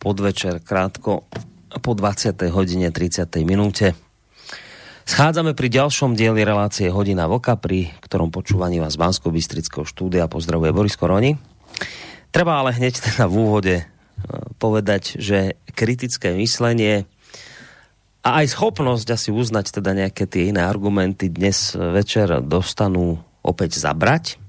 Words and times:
podvečer 0.00 0.64
krátko 0.64 1.28
po 1.84 1.92
20. 1.92 2.32
hodine 2.48 2.88
30. 2.88 3.28
minúte 3.44 3.92
Schádzame 5.04 5.52
pri 5.52 5.68
ďalšom 5.68 6.16
dieli 6.16 6.40
relácie 6.40 6.88
Hodina 6.88 7.28
Voka, 7.28 7.60
pri 7.60 7.92
ktorom 8.00 8.32
počúvaní 8.32 8.80
vás 8.80 8.96
z 8.96 9.00
bansko 9.04 9.28
bystrického 9.28 9.84
štúdia 9.84 10.30
pozdravuje 10.30 10.72
Boris 10.72 10.96
Koroni. 10.96 11.36
Treba 12.32 12.64
ale 12.64 12.72
hneď 12.72 12.94
teda 12.96 13.28
v 13.28 13.34
úvode 13.34 13.76
e, 13.76 13.84
povedať, 14.56 15.20
že 15.20 15.60
kritické 15.76 16.32
myslenie 16.38 17.04
a 18.24 18.40
aj 18.40 18.56
schopnosť 18.56 19.06
asi 19.12 19.28
uznať 19.34 19.82
teda 19.82 19.92
nejaké 19.92 20.24
tie 20.24 20.48
iné 20.48 20.64
argumenty 20.64 21.28
dnes 21.28 21.76
večer 21.76 22.40
dostanú 22.40 23.20
opäť 23.44 23.76
zabrať, 23.76 24.40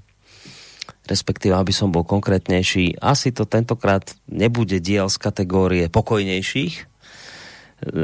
respektíve, 1.12 1.52
aby 1.52 1.76
som 1.76 1.92
bol 1.92 2.08
konkrétnejší, 2.08 2.96
asi 3.04 3.36
to 3.36 3.44
tentokrát 3.44 4.16
nebude 4.24 4.80
diel 4.80 5.12
z 5.12 5.20
kategórie 5.20 5.92
pokojnejších, 5.92 6.74
e, 6.80 6.84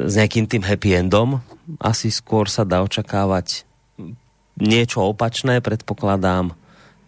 s 0.05 0.12
nejakým 0.12 0.45
tým 0.45 0.61
happy 0.61 1.00
endom. 1.00 1.41
Asi 1.81 2.12
skôr 2.12 2.53
sa 2.53 2.69
dá 2.69 2.84
očakávať 2.84 3.65
niečo 4.61 5.00
opačné, 5.09 5.65
predpokladám, 5.65 6.53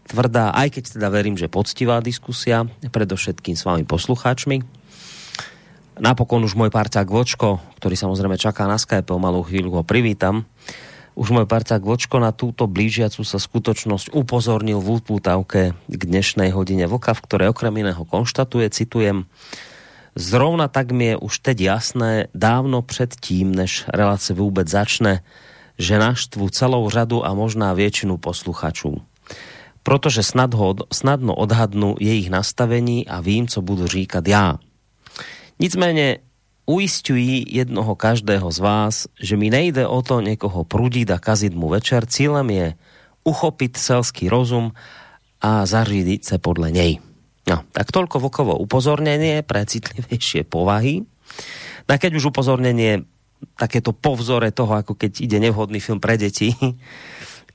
tvrdá, 0.09 0.51
aj 0.57 0.81
keď 0.81 0.83
teda 0.97 1.09
verím, 1.13 1.37
že 1.37 1.53
poctivá 1.53 2.01
diskusia, 2.01 2.67
predovšetkým 2.83 3.55
s 3.55 3.63
vami 3.63 3.85
poslucháčmi. 3.85 4.81
Napokon 6.01 6.41
už 6.41 6.57
môj 6.57 6.73
parťák 6.73 7.07
Vočko, 7.13 7.61
ktorý 7.77 7.93
samozrejme 7.93 8.41
čaká 8.41 8.65
na 8.65 8.81
Skype, 8.81 9.13
o 9.13 9.21
malú 9.21 9.45
chvíľu 9.45 9.77
ho 9.77 9.83
privítam 9.85 10.49
už 11.19 11.35
môj 11.35 11.47
parťák 11.47 11.83
Vočko 11.83 12.19
na 12.23 12.31
túto 12.31 12.67
blížiacu 12.71 13.23
sa 13.27 13.39
skutočnosť 13.39 14.15
upozornil 14.15 14.79
v 14.79 15.01
úputavke 15.01 15.61
k 15.75 16.03
dnešnej 16.03 16.55
hodine 16.55 16.87
Voka, 16.87 17.15
v 17.15 17.25
ktorej 17.25 17.53
okrem 17.53 17.75
iného 17.83 18.03
konštatuje, 18.07 18.69
citujem, 18.71 19.27
Zrovna 20.19 20.67
tak 20.69 20.91
mi 20.91 21.15
je 21.15 21.17
už 21.17 21.39
teď 21.39 21.61
jasné, 21.61 22.27
dávno 22.35 22.83
před 22.83 23.15
tím, 23.23 23.55
než 23.55 23.87
relácie 23.87 24.35
vôbec 24.35 24.67
začne, 24.67 25.23
že 25.79 26.03
naštvu 26.03 26.51
celou 26.51 26.91
řadu 26.91 27.23
a 27.23 27.31
možná 27.35 27.73
většinu 27.73 28.19
posluchačů. 28.19 29.01
Protože 29.83 30.23
snad 30.23 30.55
ho, 30.55 30.75
snadno 30.93 31.35
odhadnu 31.35 31.95
jejich 32.01 32.31
nastavení 32.31 33.09
a 33.09 33.21
vím, 33.21 33.49
co 33.49 33.63
budu 33.63 33.87
říkat 33.87 34.29
já. 34.29 34.59
Nicméně 35.59 36.19
uistují 36.71 37.51
jednoho 37.51 37.99
každého 37.99 38.47
z 38.47 38.59
vás, 38.63 38.95
že 39.19 39.35
mi 39.35 39.51
nejde 39.51 39.87
o 39.87 39.99
to 40.03 40.23
někoho 40.23 40.63
prudit 40.63 41.11
a 41.11 41.19
kazit 41.19 41.51
mu 41.51 41.67
večer. 41.69 42.07
Cílem 42.07 42.51
je 42.51 42.67
uchopit 43.27 43.75
selský 43.75 44.31
rozum 44.31 44.71
a 45.43 45.67
zařídiť 45.67 46.21
sa 46.23 46.37
podle 46.39 46.71
nej. 46.71 47.03
No, 47.51 47.67
tak 47.75 47.91
toľko 47.91 48.23
vokovo 48.23 48.55
upozornenie 48.55 49.43
pre 49.43 49.67
citlivejšie 49.67 50.47
povahy. 50.47 51.03
No 51.89 51.93
keď 51.99 52.23
už 52.23 52.31
upozornenie 52.31 53.03
takéto 53.57 53.91
povzore 53.91 54.53
toho, 54.53 54.79
ako 54.79 54.95
keď 54.95 55.25
ide 55.25 55.41
nevhodný 55.41 55.81
film 55.81 55.99
pre 55.99 56.21
deti, 56.21 56.53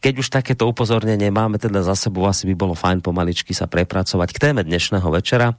keď 0.06 0.22
už 0.22 0.30
takéto 0.30 0.70
upozornenie 0.70 1.34
máme 1.34 1.58
teda 1.58 1.82
za 1.82 1.98
sebou, 1.98 2.30
asi 2.30 2.46
by 2.46 2.54
bolo 2.54 2.78
fajn 2.78 3.02
pomaličky 3.02 3.58
sa 3.58 3.66
prepracovať 3.66 4.38
k 4.38 4.38
téme 4.38 4.62
dnešného 4.62 5.10
večera. 5.10 5.58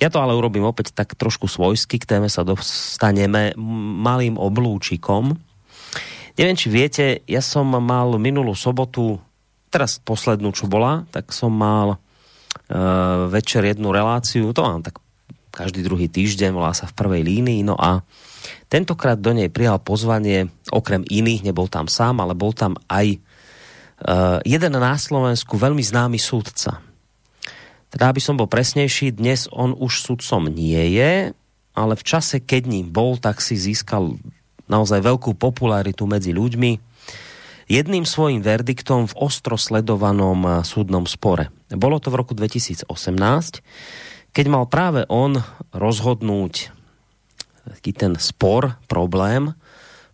Ja 0.00 0.08
to 0.08 0.16
ale 0.16 0.32
urobím 0.32 0.64
opäť 0.64 0.96
tak 0.96 1.12
trošku 1.12 1.44
svojsky, 1.44 2.00
k 2.00 2.08
téme 2.16 2.32
sa 2.32 2.40
dostaneme 2.40 3.52
malým 4.00 4.40
oblúčikom. 4.40 5.36
Neviem, 6.40 6.56
či 6.56 6.72
viete, 6.72 7.20
ja 7.28 7.44
som 7.44 7.68
mal 7.68 8.16
minulú 8.16 8.56
sobotu, 8.56 9.20
teraz 9.68 10.00
poslednú, 10.00 10.56
čo 10.56 10.72
bola, 10.72 11.04
tak 11.12 11.28
som 11.28 11.52
mal 11.52 12.00
uh, 12.00 13.28
večer 13.28 13.60
jednu 13.60 13.92
reláciu, 13.92 14.56
to 14.56 14.64
mám 14.64 14.80
tak 14.80 15.04
každý 15.52 15.84
druhý 15.84 16.08
týždeň, 16.08 16.56
volá 16.56 16.72
sa 16.72 16.88
v 16.88 16.96
prvej 16.96 17.28
línii, 17.28 17.60
no 17.60 17.76
a 17.76 18.00
tentokrát 18.72 19.20
do 19.20 19.36
nej 19.36 19.52
prijal 19.52 19.76
pozvanie, 19.84 20.48
okrem 20.72 21.04
iných, 21.04 21.44
nebol 21.44 21.68
tam 21.68 21.92
sám, 21.92 22.24
ale 22.24 22.32
bol 22.32 22.56
tam 22.56 22.80
aj 22.88 23.20
jeden 24.42 24.72
na 24.74 24.94
Slovensku 24.98 25.54
veľmi 25.54 25.82
známy 25.82 26.18
súdca. 26.18 26.82
Teda, 27.92 28.08
aby 28.08 28.24
som 28.24 28.40
bol 28.40 28.48
presnejší, 28.48 29.12
dnes 29.12 29.46
on 29.52 29.76
už 29.76 30.00
súdcom 30.00 30.48
nie 30.48 30.96
je, 30.96 31.36
ale 31.76 31.94
v 31.96 32.04
čase, 32.04 32.40
keď 32.40 32.62
ním 32.68 32.88
bol, 32.88 33.20
tak 33.20 33.44
si 33.44 33.56
získal 33.56 34.16
naozaj 34.64 35.04
veľkú 35.04 35.36
popularitu 35.36 36.08
medzi 36.08 36.32
ľuďmi. 36.32 36.80
Jedným 37.68 38.04
svojim 38.04 38.40
verdiktom 38.40 39.08
v 39.08 39.16
ostro 39.16 39.56
sledovanom 39.56 40.40
eh, 40.44 40.52
súdnom 40.64 41.04
spore. 41.04 41.52
Bolo 41.72 42.00
to 42.00 42.12
v 42.12 42.18
roku 42.20 42.32
2018, 42.36 42.88
keď 44.32 44.46
mal 44.48 44.64
práve 44.68 45.04
on 45.12 45.40
rozhodnúť 45.76 46.72
taký 47.62 47.94
ten 47.94 48.18
spor, 48.18 48.74
problém, 48.90 49.54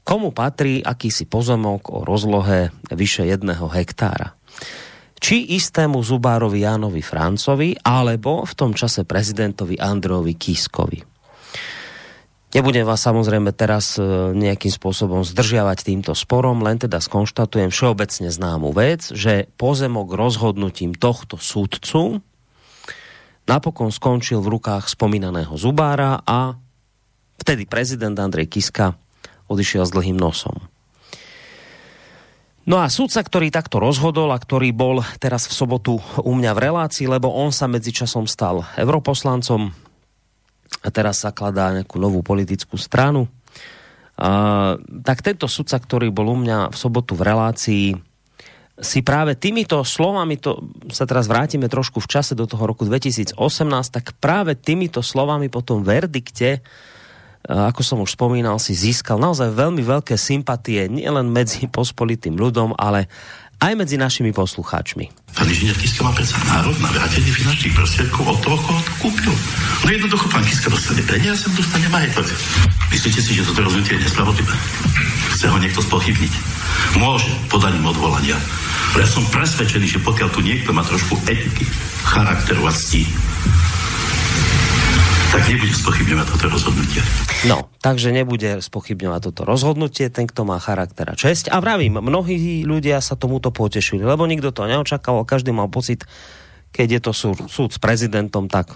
komu 0.08 0.32
patrí 0.32 0.80
akýsi 0.80 1.28
pozemok 1.28 1.92
o 1.92 1.98
rozlohe 2.00 2.72
vyše 2.88 3.28
jedného 3.28 3.68
hektára. 3.68 4.32
Či 5.20 5.52
istému 5.52 6.00
zubárovi 6.00 6.64
Jánovi 6.64 7.04
Francovi, 7.04 7.76
alebo 7.84 8.48
v 8.48 8.52
tom 8.56 8.72
čase 8.72 9.04
prezidentovi 9.04 9.76
Androvi 9.76 10.32
Kiskovi. 10.32 11.04
Nebudem 12.48 12.88
vás 12.88 13.04
samozrejme 13.04 13.52
teraz 13.52 14.00
e, 14.00 14.32
nejakým 14.32 14.72
spôsobom 14.72 15.20
zdržiavať 15.20 15.84
týmto 15.84 16.16
sporom, 16.16 16.64
len 16.64 16.80
teda 16.80 16.96
skonštatujem 16.96 17.68
všeobecne 17.68 18.32
známu 18.32 18.72
vec, 18.72 19.12
že 19.12 19.52
pozemok 19.60 20.16
rozhodnutím 20.16 20.96
tohto 20.96 21.36
súdcu 21.36 22.24
napokon 23.48 23.88
skončil 23.88 24.44
v 24.44 24.60
rukách 24.60 24.92
spomínaného 24.92 25.56
zubára 25.56 26.20
a 26.24 26.56
vtedy 27.40 27.64
prezident 27.64 28.16
Andrej 28.20 28.52
Kiska 28.52 28.96
odišiel 29.48 29.84
s 29.88 29.94
dlhým 29.94 30.16
nosom. 30.16 30.56
No 32.68 32.84
a 32.84 32.92
súdca, 32.92 33.24
ktorý 33.24 33.48
takto 33.48 33.80
rozhodol 33.80 34.28
a 34.28 34.36
ktorý 34.36 34.76
bol 34.76 35.00
teraz 35.16 35.48
v 35.48 35.56
sobotu 35.56 35.96
u 36.20 36.32
mňa 36.36 36.52
v 36.52 36.62
relácii, 36.68 37.08
lebo 37.08 37.32
on 37.32 37.48
sa 37.48 37.64
medzičasom 37.64 38.28
stal 38.28 38.60
europoslancom 38.76 39.72
a 40.84 40.88
teraz 40.92 41.24
zakladá 41.24 41.72
nejakú 41.72 41.96
novú 41.96 42.20
politickú 42.20 42.76
stranu, 42.76 43.24
a, 44.20 44.76
tak 45.00 45.24
tento 45.24 45.48
sudca, 45.48 45.80
ktorý 45.80 46.12
bol 46.12 46.28
u 46.28 46.36
mňa 46.36 46.68
v 46.68 46.76
sobotu 46.76 47.16
v 47.16 47.24
relácii, 47.24 47.86
si 48.78 49.02
práve 49.02 49.34
týmito 49.34 49.82
slovami, 49.82 50.38
to 50.38 50.62
sa 50.92 51.02
teraz 51.02 51.26
vrátime 51.26 51.66
trošku 51.66 51.98
v 51.98 52.10
čase 52.10 52.38
do 52.38 52.46
toho 52.46 52.62
roku 52.62 52.86
2018, 52.86 53.34
tak 53.90 54.14
práve 54.22 54.54
týmito 54.54 55.02
slovami 55.02 55.50
po 55.50 55.66
tom 55.66 55.82
verdikte 55.82 56.62
ako 57.46 57.80
som 57.86 57.98
už 58.02 58.18
spomínal, 58.18 58.58
si 58.58 58.74
získal 58.74 59.20
naozaj 59.20 59.54
veľmi 59.54 59.80
veľké 59.84 60.18
sympatie 60.18 60.90
nielen 60.90 61.30
medzi 61.30 61.68
pospolitým 61.76 62.34
ľudom, 62.34 62.74
ale 62.74 63.06
aj 63.58 63.74
medzi 63.74 63.98
našimi 63.98 64.30
poslucháčmi. 64.30 65.34
Pán 65.34 65.50
inžinier 65.50 65.74
Kiska 65.74 66.06
má 66.06 66.14
predsa 66.14 66.38
národ 66.46 66.78
na 66.78 66.94
vrátenie 66.94 67.26
finančných 67.34 67.74
prostriedkov 67.74 68.22
od 68.22 68.38
toho, 68.38 68.56
koho 68.62 68.80
to 68.86 68.92
kúpil. 69.02 69.34
No 69.82 69.86
jednoducho 69.90 70.30
pán 70.30 70.46
Kiska 70.46 70.70
dostane 70.70 71.02
peniaze, 71.02 71.50
dostane 71.50 71.90
majetok. 71.90 72.26
Myslíte 72.94 73.18
si, 73.18 73.34
že 73.34 73.42
toto 73.42 73.66
rozhodnutie 73.66 73.98
je 73.98 74.06
nespravodlivé? 74.06 74.54
Chce 75.34 75.46
ho 75.50 75.58
niekto 75.58 75.82
spochybniť? 75.82 76.34
Môže 77.02 77.30
podaním 77.50 77.90
odvolania. 77.90 78.38
Ja 78.94 79.06
som 79.06 79.26
presvedčený, 79.26 79.90
že 79.90 80.06
pokiaľ 80.06 80.28
tu 80.30 80.40
niekto 80.40 80.70
má 80.70 80.86
trošku 80.86 81.18
etiky, 81.26 81.66
charakteru 82.06 82.62
a 82.62 82.72
ctí, 82.72 83.10
tak 85.28 85.44
nebude 85.44 85.74
spochybňovať 85.76 86.26
toto 86.32 86.46
rozhodnutie. 86.48 87.00
No, 87.44 87.68
takže 87.84 88.08
nebude 88.16 88.50
spochybňovať 88.64 89.20
toto 89.28 89.42
rozhodnutie, 89.44 90.08
ten, 90.08 90.24
kto 90.24 90.48
má 90.48 90.56
charakter 90.56 91.04
a 91.04 91.14
česť. 91.14 91.52
A 91.52 91.60
vravím, 91.60 92.00
mnohí 92.00 92.64
ľudia 92.64 93.04
sa 93.04 93.12
tomuto 93.12 93.52
potešili, 93.52 94.00
lebo 94.00 94.24
nikto 94.24 94.56
to 94.56 94.64
neočakával, 94.64 95.28
každý 95.28 95.52
mal 95.52 95.68
pocit, 95.68 96.08
keď 96.72 96.88
je 96.88 97.00
to 97.04 97.12
súd, 97.12 97.38
súd 97.52 97.70
s 97.76 97.78
prezidentom, 97.78 98.48
tak 98.48 98.72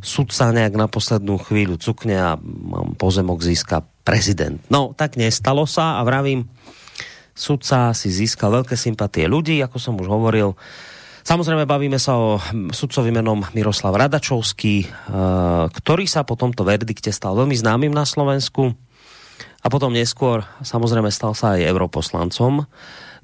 súd 0.00 0.32
sa 0.32 0.54
nejak 0.56 0.72
na 0.72 0.88
poslednú 0.88 1.36
chvíľu 1.36 1.76
cukne 1.76 2.16
a 2.16 2.30
pozemok 2.96 3.44
získa 3.44 3.84
prezident. 4.08 4.56
No, 4.72 4.96
tak 4.96 5.20
nestalo 5.20 5.68
sa 5.68 6.00
a 6.00 6.06
vravím, 6.06 6.48
sudca 7.36 7.92
si 7.92 8.08
získal 8.08 8.50
veľké 8.50 8.74
sympatie 8.74 9.28
ľudí, 9.28 9.60
ako 9.60 9.76
som 9.76 9.94
už 10.00 10.08
hovoril, 10.08 10.56
Samozrejme 11.28 11.68
bavíme 11.68 12.00
sa 12.00 12.16
o 12.16 12.40
sudcovi 12.72 13.12
menom 13.12 13.44
Miroslav 13.52 13.92
Radačovský, 13.92 14.88
ktorý 15.76 16.08
sa 16.08 16.24
po 16.24 16.40
tomto 16.40 16.64
verdikte 16.64 17.12
stal 17.12 17.36
veľmi 17.36 17.52
známym 17.52 17.92
na 17.92 18.08
Slovensku 18.08 18.72
a 19.60 19.66
potom 19.68 19.92
neskôr 19.92 20.48
samozrejme 20.64 21.12
stal 21.12 21.36
sa 21.36 21.60
aj 21.60 21.68
europoslancom. 21.68 22.64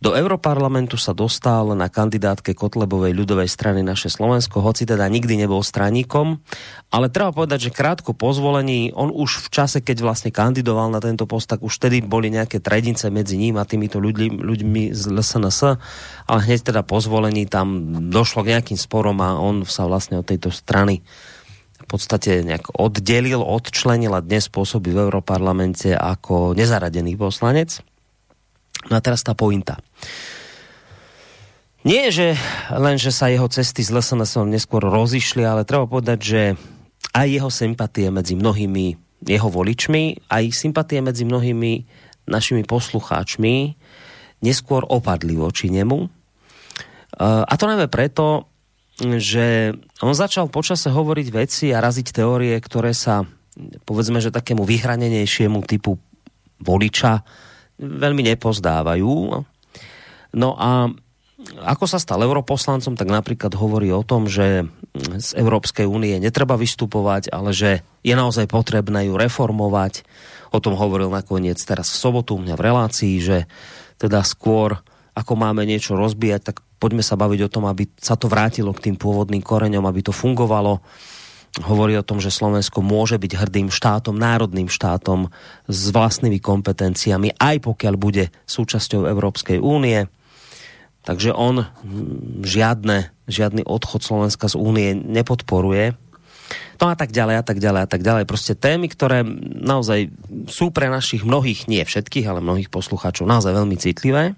Do 0.04 0.12
Europarlamentu 0.12 1.00
sa 1.00 1.16
dostal 1.16 1.72
na 1.72 1.88
kandidátke 1.88 2.52
Kotlebovej 2.52 3.16
ľudovej 3.16 3.48
strany 3.48 3.80
naše 3.80 4.12
Slovensko, 4.12 4.60
hoci 4.60 4.84
teda 4.84 5.08
nikdy 5.08 5.40
nebol 5.40 5.64
straníkom, 5.64 6.44
ale 6.92 7.08
treba 7.08 7.32
povedať, 7.32 7.72
že 7.72 7.72
krátko 7.72 8.12
po 8.12 8.28
zvolení, 8.36 8.92
on 8.92 9.08
už 9.08 9.48
v 9.48 9.48
čase, 9.48 9.80
keď 9.80 10.04
vlastne 10.04 10.28
kandidoval 10.28 10.92
na 10.92 11.00
tento 11.00 11.24
post, 11.24 11.48
tak 11.48 11.64
už 11.64 11.80
tedy 11.80 12.04
boli 12.04 12.28
nejaké 12.28 12.60
tredince 12.60 13.08
medzi 13.08 13.40
ním 13.40 13.56
a 13.56 13.64
týmito 13.64 13.96
ľuďmi, 13.96 14.44
ľuďmi 14.44 14.92
z 14.92 15.02
LSNS, 15.08 15.80
ale 16.28 16.38
hneď 16.52 16.68
teda 16.68 16.84
po 16.84 17.00
zvolení 17.00 17.48
tam 17.48 17.72
došlo 18.12 18.44
k 18.44 18.60
nejakým 18.60 18.76
sporom 18.76 19.16
a 19.24 19.40
on 19.40 19.64
sa 19.64 19.88
vlastne 19.88 20.20
od 20.20 20.28
tejto 20.28 20.52
strany 20.52 21.00
v 21.80 21.86
podstate 21.88 22.44
nejak 22.44 22.76
oddelil, 22.76 23.40
odčlenil 23.40 24.12
a 24.12 24.20
dnes 24.20 24.52
pôsobí 24.52 24.92
v 24.92 25.08
Europarlamente 25.08 25.96
ako 25.96 26.52
nezaradený 26.52 27.16
poslanec. 27.16 27.80
No 28.90 28.98
a 28.98 29.00
teraz 29.00 29.24
tá 29.24 29.32
pointa. 29.32 29.80
Nie, 31.84 32.08
že 32.08 32.32
len, 32.72 32.96
že 32.96 33.12
sa 33.12 33.28
jeho 33.28 33.44
cesty 33.52 33.84
z 33.84 33.92
SNS 34.00 34.48
neskôr 34.48 34.80
rozišli, 34.80 35.44
ale 35.44 35.68
treba 35.68 35.84
povedať, 35.84 36.18
že 36.20 36.42
aj 37.12 37.26
jeho 37.28 37.50
sympatie 37.52 38.08
medzi 38.08 38.34
mnohými 38.34 39.04
jeho 39.24 39.48
voličmi, 39.48 40.28
aj 40.28 40.52
sympatie 40.52 41.00
medzi 41.00 41.24
mnohými 41.24 41.72
našimi 42.28 42.64
poslucháčmi 42.64 43.76
neskôr 44.44 44.84
opadli 44.84 45.36
voči 45.36 45.72
nemu. 45.72 46.08
A 47.20 47.52
to 47.56 47.64
najmä 47.64 47.88
preto, 47.88 48.48
že 49.00 49.72
on 50.04 50.12
začal 50.12 50.52
počase 50.52 50.92
hovoriť 50.92 51.26
veci 51.32 51.66
a 51.72 51.80
raziť 51.80 52.06
teórie, 52.12 52.56
ktoré 52.60 52.92
sa 52.92 53.24
povedzme, 53.86 54.20
že 54.20 54.34
takému 54.34 54.66
vyhranenejšiemu 54.66 55.62
typu 55.64 55.96
voliča 56.60 57.22
veľmi 57.78 58.22
nepozdávajú. 58.34 59.12
No 60.34 60.50
a 60.58 60.90
ako 61.44 61.84
sa 61.84 62.00
stal 62.00 62.24
europoslancom, 62.24 62.96
tak 62.96 63.08
napríklad 63.10 63.52
hovorí 63.58 63.92
o 63.92 64.06
tom, 64.06 64.30
že 64.30 64.64
z 64.96 65.30
Európskej 65.36 65.84
únie 65.84 66.16
netreba 66.16 66.54
vystupovať, 66.56 67.28
ale 67.34 67.50
že 67.52 67.84
je 68.06 68.14
naozaj 68.14 68.48
potrebné 68.48 69.10
ju 69.10 69.18
reformovať. 69.18 70.06
O 70.54 70.62
tom 70.62 70.78
hovoril 70.78 71.10
nakoniec 71.10 71.58
teraz 71.60 71.90
v 71.90 72.00
sobotu 72.00 72.38
mňa 72.38 72.54
v 72.54 72.64
relácii, 72.64 73.14
že 73.18 73.38
teda 73.98 74.22
skôr 74.22 74.78
ako 75.14 75.38
máme 75.38 75.62
niečo 75.62 75.94
rozbíjať, 75.94 76.42
tak 76.42 76.56
poďme 76.82 77.02
sa 77.02 77.14
baviť 77.14 77.40
o 77.46 77.52
tom, 77.52 77.64
aby 77.70 77.86
sa 77.98 78.18
to 78.18 78.26
vrátilo 78.26 78.74
k 78.74 78.90
tým 78.90 78.96
pôvodným 78.98 79.42
koreňom, 79.42 79.86
aby 79.86 80.00
to 80.02 80.10
fungovalo 80.10 80.82
hovorí 81.62 81.94
o 81.94 82.02
tom, 82.02 82.18
že 82.18 82.34
Slovensko 82.34 82.82
môže 82.82 83.14
byť 83.14 83.32
hrdým 83.38 83.68
štátom, 83.70 84.18
národným 84.18 84.66
štátom 84.66 85.30
s 85.70 85.80
vlastnými 85.94 86.42
kompetenciami, 86.42 87.38
aj 87.38 87.62
pokiaľ 87.62 87.94
bude 87.94 88.34
súčasťou 88.50 89.06
Európskej 89.06 89.62
únie. 89.62 90.10
Takže 91.04 91.30
on 91.30 91.68
žiadne, 92.42 93.12
žiadny 93.30 93.62
odchod 93.62 94.02
Slovenska 94.02 94.50
z 94.50 94.56
únie 94.58 94.96
nepodporuje. 94.96 95.94
No 96.82 96.90
a 96.90 96.98
tak 96.98 97.14
ďalej, 97.14 97.36
a 97.38 97.44
tak 97.46 97.62
ďalej, 97.62 97.80
a 97.86 97.88
tak 97.88 98.02
ďalej. 98.02 98.24
Proste 98.26 98.58
témy, 98.58 98.90
ktoré 98.90 99.22
naozaj 99.62 100.10
sú 100.50 100.74
pre 100.74 100.90
našich 100.90 101.22
mnohých, 101.22 101.70
nie 101.70 101.86
všetkých, 101.86 102.26
ale 102.26 102.42
mnohých 102.42 102.72
poslucháčov 102.72 103.30
naozaj 103.30 103.54
veľmi 103.54 103.76
citlivé. 103.78 104.34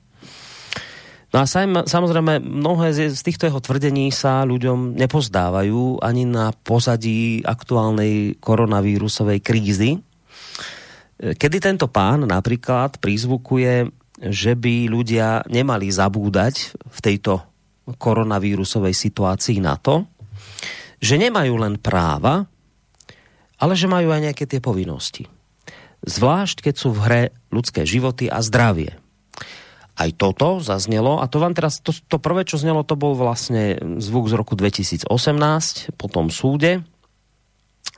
No 1.35 1.43
a 1.43 1.47
samozrejme, 1.85 2.39
mnohé 2.39 2.95
z 2.95 3.19
týchto 3.19 3.51
jeho 3.51 3.59
tvrdení 3.59 4.15
sa 4.15 4.47
ľuďom 4.47 4.95
nepozdávajú 4.95 5.99
ani 6.01 6.23
na 6.23 6.55
pozadí 6.55 7.43
aktuálnej 7.43 8.39
koronavírusovej 8.39 9.43
krízy, 9.43 9.99
kedy 11.19 11.57
tento 11.59 11.91
pán 11.91 12.25
napríklad 12.31 13.03
prizvukuje, 13.03 13.91
že 14.17 14.55
by 14.55 14.89
ľudia 14.89 15.45
nemali 15.51 15.91
zabúdať 15.93 16.79
v 16.79 16.99
tejto 17.03 17.43
koronavírusovej 18.01 18.95
situácii 18.95 19.61
na 19.61 19.77
to, 19.77 20.07
že 21.03 21.21
nemajú 21.21 21.55
len 21.61 21.77
práva, 21.77 22.49
ale 23.61 23.73
že 23.77 23.91
majú 23.91 24.15
aj 24.15 24.31
nejaké 24.31 24.45
tie 24.49 24.61
povinnosti. 24.63 25.29
Zvlášť, 26.07 26.71
keď 26.71 26.75
sú 26.77 26.97
v 26.97 27.03
hre 27.03 27.23
ľudské 27.53 27.85
životy 27.85 28.31
a 28.31 28.41
zdravie 28.41 28.97
aj 29.97 30.11
toto 30.21 30.61
zaznelo 30.61 31.25
a 31.25 31.27
to 31.27 31.41
vám 31.41 31.57
teraz, 31.57 31.81
to, 31.81 31.97
to 31.97 32.21
prvé, 32.21 32.45
čo 32.45 32.61
znelo, 32.61 32.85
to 32.85 33.01
bol 33.01 33.17
vlastne 33.17 33.81
zvuk 33.97 34.29
z 34.29 34.37
roku 34.37 34.53
2018 34.53 35.09
po 35.97 36.07
tom 36.13 36.29
súde. 36.29 36.85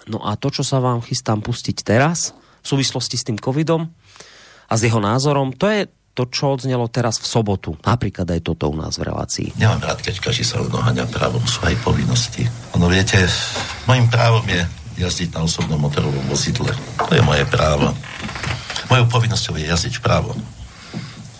No 0.06 0.22
a 0.22 0.38
to, 0.38 0.54
čo 0.54 0.62
sa 0.62 0.78
vám 0.78 1.02
chystám 1.02 1.42
pustiť 1.42 1.82
teraz 1.82 2.32
v 2.62 2.66
súvislosti 2.66 3.18
s 3.18 3.26
tým 3.26 3.36
covidom 3.36 3.90
a 4.70 4.72
s 4.78 4.80
jeho 4.86 5.02
názorom, 5.02 5.50
to 5.50 5.66
je 5.66 5.90
to, 6.14 6.26
čo 6.30 6.58
odznelo 6.58 6.90
teraz 6.90 7.22
v 7.22 7.30
sobotu. 7.30 7.78
Napríklad 7.82 8.26
aj 8.26 8.40
toto 8.42 8.70
u 8.70 8.76
nás 8.78 8.98
v 8.98 9.06
relácii. 9.06 9.48
Nemám 9.54 9.82
rád, 9.82 10.02
keď 10.02 10.18
každý 10.18 10.42
sa 10.42 10.58
odoháňa 10.62 11.06
právom, 11.10 11.42
sú 11.46 11.62
aj 11.62 11.78
povinnosti. 11.82 12.42
Ono 12.74 12.90
viete, 12.90 13.22
mojim 13.86 14.10
právom 14.10 14.42
je 14.50 14.62
jazdiť 14.98 15.30
na 15.34 15.46
osobnom 15.46 15.78
motorovom 15.78 16.26
vozidle. 16.26 16.74
To 17.06 17.12
je 17.14 17.22
moje 17.22 17.46
právo. 17.46 17.94
Mojou 18.90 19.06
povinnosťou 19.06 19.54
je 19.62 19.70
jazdiť 19.70 20.02
právo 20.02 20.34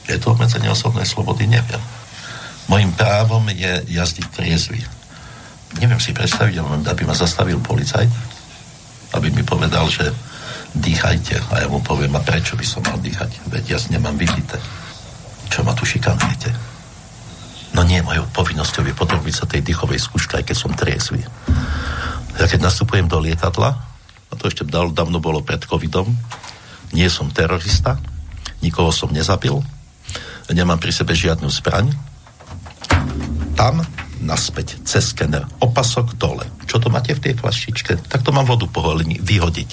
je 0.08 0.18
to 0.18 0.32
obmedzenie 0.32 0.72
osobnej 0.72 1.04
slobody? 1.04 1.44
Neviem. 1.44 1.80
Mojím 2.68 2.92
právom 2.96 3.48
je 3.52 3.84
jazdiť 3.92 4.26
triezvy. 4.32 4.80
Neviem 5.80 6.00
si 6.00 6.16
predstaviť, 6.16 6.60
aby 6.60 7.02
ma 7.04 7.12
zastavil 7.12 7.60
policajt, 7.60 8.08
aby 9.16 9.28
mi 9.32 9.44
povedal, 9.44 9.88
že 9.88 10.08
dýchajte. 10.76 11.40
A 11.52 11.64
ja 11.64 11.68
mu 11.68 11.80
poviem, 11.80 12.12
a 12.16 12.24
prečo 12.24 12.56
by 12.56 12.64
som 12.64 12.84
mal 12.84 13.00
dýchať? 13.00 13.52
Veď 13.52 13.64
ja 13.76 13.78
nemám 13.92 14.16
vypité. 14.16 14.60
Čo 15.48 15.64
ma 15.64 15.72
tu 15.72 15.88
šikanujete? 15.88 16.52
No 17.76 17.84
nie, 17.84 18.00
mojou 18.00 18.24
povinnosťou 18.32 18.84
je 18.84 18.96
podrobiť 18.96 19.34
sa 19.34 19.44
tej 19.44 19.64
dýchovej 19.64 20.00
skúške, 20.00 20.40
aj 20.40 20.44
keď 20.48 20.56
som 20.56 20.72
triezvy. 20.72 21.20
Ja 22.36 22.44
keď 22.48 22.68
nastupujem 22.68 23.08
do 23.08 23.20
lietadla, 23.20 23.76
a 24.28 24.32
to 24.36 24.48
ešte 24.48 24.68
dávno 24.68 25.20
bolo 25.20 25.40
pred 25.40 25.64
covidom, 25.64 26.08
nie 26.92 27.08
som 27.12 27.28
terorista, 27.28 28.00
nikoho 28.60 28.92
som 28.92 29.12
nezabil, 29.12 29.56
nemám 30.52 30.80
pri 30.80 30.92
sebe 30.92 31.12
žiadnu 31.12 31.48
zbraň, 31.48 31.92
tam 33.58 33.82
naspäť, 34.22 34.82
cez 34.82 35.14
skener, 35.14 35.46
opasok 35.62 36.14
dole. 36.18 36.46
Čo 36.66 36.82
to 36.82 36.90
máte 36.90 37.14
v 37.14 37.22
tej 37.22 37.34
flaštičke? 37.38 38.10
Tak 38.10 38.26
to 38.26 38.34
mám 38.34 38.46
vodu 38.46 38.66
poholení, 38.66 39.18
vyhodiť. 39.22 39.70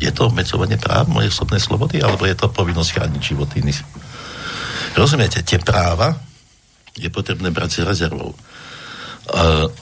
Je 0.00 0.10
to 0.12 0.28
obmedzovanie 0.28 0.76
práv 0.76 1.08
mojej 1.08 1.32
osobnej 1.32 1.60
slobody, 1.60 2.04
alebo 2.04 2.28
je 2.28 2.36
to 2.36 2.52
povinnosť 2.52 2.92
chrániť 2.92 3.22
život 3.24 3.48
iných? 3.56 3.80
Rozumiete, 4.96 5.40
tie 5.44 5.60
práva 5.60 6.16
je 6.96 7.08
potrebné 7.12 7.52
brať 7.52 7.80
s 7.80 7.86
rezervou. 7.88 8.32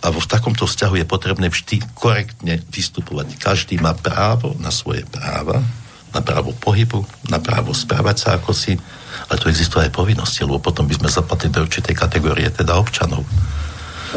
A 0.02 0.08
v 0.08 0.26
takomto 0.30 0.64
vzťahu 0.64 1.04
je 1.04 1.06
potrebné 1.06 1.52
vždy 1.52 1.82
korektne 1.92 2.64
vystupovať. 2.72 3.36
Každý 3.36 3.76
má 3.78 3.92
právo 3.92 4.56
na 4.56 4.72
svoje 4.72 5.04
práva, 5.04 5.60
na 6.14 6.22
právo 6.22 6.54
pohybu, 6.54 7.02
na 7.28 7.42
právo 7.42 7.74
správať 7.74 8.16
sa 8.16 8.28
ako 8.38 8.54
si, 8.54 8.78
ale 9.26 9.36
tu 9.38 9.50
existuje 9.50 9.90
aj 9.90 9.92
povinnosti, 9.92 10.46
lebo 10.46 10.62
potom 10.62 10.86
by 10.86 10.94
sme 10.94 11.10
zapadli 11.10 11.50
do 11.50 11.66
určitej 11.66 11.94
kategórie 11.94 12.46
teda 12.54 12.78
občanov, 12.78 13.26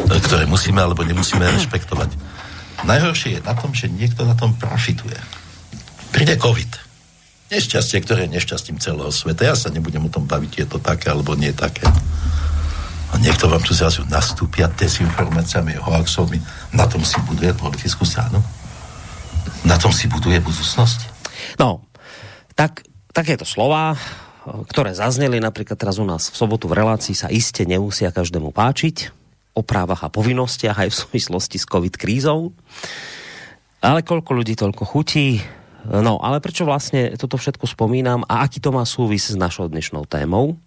ktoré 0.06 0.46
musíme 0.46 0.78
alebo 0.78 1.02
nemusíme 1.02 1.42
rešpektovať. 1.42 2.14
Najhoršie 2.86 3.38
je 3.38 3.40
na 3.42 3.58
tom, 3.58 3.74
že 3.74 3.90
niekto 3.90 4.22
na 4.22 4.38
tom 4.38 4.54
profituje. 4.54 5.18
Príde 6.14 6.38
COVID. 6.38 6.86
Nešťastie, 7.48 8.04
ktoré 8.04 8.28
je 8.28 8.34
nešťastím 8.38 8.76
celého 8.78 9.10
sveta. 9.10 9.48
Ja 9.48 9.56
sa 9.56 9.72
nebudem 9.72 10.04
o 10.06 10.12
tom 10.12 10.28
baviť, 10.28 10.52
je 10.62 10.66
to 10.68 10.78
také 10.78 11.10
alebo 11.10 11.34
nie 11.34 11.50
také. 11.50 11.82
A 13.08 13.16
niekto 13.16 13.48
vám 13.48 13.64
tu 13.64 13.72
zrazu 13.72 14.04
nastúpia 14.12 14.68
dezinformáciami, 14.68 15.80
hoaxovmi. 15.80 16.38
Na 16.76 16.84
tom 16.84 17.00
si 17.00 17.16
buduje 17.24 17.56
politickú 17.56 18.04
stranu. 18.04 18.44
Na 19.64 19.80
tom 19.80 19.90
si 19.90 20.06
buduje 20.12 20.36
budúcnosť. 20.44 21.16
No, 21.56 21.87
tak, 22.58 22.82
takéto 23.14 23.46
slova, 23.46 23.94
ktoré 24.66 24.90
zazneli 24.90 25.38
napríklad 25.38 25.78
teraz 25.78 26.02
u 26.02 26.06
nás 26.08 26.26
v 26.26 26.34
sobotu 26.34 26.66
v 26.66 26.82
relácii, 26.82 27.14
sa 27.14 27.30
iste 27.30 27.62
nemusia 27.62 28.10
každému 28.10 28.50
páčiť 28.50 29.14
o 29.54 29.62
právach 29.62 30.02
a 30.02 30.10
povinnostiach 30.10 30.82
aj 30.82 30.88
v 30.90 30.98
súvislosti 31.06 31.62
s 31.62 31.68
COVID 31.70 31.94
krízou. 31.94 32.50
Ale 33.78 34.02
koľko 34.02 34.42
ľudí, 34.42 34.58
toľko 34.58 34.82
chutí. 34.82 35.38
No, 35.86 36.18
ale 36.18 36.42
prečo 36.42 36.66
vlastne 36.66 37.14
toto 37.14 37.38
všetko 37.38 37.70
spomínam 37.70 38.26
a 38.26 38.42
aký 38.42 38.58
to 38.58 38.74
má 38.74 38.82
súvis 38.82 39.30
s 39.30 39.38
našou 39.38 39.70
dnešnou 39.70 40.10
témou? 40.10 40.58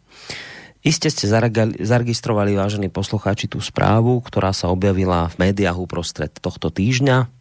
Iste 0.81 1.11
ste 1.11 1.29
zaregistrovali, 1.77 2.57
vážení 2.57 2.87
poslucháči, 2.87 3.51
tú 3.51 3.59
správu, 3.61 4.23
ktorá 4.23 4.55
sa 4.55 4.71
objavila 4.71 5.29
v 5.29 5.51
médiách 5.51 5.77
uprostred 5.77 6.31
tohto 6.39 6.71
týždňa 6.73 7.40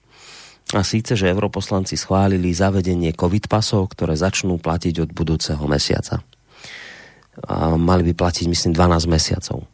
a 0.78 0.86
síce, 0.86 1.18
že 1.18 1.26
europoslanci 1.26 1.98
schválili 1.98 2.54
zavedenie 2.54 3.10
COVID 3.16 3.50
pasov, 3.50 3.90
ktoré 3.90 4.14
začnú 4.14 4.60
platiť 4.62 5.02
od 5.02 5.10
budúceho 5.10 5.64
mesiaca. 5.66 6.22
A 7.48 7.74
mali 7.74 8.06
by 8.06 8.12
platiť, 8.14 8.46
myslím, 8.46 8.76
12 8.76 9.10
mesiacov. 9.10 9.66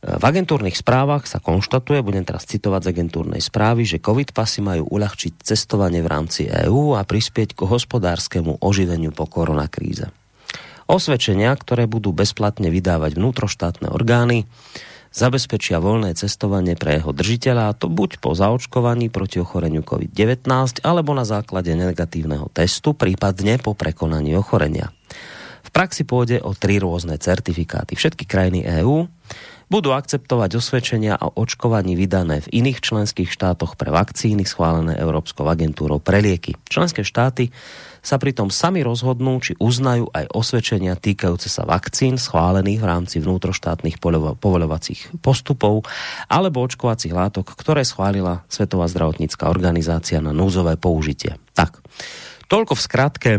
V 0.00 0.24
agentúrnych 0.24 0.80
správach 0.80 1.28
sa 1.28 1.44
konštatuje, 1.44 2.00
budem 2.00 2.24
teraz 2.24 2.48
citovať 2.48 2.88
z 2.88 2.90
agentúrnej 2.96 3.42
správy, 3.44 3.84
že 3.84 4.00
COVID 4.00 4.32
pasy 4.32 4.64
majú 4.64 4.88
uľahčiť 4.88 5.44
cestovanie 5.44 6.00
v 6.00 6.08
rámci 6.08 6.48
EÚ 6.48 6.96
a 6.96 7.04
prispieť 7.04 7.52
k 7.52 7.68
hospodárskému 7.68 8.64
oživeniu 8.64 9.12
po 9.12 9.28
koronakríze. 9.28 10.08
Osvedčenia, 10.88 11.52
ktoré 11.52 11.84
budú 11.84 12.16
bezplatne 12.16 12.72
vydávať 12.72 13.20
vnútroštátne 13.20 13.92
orgány, 13.92 14.48
zabezpečia 15.10 15.82
voľné 15.82 16.14
cestovanie 16.14 16.78
pre 16.78 17.02
jeho 17.02 17.10
držiteľa, 17.10 17.64
a 17.70 17.76
to 17.76 17.90
buď 17.90 18.22
po 18.22 18.34
zaočkovaní 18.34 19.10
proti 19.10 19.42
ochoreniu 19.42 19.82
COVID-19, 19.82 20.46
alebo 20.86 21.10
na 21.12 21.26
základe 21.26 21.74
negatívneho 21.74 22.46
testu, 22.54 22.94
prípadne 22.94 23.58
po 23.58 23.74
prekonaní 23.74 24.34
ochorenia. 24.38 24.94
V 25.60 25.70
praxi 25.70 26.02
pôjde 26.02 26.42
o 26.42 26.56
tri 26.56 26.80
rôzne 26.80 27.14
certifikáty. 27.20 27.94
Všetky 27.94 28.26
krajiny 28.26 28.66
EÚ 28.82 29.06
budú 29.70 29.94
akceptovať 29.94 30.58
osvedčenia 30.58 31.14
o 31.22 31.30
očkovaní 31.38 31.94
vydané 31.94 32.42
v 32.42 32.58
iných 32.58 32.82
členských 32.82 33.30
štátoch 33.30 33.78
pre 33.78 33.94
vakcíny 33.94 34.42
schválené 34.42 34.98
Európskou 34.98 35.46
agentúrou 35.46 36.02
pre 36.02 36.18
lieky. 36.18 36.58
Členské 36.66 37.06
štáty 37.06 37.54
sa 38.00 38.16
pritom 38.16 38.48
sami 38.48 38.80
rozhodnú, 38.80 39.40
či 39.44 39.56
uznajú 39.60 40.08
aj 40.12 40.32
osvedčenia 40.32 40.96
týkajúce 40.96 41.52
sa 41.52 41.68
vakcín 41.68 42.16
schválených 42.16 42.80
v 42.80 42.88
rámci 42.88 43.16
vnútroštátnych 43.20 44.00
povoľovacích 44.40 45.20
postupov 45.20 45.84
alebo 46.28 46.64
očkovacích 46.64 47.12
látok, 47.12 47.52
ktoré 47.52 47.84
schválila 47.84 48.44
Svetová 48.48 48.88
zdravotnícká 48.88 49.52
organizácia 49.52 50.24
na 50.24 50.32
núzové 50.32 50.80
použitie. 50.80 51.36
Tak, 51.52 51.84
toľko 52.48 52.72
v 52.72 52.84
skratke 52.84 53.30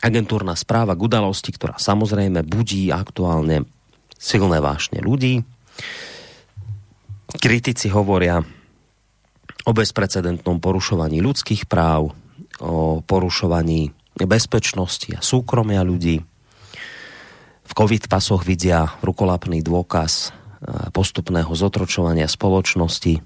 agentúrna 0.00 0.56
správa 0.56 0.96
k 0.96 1.04
udalosti, 1.04 1.52
ktorá 1.52 1.76
samozrejme 1.76 2.44
budí 2.44 2.88
aktuálne 2.92 3.64
silné 4.20 4.60
vášne 4.60 5.00
ľudí. 5.00 5.40
Kritici 7.40 7.88
hovoria 7.88 8.40
o 9.64 9.72
bezprecedentnom 9.76 10.60
porušovaní 10.60 11.20
ľudských 11.20 11.68
práv, 11.68 12.16
o 12.58 12.98
porušovaní 13.04 13.94
bezpečnosti 14.26 15.10
a 15.16 15.20
súkromia 15.22 15.80
ľudí. 15.86 16.20
V 17.64 17.72
COVID 17.72 18.10
pasoch 18.10 18.42
vidia 18.42 18.98
rukolapný 19.00 19.62
dôkaz 19.62 20.12
e, 20.26 20.90
postupného 20.90 21.54
zotročovania 21.54 22.26
spoločnosti, 22.26 23.14
e, 23.16 23.22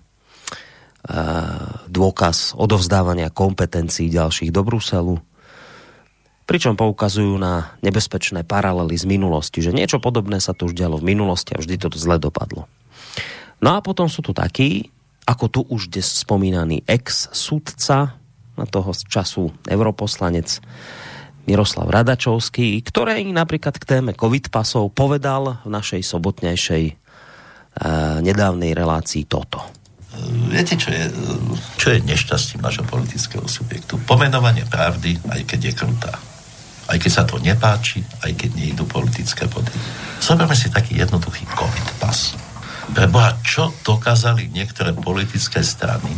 dôkaz 1.88 2.52
odovzdávania 2.52 3.32
kompetencií 3.32 4.12
ďalších 4.12 4.52
do 4.52 4.60
Bruselu, 4.60 5.16
pričom 6.44 6.76
poukazujú 6.76 7.40
na 7.40 7.72
nebezpečné 7.80 8.44
paralely 8.44 9.00
z 9.00 9.08
minulosti, 9.08 9.64
že 9.64 9.72
niečo 9.72 9.96
podobné 9.96 10.44
sa 10.44 10.52
tu 10.52 10.68
už 10.68 10.76
dialo 10.76 11.00
v 11.00 11.16
minulosti 11.16 11.56
a 11.56 11.60
vždy 11.60 11.80
to 11.80 11.88
zle 11.96 12.20
dopadlo. 12.20 12.68
No 13.64 13.74
a 13.74 13.80
potom 13.80 14.12
sú 14.12 14.20
tu 14.20 14.36
takí, 14.36 14.92
ako 15.24 15.44
tu 15.48 15.60
už 15.64 15.88
dnes 15.88 16.04
spomínaný 16.04 16.84
ex-sudca, 16.84 18.20
na 18.54 18.66
toho 18.66 18.94
z 18.94 19.02
času 19.06 19.50
europoslanec 19.66 20.62
Miroslav 21.44 21.92
Radačovský, 21.92 22.80
ktorý 22.80 23.28
napríklad 23.28 23.76
k 23.76 23.84
téme 23.84 24.16
COVID 24.16 24.48
pasov 24.48 24.88
povedal 24.96 25.60
v 25.62 25.68
našej 25.68 26.00
sobotnejšej 26.00 26.84
e, 26.88 26.94
nedávnej 28.24 28.72
relácii 28.72 29.28
toto. 29.28 29.60
Viete, 30.48 30.78
čo 30.78 30.94
je, 30.94 31.04
čo 31.76 31.86
je 31.92 31.98
nešťastím 32.06 32.62
našho 32.62 32.86
politického 32.86 33.44
subjektu? 33.44 33.98
Pomenovanie 34.06 34.64
pravdy, 34.64 35.20
aj 35.26 35.42
keď 35.44 35.60
je 35.68 35.74
krutá 35.74 36.14
aj 36.88 36.98
keď 37.00 37.12
sa 37.12 37.24
to 37.24 37.40
nepáči, 37.40 38.04
aj 38.20 38.32
keď 38.36 38.50
nejdu 38.60 38.84
politické 38.84 39.48
body. 39.48 39.72
Zoberme 40.20 40.52
si 40.52 40.68
taký 40.68 41.00
jednoduchý 41.00 41.48
COVID 41.56 41.88
pas. 41.96 42.36
Preboha, 42.92 43.40
čo 43.40 43.72
dokázali 43.80 44.52
niektoré 44.52 44.92
politické 44.92 45.64
strany, 45.64 46.12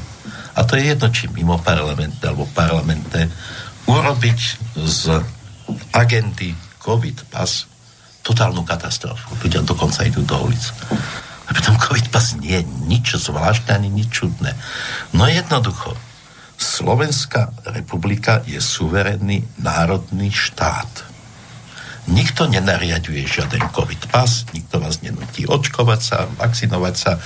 a 0.57 0.61
to 0.65 0.81
je 0.81 0.97
jedno, 0.97 1.13
či 1.13 1.29
mimo 1.29 1.61
parlamente 1.61 2.25
alebo 2.25 2.49
parlamente, 2.57 3.29
urobiť 3.85 4.41
z 4.81 5.21
agendy 5.93 6.57
COVID 6.81 7.29
pas 7.29 7.69
totálnu 8.25 8.65
katastrofu. 8.65 9.37
Ľudia 9.45 9.63
dokonca 9.63 10.03
idú 10.03 10.25
do 10.25 10.49
ulic. 10.49 10.65
A 11.47 11.55
pritom 11.55 11.79
COVID 11.79 12.11
pas 12.11 12.35
nie 12.41 12.59
je 12.59 12.65
nič 12.91 13.21
zvláštne 13.21 13.79
ani 13.79 13.87
nič 13.93 14.11
čudné. 14.11 14.57
No 15.15 15.31
jednoducho, 15.31 15.95
Slovenská 16.57 17.53
republika 17.77 18.41
je 18.49 18.57
suverénny 18.57 19.45
národný 19.61 20.33
štát. 20.33 20.89
Nikto 22.09 22.49
nenariaduje 22.49 23.29
žiaden 23.29 23.61
COVID 23.77 24.09
pas, 24.09 24.49
nikto 24.57 24.81
vás 24.81 25.05
nenutí 25.05 25.45
očkovať 25.45 26.01
sa, 26.01 26.25
vakcinovať 26.41 26.95
sa. 26.97 27.21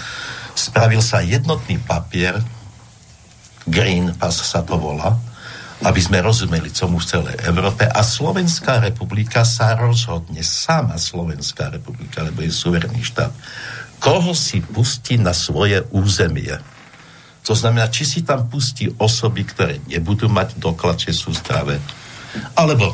Spravil 0.59 0.99
sa 0.99 1.23
jednotný 1.23 1.79
papier, 1.79 2.43
Green 3.69 4.15
pas 4.17 4.33
sa 4.33 4.65
to 4.65 4.77
volá, 4.81 5.17
aby 5.81 6.01
sme 6.01 6.21
rozumeli, 6.21 6.69
mu 6.89 7.01
v 7.01 7.09
celej 7.09 7.37
Európe. 7.45 7.89
A 7.89 8.01
Slovenská 8.05 8.85
republika 8.85 9.45
sa 9.49 9.77
rozhodne, 9.77 10.45
sama 10.45 11.01
Slovenská 11.01 11.73
republika, 11.73 12.21
lebo 12.21 12.45
je 12.45 12.53
suverénny 12.53 13.01
štát, 13.01 13.33
koho 14.01 14.33
si 14.33 14.61
pustí 14.65 15.21
na 15.21 15.33
svoje 15.37 15.85
územie 15.93 16.57
to 17.41 17.57
znamená, 17.57 17.89
či 17.89 18.05
si 18.05 18.21
tam 18.21 18.47
pustí 18.53 18.93
osoby, 19.01 19.49
ktoré 19.49 19.81
nebudú 19.89 20.29
mať 20.29 20.61
doklad, 20.61 21.01
že 21.01 21.17
sú 21.17 21.33
zdravé, 21.33 21.81
alebo 22.53 22.93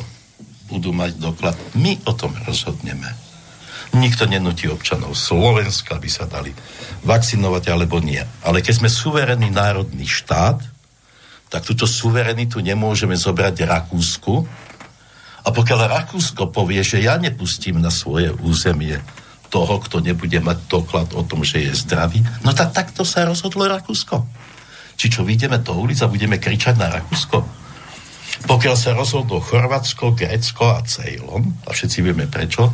budú 0.71 0.95
mať 0.95 1.19
doklad. 1.19 1.55
My 1.75 1.99
o 2.07 2.15
tom 2.15 2.31
rozhodneme. 2.47 3.26
Nikto 3.97 4.29
nenutí 4.29 4.69
občanov 4.69 5.17
Slovenska, 5.17 5.97
aby 5.97 6.05
sa 6.05 6.29
dali 6.29 6.53
vakcinovať 7.01 7.63
alebo 7.73 7.97
nie. 7.97 8.21
Ale 8.45 8.61
keď 8.61 8.73
sme 8.83 8.89
suverénny 8.93 9.49
národný 9.49 10.05
štát, 10.05 10.61
tak 11.47 11.63
túto 11.63 11.87
suverenitu 11.87 12.59
nemôžeme 12.59 13.15
zobrať 13.15 13.65
Rakúsku. 13.65 14.45
A 15.43 15.49
pokiaľ 15.49 15.79
Rakúsko 15.87 16.51
povie, 16.51 16.83
že 16.83 16.99
ja 16.99 17.15
nepustím 17.15 17.79
na 17.79 17.89
svoje 17.89 18.35
územie 18.43 18.99
toho, 19.47 19.79
kto 19.79 20.03
nebude 20.03 20.37
mať 20.43 20.67
doklad 20.67 21.15
o 21.15 21.23
tom, 21.23 21.47
že 21.47 21.63
je 21.63 21.71
zdravý, 21.71 22.19
no 22.43 22.51
tak 22.51 22.75
takto 22.75 23.07
sa 23.07 23.23
rozhodlo 23.23 23.63
Rakúsko. 23.63 24.27
Či 24.99 25.07
čo, 25.07 25.23
vyjdeme 25.23 25.63
do 25.63 25.71
ulic 25.77 26.03
a 26.03 26.11
budeme 26.11 26.35
kričať 26.35 26.75
na 26.75 26.91
Rakúsko? 26.91 27.47
Pokiaľ 28.43 28.75
sa 28.75 28.91
rozhodlo 28.91 29.39
Chorvátsko, 29.39 30.13
Grécko 30.13 30.75
a 30.75 30.83
Ceylon, 30.83 31.63
a 31.63 31.71
všetci 31.71 32.03
vieme 32.03 32.27
prečo, 32.27 32.69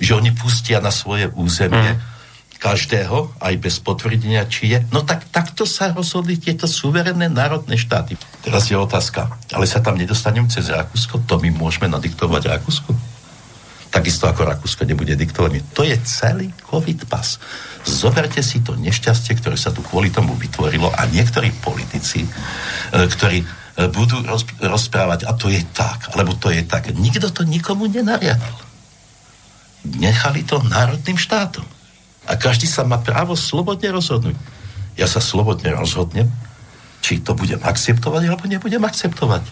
že 0.00 0.16
oni 0.16 0.32
pustia 0.32 0.80
na 0.80 0.92
svoje 0.92 1.28
územie 1.34 1.96
mm 1.96 2.14
každého, 2.56 3.36
aj 3.36 3.54
bez 3.60 3.76
potvrdenia, 3.84 4.48
či 4.48 4.72
je. 4.72 4.78
No 4.88 5.04
tak 5.04 5.28
takto 5.28 5.68
sa 5.68 5.92
rozhodli 5.92 6.40
tieto 6.40 6.64
suverénne 6.64 7.28
národné 7.28 7.76
štáty. 7.76 8.16
Teraz 8.40 8.72
je 8.72 8.76
otázka, 8.80 9.28
ale 9.52 9.68
sa 9.68 9.84
tam 9.84 10.00
nedostaneme 10.00 10.48
cez 10.48 10.72
Rakúsko? 10.72 11.20
To 11.28 11.36
my 11.36 11.52
môžeme 11.52 11.86
nadiktovať 11.92 12.42
Rakúsku? 12.48 12.90
takisto 13.96 14.28
ako 14.28 14.44
Rakúsko 14.44 14.84
nebude 14.84 15.16
diktovaný. 15.16 15.64
To 15.72 15.80
je 15.80 15.96
celý 16.04 16.52
COVID 16.68 17.08
pas. 17.08 17.40
Zoberte 17.88 18.44
si 18.44 18.60
to 18.60 18.76
nešťastie, 18.76 19.40
ktoré 19.40 19.56
sa 19.56 19.72
tu 19.72 19.80
kvôli 19.80 20.12
tomu 20.12 20.36
vytvorilo 20.36 20.92
a 20.92 21.08
niektorí 21.08 21.48
politici, 21.64 22.20
e, 22.20 22.28
ktorí 22.92 23.40
e, 23.40 23.46
budú 23.88 24.20
rozprávať, 24.60 25.24
a 25.24 25.32
to 25.32 25.48
je 25.48 25.64
tak, 25.72 26.12
alebo 26.12 26.36
to 26.36 26.52
je 26.52 26.60
tak. 26.68 26.92
Nikto 26.92 27.32
to 27.32 27.48
nikomu 27.48 27.88
nenariadil. 27.88 28.66
Nechali 29.94 30.42
to 30.42 30.58
národným 30.66 31.14
štátom. 31.14 31.64
A 32.26 32.34
každý 32.34 32.66
sa 32.66 32.82
má 32.82 32.98
právo 32.98 33.38
slobodne 33.38 33.94
rozhodnúť. 33.94 34.34
Ja 34.98 35.06
sa 35.06 35.22
slobodne 35.22 35.70
rozhodnem, 35.70 36.26
či 37.04 37.22
to 37.22 37.38
budem 37.38 37.62
akceptovať, 37.62 38.22
alebo 38.26 38.50
nebudem 38.50 38.82
akceptovať. 38.82 39.46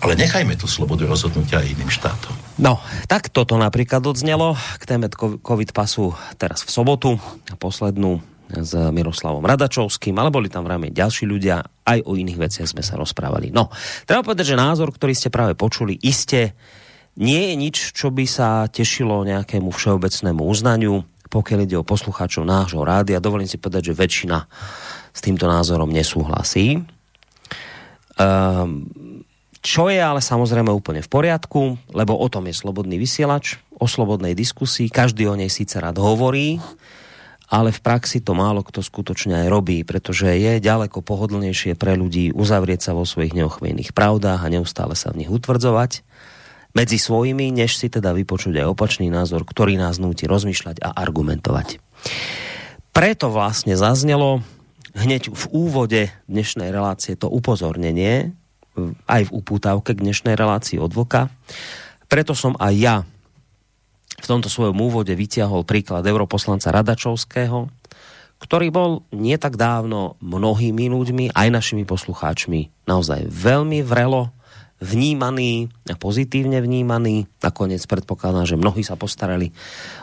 Ale 0.00 0.16
nechajme 0.16 0.56
tú 0.56 0.64
slobodu 0.64 1.04
rozhodnutia 1.04 1.60
aj 1.60 1.70
iným 1.70 1.92
štátom. 1.92 2.32
No, 2.56 2.80
tak 3.06 3.28
toto 3.28 3.60
napríklad 3.60 4.00
odznelo 4.04 4.56
k 4.80 4.84
téme 4.88 5.06
COVID 5.16 5.70
pasu 5.76 6.16
teraz 6.40 6.64
v 6.64 6.70
sobotu, 6.72 7.10
poslednú 7.60 8.24
s 8.50 8.76
Miroslavom 8.76 9.42
Radačovským, 9.42 10.14
ale 10.20 10.28
boli 10.28 10.52
tam 10.52 10.68
vrajme 10.68 10.92
ďalší 10.92 11.24
ľudia, 11.24 11.64
aj 11.84 12.04
o 12.04 12.14
iných 12.14 12.38
veciach 12.38 12.68
sme 12.68 12.84
sa 12.84 13.00
rozprávali. 13.00 13.50
No, 13.50 13.72
treba 14.04 14.20
povedať, 14.20 14.52
že 14.52 14.60
názor, 14.60 14.92
ktorý 14.92 15.16
ste 15.16 15.32
práve 15.32 15.56
počuli, 15.56 15.96
iste 16.04 16.52
nie 17.14 17.50
je 17.50 17.54
nič, 17.54 17.76
čo 17.94 18.10
by 18.10 18.26
sa 18.26 18.66
tešilo 18.66 19.22
nejakému 19.22 19.70
všeobecnému 19.70 20.42
uznaniu, 20.42 21.06
pokiaľ 21.30 21.58
ide 21.66 21.76
o 21.78 21.86
poslucháčov 21.86 22.46
nášho 22.46 22.82
rádia. 22.82 23.22
Dovolím 23.22 23.50
si 23.50 23.58
povedať, 23.58 23.90
že 23.90 23.98
väčšina 23.98 24.38
s 25.14 25.20
týmto 25.22 25.46
názorom 25.46 25.90
nesúhlasí. 25.90 26.82
Um, 28.14 28.86
čo 29.64 29.88
je 29.88 29.98
ale 29.98 30.20
samozrejme 30.20 30.68
úplne 30.70 31.00
v 31.00 31.10
poriadku, 31.10 31.80
lebo 31.90 32.14
o 32.14 32.28
tom 32.28 32.46
je 32.46 32.54
slobodný 32.54 33.00
vysielač, 33.00 33.58
o 33.74 33.90
slobodnej 33.90 34.36
diskusii, 34.36 34.92
každý 34.92 35.26
o 35.26 35.34
nej 35.34 35.50
síce 35.50 35.80
rád 35.80 35.98
hovorí, 35.98 36.62
ale 37.50 37.74
v 37.74 37.80
praxi 37.82 38.22
to 38.22 38.36
málo 38.36 38.62
kto 38.62 38.84
skutočne 38.84 39.46
aj 39.46 39.48
robí, 39.50 39.82
pretože 39.82 40.30
je 40.30 40.62
ďaleko 40.62 41.02
pohodlnejšie 41.02 41.74
pre 41.74 41.98
ľudí 41.98 42.30
uzavrieť 42.36 42.90
sa 42.90 42.92
vo 42.92 43.02
svojich 43.08 43.34
neochvejných 43.34 43.90
pravdách 43.96 44.46
a 44.46 44.52
neustále 44.52 44.94
sa 44.94 45.10
v 45.10 45.24
nich 45.24 45.30
utvrdzovať 45.32 46.04
medzi 46.74 46.98
svojimi, 46.98 47.54
než 47.54 47.78
si 47.78 47.86
teda 47.86 48.10
vypočuť 48.12 48.58
aj 48.58 48.66
opačný 48.74 49.06
názor, 49.08 49.46
ktorý 49.46 49.78
nás 49.78 50.02
núti 50.02 50.26
rozmýšľať 50.26 50.82
a 50.82 50.90
argumentovať. 50.90 51.78
Preto 52.90 53.30
vlastne 53.30 53.78
zaznelo 53.78 54.42
hneď 54.94 55.30
v 55.30 55.44
úvode 55.54 56.02
dnešnej 56.26 56.70
relácie 56.70 57.14
to 57.14 57.30
upozornenie, 57.30 58.34
aj 59.06 59.30
v 59.30 59.34
upútavke 59.34 59.94
k 59.94 60.02
dnešnej 60.02 60.34
relácii 60.34 60.82
od 60.82 60.90
Vlka. 60.90 61.30
Preto 62.10 62.34
som 62.34 62.58
aj 62.58 62.74
ja 62.74 62.96
v 64.18 64.26
tomto 64.26 64.50
svojom 64.50 64.78
úvode 64.78 65.14
vytiahol 65.14 65.66
príklad 65.66 66.06
europoslanca 66.06 66.74
Radačovského, 66.74 67.70
ktorý 68.42 68.68
bol 68.74 69.06
nie 69.14 69.38
tak 69.38 69.54
dávno 69.54 70.18
mnohými 70.20 70.90
ľuďmi, 70.90 71.24
aj 71.34 71.48
našimi 71.54 71.86
poslucháčmi, 71.86 72.86
naozaj 72.86 73.30
veľmi 73.30 73.82
vrelo 73.86 74.34
vnímaný 74.82 75.70
pozitívne 75.98 76.60
vnímaný. 76.60 77.30
Nakoniec 77.40 77.82
predpokladám, 77.88 78.44
že 78.44 78.60
mnohí 78.60 78.84
sa 78.84 78.98
postarali 78.98 79.54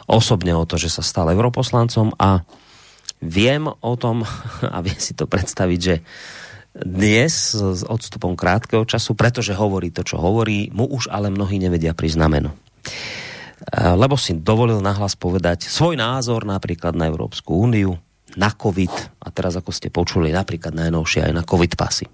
osobne 0.10 0.56
o 0.58 0.66
to, 0.66 0.80
že 0.82 0.90
sa 0.90 1.06
stal 1.06 1.30
europoslancom 1.30 2.16
a 2.18 2.42
viem 3.22 3.70
o 3.70 3.94
tom 4.00 4.26
a 4.76 4.78
viem 4.82 4.98
si 4.98 5.14
to 5.14 5.30
predstaviť, 5.30 5.80
že 5.80 5.96
dnes 6.72 7.52
s 7.52 7.84
odstupom 7.84 8.40
krátkeho 8.40 8.88
času, 8.88 9.12
pretože 9.12 9.52
hovorí 9.52 9.92
to, 9.92 10.08
čo 10.08 10.16
hovorí, 10.16 10.72
mu 10.72 10.88
už 10.88 11.12
ale 11.12 11.28
mnohí 11.28 11.60
nevedia 11.60 11.92
pri 11.92 12.16
znamenu. 12.16 12.48
Lebo 13.76 14.16
si 14.16 14.34
dovolil 14.40 14.80
nahlas 14.80 15.14
povedať 15.20 15.68
svoj 15.68 16.00
názor 16.00 16.48
napríklad 16.48 16.96
na 16.96 17.12
Európsku 17.12 17.60
úniu, 17.60 18.00
na 18.40 18.50
COVID 18.50 19.22
a 19.22 19.28
teraz 19.30 19.60
ako 19.60 19.70
ste 19.76 19.92
počuli 19.92 20.32
napríklad 20.32 20.72
najnovšie 20.72 21.28
aj 21.28 21.34
na 21.36 21.44
COVID 21.44 21.76
pasy. 21.76 22.08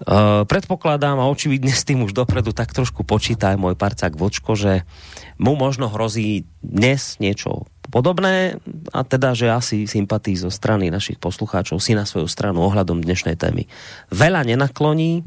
Uh, 0.00 0.48
predpokladám 0.48 1.20
a 1.20 1.28
očividne 1.28 1.76
s 1.76 1.84
tým 1.84 2.00
už 2.08 2.16
dopredu 2.16 2.56
tak 2.56 2.72
trošku 2.72 3.04
počíta 3.04 3.52
aj 3.52 3.60
môj 3.60 3.76
parcák 3.76 4.16
Vočko, 4.16 4.56
že 4.56 4.88
mu 5.36 5.52
možno 5.60 5.92
hrozí 5.92 6.48
dnes 6.64 7.20
niečo 7.20 7.68
podobné 7.92 8.56
a 8.96 9.04
teda, 9.04 9.36
že 9.36 9.52
asi 9.52 9.84
sympatí 9.84 10.32
zo 10.40 10.48
strany 10.48 10.88
našich 10.88 11.20
poslucháčov 11.20 11.84
si 11.84 11.92
na 11.92 12.08
svoju 12.08 12.32
stranu 12.32 12.64
ohľadom 12.64 13.04
dnešnej 13.04 13.36
témy 13.36 13.68
veľa 14.08 14.48
nenakloní, 14.48 15.20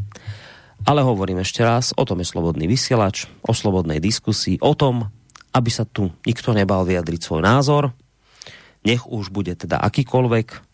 ale 0.89 1.05
hovorím 1.05 1.45
ešte 1.45 1.61
raz, 1.61 1.93
o 1.93 2.01
tom 2.01 2.25
je 2.25 2.33
slobodný 2.33 2.65
vysielač, 2.65 3.29
o 3.45 3.53
slobodnej 3.53 4.01
diskusii, 4.01 4.57
o 4.57 4.73
tom, 4.73 5.13
aby 5.53 5.69
sa 5.69 5.85
tu 5.85 6.09
nikto 6.25 6.49
nebal 6.49 6.81
vyjadriť 6.81 7.21
svoj 7.21 7.45
názor, 7.45 7.93
nech 8.81 9.05
už 9.05 9.29
bude 9.29 9.53
teda 9.53 9.77
akýkoľvek, 9.85 10.72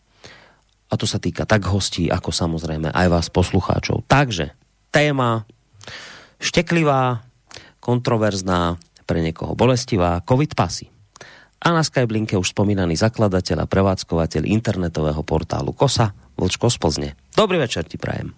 a 0.90 0.94
to 0.98 1.06
sa 1.06 1.22
týka 1.22 1.46
tak 1.46 1.62
hostí, 1.70 2.10
ako 2.10 2.34
samozrejme 2.34 2.90
aj 2.90 3.06
vás 3.06 3.26
poslucháčov. 3.30 4.02
Takže 4.10 4.50
téma 4.90 5.46
šteklivá, 6.42 7.22
kontroverzná, 7.78 8.76
pre 9.06 9.22
niekoho 9.22 9.54
bolestivá, 9.54 10.22
COVID 10.22 10.54
pasy. 10.58 10.90
A 11.60 11.74
na 11.76 11.84
Skyblinke 11.84 12.38
už 12.40 12.56
spomínaný 12.56 12.96
zakladateľ 12.96 13.66
a 13.66 13.70
prevádzkovateľ 13.70 14.42
internetového 14.48 15.20
portálu 15.26 15.76
KOSA, 15.76 16.14
Vlčko 16.40 16.72
z. 16.72 17.12
Dobrý 17.36 17.60
večer 17.60 17.84
ti 17.84 18.00
prajem. 18.00 18.32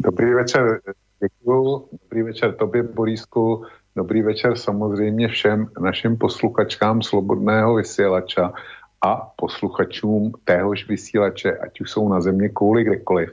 Dobrý 0.00 0.34
večer, 0.34 0.80
děkuju. 1.22 1.88
Dobrý 1.92 2.22
večer 2.22 2.54
tobě, 2.56 2.82
Borisku. 2.82 3.64
Dobrý 3.96 4.22
večer 4.22 4.56
samozřejmě 4.56 5.28
všem 5.28 5.66
našim 5.80 6.16
posluchačkám 6.16 7.02
Slobodného 7.02 7.74
vysielača 7.74 8.52
a 9.02 9.32
posluchačům 9.36 10.32
téhož 10.44 10.88
vysílače, 10.88 11.56
ať 11.56 11.80
už 11.80 11.90
jsou 11.90 12.08
na 12.08 12.20
země 12.20 12.48
kouli 12.48 12.84
kdekoliv. 12.84 13.30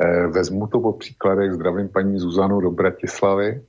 E, 0.00 0.26
vezmu 0.26 0.66
to 0.66 0.80
po 0.80 0.92
příkladech, 0.92 1.52
zdravím 1.52 1.88
paní 1.88 2.18
Zuzanu 2.18 2.60
do 2.60 2.70
Bratislavy, 2.70 3.62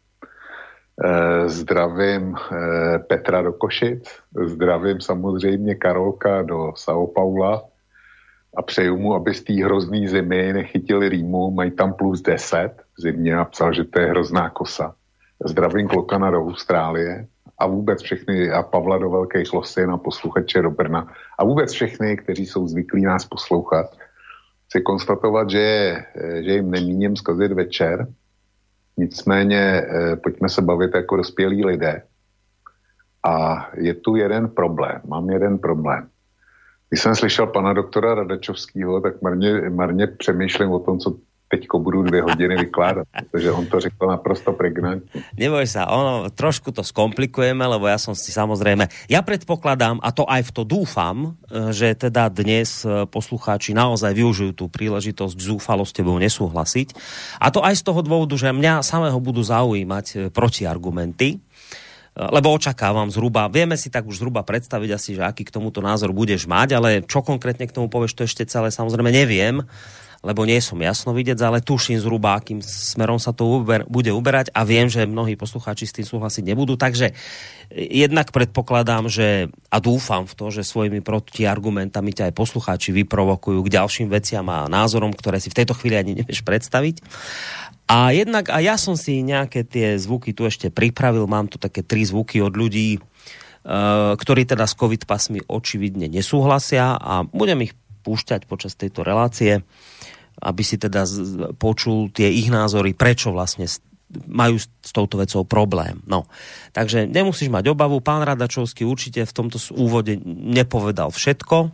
e, 1.03 1.49
zdravím 1.49 2.35
e, 2.35 2.99
Petra 2.99 3.41
do 3.41 3.53
Košic, 3.53 4.09
zdravím 4.45 5.01
samozřejmě 5.01 5.75
Karolka 5.75 6.41
do 6.41 6.57
São 6.57 7.13
Paula. 7.13 7.63
A 8.57 8.61
přeju 8.61 8.97
mu, 8.97 9.15
aby 9.15 9.33
z 9.33 9.43
té 9.43 9.53
hrozný 9.53 10.07
zimy 10.07 10.53
nechytili 10.53 11.09
rýmu, 11.09 11.51
mají 11.51 11.71
tam 11.71 11.93
plus 11.93 12.21
10 12.21 12.71
v 12.97 13.01
zimě 13.01 13.35
a 13.35 13.45
psal, 13.45 13.73
že 13.73 13.83
to 13.83 13.99
je 13.99 14.07
hrozná 14.07 14.49
kosa. 14.49 14.95
Zdravím 15.45 15.87
Klokana 15.87 16.31
do 16.31 16.41
Austrálie 16.41 17.27
a 17.61 17.65
vůbec 17.67 18.01
všechny, 18.01 18.51
a 18.51 18.63
Pavla 18.63 18.97
do 18.97 19.09
Velké 19.09 19.45
Šlosy 19.45 19.87
na 19.87 19.97
posluchače 19.97 20.61
do 20.61 20.71
Brna 20.71 21.07
a 21.37 21.43
vůbec 21.43 21.71
všechny, 21.71 22.17
kteří 22.17 22.45
jsou 22.45 22.67
zvyklí 22.67 23.01
nás 23.01 23.25
poslouchat, 23.25 23.85
chci 24.65 24.81
konstatovat, 24.81 25.49
že, 25.49 25.95
že 26.41 26.51
jim 26.51 26.71
nemíním 26.71 27.15
zkazit 27.15 27.51
večer, 27.51 28.07
nicméně 28.97 29.61
eh, 29.61 30.15
pojďme 30.15 30.49
se 30.49 30.61
bavit 30.61 30.95
jako 30.95 31.17
dospělí 31.17 31.65
lidé. 31.65 32.01
A 33.23 33.67
je 33.77 33.93
tu 33.93 34.15
jeden 34.15 34.49
problém, 34.49 35.01
mám 35.05 35.29
jeden 35.29 35.57
problém. 35.57 36.09
Když 36.89 37.01
jsem 37.01 37.15
slyšel 37.15 37.47
pana 37.47 37.73
doktora 37.73 38.15
Radačovského, 38.15 39.01
tak 39.01 39.21
marně, 39.21 39.69
marně 39.69 40.07
přemýšlím 40.07 40.71
o 40.71 40.79
tom, 40.79 40.99
co 40.99 41.17
teďko 41.51 41.79
budu 41.79 42.07
dvě 42.07 42.21
hodiny 42.21 42.55
vykládat, 42.55 43.07
protože 43.11 43.51
on 43.51 43.65
to 43.67 43.79
řekl 43.79 44.07
naprosto 44.07 44.55
pregnantne. 44.55 45.27
Neboj 45.35 45.67
sa, 45.67 45.91
ono, 45.91 46.31
trošku 46.31 46.71
to 46.71 46.79
skomplikujeme, 46.79 47.59
lebo 47.67 47.91
ja 47.91 47.99
som 47.99 48.15
si 48.15 48.31
samozrejme, 48.31 48.87
ja 49.11 49.19
predpokladám, 49.19 49.99
a 49.99 50.15
to 50.15 50.23
aj 50.23 50.47
v 50.47 50.51
to 50.55 50.63
dúfam, 50.63 51.35
e, 51.51 51.75
že 51.75 51.91
teda 51.99 52.31
dnes 52.31 52.87
e, 52.87 53.03
poslucháči 53.03 53.75
naozaj 53.75 54.15
využijú 54.15 54.51
tú 54.55 54.65
príležitosť 54.71 55.35
zúfalo 55.35 55.83
s 55.83 55.91
tebou 55.91 56.15
nesúhlasiť. 56.15 56.95
A 57.43 57.51
to 57.51 57.59
aj 57.59 57.75
z 57.75 57.83
toho 57.83 57.99
dôvodu, 57.99 58.39
že 58.39 58.55
mňa 58.55 58.79
samého 58.79 59.19
budú 59.19 59.43
zaujímať 59.43 60.05
e, 60.07 60.15
protiargumenty, 60.31 61.43
lebo 62.11 62.51
očakávam 62.51 63.07
zhruba, 63.07 63.47
vieme 63.47 63.79
si 63.79 63.87
tak 63.87 64.03
už 64.03 64.19
zhruba 64.19 64.43
predstaviť 64.43 64.89
asi, 64.91 65.15
že 65.15 65.23
aký 65.23 65.47
k 65.47 65.55
tomuto 65.55 65.79
názor 65.79 66.11
budeš 66.11 66.43
mať, 66.43 66.75
ale 66.75 66.89
čo 67.07 67.23
konkrétne 67.23 67.63
k 67.63 67.71
tomu 67.71 67.87
povieš, 67.87 68.19
to 68.19 68.27
ešte 68.27 68.43
celé 68.51 68.67
samozrejme 68.67 69.15
neviem 69.15 69.63
lebo 70.21 70.45
nie 70.45 70.61
som 70.61 70.77
jasno 70.77 71.17
vidieť, 71.17 71.37
ale 71.41 71.65
tuším 71.65 71.97
zhruba, 71.97 72.37
akým 72.37 72.61
smerom 72.61 73.17
sa 73.17 73.33
to 73.33 73.49
uber, 73.49 73.89
bude 73.89 74.13
uberať 74.13 74.53
a 74.53 74.61
viem, 74.61 74.85
že 74.85 75.09
mnohí 75.09 75.33
poslucháči 75.33 75.89
s 75.89 75.97
tým 75.97 76.05
súhlasiť 76.05 76.45
nebudú. 76.45 76.77
Takže 76.77 77.17
jednak 77.73 78.29
predpokladám, 78.29 79.09
že 79.09 79.49
a 79.73 79.77
dúfam 79.81 80.29
v 80.29 80.33
to, 80.37 80.53
že 80.53 80.61
svojimi 80.61 81.01
protiargumentami 81.01 82.13
ťa 82.13 82.29
aj 82.29 82.37
poslucháči 82.37 82.93
vyprovokujú 83.01 83.65
k 83.65 83.73
ďalším 83.81 84.07
veciam 84.13 84.45
a 84.53 84.69
názorom, 84.69 85.09
ktoré 85.09 85.41
si 85.41 85.49
v 85.49 85.57
tejto 85.57 85.73
chvíli 85.73 85.97
ani 85.97 86.13
nevieš 86.21 86.45
predstaviť. 86.45 87.01
A 87.89 88.13
jednak 88.13 88.53
a 88.53 88.61
ja 88.61 88.77
som 88.77 88.93
si 88.93 89.25
nejaké 89.25 89.65
tie 89.65 89.97
zvuky 89.97 90.37
tu 90.37 90.45
ešte 90.45 90.69
pripravil, 90.69 91.25
mám 91.25 91.49
tu 91.49 91.57
také 91.57 91.81
tri 91.81 92.05
zvuky 92.05 92.39
od 92.45 92.53
ľudí, 92.53 93.01
Uh, 93.61 94.17
ktorí 94.17 94.49
teda 94.49 94.65
s 94.65 94.73
COVID 94.73 95.05
pasmi 95.05 95.37
očividne 95.45 96.09
nesúhlasia 96.09 96.97
a 96.97 97.21
budem 97.29 97.69
ich 97.69 97.77
púšťať 98.01 98.49
počas 98.49 98.73
tejto 98.73 99.05
relácie 99.05 99.61
aby 100.39 100.63
si 100.65 100.79
teda 100.79 101.05
počul 101.59 102.09
tie 102.09 102.31
ich 102.31 102.49
názory, 102.49 102.97
prečo 102.97 103.29
vlastne 103.29 103.69
majú 104.27 104.59
s 104.59 104.91
touto 104.91 105.15
vecou 105.17 105.43
problém. 105.47 106.01
No. 106.03 106.27
Takže 106.75 107.07
nemusíš 107.07 107.47
mať 107.47 107.71
obavu, 107.71 108.03
pán 108.03 108.27
Radačovský 108.27 108.83
určite 108.83 109.23
v 109.23 109.33
tomto 109.33 109.55
úvode 109.75 110.19
nepovedal 110.25 111.11
všetko, 111.11 111.71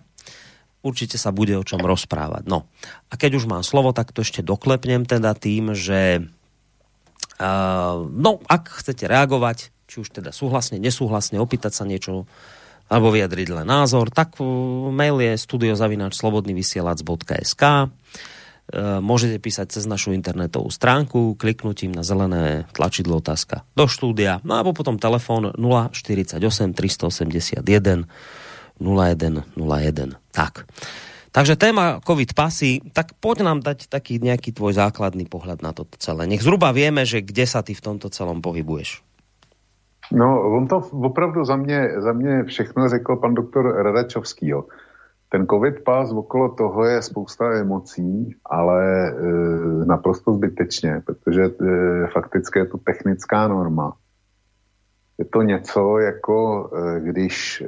určite 0.85 1.17
sa 1.17 1.31
bude 1.33 1.57
o 1.57 1.63
čom 1.65 1.81
rozprávať. 1.81 2.45
No. 2.45 2.69
A 3.09 3.17
keď 3.17 3.41
už 3.41 3.49
mám 3.49 3.63
slovo, 3.65 3.89
tak 3.95 4.11
to 4.13 4.21
ešte 4.21 4.45
doklepnem 4.45 5.09
teda 5.09 5.33
tým, 5.33 5.73
že 5.73 6.29
uh, 7.41 8.05
no, 8.05 8.37
ak 8.45 8.69
chcete 8.83 9.09
reagovať, 9.09 9.73
či 9.89 9.95
už 10.03 10.11
teda 10.13 10.35
súhlasne, 10.35 10.77
nesúhlasne, 10.77 11.41
opýtať 11.41 11.73
sa 11.73 11.89
niečo, 11.89 12.29
alebo 12.87 13.11
vyjadriť 13.11 13.51
len 13.51 13.67
názor, 13.67 14.07
tak 14.13 14.37
mail 14.93 15.19
je 15.19 15.35
studiozavinač.slobodnyvysielac.sk 15.35 17.63
E, 17.63 17.75
môžete 18.75 19.39
písať 19.39 19.79
cez 19.79 19.83
našu 19.87 20.11
internetovú 20.11 20.67
stránku 20.67 21.39
kliknutím 21.39 21.95
na 21.95 22.03
zelené 22.03 22.67
tlačidlo 22.75 23.23
otázka 23.23 23.63
do 23.79 23.87
štúdia, 23.87 24.43
no 24.43 24.59
a 24.59 24.61
potom 24.67 24.99
telefón 24.99 25.55
048 25.55 26.39
381 26.75 28.07
0101. 28.77 30.19
Tak. 30.35 30.67
Takže 31.31 31.53
téma 31.53 32.01
COVID 32.01 32.33
pasy, 32.33 32.81
tak 32.93 33.13
poď 33.21 33.45
nám 33.45 33.59
dať 33.61 33.93
taký 33.93 34.17
nejaký 34.17 34.57
tvoj 34.57 34.73
základný 34.73 35.29
pohľad 35.29 35.61
na 35.61 35.69
toto 35.69 35.93
celé. 36.01 36.25
Nech 36.25 36.41
zhruba 36.41 36.73
vieme, 36.73 37.05
že 37.05 37.21
kde 37.21 37.45
sa 37.45 37.61
ty 37.61 37.77
v 37.77 37.83
tomto 37.83 38.09
celom 38.09 38.41
pohybuješ. 38.41 39.05
No, 40.11 40.39
on 40.55 40.67
to 40.67 40.81
opravdu 40.91 41.45
za 41.45 41.55
mě, 41.55 41.89
za 41.99 42.13
všechno 42.47 42.89
řekl 42.89 43.15
pan 43.15 43.33
doktor 43.33 43.83
Radačovský. 43.83 44.47
Jo. 44.47 44.63
Ten 45.29 45.47
covid 45.47 45.83
pás 45.83 46.11
okolo 46.11 46.49
toho 46.49 46.85
je 46.85 47.01
spousta 47.01 47.53
emocí, 47.53 48.35
ale 48.45 49.09
e, 49.09 49.13
naprosto 49.85 50.33
zbytečně, 50.33 51.01
protože 51.05 51.43
e, 51.43 51.51
fakticky 52.07 52.59
je 52.59 52.65
to 52.65 52.77
technická 52.77 53.47
norma. 53.47 53.93
Je 55.17 55.25
to 55.25 55.41
něco 55.41 55.99
jako, 55.99 56.69
e, 56.75 56.99
když 56.99 57.61
e, 57.61 57.67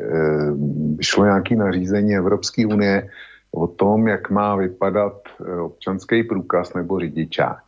šlo 1.02 1.26
nějaké 1.26 1.56
nařízení 1.56 2.15
Evropské 2.15 2.65
unie 2.65 3.10
o 3.52 3.67
tom, 3.67 4.08
jak 4.08 4.30
má 4.30 4.56
vypadat 4.56 5.13
e, 5.39 5.56
občanský 5.56 6.24
průkaz 6.24 6.74
nebo 6.74 7.00
řidičák, 7.00 7.63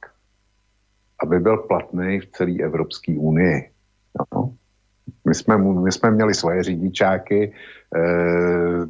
aby 1.23 1.39
byl 1.39 1.57
platný 1.57 2.19
v 2.19 2.31
celé 2.31 2.53
Evropské 2.63 3.13
unii. 3.17 3.71
No. 4.35 4.53
My 5.25 5.35
jsme, 5.35 5.57
my 5.57 5.91
jsme 5.91 6.11
měli 6.11 6.33
svoje 6.33 6.63
řidičáky, 6.63 7.53
eh, 7.95 8.85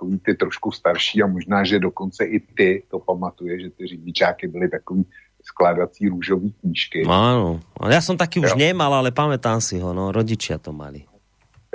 takový 0.00 0.18
ty 0.18 0.34
trošku 0.34 0.72
starší 0.72 1.22
a 1.22 1.26
možná, 1.26 1.64
že 1.64 1.78
dokonce 1.78 2.24
i 2.24 2.40
ty 2.40 2.82
to 2.88 2.98
pamatuje, 2.98 3.60
že 3.60 3.70
ty 3.70 3.86
řidičáky 3.86 4.48
byly 4.48 4.68
takový 4.68 5.04
skladací 5.44 6.08
růžový 6.08 6.52
knížky. 6.60 7.04
No, 7.04 7.12
áno, 7.12 7.48
ja 7.84 8.00
som 8.00 8.16
taký 8.16 8.40
už 8.40 8.56
nemal, 8.56 8.96
ale 8.96 9.12
pamätám 9.12 9.60
si 9.60 9.76
ho, 9.76 9.92
no, 9.92 10.08
rodičia 10.08 10.56
to 10.56 10.72
mali. 10.72 11.04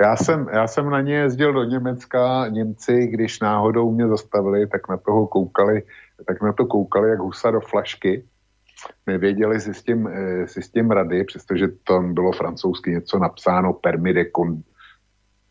Já 0.02 0.16
jsem, 0.16 0.46
já 0.52 0.66
jsem 0.66 0.90
na 0.90 1.00
ně 1.00 1.14
jezdil 1.14 1.52
do 1.52 1.64
Německa, 1.64 2.48
Němci, 2.48 3.06
když 3.06 3.40
náhodou 3.40 3.90
mě 3.90 4.08
zastavili, 4.08 4.66
tak 4.66 4.88
na 4.88 4.96
toho 4.96 5.26
koukali, 5.26 5.82
tak 6.26 6.42
na 6.42 6.52
to 6.52 6.66
koukali 6.66 7.10
jak 7.10 7.18
husa 7.18 7.50
do 7.50 7.60
flašky. 7.60 8.24
Nevěděli 9.06 9.60
si 9.60 9.74
s 9.74 9.82
tím, 9.82 10.06
eh, 10.06 10.46
si 10.46 10.62
s 10.62 10.70
tím 10.70 10.90
rady, 10.90 11.24
přestože 11.24 11.68
tam 11.86 12.14
bylo 12.14 12.32
francouzsky 12.32 12.90
něco 12.90 13.18
napsáno 13.18 13.72
permis 13.72 14.14
de 14.14 14.24
con, 14.30 14.62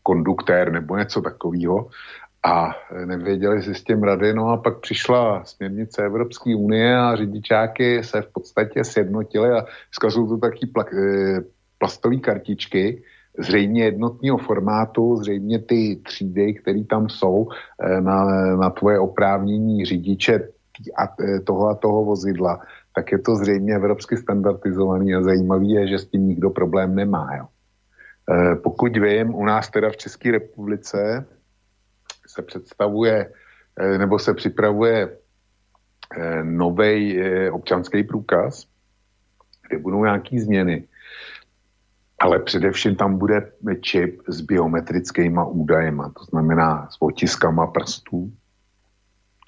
konduktér 0.02 0.72
nebo 0.72 0.96
něco 0.96 1.20
takového 1.20 1.88
a 2.46 2.70
nevěděli 3.04 3.62
si 3.62 3.74
s 3.74 3.84
tím 3.84 4.02
rady. 4.02 4.34
No 4.34 4.48
a 4.48 4.56
pak 4.56 4.80
přišla 4.80 5.44
směrnice 5.44 6.02
Evropské 6.02 6.56
unie 6.56 6.96
a 6.96 7.16
řidičáky 7.16 8.04
se 8.04 8.22
v 8.22 8.32
podstatě 8.32 8.84
sjednotily 8.84 9.50
a 9.50 9.64
zkazují 9.90 10.28
to 10.28 10.36
taky 10.36 10.66
pla, 10.66 10.84
eh, 10.92 11.40
plastové 11.78 12.16
kartičky, 12.16 13.02
zřejmě 13.38 13.84
jednotného 13.84 14.38
formátu, 14.38 15.16
zřejmě 15.16 15.58
ty 15.58 15.96
třídy, 16.04 16.54
které 16.54 16.84
tam 16.84 17.08
jsou 17.08 17.48
eh, 17.82 18.00
na, 18.00 18.24
na 18.56 18.70
tvoje 18.70 18.98
oprávnění 18.98 19.84
řidiče 19.84 20.48
a 20.98 21.04
eh, 21.20 21.40
toho 21.40 21.68
a 21.68 21.74
toho 21.74 22.04
vozidla, 22.04 22.60
tak 22.94 23.12
je 23.12 23.18
to 23.18 23.36
zřejmě 23.36 23.74
evropsky 23.74 24.16
standardizovaný 24.16 25.14
a 25.14 25.22
zajímavý 25.22 25.70
je, 25.70 25.88
že 25.88 25.98
s 25.98 26.06
tím 26.06 26.28
nikdo 26.28 26.50
problém 26.50 26.94
nemá. 26.94 27.36
Jo. 27.36 27.44
Pokud 28.62 28.96
vím, 28.96 29.34
u 29.34 29.44
nás 29.44 29.70
teda 29.70 29.90
v 29.90 29.96
České 29.96 30.30
republice 30.30 31.26
se 32.36 32.42
představuje 32.42 33.32
eh, 33.80 33.98
nebo 33.98 34.18
se 34.18 34.34
připravuje 34.34 35.08
eh, 35.08 36.44
nový 36.44 37.20
eh, 37.20 37.50
občanský 37.50 38.04
průkaz, 38.04 38.66
kde 39.68 39.78
budou 39.78 40.04
nějaké 40.04 40.40
změny, 40.40 40.88
ale 42.20 42.38
především 42.38 42.96
tam 42.96 43.18
bude 43.18 43.52
čip 43.80 44.22
s 44.28 44.40
biometrickými 44.40 45.40
údajema, 45.48 46.12
to 46.12 46.24
znamená 46.24 46.88
s 46.90 46.96
otiskama 47.00 47.66
prstů, 47.66 48.32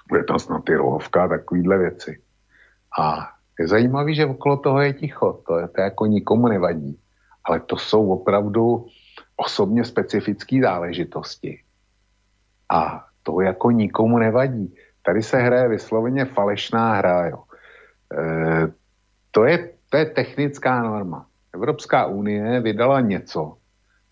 bude 0.08 0.24
tam 0.24 0.38
snad 0.38 0.64
ty 0.64 0.74
rohovka, 0.74 1.28
takovýhle 1.28 1.78
věci. 1.78 2.20
A 3.00 3.28
je 3.60 3.68
zajímavé, 3.68 4.14
že 4.14 4.26
okolo 4.26 4.56
toho 4.56 4.80
je 4.80 4.92
ticho, 4.92 5.42
to, 5.46 5.58
je, 5.58 5.68
to 5.68 5.80
jako 5.80 6.06
nikomu 6.06 6.48
nevadí, 6.48 7.00
ale 7.44 7.60
to 7.60 7.76
jsou 7.76 8.08
opravdu 8.08 8.86
osobně 9.36 9.84
specifické 9.84 10.60
záležitosti. 10.62 11.67
A 12.70 13.04
to 13.22 13.40
jako 13.40 13.70
nikomu 13.70 14.18
nevadí. 14.18 14.74
Tady 15.02 15.22
se 15.22 15.36
hraje 15.36 15.68
vysloveně 15.68 16.24
falešná 16.24 16.94
hra. 16.94 17.26
Jo. 17.26 17.38
E, 18.18 18.72
to, 19.30 19.44
je, 19.44 19.70
to 19.90 19.96
je 19.96 20.06
technická 20.06 20.82
norma. 20.82 21.26
Evropská 21.54 22.06
unie 22.06 22.60
vydala 22.60 23.00
něco, 23.00 23.56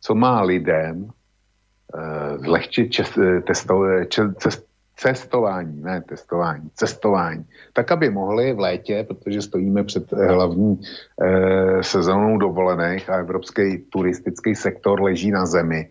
co 0.00 0.14
má 0.14 0.42
lidem 0.42 1.08
e, 1.08 2.38
zlehčit 2.38 2.92
čes, 2.92 3.18
testo, 3.46 3.84
čes, 4.08 4.66
cestování, 4.96 5.82
ne 5.82 6.00
testování, 6.00 6.70
cestování, 6.74 7.44
tak 7.72 7.92
aby 7.92 8.10
mohli 8.10 8.52
v 8.52 8.58
létě, 8.58 9.04
protože 9.08 9.42
stojíme 9.42 9.84
před 9.84 10.12
hlavní 10.12 10.80
e, 11.22 11.82
sezónou 11.82 12.38
dovolených 12.38 13.10
a 13.10 13.16
evropský 13.16 13.78
turistický 13.78 14.54
sektor 14.54 15.02
leží 15.02 15.30
na 15.30 15.46
zemi, 15.46 15.90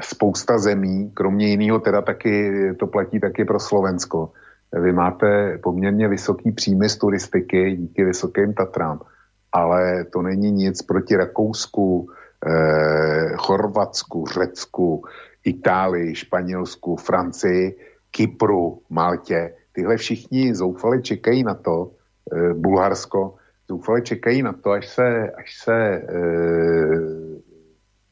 spousta 0.00 0.58
zemí, 0.58 1.10
kromě 1.14 1.48
jiného 1.48 1.78
teda 1.78 2.02
taky, 2.02 2.52
to 2.78 2.86
platí 2.86 3.20
taky 3.20 3.44
pro 3.44 3.60
Slovensko. 3.60 4.32
Vy 4.72 4.92
máte 4.92 5.58
poměrně 5.62 6.08
vysoký 6.08 6.52
příjmy 6.52 6.88
z 6.88 6.96
turistiky 6.96 7.76
díky 7.76 8.04
vysokým 8.04 8.54
Tatrám, 8.54 9.00
ale 9.52 10.04
to 10.04 10.22
není 10.22 10.52
nic 10.52 10.82
proti 10.82 11.16
Rakousku, 11.16 12.08
eh, 12.46 13.32
Chorvatsku, 13.36 14.26
Řecku, 14.26 15.04
Itálii, 15.44 16.14
Španělsku, 16.14 16.96
Francii, 16.96 17.76
Kypru, 18.10 18.82
Maltě. 18.90 19.54
Tyhle 19.72 19.96
všichni 19.96 20.54
zoufali 20.54 21.02
čekají 21.02 21.42
na 21.42 21.54
to, 21.54 21.90
eh, 22.32 22.54
Bulharsko, 22.54 23.34
zoufali 23.68 24.02
čekají 24.02 24.42
na 24.42 24.52
to, 24.52 24.70
až 24.70 24.88
se, 24.88 25.30
až 25.30 25.58
se 25.62 25.76
eh, 25.76 27.40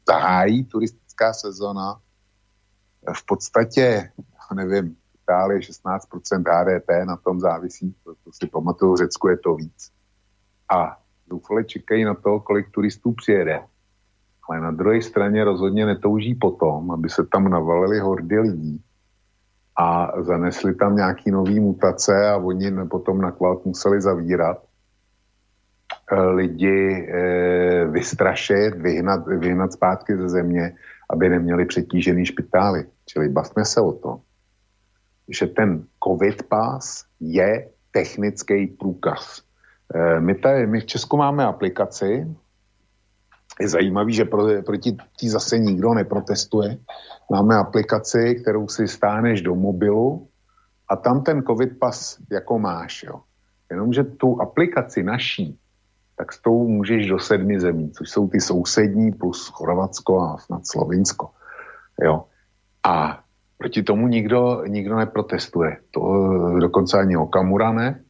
zahájí 0.09 0.65
turist, 0.65 1.08
turistická 1.19 1.33
sezona 1.33 1.99
v 3.13 3.27
podstatě, 3.27 4.11
nevím, 4.55 4.97
Itálie 5.23 5.61
16% 5.61 6.43
HDP 6.47 7.07
na 7.07 7.17
tom 7.17 7.41
závisí, 7.41 7.95
to, 8.05 8.15
to 8.25 8.31
si 8.33 8.47
pamatuju, 8.47 8.95
v 8.95 8.97
Řecku 8.97 9.29
je 9.29 9.37
to 9.37 9.55
víc. 9.55 9.91
A 10.73 10.99
doufali 11.27 11.65
čekají 11.65 12.05
na 12.05 12.15
to, 12.15 12.41
kolik 12.41 12.71
turistů 12.71 13.13
přijede. 13.13 13.61
Ale 14.49 14.61
na 14.61 14.71
druhé 14.71 15.03
straně 15.03 15.45
rozhodně 15.45 15.87
netouží 15.87 16.35
potom, 16.35 16.91
aby 16.91 17.11
se 17.11 17.27
tam 17.27 17.51
navalili 17.51 17.99
hordy 18.01 18.41
lidí 18.41 18.83
a 19.77 20.13
zanesli 20.23 20.75
tam 20.75 20.97
nějaký 20.97 21.31
nový 21.31 21.61
mutace 21.61 22.31
a 22.31 22.37
oni 22.37 22.73
potom 22.91 23.21
na 23.21 23.31
kvalt 23.31 23.65
museli 23.65 24.01
zavírat 24.01 24.59
eh, 26.13 26.21
lidi 26.21 27.09
e, 27.09 27.85
vystrašit, 27.85 28.75
vyhnat, 28.75 29.27
vyhnat 29.27 29.73
zpátky 29.73 30.17
ze 30.17 30.29
země 30.29 30.75
aby 31.11 31.29
neměli 31.29 31.65
přetížený 31.65 32.27
špitály. 32.27 32.87
Čili 33.07 33.29
bavme 33.29 33.65
se 33.65 33.81
o 33.81 33.93
tom, 33.93 34.21
že 35.29 35.47
ten 35.47 35.85
covid 36.05 36.43
pas 36.43 37.05
je 37.21 37.69
technický 37.91 38.67
průkaz. 38.67 39.43
E, 39.95 40.21
my, 40.21 40.35
tady, 40.35 40.67
my 40.67 40.81
v 40.81 40.87
Česku 40.87 41.17
máme 41.17 41.45
aplikaci, 41.45 42.27
je 43.61 43.69
zajímavý, 43.69 44.15
že 44.15 44.25
pro, 44.25 44.63
proti 44.63 44.97
tí 45.19 45.29
zase 45.29 45.59
nikdo 45.59 45.95
neprotestuje. 45.95 46.79
Máme 47.31 47.57
aplikaci, 47.57 48.35
kterou 48.43 48.69
si 48.69 48.89
stáneš 48.89 49.43
do 49.43 49.55
mobilu 49.55 50.29
a 50.89 50.97
tam 50.97 51.23
ten 51.23 51.43
covid 51.43 51.79
pas 51.79 52.19
jako 52.31 52.59
máš. 52.59 53.03
Jo. 53.03 53.21
Jenomže 53.71 54.05
tu 54.05 54.41
aplikaci 54.41 55.03
naší 55.03 55.59
tak 56.19 56.33
s 56.33 56.43
tou 56.43 56.69
můžeš 56.69 57.07
do 57.07 57.19
sedmi 57.19 57.61
zemí, 57.61 57.91
což 57.91 58.11
jsou 58.11 58.29
ty 58.29 58.41
sousední 58.41 59.13
plus 59.13 59.49
Chorvatsko 59.49 60.21
a 60.21 60.39
snad 60.39 60.67
Slovinsko. 60.67 61.31
Jo. 62.03 62.25
A 62.85 63.21
proti 63.59 63.83
tomu 63.83 64.09
nikdo, 64.09 64.63
nikdo 64.67 64.97
neprotestuje. 64.97 65.77
To 65.91 66.01
dokonce 66.59 66.99
ani 66.99 67.17
Okamura 67.17 67.73
ne. 67.73 68.03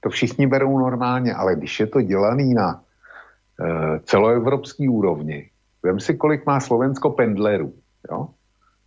To 0.00 0.10
všichni 0.10 0.46
berou 0.46 0.78
normálně, 0.78 1.34
ale 1.34 1.56
když 1.56 1.80
je 1.80 1.86
to 1.86 2.02
dělaný 2.02 2.54
na 2.54 2.82
e, 3.60 4.00
celoevropský 4.00 4.88
úrovni, 4.88 5.50
vem 5.82 6.00
si, 6.00 6.16
kolik 6.16 6.46
má 6.46 6.60
Slovensko 6.60 7.10
pendlerů, 7.10 7.74
jo? 8.10 8.28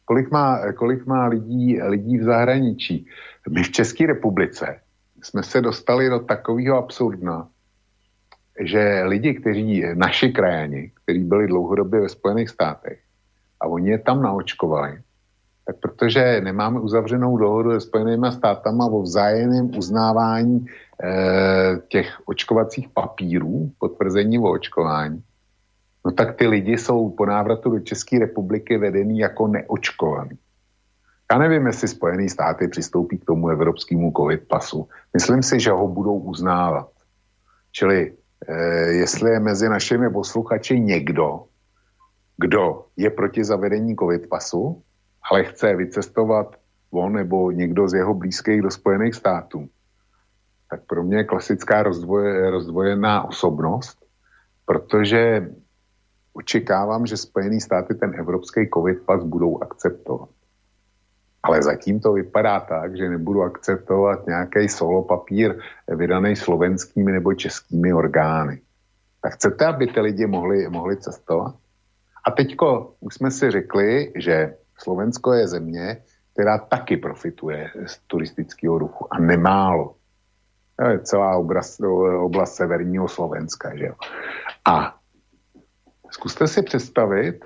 Kolik 0.05 0.31
má, 0.31 0.73
kolik 0.73 1.05
má 1.05 1.25
lidí, 1.27 1.81
lidí 1.81 2.17
v 2.17 2.23
zahraničí. 2.23 3.07
My 3.49 3.63
v 3.63 3.71
České 3.71 4.05
republice 4.05 4.79
jsme 5.21 5.43
se 5.43 5.61
dostali 5.61 6.09
do 6.09 6.19
takového 6.19 6.77
absurdna, 6.77 7.47
že 8.59 9.03
lidi, 9.03 9.33
kteří, 9.33 9.83
naši 9.93 10.29
krajani, 10.29 10.91
kteří 11.03 11.23
byli 11.23 11.47
dlouhodobě 11.47 12.01
ve 12.01 12.09
Spojených 12.09 12.49
státech 12.49 12.99
a 13.61 13.67
oni 13.67 13.89
je 13.89 13.99
tam 13.99 14.21
naočkovali, 14.21 15.01
tak 15.65 15.75
protože 15.79 16.41
nemáme 16.41 16.79
uzavřenou 16.79 17.37
dohodu 17.37 17.71
se 17.71 17.79
Spojenými 17.79 18.31
státama 18.31 18.85
o 18.85 19.01
vzájemném 19.01 19.77
uznávání 19.77 20.65
e, 20.65 20.67
těch 21.87 22.07
očkovacích 22.25 22.89
papírů, 22.89 23.71
potvrzení 23.79 24.39
o 24.39 24.51
očkování, 24.51 25.23
no 26.05 26.11
tak 26.11 26.35
ty 26.35 26.47
lidi 26.47 26.77
jsou 26.77 27.09
po 27.09 27.25
návratu 27.25 27.69
do 27.69 27.79
České 27.79 28.19
republiky 28.19 28.77
vedený 28.77 29.19
jako 29.19 29.47
neočkovaný. 29.47 30.37
Já 31.31 31.37
nevím, 31.37 31.67
jestli 31.67 31.87
Spojené 31.87 32.29
státy 32.29 32.67
přistoupí 32.67 33.17
k 33.17 33.25
tomu 33.25 33.49
evropskému 33.49 34.13
covid 34.17 34.47
pasu. 34.47 34.87
Myslím 35.13 35.43
si, 35.43 35.59
že 35.59 35.71
ho 35.71 35.87
budou 35.87 36.17
uznávat. 36.17 36.89
Čili 37.71 38.13
jestli 38.89 39.31
je 39.31 39.39
mezi 39.39 39.69
našimi 39.69 40.09
posluchači 40.09 40.79
někdo, 40.79 41.43
kdo 42.37 42.85
je 42.97 43.09
proti 43.09 43.43
zavedení 43.43 43.95
covid 43.95 44.29
pasu, 44.29 44.83
ale 45.31 45.43
chce 45.43 45.75
vycestovat 45.75 46.55
on 46.91 47.13
nebo 47.13 47.51
někdo 47.51 47.87
z 47.87 47.93
jeho 47.93 48.13
blízkých 48.13 48.61
do 48.61 48.71
Spojených 48.71 49.15
států, 49.15 49.69
tak 50.69 50.81
pro 50.87 51.03
mě 51.03 51.17
je 51.17 51.23
klasická 51.23 51.83
rozdvoje, 51.83 52.49
rozdvojená 52.51 53.23
osobnost, 53.23 54.05
protože 54.65 55.49
očekávám, 56.33 57.05
že 57.05 57.17
Spojené 57.17 57.59
státy 57.59 57.95
ten 57.95 58.15
evropský 58.15 58.69
covid 58.73 59.01
pas 59.05 59.23
budou 59.23 59.61
akceptovat. 59.63 60.29
Ale 61.43 61.63
zatím 61.63 61.99
to 61.99 62.13
vypadá 62.13 62.59
tak, 62.59 62.97
že 62.97 63.09
nebudu 63.09 63.41
akceptovat 63.43 64.27
nějaký 64.27 64.69
solo 64.69 65.03
papír 65.03 65.59
vydaný 65.87 66.35
slovenskými 66.35 67.11
nebo 67.11 67.33
českými 67.33 67.93
orgány. 67.93 68.61
Tak 69.21 69.33
chcete, 69.33 69.65
aby 69.65 69.87
ty 69.87 69.99
lidi 69.99 70.27
mohli, 70.27 70.69
mohli 70.69 70.97
cestovat? 70.97 71.55
A 72.25 72.31
teďko 72.31 72.93
už 72.99 73.13
jsme 73.13 73.31
si 73.31 73.51
řekli, 73.51 74.13
že 74.15 74.55
Slovensko 74.77 75.33
je 75.33 75.47
země, 75.47 75.97
která 76.33 76.57
taky 76.57 76.97
profituje 76.97 77.71
z 77.85 77.97
turistického 78.07 78.77
ruchu 78.77 79.13
a 79.13 79.19
nemálo. 79.19 79.95
To 80.75 80.85
je 80.85 80.99
celá 80.99 81.37
oblast, 81.37 81.79
oblast 82.19 82.55
severního 82.55 83.07
Slovenska. 83.07 83.75
Že 83.77 83.85
jo? 83.85 83.95
A 84.65 84.95
zkuste 86.11 86.47
si 86.47 86.61
představit, 86.63 87.45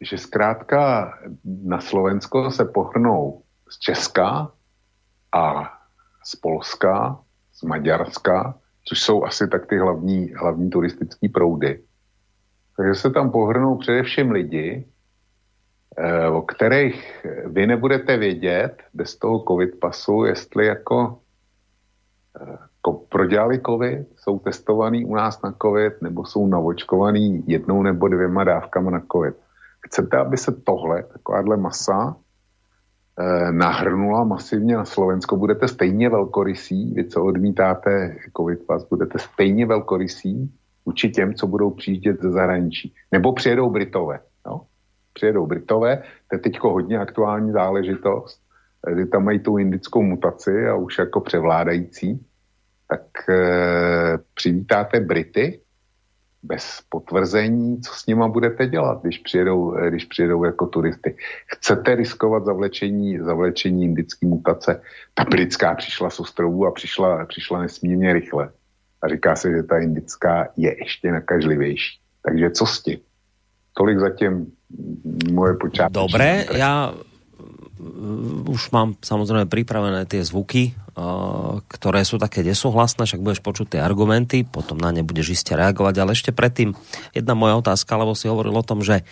že 0.00 0.18
zkrátka 0.18 1.12
na 1.44 1.80
Slovensko 1.80 2.50
se 2.50 2.64
pohrnou 2.64 3.42
z 3.68 3.78
Česka 3.78 4.52
a 5.32 5.72
z 6.24 6.36
Polska, 6.36 7.18
z 7.52 7.62
Maďarska, 7.62 8.54
což 8.84 9.02
jsou 9.02 9.24
asi 9.24 9.48
tak 9.48 9.66
ty 9.66 9.78
hlavní, 9.78 10.32
hlavní 10.34 10.70
turistické 10.70 11.28
proudy. 11.28 11.82
Takže 12.76 12.94
se 12.94 13.10
tam 13.10 13.30
pohrnou 13.30 13.76
především 13.76 14.30
lidi, 14.30 14.86
eh, 15.98 16.28
o 16.28 16.42
kterých 16.42 17.26
vy 17.46 17.66
nebudete 17.66 18.16
vědět 18.16 18.82
bez 18.94 19.16
toho 19.16 19.44
covid 19.48 19.80
pasu, 19.80 20.24
jestli 20.24 20.66
jako 20.66 21.18
eh, 22.40 22.56
prodělali 23.08 23.60
covid, 23.66 24.08
jsou 24.16 24.38
testovaní 24.38 25.04
u 25.04 25.14
nás 25.14 25.42
na 25.42 25.54
covid, 25.62 26.02
nebo 26.02 26.24
jsou 26.24 26.46
navočkovaní 26.46 27.44
jednou 27.46 27.82
nebo 27.82 28.08
dvěma 28.08 28.44
dávkama 28.44 28.90
na 28.90 29.02
covid. 29.12 29.45
Chcete, 29.86 30.16
aby 30.16 30.36
se 30.36 30.52
tohle, 30.52 31.02
takováhle 31.02 31.56
masa, 31.56 32.16
eh, 33.20 33.52
nahrnula 33.52 34.24
masivně 34.24 34.76
na 34.76 34.84
Slovensko, 34.84 35.36
budete 35.36 35.68
stejně 35.68 36.08
velkorysí, 36.08 36.94
vy 36.94 37.08
co 37.08 37.24
odmítáte 37.24 38.16
covid 38.36 38.66
pas, 38.66 38.88
budete 38.88 39.18
stejně 39.18 39.66
velkorysí 39.66 40.52
vůči 40.86 41.10
těm, 41.10 41.34
co 41.34 41.46
budou 41.46 41.70
přijíždět 41.70 42.22
ze 42.22 42.30
zahraničí. 42.30 42.94
Nebo 43.12 43.32
přijedou 43.32 43.70
Britové. 43.70 44.20
No? 44.46 44.60
Přijedou 45.12 45.46
Britové, 45.46 45.96
to 46.30 46.36
je 46.36 46.38
teď 46.38 46.60
hodně 46.60 46.98
aktuální 46.98 47.52
záležitost, 47.52 48.40
kdy 48.92 49.06
tam 49.06 49.24
mají 49.24 49.38
tu 49.38 49.58
indickou 49.58 50.02
mutaci 50.02 50.68
a 50.68 50.74
už 50.74 50.98
jako 50.98 51.20
převládající, 51.20 52.26
tak 52.88 53.28
e, 53.28 54.18
přivítáte 54.34 55.00
Brity, 55.00 55.60
bez 56.46 56.80
potvrzení, 56.88 57.80
co 57.80 57.92
s 57.94 58.06
nima 58.06 58.28
budete 58.28 58.66
dělat, 58.66 59.02
když 59.02 59.18
přijedou, 59.18 59.76
když 59.88 60.04
přijedou 60.04 60.44
jako 60.44 60.66
turisty. 60.66 61.16
Chcete 61.46 61.94
riskovat 61.94 62.44
zavlečení, 62.44 63.18
zavlečení 63.18 63.84
indické 63.84 64.26
mutace? 64.26 64.80
Ta 65.14 65.24
britská 65.24 65.74
přišla 65.74 66.10
z 66.10 66.20
ostrovů 66.20 66.66
a 66.66 66.70
přišla, 66.70 67.24
přišla 67.26 67.62
nesmírně 67.62 68.12
rychle. 68.12 68.50
A 69.02 69.08
říká 69.08 69.36
se, 69.36 69.50
že 69.50 69.62
ta 69.62 69.78
indická 69.78 70.48
je 70.56 70.78
ještě 70.78 71.12
nakažlivější. 71.12 72.00
Takže 72.22 72.50
co 72.50 72.66
s 72.66 72.82
tím? 72.82 72.98
Tolik 73.74 73.98
zatím 73.98 74.46
moje 75.32 75.54
počátky. 75.54 75.92
Dobré, 75.92 76.44
já 76.52 76.94
už 78.46 78.72
mám 78.72 78.96
samozrejme 79.04 79.52
pripravené 79.52 80.08
tie 80.08 80.24
zvuky, 80.24 80.72
ktoré 81.68 82.00
sú 82.08 82.16
také 82.16 82.40
nesúhlasné, 82.40 83.04
však 83.04 83.20
budeš 83.20 83.44
počuť 83.44 83.76
tie 83.76 83.80
argumenty, 83.84 84.48
potom 84.48 84.80
na 84.80 84.88
ne 84.88 85.04
budeš 85.04 85.36
iste 85.36 85.52
reagovať, 85.52 85.94
ale 86.00 86.16
ešte 86.16 86.32
predtým 86.32 86.72
jedna 87.12 87.36
moja 87.36 87.60
otázka, 87.60 88.00
lebo 88.00 88.16
si 88.16 88.32
hovoril 88.32 88.56
o 88.56 88.64
tom, 88.64 88.80
že 88.80 89.04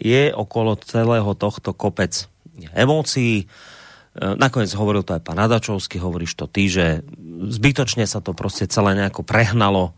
je 0.00 0.32
okolo 0.32 0.80
celého 0.80 1.28
tohto 1.36 1.76
kopec 1.76 2.28
emócií, 2.72 3.44
e, 3.44 3.46
nakoniec 4.40 4.72
hovoril 4.72 5.04
to 5.04 5.16
aj 5.16 5.22
pán 5.24 5.40
Adačovský, 5.40 6.00
hovoríš 6.00 6.36
to 6.36 6.48
ty, 6.48 6.68
že 6.68 7.04
zbytočne 7.48 8.08
sa 8.08 8.24
to 8.24 8.32
proste 8.32 8.68
celé 8.72 8.96
nejako 8.96 9.20
prehnalo, 9.24 9.92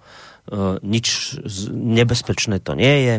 e, 0.51 0.83
nič 0.83 1.39
nebezpečné 1.71 2.59
to 2.59 2.75
nie 2.75 2.97
je, 3.07 3.15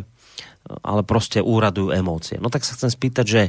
ale 0.83 1.01
proste 1.01 1.41
úradujú 1.41 1.95
emócie. 1.95 2.37
No 2.37 2.53
tak 2.53 2.67
sa 2.67 2.77
chcem 2.77 2.91
spýtať, 2.91 3.25
že 3.25 3.41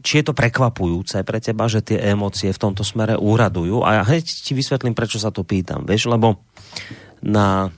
či 0.00 0.20
je 0.20 0.24
to 0.24 0.34
prekvapujúce 0.36 1.20
pre 1.24 1.38
teba, 1.40 1.68
že 1.68 1.84
tie 1.84 2.00
emócie 2.00 2.48
v 2.50 2.62
tomto 2.62 2.80
smere 2.80 3.20
úradujú. 3.20 3.84
A 3.84 4.00
ja 4.00 4.02
hneď 4.02 4.24
ti 4.24 4.52
vysvetlím, 4.56 4.96
prečo 4.96 5.20
sa 5.20 5.28
to 5.28 5.44
pýtam. 5.44 5.84
Vieš, 5.84 6.08
lebo 6.08 6.40
na... 7.20 7.68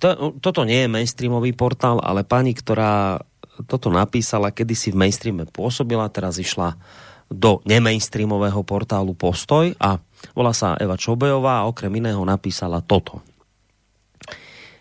To, 0.00 0.34
toto 0.40 0.64
nie 0.64 0.88
je 0.88 0.90
mainstreamový 0.90 1.52
portál, 1.54 2.00
ale 2.00 2.24
pani, 2.24 2.56
ktorá 2.56 3.20
toto 3.68 3.90
napísala, 3.90 4.54
kedysi 4.54 4.94
v 4.94 5.06
mainstreame 5.06 5.44
pôsobila, 5.50 6.08
teraz 6.10 6.38
išla 6.38 6.78
do 7.28 7.60
nemainstreamového 7.68 8.64
portálu 8.64 9.12
Postoj 9.12 9.76
a 9.76 10.00
volá 10.32 10.56
sa 10.56 10.80
Eva 10.80 10.96
Čobejová 10.96 11.62
a 11.62 11.68
okrem 11.68 11.92
iného 11.92 12.24
napísala 12.24 12.80
toto. 12.80 13.20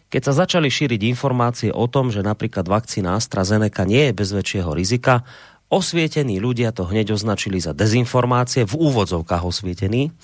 Keď 0.08 0.22
sa 0.24 0.48
začali 0.48 0.72
šíriť 0.72 1.04
informácie 1.12 1.68
o 1.68 1.84
tom, 1.92 2.08
že 2.08 2.24
napríklad 2.24 2.64
vakcína 2.64 3.20
AstraZeneca 3.20 3.84
nie 3.84 4.08
je 4.08 4.14
bez 4.16 4.32
väčšieho 4.32 4.72
rizika, 4.72 5.28
Osvietení 5.68 6.40
ľudia 6.40 6.72
to 6.72 6.88
hneď 6.88 7.20
označili 7.20 7.60
za 7.60 7.76
dezinformácie, 7.76 8.64
v 8.64 8.72
úvodzovkách 8.72 9.44
osvietení, 9.44 10.16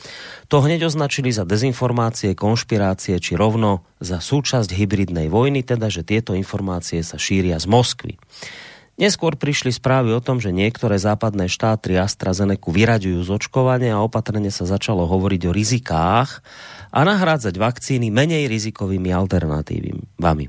to 0.47 0.63
hneď 0.63 0.87
označili 0.87 1.35
za 1.35 1.43
dezinformácie, 1.43 2.31
konšpirácie 2.31 3.19
či 3.19 3.35
rovno 3.35 3.83
za 3.99 4.23
súčasť 4.23 4.71
hybridnej 4.71 5.27
vojny, 5.27 5.59
teda 5.67 5.91
že 5.91 6.07
tieto 6.07 6.31
informácie 6.31 7.03
sa 7.03 7.19
šíria 7.19 7.59
z 7.59 7.67
Moskvy. 7.67 8.15
Neskôr 8.95 9.35
prišli 9.35 9.75
správy 9.75 10.15
o 10.15 10.23
tom, 10.23 10.39
že 10.39 10.55
niektoré 10.55 10.95
západné 10.95 11.51
štáty 11.51 11.99
AstraZeneca 11.99 12.71
vyraďujú 12.71 13.19
z 13.27 13.29
očkovania 13.35 13.99
a 13.99 14.05
opatrne 14.05 14.47
sa 14.47 14.63
začalo 14.63 15.03
hovoriť 15.11 15.41
o 15.49 15.51
rizikách 15.51 16.39
a 16.93 16.99
nahrádzať 17.03 17.59
vakcíny 17.59 18.15
menej 18.15 18.47
rizikovými 18.47 19.11
alternatívami. 19.11 20.45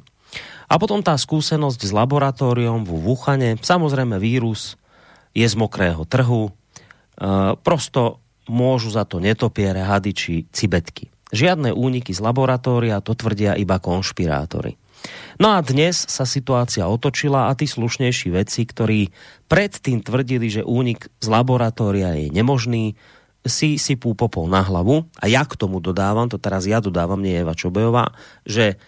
A 0.71 0.75
potom 0.79 1.03
tá 1.03 1.19
skúsenosť 1.19 1.81
s 1.83 1.91
laboratóriom 1.91 2.87
v 2.87 2.93
Wuhane, 2.95 3.59
samozrejme 3.59 4.23
vírus 4.23 4.79
je 5.35 5.47
z 5.47 5.55
mokrého 5.59 6.07
trhu, 6.07 6.49
e, 6.49 6.53
prosto 7.61 8.23
môžu 8.47 8.95
za 8.95 9.03
to 9.05 9.19
netopiere, 9.19 9.83
hady 9.83 10.13
či 10.15 10.33
cibetky. 10.55 11.11
Žiadne 11.35 11.75
úniky 11.75 12.15
z 12.15 12.23
laboratória, 12.23 13.03
to 13.03 13.19
tvrdia 13.19 13.59
iba 13.59 13.83
konšpirátori. 13.83 14.79
No 15.37 15.53
a 15.53 15.61
dnes 15.61 16.01
sa 16.09 16.25
situácia 16.25 16.89
otočila 16.89 17.51
a 17.51 17.57
tí 17.59 17.69
slušnejší 17.69 18.29
veci, 18.33 18.65
ktorí 18.65 19.13
predtým 19.51 20.01
tvrdili, 20.01 20.49
že 20.49 20.63
únik 20.65 21.11
z 21.21 21.27
laboratória 21.29 22.17
je 22.17 22.33
nemožný, 22.33 22.97
si 23.45 23.77
sypú 23.77 24.17
popol 24.17 24.49
na 24.49 24.65
hlavu 24.65 25.05
a 25.21 25.29
ja 25.29 25.45
k 25.45 25.53
tomu 25.61 25.77
dodávam, 25.77 26.33
to 26.33 26.41
teraz 26.41 26.65
ja 26.65 26.81
dodávam, 26.81 27.21
nie 27.21 27.37
Eva 27.37 27.53
Čobejová, 27.53 28.17
že 28.49 28.81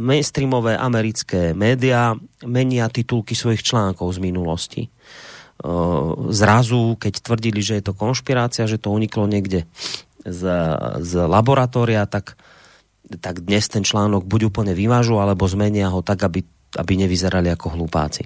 mainstreamové 0.00 0.72
americké 0.80 1.52
médiá 1.52 2.16
menia 2.40 2.88
titulky 2.88 3.36
svojich 3.36 3.60
článkov 3.60 4.16
z 4.16 4.18
minulosti 4.24 4.82
zrazu, 6.32 6.96
keď 6.96 7.14
tvrdili, 7.20 7.60
že 7.60 7.80
je 7.80 7.84
to 7.84 7.94
konšpirácia, 7.96 8.64
že 8.64 8.80
to 8.80 8.88
uniklo 8.92 9.28
niekde 9.28 9.68
z, 10.24 10.42
z 11.00 11.12
laboratória, 11.28 12.08
tak, 12.08 12.40
tak 13.20 13.44
dnes 13.44 13.68
ten 13.68 13.84
článok 13.84 14.24
buď 14.24 14.52
úplne 14.52 14.72
vyvážu, 14.72 15.20
alebo 15.20 15.44
zmenia 15.48 15.92
ho 15.92 16.00
tak, 16.00 16.24
aby, 16.24 16.40
aby 16.76 16.92
nevyzerali 16.96 17.52
ako 17.52 17.76
hlupáci. 17.76 18.24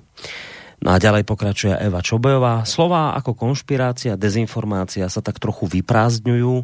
No 0.85 0.93
a 0.93 1.01
ďalej 1.01 1.25
pokračuje 1.25 1.75
Eva 1.81 2.05
Čobejová. 2.05 2.69
Slová 2.69 3.17
ako 3.17 3.33
konšpirácia, 3.33 4.21
dezinformácia 4.21 5.09
sa 5.09 5.25
tak 5.25 5.41
trochu 5.41 5.65
vyprázdňujú 5.71 6.55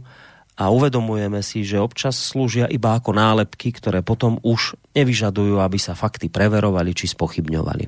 a 0.61 0.69
uvedomujeme 0.69 1.41
si, 1.41 1.65
že 1.65 1.81
občas 1.81 2.21
slúžia 2.21 2.69
iba 2.69 2.93
ako 2.93 3.17
nálepky, 3.17 3.73
ktoré 3.73 4.05
potom 4.05 4.37
už 4.45 4.77
nevyžadujú, 4.93 5.57
aby 5.57 5.79
sa 5.81 5.97
fakty 5.97 6.29
preverovali 6.29 6.93
či 6.93 7.09
spochybňovali. 7.09 7.85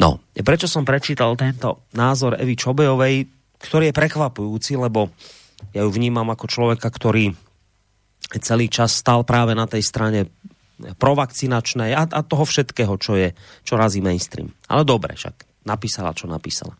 No, 0.00 0.18
prečo 0.34 0.66
som 0.66 0.82
prečítal 0.82 1.34
tento 1.38 1.86
názor 1.94 2.34
Evy 2.34 2.58
Čobejovej, 2.58 3.30
ktorý 3.62 3.90
je 3.90 3.98
prekvapujúci, 3.98 4.74
lebo 4.74 5.14
ja 5.70 5.86
ju 5.86 5.90
vnímam 5.90 6.26
ako 6.28 6.50
človeka, 6.50 6.90
ktorý 6.90 7.32
celý 8.42 8.66
čas 8.66 8.96
stal 8.98 9.22
práve 9.22 9.54
na 9.54 9.70
tej 9.70 9.84
strane 9.86 10.20
provakcinačnej 10.78 11.94
a, 11.94 12.02
a 12.10 12.20
toho 12.26 12.42
všetkého, 12.42 12.94
čo 12.98 13.14
je, 13.14 13.30
čo 13.62 13.78
razí 13.78 14.02
mainstream. 14.02 14.50
Ale 14.66 14.82
dobre, 14.82 15.14
však 15.14 15.64
napísala, 15.64 16.16
čo 16.16 16.26
napísala. 16.26 16.74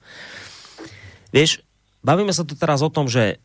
Vieš, 1.30 1.62
bavíme 2.02 2.34
sa 2.34 2.42
tu 2.42 2.58
teraz 2.58 2.82
o 2.82 2.90
tom, 2.90 3.06
že 3.06 3.38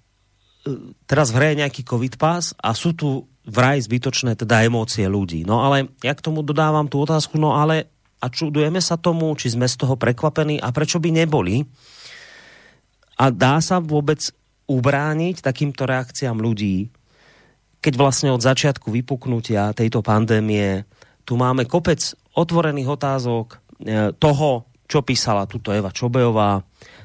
e, 0.65 0.71
teraz 1.05 1.29
v 1.29 1.38
hre 1.38 1.47
je 1.53 1.60
nejaký 1.65 1.82
covid 1.86 2.17
pás 2.17 2.58
a 2.58 2.73
sú 2.73 2.97
tu 2.97 3.29
vraj 3.45 3.82
zbytočné 3.82 4.38
teda 4.38 4.65
emócie 4.65 5.05
ľudí. 5.05 5.45
No 5.45 5.65
ale 5.65 5.89
ja 6.01 6.13
k 6.17 6.21
tomu 6.25 6.41
dodávam 6.41 6.89
tú 6.89 7.01
otázku, 7.01 7.38
no 7.38 7.58
ale 7.58 7.89
a 8.19 8.25
čudujeme 8.27 8.84
sa 8.84 8.99
tomu, 8.99 9.32
či 9.39 9.55
sme 9.55 9.67
z 9.67 9.79
toho 9.79 9.95
prekvapení 9.95 10.60
a 10.60 10.69
prečo 10.75 10.99
by 10.99 11.10
neboli. 11.23 11.63
A 13.19 13.32
dá 13.32 13.60
sa 13.63 13.79
vôbec 13.79 14.19
ubrániť 14.69 15.41
takýmto 15.43 15.88
reakciám 15.88 16.38
ľudí, 16.38 16.91
keď 17.79 17.93
vlastne 17.95 18.29
od 18.36 18.43
začiatku 18.43 18.91
vypuknutia 18.91 19.71
tejto 19.71 20.03
pandémie 20.03 20.84
tu 21.23 21.39
máme 21.39 21.69
kopec 21.69 22.01
otvorených 22.36 22.89
otázok 22.89 23.47
e, 23.53 23.58
toho, 24.17 24.67
čo 24.89 25.05
písala 25.05 25.45
tuto 25.45 25.69
Eva 25.69 25.93
Čobejová, 25.93 26.58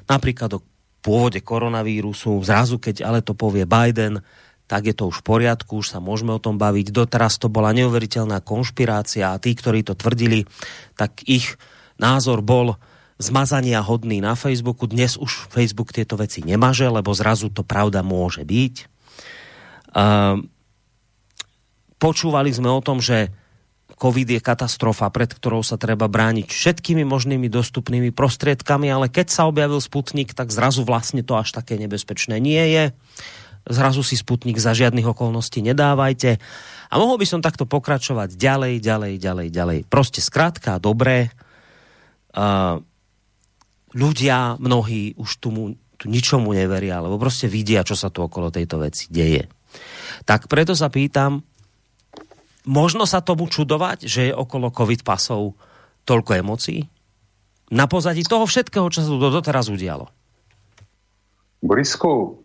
napríklad 0.09 0.57
o 0.57 0.63
pôvode 1.05 1.45
koronavírusu, 1.45 2.41
zrazu 2.41 2.81
keď 2.81 3.05
ale 3.05 3.21
to 3.21 3.37
povie 3.37 3.69
Biden, 3.69 4.17
tak 4.65 4.89
je 4.89 4.95
to 4.97 5.13
už 5.13 5.21
v 5.21 5.27
poriadku, 5.29 5.81
už 5.81 5.93
sa 5.93 5.99
môžeme 6.01 6.33
o 6.33 6.41
tom 6.41 6.57
baviť. 6.57 6.89
Doteraz 6.89 7.37
to 7.37 7.47
bola 7.53 7.69
neuveriteľná 7.73 8.41
konšpirácia 8.41 9.33
a 9.33 9.41
tí, 9.41 9.53
ktorí 9.53 9.85
to 9.85 9.93
tvrdili, 9.93 10.49
tak 10.97 11.21
ich 11.29 11.57
názor 12.01 12.41
bol 12.41 12.81
zmazania 13.21 13.79
hodný 13.79 14.19
na 14.19 14.35
Facebooku. 14.35 14.89
Dnes 14.89 15.15
už 15.15 15.47
Facebook 15.53 15.93
tieto 15.95 16.19
veci 16.19 16.43
nemaže, 16.43 16.89
lebo 16.89 17.13
zrazu 17.15 17.47
to 17.53 17.63
pravda 17.63 18.03
môže 18.03 18.43
byť. 18.43 18.75
Uh, 19.95 20.43
počúvali 22.01 22.51
sme 22.51 22.67
o 22.67 22.83
tom, 22.83 22.99
že 22.99 23.31
COVID 23.95 24.27
je 24.27 24.41
katastrofa, 24.43 25.07
pred 25.07 25.31
ktorou 25.31 25.63
sa 25.63 25.79
treba 25.79 26.11
brániť 26.11 26.51
všetkými 26.51 27.07
možnými 27.07 27.47
dostupnými 27.47 28.11
prostriedkami, 28.11 28.91
ale 28.91 29.07
keď 29.07 29.31
sa 29.31 29.47
objavil 29.47 29.79
Sputnik, 29.79 30.35
tak 30.35 30.51
zrazu 30.51 30.83
vlastne 30.83 31.23
to 31.23 31.39
až 31.39 31.55
také 31.55 31.79
nebezpečné 31.79 32.35
nie 32.43 32.59
je. 32.75 32.83
Zrazu 33.65 34.05
si 34.05 34.13
Sputnik 34.13 34.61
za 34.61 34.77
žiadnych 34.77 35.09
okolností 35.09 35.65
nedávajte. 35.65 36.37
A 36.89 36.93
mohol 37.01 37.17
by 37.17 37.25
som 37.25 37.41
takto 37.41 37.65
pokračovať 37.65 38.37
ďalej, 38.37 38.77
ďalej, 38.77 39.13
ďalej, 39.17 39.47
ďalej. 39.49 39.79
Proste 39.89 40.21
skrátka, 40.21 40.77
dobré. 40.77 41.33
Uh, 42.29 42.77
ľudia, 43.97 44.61
mnohí 44.61 45.17
už 45.17 45.41
tomu, 45.41 45.73
tu 45.97 46.05
ničomu 46.11 46.53
neveria, 46.53 47.01
lebo 47.01 47.17
proste 47.17 47.49
vidia, 47.49 47.81
čo 47.81 47.97
sa 47.97 48.13
tu 48.13 48.21
okolo 48.21 48.53
tejto 48.53 48.77
veci 48.77 49.09
deje. 49.09 49.49
Tak 50.29 50.45
preto 50.45 50.77
sa 50.77 50.93
pýtam, 50.93 51.41
možno 52.69 53.09
sa 53.09 53.25
tomu 53.25 53.49
čudovať, 53.49 54.05
že 54.05 54.29
je 54.29 54.33
okolo 54.35 54.69
COVID 54.69 55.01
pasov 55.01 55.57
toľko 56.05 56.31
emócií? 56.37 56.85
Na 57.73 57.89
pozadí 57.89 58.21
toho 58.21 58.45
všetkého, 58.45 58.85
čo 58.93 59.01
sa 59.01 59.09
tu 59.09 59.17
doteraz 59.17 59.73
udialo. 59.73 60.05
Borisku, 61.65 62.44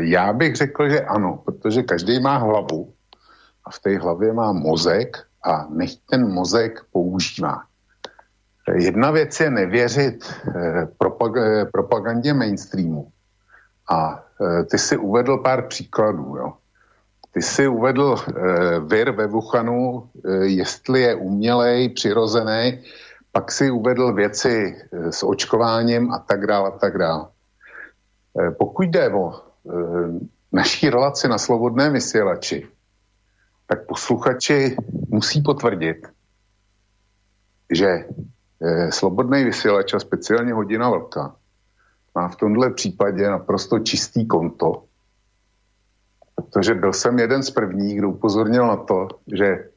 já 0.00 0.32
bych 0.32 0.56
řekl, 0.56 0.88
že 0.88 1.00
ano, 1.00 1.42
protože 1.44 1.82
každý 1.82 2.20
má 2.20 2.36
hlavu 2.36 2.92
a 3.64 3.70
v 3.70 3.78
té 3.78 3.98
hlavě 3.98 4.32
má 4.32 4.52
mozek 4.52 5.16
a 5.44 5.66
nech 5.70 5.90
ten 6.10 6.32
mozek 6.32 6.80
používá. 6.92 7.62
Jedna 8.74 9.10
věc 9.10 9.40
je 9.40 9.50
nevěřit 9.50 10.24
eh, 10.24 10.88
propag- 11.00 11.70
propagandě 11.72 12.34
mainstreamu. 12.34 13.08
A 13.90 14.24
ty 14.70 14.78
si 14.78 14.96
uvedl 14.96 15.38
pár 15.38 15.68
příkladů. 15.68 16.36
Jo. 16.36 16.52
Ty 17.34 17.42
jsi 17.42 17.68
uvedl 17.68 18.14
e, 18.14 18.80
vir 18.80 19.10
ve 19.10 19.26
Wuhanu, 19.26 20.10
e, 20.24 20.46
jestli 20.46 21.00
je 21.00 21.14
umělej, 21.14 21.88
přirozený, 21.88 22.82
pak 23.32 23.52
si 23.52 23.70
uvedl 23.70 24.12
věci 24.12 24.76
e, 24.92 25.12
s 25.12 25.22
očkováním 25.22 26.12
a 26.12 26.18
tak 26.18 26.46
dále 26.46 26.68
a 26.68 26.78
tak 26.78 26.98
dále. 26.98 27.26
E, 28.40 28.50
pokud 28.50 28.82
jde 28.82 29.12
o 29.14 29.32
e, 29.32 29.40
naší 30.52 30.90
relaci 30.90 31.28
na 31.28 31.38
slobodné 31.38 31.90
vysílači, 31.90 32.68
tak 33.66 33.86
posluchači 33.86 34.76
musí 35.08 35.42
potvrdit, 35.42 36.06
že 37.70 37.88
e, 37.88 38.92
slobodný 38.92 39.44
vysílač 39.44 39.94
a 39.94 39.98
speciálně 39.98 40.52
hodina 40.52 40.90
velká 40.90 41.36
má 42.14 42.28
v 42.28 42.36
tomhle 42.36 42.70
případě 42.70 43.30
naprosto 43.30 43.78
čistý 43.78 44.26
konto. 44.26 44.84
Protože 46.34 46.74
byl 46.74 46.92
jsem 46.92 47.18
jeden 47.18 47.42
z 47.42 47.50
prvních, 47.50 47.98
kdo 47.98 48.08
upozornil 48.08 48.66
na 48.66 48.76
to, 48.76 49.08
že, 49.26 49.68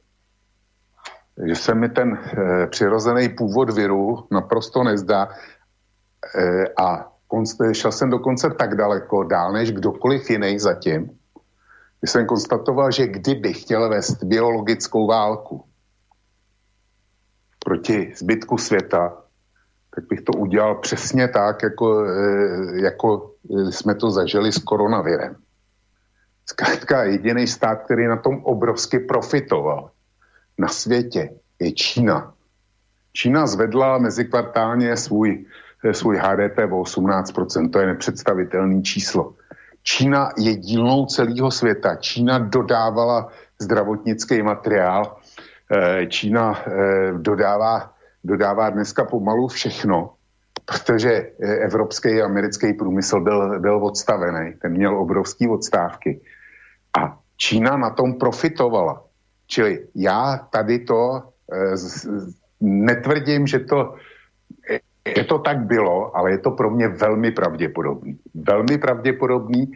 že 1.46 1.54
se 1.54 1.74
mi 1.74 1.88
ten 1.88 2.14
e, 2.14 2.66
přirozený 2.66 3.28
původ 3.28 3.70
viru 3.70 4.26
naprosto 4.30 4.84
nezdá 4.84 5.28
e, 6.34 6.64
a 6.82 7.07
šel 7.72 7.92
jsem 7.92 8.10
dokonce 8.10 8.50
tak 8.50 8.74
daleko, 8.74 9.24
dál 9.24 9.52
než 9.52 9.72
kdokoliv 9.72 10.30
jiný 10.30 10.58
zatím, 10.58 11.18
kdy 12.00 12.08
jsem 12.08 12.26
konstatoval, 12.26 12.90
že 12.90 13.06
kdyby 13.06 13.52
chtěl 13.52 13.88
vést 13.88 14.24
biologickou 14.24 15.06
válku 15.06 15.64
proti 17.64 18.12
zbytku 18.16 18.58
světa, 18.58 19.16
tak 19.94 20.04
bych 20.08 20.20
to 20.20 20.32
udělal 20.38 20.74
přesně 20.74 21.28
tak, 21.28 21.62
jako, 21.62 22.04
e, 22.04 22.82
jako 22.82 23.34
jsme 23.70 23.94
to 23.94 24.10
zažili 24.10 24.52
s 24.52 24.58
koronavirem. 24.58 25.36
Zkrátka 26.46 27.04
jediný 27.04 27.46
stát, 27.46 27.82
který 27.84 28.06
na 28.06 28.16
tom 28.16 28.44
obrovsky 28.44 28.98
profitoval 28.98 29.90
na 30.58 30.68
světě, 30.68 31.30
je 31.60 31.72
Čína. 31.72 32.34
Čína 33.12 33.46
zvedla 33.46 33.98
mezikvartálně 33.98 34.96
svůj, 34.96 35.46
svůj 35.92 36.16
HDP 36.16 36.58
o 36.58 36.82
18%, 36.82 37.70
to 37.70 37.78
je 37.78 37.86
nepředstavitelný 37.86 38.82
číslo. 38.82 39.34
Čína 39.82 40.30
je 40.38 40.56
dílnou 40.56 41.06
celého 41.06 41.50
světa. 41.50 41.96
Čína 41.96 42.38
dodávala 42.38 43.28
zdravotnický 43.58 44.42
materiál, 44.42 45.16
eh, 45.72 46.06
Čína 46.06 46.60
eh, 46.60 47.12
dodává, 47.16 47.92
dodává 48.24 48.70
dneska 48.70 49.04
pomalu 49.04 49.48
všechno, 49.48 50.14
protože 50.64 51.12
eh, 51.12 51.54
evropský 51.64 52.22
a 52.22 52.24
americký 52.24 52.72
průmysl 52.72 53.20
byl, 53.20 53.60
byl 53.60 53.84
odstavený, 53.84 54.54
ten 54.62 54.72
měl 54.72 54.98
obrovský 54.98 55.48
odstávky. 55.48 56.20
A 56.98 57.18
Čína 57.36 57.76
na 57.76 57.90
tom 57.90 58.18
profitovala. 58.18 59.04
Čili 59.46 59.86
já 59.94 60.36
tady 60.52 60.78
to 60.78 61.22
netvrdím, 62.60 63.46
že 63.46 63.58
to 63.58 63.94
je 65.16 65.24
to 65.24 65.38
tak 65.38 65.58
bylo, 65.58 66.16
ale 66.16 66.30
je 66.30 66.38
to 66.38 66.50
pro 66.50 66.70
mě 66.70 66.88
velmi 66.88 67.30
pravděpodobný. 67.30 68.18
Velmi 68.34 68.78
pravděpodobný 68.78 69.72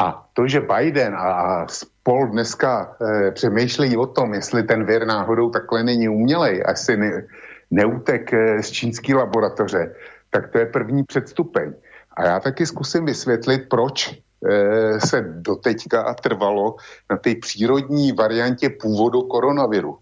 a 0.00 0.28
to, 0.32 0.48
že 0.48 0.60
Biden 0.60 1.14
a, 1.14 1.66
spol 1.68 2.26
dneska 2.26 2.96
e, 3.02 3.30
přemýšlejí 3.30 3.96
o 3.96 4.06
tom, 4.06 4.34
jestli 4.34 4.62
ten 4.62 4.84
věr 4.84 5.06
náhodou 5.06 5.50
takhle 5.50 5.82
není 5.82 6.08
umělej, 6.08 6.62
asi 6.66 6.96
ne, 6.96 7.26
neutek 7.70 8.32
e, 8.32 8.62
z 8.62 8.70
čínské 8.70 9.14
laboratoře, 9.14 9.94
tak 10.30 10.50
to 10.50 10.58
je 10.58 10.66
první 10.66 11.04
předstupeň. 11.04 11.74
A 12.16 12.26
já 12.26 12.40
taky 12.40 12.66
zkusím 12.66 13.04
vysvětlit, 13.04 13.68
proč 13.70 14.18
Eh, 14.46 15.00
se 15.00 15.20
doteďka 15.20 16.14
trvalo 16.14 16.76
na 17.10 17.16
té 17.16 17.34
přírodní 17.34 18.12
variantě 18.12 18.70
původu 18.70 19.22
koronaviru. 19.22 19.98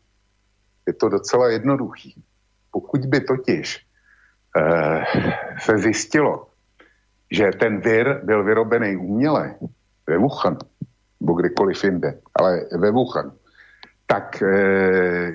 Je 0.86 0.92
to 0.92 1.08
docela 1.08 1.48
jednoduchý. 1.48 2.22
Pokud 2.70 3.06
by 3.06 3.20
totiž 3.20 3.76
eh, 3.76 3.85
se 5.58 5.78
zjistilo, 5.78 6.46
že 7.30 7.50
ten 7.60 7.80
vir 7.80 8.20
byl 8.24 8.44
vyrobený 8.44 8.96
uměle 8.96 9.54
ve 10.06 10.18
Wuhan, 10.18 10.58
nebo 11.20 11.32
kdekoliv 11.32 11.84
jinde, 11.84 12.20
ale 12.40 12.60
ve 12.78 12.90
Wuhan, 12.90 13.32
tak 14.06 14.42
eh, 14.42 15.32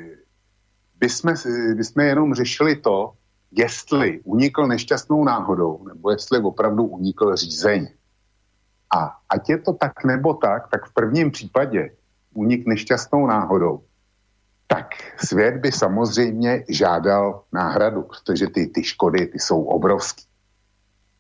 bychom, 1.00 1.34
bychom 1.76 2.04
jenom 2.04 2.34
řešili 2.34 2.76
to, 2.76 3.12
jestli 3.52 4.20
unikl 4.24 4.68
nešťastnou 4.68 5.24
náhodou, 5.24 5.88
nebo 5.88 6.12
jestli 6.12 6.40
opravdu 6.40 6.84
unikl 6.84 7.36
řízení. 7.36 7.88
A 8.96 9.18
ať 9.30 9.50
je 9.50 9.58
to 9.58 9.74
tak 9.74 10.04
nebo 10.06 10.34
tak, 10.34 10.68
tak 10.72 10.86
v 10.86 10.94
prvním 10.94 11.32
případě 11.32 11.90
unik 12.34 12.68
nešťastnou 12.68 13.28
náhodou, 13.28 13.84
tak 14.74 14.88
svět 15.18 15.58
by 15.58 15.72
samozřejmě 15.72 16.64
žádal 16.70 17.44
náhradu, 17.54 18.02
protože 18.02 18.48
ty, 18.48 18.68
ty 18.68 18.84
škody 18.84 19.26
ty 19.26 19.40
jsou 19.40 19.64
obrovské. 19.64 20.24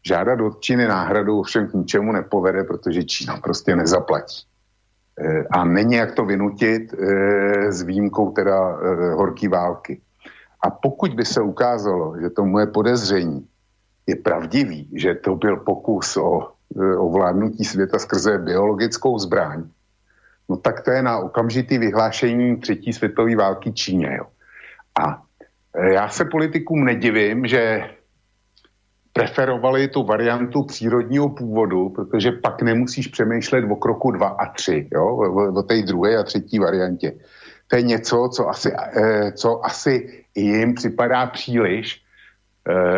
Žádat 0.07 0.39
od 0.41 0.61
Číny 0.61 0.87
náhradu 0.87 1.39
ovšem 1.39 1.67
k 1.67 1.73
ničemu 1.73 2.11
nepovede, 2.11 2.63
protože 2.63 3.03
Čína 3.03 3.37
prostě 3.37 3.75
nezaplatí. 3.75 4.47
E, 5.19 5.43
a 5.51 5.65
není 5.65 5.95
jak 5.95 6.15
to 6.15 6.25
vynutit 6.25 6.93
e, 6.93 7.71
s 7.71 7.81
výjimkou 7.81 8.31
teda 8.31 8.57
e, 8.57 9.13
horký 9.13 9.47
války. 9.47 10.01
A 10.63 10.69
pokud 10.69 11.13
by 11.13 11.25
se 11.25 11.41
ukázalo, 11.41 12.15
že 12.21 12.29
to 12.29 12.45
moje 12.45 12.67
podezření 12.67 13.47
je 14.07 14.15
pravdivý, 14.15 14.89
že 14.95 15.15
to 15.15 15.35
byl 15.35 15.57
pokus 15.57 16.17
o 16.17 16.51
E, 16.79 16.95
ovládnutí 16.95 17.65
světa 17.65 17.99
skrze 17.99 18.37
biologickou 18.37 19.19
zbraň, 19.19 19.63
no 20.49 20.57
tak 20.57 20.81
to 20.81 20.91
je 20.91 21.01
na 21.01 21.17
okamžitý 21.17 21.77
vyhlášení 21.77 22.57
třetí 22.57 22.93
světové 22.93 23.35
války 23.35 23.71
Číně. 23.71 24.15
Jo. 24.17 24.25
A 25.03 25.21
e, 25.75 25.93
já 25.93 26.09
se 26.09 26.25
politikům 26.25 26.85
nedivím, 26.85 27.47
že 27.47 27.89
preferovali 29.13 29.87
tu 29.87 30.03
variantu 30.03 30.63
přírodního 30.63 31.29
původu, 31.29 31.89
protože 31.89 32.31
pak 32.31 32.61
nemusíš 32.61 33.07
přemýšlet 33.07 33.65
o 33.71 33.75
kroku 33.75 34.11
dva 34.11 34.27
a 34.27 34.53
tři, 34.53 34.87
jo, 34.93 35.05
o, 35.05 35.53
o 35.59 35.63
té 35.63 35.81
druhé 35.81 36.17
a 36.17 36.23
třetí 36.23 36.59
variantě. 36.59 37.13
To 37.67 37.75
je 37.75 37.81
něco, 37.81 38.29
co 38.33 38.49
asi, 38.49 38.73
e, 38.73 39.31
co 39.31 39.65
asi 39.65 40.23
jim 40.35 40.73
připadá 40.73 41.25
příliš. 41.25 42.01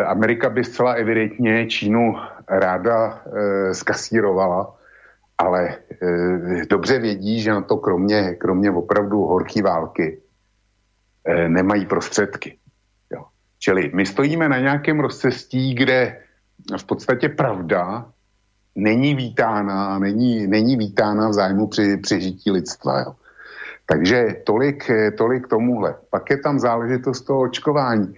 Amerika 0.06 0.50
by 0.50 0.64
zcela 0.64 0.92
evidentně 0.92 1.66
Čínu 1.66 2.14
ráda 2.48 3.22
e, 3.26 3.74
skasírovala, 3.74 4.74
ale 5.38 5.68
e, 5.68 5.76
dobře 6.70 6.98
vědí, 6.98 7.40
že 7.40 7.50
na 7.50 7.60
to 7.60 7.76
kromě, 7.76 8.34
kromě 8.34 8.70
opravdu 8.70 9.20
horké 9.20 9.62
války 9.62 10.18
e, 11.24 11.48
nemají 11.48 11.86
prostředky. 11.86 12.58
Jo. 13.12 13.24
Čili 13.58 13.90
my 13.94 14.06
stojíme 14.06 14.48
na 14.48 14.58
nějakém 14.58 15.00
rozcestí, 15.00 15.74
kde 15.74 16.20
v 16.78 16.84
podstatě 16.84 17.28
pravda 17.28 18.06
není 18.74 19.14
vítána 19.14 19.98
není, 19.98 20.46
není 20.46 20.76
vítána 20.76 21.28
v 21.28 21.32
zájmu 21.32 21.66
při, 21.66 21.96
přežití 21.96 22.50
lidstva. 22.50 23.00
Jo. 23.00 23.14
Takže 23.86 24.42
tolik, 24.46 24.90
tolik 25.18 25.48
tomuhle. 25.48 25.94
Pak 26.10 26.30
je 26.30 26.38
tam 26.38 26.58
záležitost 26.58 27.20
toho 27.20 27.40
očkování. 27.40 28.14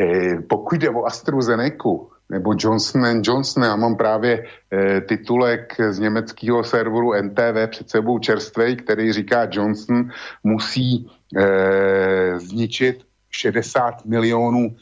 E, 0.00 0.36
pokud 0.36 0.80
jde 0.80 0.90
o 0.90 1.04
AstraZeneca, 1.04 2.15
nebo 2.30 2.54
Johnson 2.58 3.22
Johnson, 3.24 3.62
já 3.62 3.76
mám 3.76 3.96
právě 3.96 4.44
e, 4.72 5.00
titulek 5.00 5.76
z 5.90 5.98
německého 5.98 6.64
serveru 6.64 7.12
NTV 7.22 7.70
před 7.70 7.90
sebou 7.90 8.18
čerstvej, 8.18 8.76
který 8.76 9.12
říká 9.12 9.48
Johnson 9.50 10.10
musí 10.44 11.10
e, 11.36 12.38
zničit 12.38 13.04
60 13.30 14.04
milionů 14.04 14.76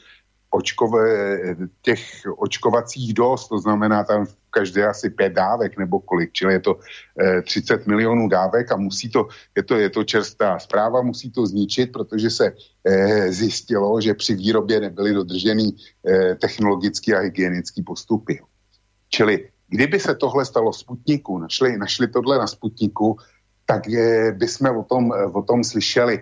očkové, 0.50 1.38
těch 1.82 2.00
očkovacích 2.36 3.14
dost, 3.14 3.48
to 3.48 3.58
znamená 3.58 4.04
tam 4.04 4.26
každé 4.54 4.86
asi 4.86 5.10
pět 5.10 5.32
dávek 5.32 5.78
nebo 5.78 6.00
kolik, 6.00 6.32
čili 6.32 6.52
je 6.52 6.60
to 6.60 6.78
e, 7.18 7.42
30 7.42 7.86
milionů 7.86 8.28
dávek 8.28 8.72
a 8.72 8.76
musí 8.76 9.10
to, 9.10 9.28
je 9.56 9.62
to, 9.62 9.74
je 9.74 9.90
to 9.90 10.04
čerstvá 10.04 10.58
zpráva, 10.58 11.02
musí 11.02 11.30
to 11.30 11.46
zničit, 11.46 11.92
protože 11.92 12.30
se 12.30 12.46
e, 12.84 13.32
zjistilo, 13.32 14.00
že 14.00 14.14
při 14.14 14.34
výrobě 14.34 14.80
nebyly 14.80 15.14
dodrženy 15.14 15.62
e, 15.66 16.34
technologické 16.34 17.16
a 17.16 17.26
hygienické 17.26 17.82
postupy. 17.82 18.40
Čili 19.08 19.48
kdyby 19.68 20.00
se 20.00 20.14
tohle 20.14 20.44
stalo 20.44 20.72
Sputniku, 20.72 21.38
našli, 21.38 21.78
našli 21.78 22.06
tohle 22.08 22.38
na 22.38 22.46
Sputniku, 22.46 23.18
tak 23.66 23.82
bychom 24.36 24.76
o 24.76 24.84
tom, 24.84 25.12
o 25.32 25.42
tom 25.42 25.64
slyšeli 25.64 26.20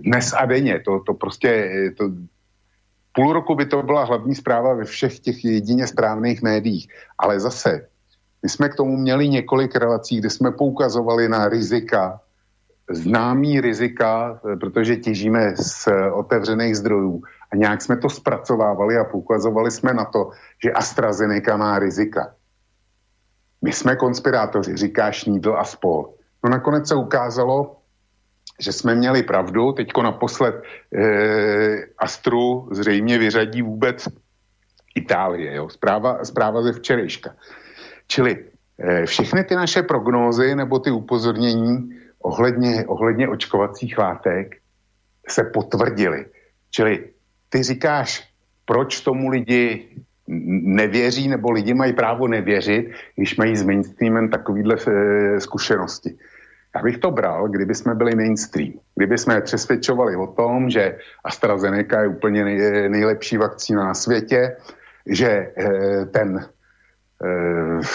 dnes 0.00 0.32
a 0.32 0.46
denně. 0.46 0.80
To, 0.84 1.02
to 1.06 1.14
prostě, 1.14 1.50
to, 1.98 2.04
půl 3.12 3.32
roku 3.32 3.54
by 3.54 3.66
to 3.66 3.82
byla 3.82 4.04
hlavní 4.04 4.34
zpráva 4.34 4.74
ve 4.74 4.84
všech 4.84 5.20
těch 5.20 5.44
jedině 5.44 5.86
správných 5.86 6.42
médiích. 6.42 6.88
Ale 7.18 7.40
zase, 7.40 7.86
my 8.42 8.48
jsme 8.48 8.68
k 8.68 8.74
tomu 8.76 8.96
měli 8.96 9.28
několik 9.28 9.76
relací, 9.76 10.18
kde 10.18 10.30
jsme 10.30 10.50
poukazovali 10.52 11.28
na 11.28 11.48
rizika, 11.48 12.20
známý 12.90 13.60
rizika, 13.60 14.40
protože 14.60 14.96
těžíme 14.96 15.56
z 15.56 15.88
otevřených 16.12 16.76
zdrojů 16.76 17.22
a 17.52 17.56
nějak 17.56 17.82
jsme 17.82 17.96
to 17.96 18.08
zpracovávali 18.08 18.96
a 18.96 19.04
poukazovali 19.04 19.70
jsme 19.70 19.94
na 19.94 20.04
to, 20.04 20.30
že 20.62 20.72
AstraZeneca 20.72 21.56
má 21.56 21.78
rizika. 21.78 22.34
My 23.62 23.72
jsme 23.72 23.96
konspirátoři, 23.96 24.76
říká 24.76 25.12
Šnídl 25.12 25.56
a 25.58 25.64
spol. 25.64 26.14
No 26.44 26.50
nakonec 26.50 26.88
se 26.88 26.94
ukázalo, 26.94 27.76
že 28.60 28.72
jsme 28.72 28.94
měli 28.94 29.22
pravdu. 29.22 29.72
Teďko 29.72 30.02
naposled 30.02 30.54
e, 30.54 31.02
Astru 31.98 32.68
zřejmě 32.72 33.18
vyřadí 33.18 33.62
vůbec 33.62 34.08
Itálie. 34.94 35.54
Jo? 35.54 35.68
Zpráva, 35.68 36.24
zpráva 36.24 36.62
ze 36.62 36.72
včerejška. 36.72 37.34
Čili 38.06 38.44
e, 38.78 39.06
všechny 39.06 39.44
ty 39.44 39.54
naše 39.54 39.82
prognózy 39.82 40.54
nebo 40.54 40.78
ty 40.78 40.90
upozornění 40.90 41.90
ohledně, 42.22 42.84
ohledně 42.86 43.28
očkovacích 43.28 43.98
látek 43.98 44.56
se 45.28 45.44
potvrdily. 45.44 46.26
Čili 46.70 47.04
ty 47.48 47.62
říkáš, 47.62 48.28
proč 48.64 49.00
tomu 49.00 49.28
lidi 49.28 49.88
nevěří, 50.62 51.28
nebo 51.28 51.50
lidi 51.50 51.74
mají 51.74 51.92
právo 51.92 52.28
nevěřit, 52.28 52.90
když 53.16 53.36
mají 53.36 53.56
s 53.56 53.62
mainstreamem 53.62 54.28
takovýhle 54.28 54.74
e, 54.74 55.40
zkušenosti. 55.40 56.18
Já 56.76 56.82
bych 56.82 56.98
to 56.98 57.10
bral, 57.10 57.48
kdyby 57.48 57.74
jsme 57.74 57.94
byli 57.94 58.14
mainstream. 58.14 58.72
Kdyby 58.94 59.18
jsme 59.18 59.40
přesvědčovali 59.40 60.16
o 60.16 60.26
tom, 60.26 60.70
že 60.70 60.98
AstraZeneca 61.24 62.00
je 62.00 62.08
úplně 62.08 62.44
nej, 62.44 62.88
nejlepší 62.88 63.36
vakcína 63.36 63.84
na 63.84 63.94
světě, 63.94 64.56
že 65.06 65.28
e, 65.28 65.52
ten 66.06 66.38
e, 66.38 66.46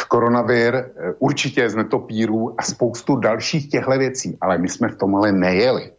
koronavir 0.07 0.75
e, 0.75 0.91
určitě 1.19 1.69
z 1.69 1.75
netopíru 1.75 2.55
a 2.57 2.63
spoustu 2.63 3.15
dalších 3.15 3.69
těchto 3.69 3.97
věcí, 3.97 4.37
ale 4.41 4.57
my 4.57 4.69
jsme 4.69 4.89
v 4.89 4.97
tom 4.97 5.15
ale 5.15 5.31
nejeli. 5.31 5.91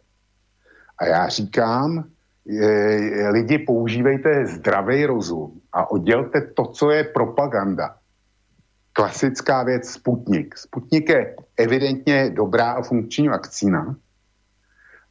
A 0.99 1.05
já 1.05 1.27
říkám, 1.27 2.03
e, 2.61 3.29
lidi 3.29 3.57
používejte 3.57 4.45
zdravý 4.45 5.05
rozum 5.05 5.61
a 5.73 5.91
oddělte 5.91 6.41
to, 6.41 6.65
co 6.65 6.91
je 6.91 7.03
propaganda 7.03 7.95
klasická 8.97 9.63
věc 9.63 9.89
Sputnik. 9.89 10.57
Sputnik 10.57 11.09
je 11.09 11.35
evidentně 11.57 12.29
dobrá 12.29 12.71
a 12.71 12.81
funkční 12.81 13.27
vakcína, 13.27 13.95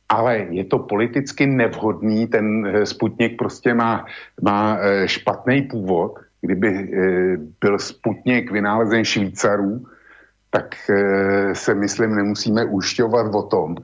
ale 0.09 0.39
je 0.51 0.65
to 0.65 0.79
politicky 0.79 1.47
nevhodný, 1.47 2.27
ten 2.27 2.67
eh, 2.67 2.87
Sputnik 2.87 3.39
prostě 3.39 3.75
má, 3.75 4.07
má 4.43 4.79
eh, 4.81 5.09
špatný 5.09 5.63
původ. 5.63 6.19
Kdyby 6.41 6.69
eh, 6.69 7.37
byl 7.61 7.79
Sputnik 7.79 8.51
vynalezen 8.51 9.05
Švýcarů, 9.05 9.87
tak 10.51 10.75
se 11.53 11.75
myslím 11.75 12.17
nemusíme 12.17 12.65
ušťovat 12.65 13.35
o 13.35 13.43
tom, 13.43 13.77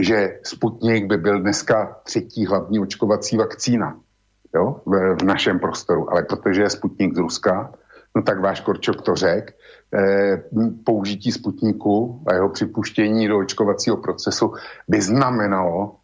že 0.00 0.38
Sputnik 0.42 1.06
by 1.06 1.16
byl 1.16 1.40
dneska 1.40 2.00
třetí 2.04 2.46
hlavní 2.46 2.78
očkovací 2.78 3.36
vakcína 3.36 4.00
jo, 4.54 4.80
v, 4.86 5.16
v 5.20 5.22
našem 5.22 5.58
prostoru. 5.58 6.10
Ale 6.10 6.22
protože 6.22 6.62
je 6.62 6.70
Sputnik 6.70 7.14
z 7.14 7.18
Ruska, 7.18 7.72
no 8.18 8.22
tak 8.26 8.40
váš 8.42 8.60
Korčok 8.60 9.02
to 9.02 9.14
řekl, 9.14 9.52
eh, 9.94 10.42
použití 10.84 11.32
Sputniku 11.32 12.22
a 12.26 12.34
jeho 12.34 12.48
připuštění 12.48 13.28
do 13.28 13.38
očkovacího 13.38 13.96
procesu 13.96 14.58
by 14.88 14.98
znamenalo, 15.00 16.02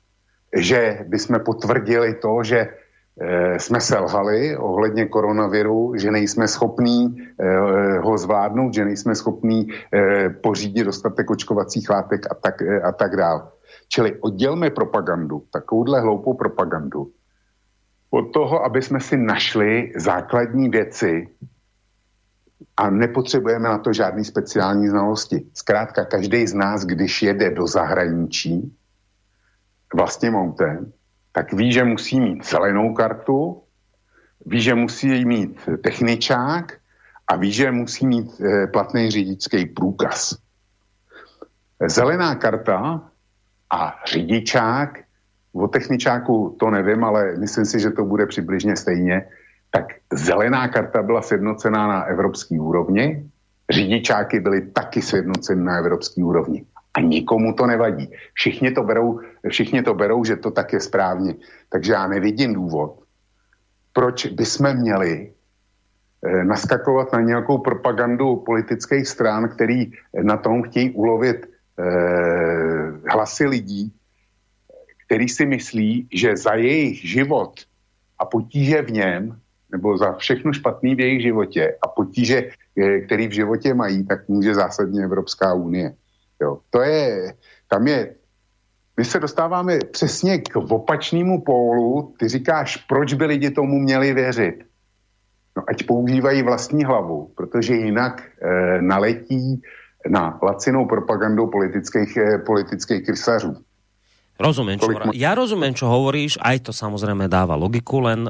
že 0.54 1.02
bychom 1.10 1.42
potvrdili 1.42 2.14
to, 2.22 2.42
že 2.46 2.58
eh, 3.18 3.58
jsme 3.58 3.80
selhali 3.80 4.56
ohledně 4.56 5.10
koronaviru, 5.10 5.98
že 5.98 6.10
nejsme 6.10 6.46
schopní 6.46 7.18
eh, 7.18 7.98
ho 7.98 8.18
zvládnout, 8.18 8.74
že 8.74 8.84
nejsme 8.84 9.14
schopní 9.14 9.66
eh, 9.66 10.30
pořídit 10.30 10.86
dostatek 10.86 11.30
očkovacích 11.30 11.90
látek 11.90 12.30
a 12.30 12.34
tak, 12.34 12.62
eh, 12.62 12.78
a 12.78 12.92
tak 12.94 13.16
dále. 13.16 13.42
Čili 13.90 14.14
oddělme 14.22 14.70
propagandu, 14.70 15.50
takovouhle 15.50 16.00
hloupou 16.00 16.34
propagandu, 16.34 17.10
od 18.10 18.30
toho, 18.30 18.64
aby 18.64 18.82
jsme 18.82 19.00
si 19.00 19.16
našli 19.18 19.92
základní 19.98 20.68
věci, 20.70 21.28
a 22.76 22.90
nepotřebujeme 22.90 23.68
na 23.68 23.78
to 23.78 23.92
žádný 23.92 24.24
speciální 24.24 24.88
znalosti. 24.88 25.46
Zkrátka, 25.54 26.04
každý 26.04 26.46
z 26.46 26.54
nás, 26.54 26.84
když 26.84 27.22
jede 27.22 27.50
do 27.50 27.66
zahraničí 27.66 28.76
vlastním 29.94 30.34
autem, 30.34 30.92
tak 31.32 31.52
ví, 31.52 31.72
že 31.72 31.84
musí 31.84 32.20
mít 32.20 32.46
zelenou 32.46 32.94
kartu, 32.94 33.62
ví, 34.46 34.60
že 34.60 34.74
musí 34.74 35.24
mít 35.24 35.68
techničák 35.82 36.72
a 37.28 37.36
ví, 37.36 37.52
že 37.52 37.70
musí 37.70 38.06
mít 38.06 38.40
e, 38.40 38.66
platný 38.66 39.10
řidičský 39.10 39.66
průkaz. 39.66 40.36
Zelená 41.86 42.34
karta 42.34 43.10
a 43.70 43.94
řidičák, 44.06 44.98
o 45.52 45.68
techničáku 45.68 46.56
to 46.60 46.70
nevím, 46.70 47.04
ale 47.04 47.36
myslím 47.36 47.64
si, 47.64 47.80
že 47.80 47.90
to 47.90 48.04
bude 48.04 48.26
přibližně 48.26 48.76
stejně, 48.76 49.26
tak 49.74 49.98
zelená 50.12 50.68
karta 50.68 51.02
byla 51.02 51.22
sjednocená 51.22 51.86
na 51.86 52.02
evropské 52.02 52.60
úrovni, 52.60 53.30
řidičáky 53.70 54.40
byly 54.40 54.70
taky 54.70 55.02
sjednoceny 55.02 55.62
na 55.62 55.76
evropské 55.78 56.24
úrovni. 56.24 56.64
A 56.94 57.00
nikomu 57.00 57.54
to 57.54 57.66
nevadí. 57.66 58.10
Všichni 58.34 58.70
to, 58.70 58.82
berou, 58.82 59.20
všichni 59.48 59.82
to 59.82 59.94
berou, 59.94 60.24
že 60.24 60.36
to 60.36 60.50
tak 60.50 60.72
je 60.72 60.80
správně. 60.80 61.34
Takže 61.68 61.92
já 61.92 62.06
nevidím 62.06 62.54
důvod, 62.54 63.02
proč 63.92 64.26
bychom 64.26 64.74
měli 64.74 65.32
eh, 66.22 66.44
naskakovat 66.44 67.12
na 67.12 67.20
nějakou 67.20 67.58
propagandu 67.58 68.36
politických 68.46 69.08
stran, 69.08 69.48
který 69.48 69.90
na 70.22 70.36
tom 70.36 70.62
chtějí 70.62 70.90
ulovit 70.90 71.46
eh, 71.46 71.82
hlasy 73.10 73.46
lidí, 73.46 73.92
který 75.06 75.28
si 75.28 75.46
myslí, 75.46 76.08
že 76.14 76.36
za 76.36 76.54
jejich 76.54 77.02
život 77.10 77.52
a 78.18 78.24
potíže 78.24 78.82
v 78.82 78.90
něm 78.90 79.40
nebo 79.74 79.98
za 79.98 80.14
všechno 80.14 80.52
špatný 80.54 80.94
v 80.94 81.00
jejich 81.00 81.22
životě 81.22 81.74
a 81.82 81.86
potíže, 81.90 82.38
eh, 82.78 83.00
který 83.10 83.26
v 83.28 83.42
životě 83.42 83.74
mají, 83.74 84.06
tak 84.06 84.30
může 84.30 84.54
zásadně 84.54 85.02
Evropská 85.02 85.54
unie. 85.54 85.98
Jo. 86.38 86.62
To 86.70 86.78
je, 86.82 87.34
tam 87.66 87.82
je, 87.86 88.14
my 88.96 89.04
se 89.04 89.18
dostáváme 89.18 89.78
přesně 89.90 90.38
k 90.38 90.56
opačnému 90.56 91.42
pólu. 91.42 92.14
Ty 92.18 92.28
říkáš, 92.28 92.86
proč 92.86 93.14
by 93.18 93.26
lidi 93.26 93.50
tomu 93.50 93.82
měli 93.82 94.14
věřit? 94.14 94.62
No 95.56 95.62
ať 95.66 95.86
používají 95.86 96.42
vlastní 96.42 96.84
hlavu, 96.84 97.34
protože 97.34 97.74
jinak 97.74 98.22
e, 98.22 98.82
naletí 98.82 99.62
na 100.06 100.38
lacinou 100.42 100.86
propagandu 100.86 101.46
politických, 101.46 102.16
e, 102.16 102.38
politických 102.38 103.06
krysařů. 103.06 103.58
Rozumiem, 104.34 104.82
čo, 104.82 104.90
ja 105.14 105.30
rozumiem, 105.38 105.78
čo 105.78 105.86
hovoríš, 105.86 106.42
aj 106.42 106.66
to 106.66 106.72
samozrejme 106.74 107.30
dáva 107.30 107.54
logiku, 107.54 108.02
len 108.02 108.26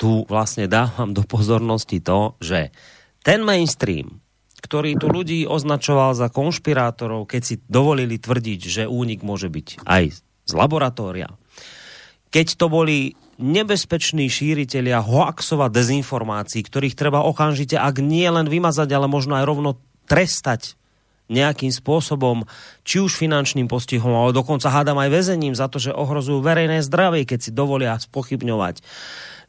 tu 0.00 0.24
vlastne 0.24 0.64
dávam 0.64 1.12
do 1.12 1.20
pozornosti 1.20 2.00
to, 2.00 2.32
že 2.40 2.72
ten 3.20 3.44
mainstream, 3.44 4.24
ktorý 4.64 4.96
tu 4.96 5.12
ľudí 5.12 5.44
označoval 5.44 6.16
za 6.16 6.32
konšpirátorov, 6.32 7.28
keď 7.28 7.42
si 7.44 7.54
dovolili 7.68 8.16
tvrdiť, 8.16 8.60
že 8.64 8.82
únik 8.88 9.20
môže 9.20 9.52
byť 9.52 9.84
aj 9.84 10.04
z 10.48 10.52
laboratória, 10.56 11.28
keď 12.32 12.46
to 12.56 12.66
boli 12.72 13.12
nebezpeční 13.36 14.30
šíriteľia 14.32 15.04
hoaxov 15.04 15.60
a 15.60 15.68
dezinformácií, 15.68 16.64
ktorých 16.64 16.96
treba 16.96 17.20
okamžite, 17.20 17.76
ak 17.76 18.00
nie 18.00 18.26
len 18.30 18.48
vymazať, 18.48 18.88
ale 18.96 19.10
možno 19.10 19.36
aj 19.36 19.44
rovno 19.44 19.76
trestať 20.08 20.78
nejakým 21.32 21.72
spôsobom, 21.72 22.44
či 22.84 23.00
už 23.00 23.16
finančným 23.16 23.64
postihom, 23.64 24.12
ale 24.12 24.36
dokonca 24.36 24.68
hádam 24.68 25.00
aj 25.00 25.08
väzením 25.08 25.56
za 25.56 25.72
to, 25.72 25.80
že 25.80 25.96
ohrozujú 25.96 26.44
verejné 26.44 26.84
zdravie, 26.84 27.24
keď 27.24 27.38
si 27.40 27.50
dovolia 27.50 27.96
spochybňovať 27.96 28.84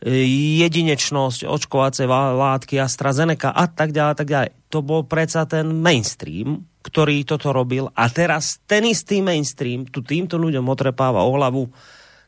e, 0.08 0.24
jedinečnosť 0.64 1.44
očkovacej 1.44 2.08
látky 2.08 2.80
AstraZeneca 2.80 3.52
a 3.52 3.66
tak 3.68 3.92
ďalej, 3.92 4.16
tak 4.16 4.28
ďalej. 4.32 4.50
To 4.72 4.80
bol 4.80 5.04
predsa 5.04 5.44
ten 5.44 5.68
mainstream, 5.68 6.64
ktorý 6.80 7.28
toto 7.28 7.52
robil 7.52 7.92
a 7.92 8.08
teraz 8.08 8.64
ten 8.64 8.88
istý 8.88 9.20
mainstream 9.20 9.84
tu 9.90 10.00
týmto 10.00 10.40
ľuďom 10.40 10.64
otrepáva 10.70 11.28
o 11.28 11.36
hlavu 11.36 11.68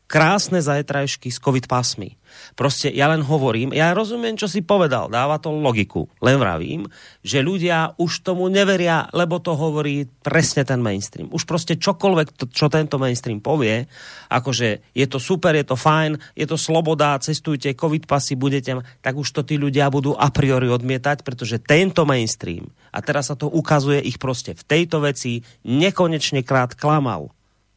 krásne 0.08 0.64
zajtrajšky 0.64 1.28
s 1.28 1.38
covid 1.38 1.68
pasmi. 1.68 2.16
Proste 2.56 2.88
ja 2.88 3.12
len 3.12 3.20
hovorím, 3.20 3.76
ja 3.76 3.92
rozumiem, 3.92 4.40
čo 4.40 4.48
si 4.48 4.64
povedal, 4.64 5.12
dáva 5.12 5.36
to 5.36 5.52
logiku. 5.52 6.08
Len 6.24 6.40
vravím, 6.40 6.88
že 7.20 7.44
ľudia 7.44 7.92
už 8.00 8.24
tomu 8.24 8.48
neveria, 8.48 9.08
lebo 9.12 9.36
to 9.36 9.52
hovorí 9.52 10.08
presne 10.24 10.64
ten 10.64 10.80
mainstream. 10.80 11.28
Už 11.28 11.44
proste 11.44 11.76
čokoľvek, 11.76 12.28
to, 12.36 12.44
čo 12.48 12.72
tento 12.72 12.96
mainstream 12.96 13.44
povie, 13.44 13.84
akože 14.32 14.96
je 14.96 15.06
to 15.08 15.20
super, 15.20 15.52
je 15.56 15.66
to 15.68 15.76
fajn, 15.76 16.16
je 16.36 16.46
to 16.48 16.56
sloboda, 16.56 17.20
cestujte, 17.20 17.76
covid 17.76 18.08
pasy 18.08 18.32
budete, 18.32 18.80
tak 19.04 19.14
už 19.16 19.28
to 19.28 19.44
tí 19.44 19.60
ľudia 19.60 19.92
budú 19.92 20.16
a 20.16 20.32
priori 20.32 20.72
odmietať, 20.72 21.20
pretože 21.24 21.60
tento 21.60 22.08
mainstream, 22.08 22.68
a 22.92 23.04
teraz 23.04 23.28
sa 23.28 23.36
to 23.36 23.48
ukazuje, 23.48 24.00
ich 24.00 24.16
proste 24.16 24.56
v 24.56 24.64
tejto 24.64 25.04
veci 25.04 25.44
nekonečne 25.68 26.40
krát 26.44 26.72
klamal 26.72 27.28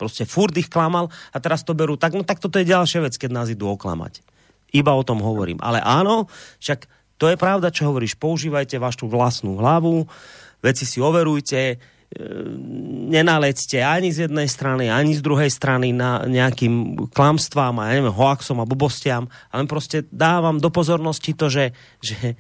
Proste 0.01 0.25
furt 0.25 0.57
ich 0.57 0.65
klamal 0.65 1.13
a 1.29 1.37
teraz 1.37 1.61
to 1.61 1.77
berú 1.77 1.93
tak, 1.93 2.17
no 2.17 2.25
tak 2.25 2.41
toto 2.41 2.57
je 2.57 2.65
ďalšia 2.65 3.05
vec, 3.05 3.13
keď 3.21 3.29
nás 3.29 3.53
idú 3.53 3.69
oklamať. 3.69 4.25
Iba 4.73 4.97
o 4.97 5.05
tom 5.05 5.21
hovorím. 5.21 5.61
Ale 5.61 5.77
áno, 5.77 6.25
však 6.57 6.89
to 7.21 7.29
je 7.29 7.37
pravda, 7.37 7.69
čo 7.69 7.85
hovoríš. 7.85 8.17
Používajte 8.17 8.81
vašu 8.81 9.05
vlastnú 9.05 9.61
hlavu, 9.61 10.09
veci 10.65 10.89
si 10.89 10.97
overujte, 10.97 11.61
e, 11.61 11.75
nenalecte 13.13 13.77
ani 13.77 14.09
z 14.09 14.25
jednej 14.25 14.49
strany, 14.49 14.89
ani 14.89 15.13
z 15.13 15.21
druhej 15.21 15.53
strany 15.53 15.93
na 15.93 16.25
nejakým 16.25 17.05
klamstvám 17.13 17.77
a 17.77 17.93
ja 17.93 18.01
neviem, 18.01 18.09
hoaxom 18.09 18.57
a 18.57 18.65
blbostiam, 18.65 19.29
ale 19.53 19.69
proste 19.69 20.01
dávam 20.09 20.57
do 20.57 20.73
pozornosti 20.73 21.37
to, 21.37 21.45
že, 21.45 21.77
že 22.01 22.33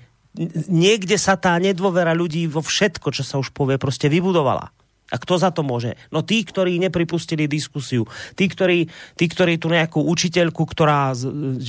niekde 0.65 1.19
sa 1.21 1.37
tá 1.37 1.53
nedôvera 1.61 2.17
ľudí 2.17 2.49
vo 2.49 2.65
všetko, 2.65 3.13
čo 3.13 3.21
sa 3.21 3.37
už 3.37 3.53
povie, 3.53 3.77
proste 3.77 4.09
vybudovala. 4.09 4.73
A 5.11 5.19
kto 5.19 5.35
za 5.35 5.51
to 5.51 5.61
môže? 5.61 5.99
No 6.09 6.23
tí, 6.23 6.41
ktorí 6.47 6.79
nepripustili 6.79 7.51
diskusiu. 7.51 8.07
Tí, 8.39 8.47
ktorí, 8.47 8.87
tí, 9.19 9.25
ktorí 9.27 9.59
tu 9.59 9.67
nejakú 9.67 9.99
učiteľku, 9.99 10.63
ktorá, 10.63 11.11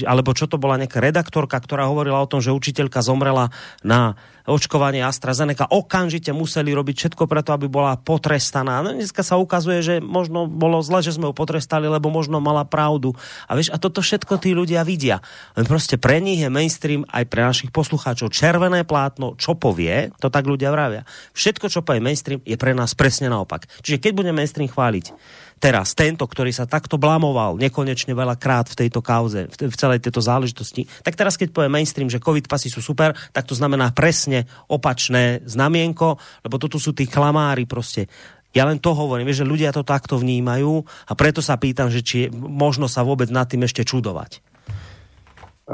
alebo 0.07 0.31
čo 0.33 0.47
to 0.47 0.63
bola 0.63 0.79
nejaká 0.79 1.03
redaktorka, 1.03 1.59
ktorá 1.59 1.91
hovorila 1.91 2.23
o 2.23 2.31
tom, 2.31 2.39
že 2.39 2.55
učiteľka 2.55 3.03
zomrela 3.03 3.51
na 3.83 4.15
očkovanie 4.47 5.05
AstraZeneca, 5.07 5.71
okamžite 5.71 6.35
museli 6.35 6.75
robiť 6.75 6.95
všetko 6.99 7.25
preto, 7.31 7.55
aby 7.55 7.71
bola 7.71 7.95
potrestaná. 7.99 8.83
No 8.83 8.95
dneska 8.95 9.23
sa 9.23 9.39
ukazuje, 9.39 9.83
že 9.83 9.95
možno 10.03 10.51
bolo 10.51 10.83
zle, 10.83 11.05
že 11.05 11.15
sme 11.15 11.31
ju 11.31 11.35
potrestali, 11.35 11.87
lebo 11.87 12.11
možno 12.11 12.43
mala 12.43 12.67
pravdu. 12.67 13.15
A 13.47 13.55
vieš, 13.55 13.71
a 13.71 13.79
toto 13.79 14.03
všetko 14.03 14.39
tí 14.43 14.55
ľudia 14.55 14.83
vidia. 14.83 15.23
Len 15.55 15.67
proste 15.67 15.99
pre 15.99 16.19
nich 16.19 16.43
je 16.43 16.51
mainstream 16.51 17.07
aj 17.11 17.25
pre 17.31 17.47
našich 17.47 17.71
poslucháčov 17.71 18.35
červené 18.35 18.83
plátno, 18.83 19.39
čo 19.39 19.55
povie, 19.55 20.11
to 20.19 20.33
tak 20.33 20.49
ľudia 20.49 20.75
vravia. 20.75 21.07
Všetko, 21.37 21.71
čo 21.71 21.81
povie 21.87 22.03
mainstream, 22.03 22.43
je 22.43 22.59
pre 22.59 22.75
nás 22.75 22.97
presne 22.99 23.31
naopak. 23.31 23.71
Čiže 23.83 24.03
keď 24.03 24.13
budeme 24.13 24.43
mainstream 24.43 24.67
chváliť, 24.67 25.15
teraz 25.63 25.95
tento, 25.95 26.27
ktorý 26.27 26.51
sa 26.51 26.67
takto 26.67 26.99
blamoval 26.99 27.55
nekonečne 27.55 28.19
veľa 28.19 28.35
krát 28.35 28.67
v 28.67 28.83
tejto 28.83 28.99
kauze, 28.99 29.47
v, 29.47 29.71
v 29.71 29.77
celej 29.79 30.03
tejto 30.03 30.19
záležitosti, 30.19 30.91
tak 31.07 31.15
teraz 31.15 31.39
keď 31.39 31.55
povie 31.55 31.71
mainstream, 31.71 32.11
že 32.11 32.19
covid 32.19 32.51
pasy 32.51 32.67
sú 32.67 32.83
super, 32.83 33.15
tak 33.31 33.47
to 33.47 33.55
znamená 33.55 33.95
presne 33.95 34.51
opačné 34.67 35.47
znamienko, 35.47 36.19
lebo 36.43 36.59
toto 36.59 36.83
sú 36.83 36.91
tí 36.91 37.07
klamári 37.07 37.71
proste. 37.71 38.11
Ja 38.53 38.67
len 38.67 38.83
to 38.83 38.93
hovorím, 38.93 39.31
že 39.31 39.47
ľudia 39.47 39.71
to 39.71 39.87
takto 39.87 40.19
vnímajú 40.19 40.83
a 41.09 41.13
preto 41.15 41.41
sa 41.41 41.57
pýtam, 41.57 41.89
že 41.89 42.03
či 42.03 42.29
možno 42.35 42.91
sa 42.91 43.07
vôbec 43.07 43.31
nad 43.31 43.47
tým 43.47 43.63
ešte 43.65 43.87
čudovať. 43.87 44.43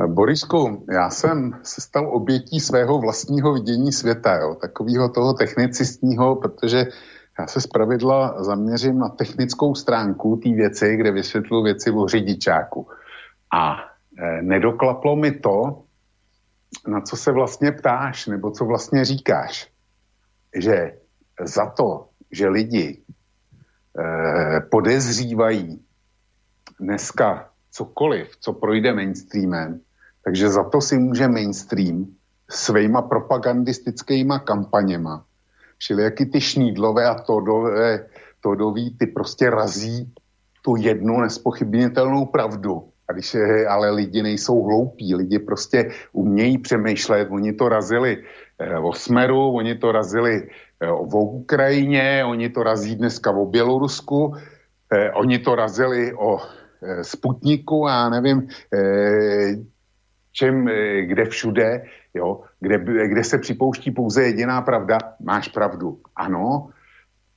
Borisku, 0.06 0.84
já 0.92 1.10
jsem 1.10 1.58
se 1.62 1.80
stal 1.80 2.06
obětí 2.12 2.60
svého 2.60 2.98
vlastního 2.98 3.54
vidění 3.54 3.92
světa, 3.92 4.36
jo, 4.36 4.54
takového 4.60 5.08
toho 5.08 5.34
technicistního, 5.34 6.36
protože 6.36 6.86
já 7.38 7.46
se 7.46 7.60
zpravidla 7.60 8.42
zaměřím 8.44 8.98
na 8.98 9.08
technickou 9.08 9.74
stránku 9.74 10.36
té 10.36 10.48
věci, 10.48 10.96
kde 10.96 11.10
vysvětlu 11.10 11.62
věci 11.62 11.90
o 11.90 12.08
řidičáku. 12.08 12.88
A 13.52 13.76
e, 14.18 14.42
nedoklaplo 14.42 15.16
mi 15.16 15.32
to, 15.32 15.82
na 16.86 17.00
co 17.00 17.16
se 17.16 17.32
vlastně 17.32 17.72
ptáš, 17.72 18.26
nebo 18.26 18.50
co 18.50 18.64
vlastně 18.64 19.04
říkáš. 19.04 19.70
Že 20.54 20.98
za 21.44 21.66
to, 21.66 22.08
že 22.32 22.48
lidi 22.48 23.02
e, 23.98 24.60
podezřívají 24.60 25.84
dneska 26.80 27.50
cokoliv, 27.70 28.36
co 28.40 28.52
projde 28.52 28.92
mainstreamem, 28.92 29.80
takže 30.24 30.50
za 30.50 30.64
to 30.64 30.80
si 30.80 30.98
může 30.98 31.28
mainstream 31.28 32.06
svýma 32.50 33.02
propagandistickýma 33.02 34.38
kampaněma 34.38 35.27
jaký 35.98 36.26
ty 36.26 36.40
šnídlové 36.40 37.06
a 37.06 37.14
todové, 37.14 38.06
todoví, 38.40 38.96
ty 38.98 39.06
prostě 39.06 39.50
razí 39.50 40.12
tu 40.64 40.76
jednu 40.76 41.20
nespochybnitelnou 41.20 42.26
pravdu. 42.26 42.90
A 43.08 43.12
když 43.12 43.34
je, 43.34 43.66
ale 43.66 43.90
lidi 43.90 44.22
nejsou 44.22 44.62
hloupí, 44.62 45.14
lidi 45.14 45.38
prostě 45.38 45.90
umějí 46.12 46.58
přemýšlet, 46.58 47.28
oni 47.30 47.52
to 47.52 47.68
razili 47.68 48.22
eh, 48.58 48.78
o 48.78 48.92
Smeru, 48.92 49.56
oni 49.56 49.74
to 49.74 49.92
razili 49.92 50.44
eh, 50.80 50.90
o 50.90 51.24
Ukrajině, 51.40 52.24
oni 52.26 52.48
to 52.48 52.62
razí 52.62 52.96
dneska 52.96 53.30
o 53.30 53.46
Bělorusku, 53.46 54.36
eh, 54.92 55.10
oni 55.12 55.38
to 55.38 55.54
razili 55.54 56.12
o 56.12 56.36
eh, 56.82 57.04
Sputniku 57.04 57.86
a 57.86 58.08
nevím, 58.08 58.48
eh, 58.74 59.56
čem, 60.32 60.68
eh, 60.68 61.02
kde 61.02 61.24
všude 61.24 61.82
jo, 62.14 62.44
kde, 62.60 62.78
kde 63.08 63.24
se 63.24 63.38
připouští 63.38 63.90
pouze 63.90 64.22
jediná 64.22 64.62
pravda, 64.62 64.98
máš 65.20 65.48
pravdu. 65.48 66.00
Ano, 66.16 66.70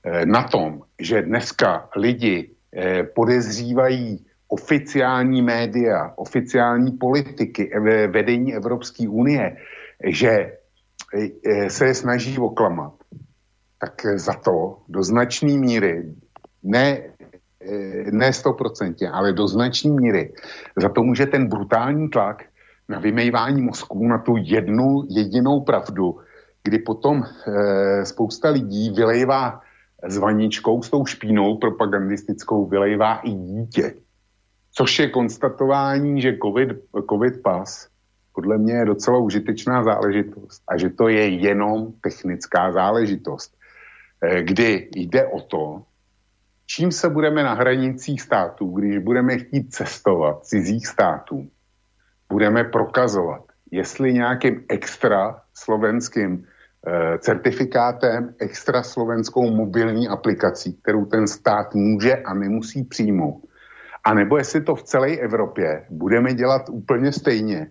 eh, 0.06 0.26
na 0.26 0.44
tom, 0.44 0.82
že 1.00 1.22
dneska 1.22 1.90
lidi 1.96 2.50
eh, 2.76 3.04
podezřívají 3.04 4.26
oficiální 4.48 5.42
média, 5.42 6.14
oficiální 6.16 6.92
politiky, 6.92 7.72
vedení 8.08 8.56
Evropské 8.56 9.08
unie, 9.08 9.58
že 10.04 10.32
eh, 10.32 11.70
se 11.70 11.94
snaží 11.94 12.38
oklamat, 12.38 12.94
tak 13.80 14.06
za 14.16 14.34
to 14.34 14.78
do 14.90 15.04
značné 15.04 15.58
míry, 15.58 16.14
ne, 16.64 17.02
ne 18.12 18.34
stoprocentně, 18.34 19.10
ale 19.10 19.34
do 19.34 19.48
značné 19.48 19.92
míry, 19.92 20.34
za 20.78 20.90
to 20.90 21.04
může 21.04 21.26
ten 21.26 21.50
brutální 21.50 22.10
tlak, 22.10 22.51
na 22.92 23.00
vymejvání 23.00 23.62
mozků 23.62 24.08
na 24.08 24.18
tu 24.18 24.36
jednu 24.38 25.04
jedinou 25.10 25.62
pravdu, 25.62 26.20
kdy 26.64 26.80
potom 26.80 27.24
e, 27.24 28.06
spousta 28.06 28.50
lidí 28.50 28.92
vylejvá 28.92 29.62
s 30.04 30.18
vaničkou, 30.18 30.84
s 30.84 30.90
tou 30.90 31.06
špínou 31.06 31.58
propagandistickou, 31.58 32.68
vylejvá 32.68 33.16
i 33.24 33.32
dítě. 33.32 33.94
Což 34.72 35.00
je 35.00 35.10
konstatování, 35.10 36.22
že 36.22 36.38
COVID, 36.44 36.70
COVID 37.10 37.42
pas 37.44 37.88
podle 38.36 38.58
mě 38.58 38.74
je 38.74 38.86
docela 38.86 39.18
užitečná 39.18 39.84
záležitost 39.84 40.64
a 40.68 40.78
že 40.78 40.90
to 40.90 41.08
je 41.08 41.28
jenom 41.28 41.94
technická 42.02 42.72
záležitost, 42.72 43.56
e, 44.22 44.44
kdy 44.44 44.90
jde 44.96 45.28
o 45.28 45.40
to, 45.42 45.84
čím 46.68 46.92
se 46.92 47.10
budeme 47.10 47.44
na 47.44 47.54
hranicích 47.54 48.22
států, 48.22 48.68
když 48.68 48.98
budeme 48.98 49.38
chtít 49.38 49.74
cestovat 49.74 50.46
cizích 50.46 50.88
států, 50.88 51.48
budeme 52.32 52.64
prokazovat, 52.64 53.44
jestli 53.72 54.14
nějakým 54.14 54.64
extra 54.70 55.42
slovenským 55.54 56.32
e, 56.88 57.18
certifikátem, 57.18 58.34
extra 58.40 58.84
slovenskou 58.84 59.52
mobilní 59.52 60.08
aplikací, 60.08 60.80
kterou 60.82 61.06
ten 61.06 61.28
stát 61.28 61.76
může 61.76 62.16
a 62.16 62.34
nemusí 62.34 62.84
přijmout, 62.84 63.44
a 64.04 64.14
nebo 64.14 64.38
jestli 64.38 64.62
to 64.62 64.76
v 64.76 64.84
celé 64.84 65.10
Evropě 65.18 65.86
budeme 65.90 66.34
dělat 66.34 66.70
úplně 66.70 67.12
stejně 67.12 67.68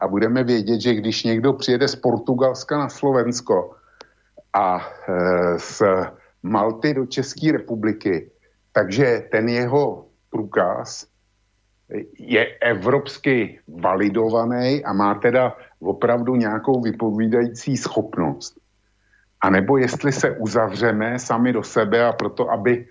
a 0.00 0.08
budeme 0.08 0.44
vědět, 0.44 0.80
že 0.80 0.94
když 0.94 1.24
někdo 1.24 1.52
přijede 1.52 1.88
z 1.88 1.96
Portugalska 1.96 2.78
na 2.78 2.88
Slovensko 2.88 3.74
a 4.54 4.78
e, 4.78 5.58
z 5.58 5.82
Malty 6.42 6.94
do 6.94 7.06
České 7.06 7.52
republiky, 7.52 8.30
takže 8.72 9.26
ten 9.30 9.48
jeho 9.48 10.06
průkaz 10.30 11.13
je 12.18 12.46
evropsky 12.58 13.60
validovaný 13.68 14.84
a 14.84 14.92
má 14.92 15.14
teda 15.14 15.56
opravdu 15.80 16.36
nějakou 16.36 16.80
vypovídající 16.80 17.76
schopnost. 17.76 18.58
A 19.40 19.50
nebo 19.50 19.76
jestli 19.76 20.12
se 20.12 20.30
uzavřeme 20.30 21.18
sami 21.18 21.52
do 21.52 21.62
sebe 21.62 22.06
a 22.06 22.12
proto, 22.12 22.50
aby, 22.50 22.86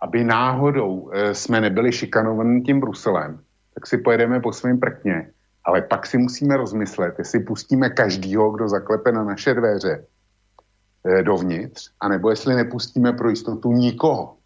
aby 0.00 0.24
náhodou 0.24 1.10
e, 1.12 1.34
jsme 1.34 1.60
nebyli 1.60 1.92
šikanovaní 1.92 2.62
tím 2.62 2.80
Bruselem, 2.80 3.40
tak 3.74 3.86
si 3.86 3.98
pojedeme 3.98 4.40
po 4.40 4.52
svém 4.52 4.80
prkně. 4.80 5.30
Ale 5.64 5.82
pak 5.82 6.06
si 6.06 6.18
musíme 6.18 6.56
rozmyslet, 6.56 7.14
jestli 7.18 7.40
pustíme 7.40 7.90
každýho, 7.90 8.50
kdo 8.50 8.68
zaklepe 8.68 9.12
na 9.12 9.24
naše 9.24 9.54
dveře 9.54 10.04
e, 11.04 11.22
dovnitř, 11.22 11.90
anebo 12.00 12.30
jestli 12.30 12.54
nepustíme 12.54 13.12
pro 13.12 13.30
jistotu 13.30 13.72
nikoho. 13.72 14.36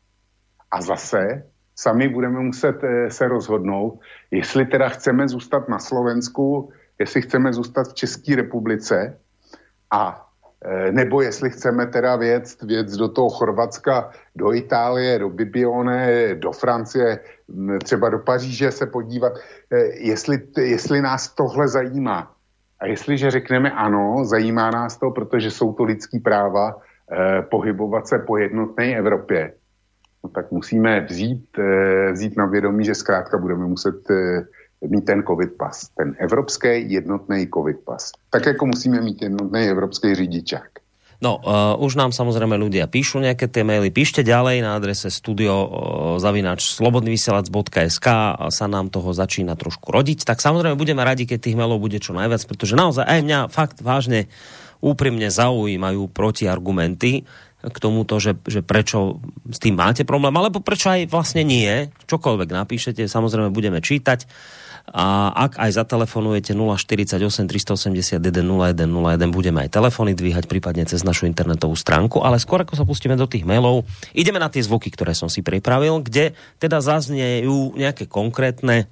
A 0.70 0.82
zase 0.82 1.51
sami 1.76 2.08
budeme 2.08 2.40
muset 2.40 2.84
e, 2.84 3.10
se 3.10 3.28
rozhodnout, 3.28 4.00
jestli 4.30 4.66
teda 4.66 4.88
chceme 4.88 5.28
zůstat 5.28 5.68
na 5.68 5.78
Slovensku, 5.78 6.72
jestli 6.98 7.22
chceme 7.22 7.52
zůstat 7.52 7.88
v 7.88 7.94
České 7.94 8.36
republice 8.36 9.18
a 9.90 10.32
Eh, 10.64 10.92
nebo 10.92 11.22
jestli 11.22 11.50
chceme 11.50 11.86
teda 11.86 12.16
věc, 12.16 12.62
věc 12.62 12.96
do 12.96 13.08
toho 13.08 13.30
Chorvatska, 13.30 14.10
do 14.36 14.54
Itálie, 14.54 15.18
do 15.18 15.28
Bibione, 15.28 16.34
do 16.34 16.52
Francie, 16.52 17.18
třeba 17.84 18.08
do 18.08 18.18
Paříže 18.18 18.70
se 18.70 18.86
podívat, 18.86 19.32
eh, 19.72 19.76
jestli, 20.06 20.38
jestli 20.58 21.02
nás 21.02 21.34
tohle 21.34 21.68
zajímá. 21.68 22.30
A 22.80 22.86
jestliže 22.86 23.30
řekneme 23.30 23.70
ano, 23.70 24.24
zajímá 24.24 24.70
nás 24.70 24.96
to, 24.98 25.10
protože 25.10 25.50
jsou 25.50 25.72
to 25.72 25.84
lidský 25.84 26.20
práva, 26.20 26.78
eh, 26.78 27.42
pohybovat 27.42 28.06
se 28.06 28.18
po 28.18 28.38
jednotné 28.38 28.96
Evropě, 28.96 29.54
no 30.24 30.30
tak 30.30 30.50
musíme 30.50 31.00
vzít, 31.00 31.58
vzít 32.12 32.36
na 32.36 32.46
vědomí, 32.46 32.84
že 32.84 32.94
zkrátka 32.94 33.38
budeme 33.38 33.66
muset 33.66 34.06
mít 34.88 35.04
ten 35.04 35.22
covid 35.22 35.52
pas, 35.52 35.88
ten 35.96 36.14
evropský 36.18 36.90
jednotný 36.92 37.48
covid 37.54 37.76
pas. 37.84 38.12
Tak 38.30 38.46
jako 38.46 38.66
musíme 38.66 39.00
mít 39.00 39.22
jednotný 39.22 39.60
evropský 39.60 40.14
řidičák. 40.14 40.82
No, 41.22 41.38
uh, 41.38 41.78
už 41.78 41.94
nám 41.94 42.10
samozrejme 42.10 42.58
ľudia 42.58 42.90
píšu 42.90 43.22
nejaké 43.22 43.46
tie 43.46 43.62
maily. 43.62 43.94
Píšte 43.94 44.26
ďalej 44.26 44.58
na 44.58 44.74
adrese 44.74 45.06
studio 45.06 45.54
uh, 45.54 45.68
zavinač 46.18 46.74
slobodnyvysielac.sk 46.74 48.06
a 48.10 48.50
sa 48.50 48.66
nám 48.66 48.90
toho 48.90 49.14
začína 49.14 49.54
trošku 49.54 49.94
rodiť. 49.94 50.26
Tak 50.26 50.42
samozrejme 50.42 50.74
budeme 50.74 51.06
radi, 51.06 51.22
keď 51.30 51.38
tých 51.46 51.54
mailov 51.54 51.78
bude 51.78 52.02
čo 52.02 52.10
najviac, 52.10 52.42
pretože 52.42 52.74
naozaj 52.74 53.06
aj 53.06 53.20
mňa 53.22 53.40
fakt 53.54 53.78
vážne 53.86 54.26
úprimne 54.82 55.30
zaujímajú 55.30 56.10
protiargumenty 56.10 57.22
k 57.62 57.76
tomuto, 57.78 58.18
že, 58.18 58.34
že 58.42 58.60
prečo 58.66 59.22
s 59.46 59.62
tým 59.62 59.78
máte 59.78 60.02
problém, 60.02 60.34
alebo 60.34 60.58
prečo 60.58 60.90
aj 60.90 61.06
vlastne 61.06 61.46
nie. 61.46 61.90
Čokoľvek 62.10 62.50
napíšete, 62.50 63.06
samozrejme 63.06 63.54
budeme 63.54 63.78
čítať 63.78 64.26
a 64.90 65.30
ak 65.30 65.62
aj 65.62 65.70
zatelefonujete 65.78 66.58
048 66.58 67.22
381 67.46 68.18
0101, 68.18 69.30
budeme 69.30 69.62
aj 69.62 69.70
telefony 69.70 70.10
dvíhať, 70.18 70.50
prípadne 70.50 70.82
cez 70.90 71.06
našu 71.06 71.30
internetovú 71.30 71.78
stránku. 71.78 72.18
Ale 72.18 72.42
skôr 72.42 72.66
ako 72.66 72.74
sa 72.74 72.82
pustíme 72.82 73.14
do 73.14 73.30
tých 73.30 73.46
mailov, 73.46 73.86
ideme 74.10 74.42
na 74.42 74.50
tie 74.50 74.58
zvuky, 74.58 74.90
ktoré 74.90 75.14
som 75.14 75.30
si 75.30 75.46
pripravil, 75.46 76.02
kde 76.02 76.34
teda 76.58 76.82
zazniejú 76.82 77.78
nejaké 77.78 78.10
konkrétne 78.10 78.90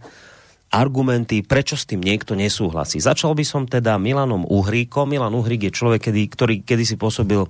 argumenty, 0.71 1.43
prečo 1.43 1.75
s 1.75 1.85
tým 1.85 1.99
niekto 1.99 2.39
nesúhlasí. 2.39 3.03
Začal 3.03 3.35
by 3.35 3.45
som 3.45 3.63
teda 3.67 3.99
Milanom 3.99 4.47
Uhríkom. 4.47 5.11
Milan 5.11 5.35
Uhrík 5.35 5.67
je 5.67 5.75
človek, 5.75 6.11
kedy, 6.11 6.23
ktorý 6.31 6.55
kedysi 6.63 6.95
pôsobil 6.95 7.43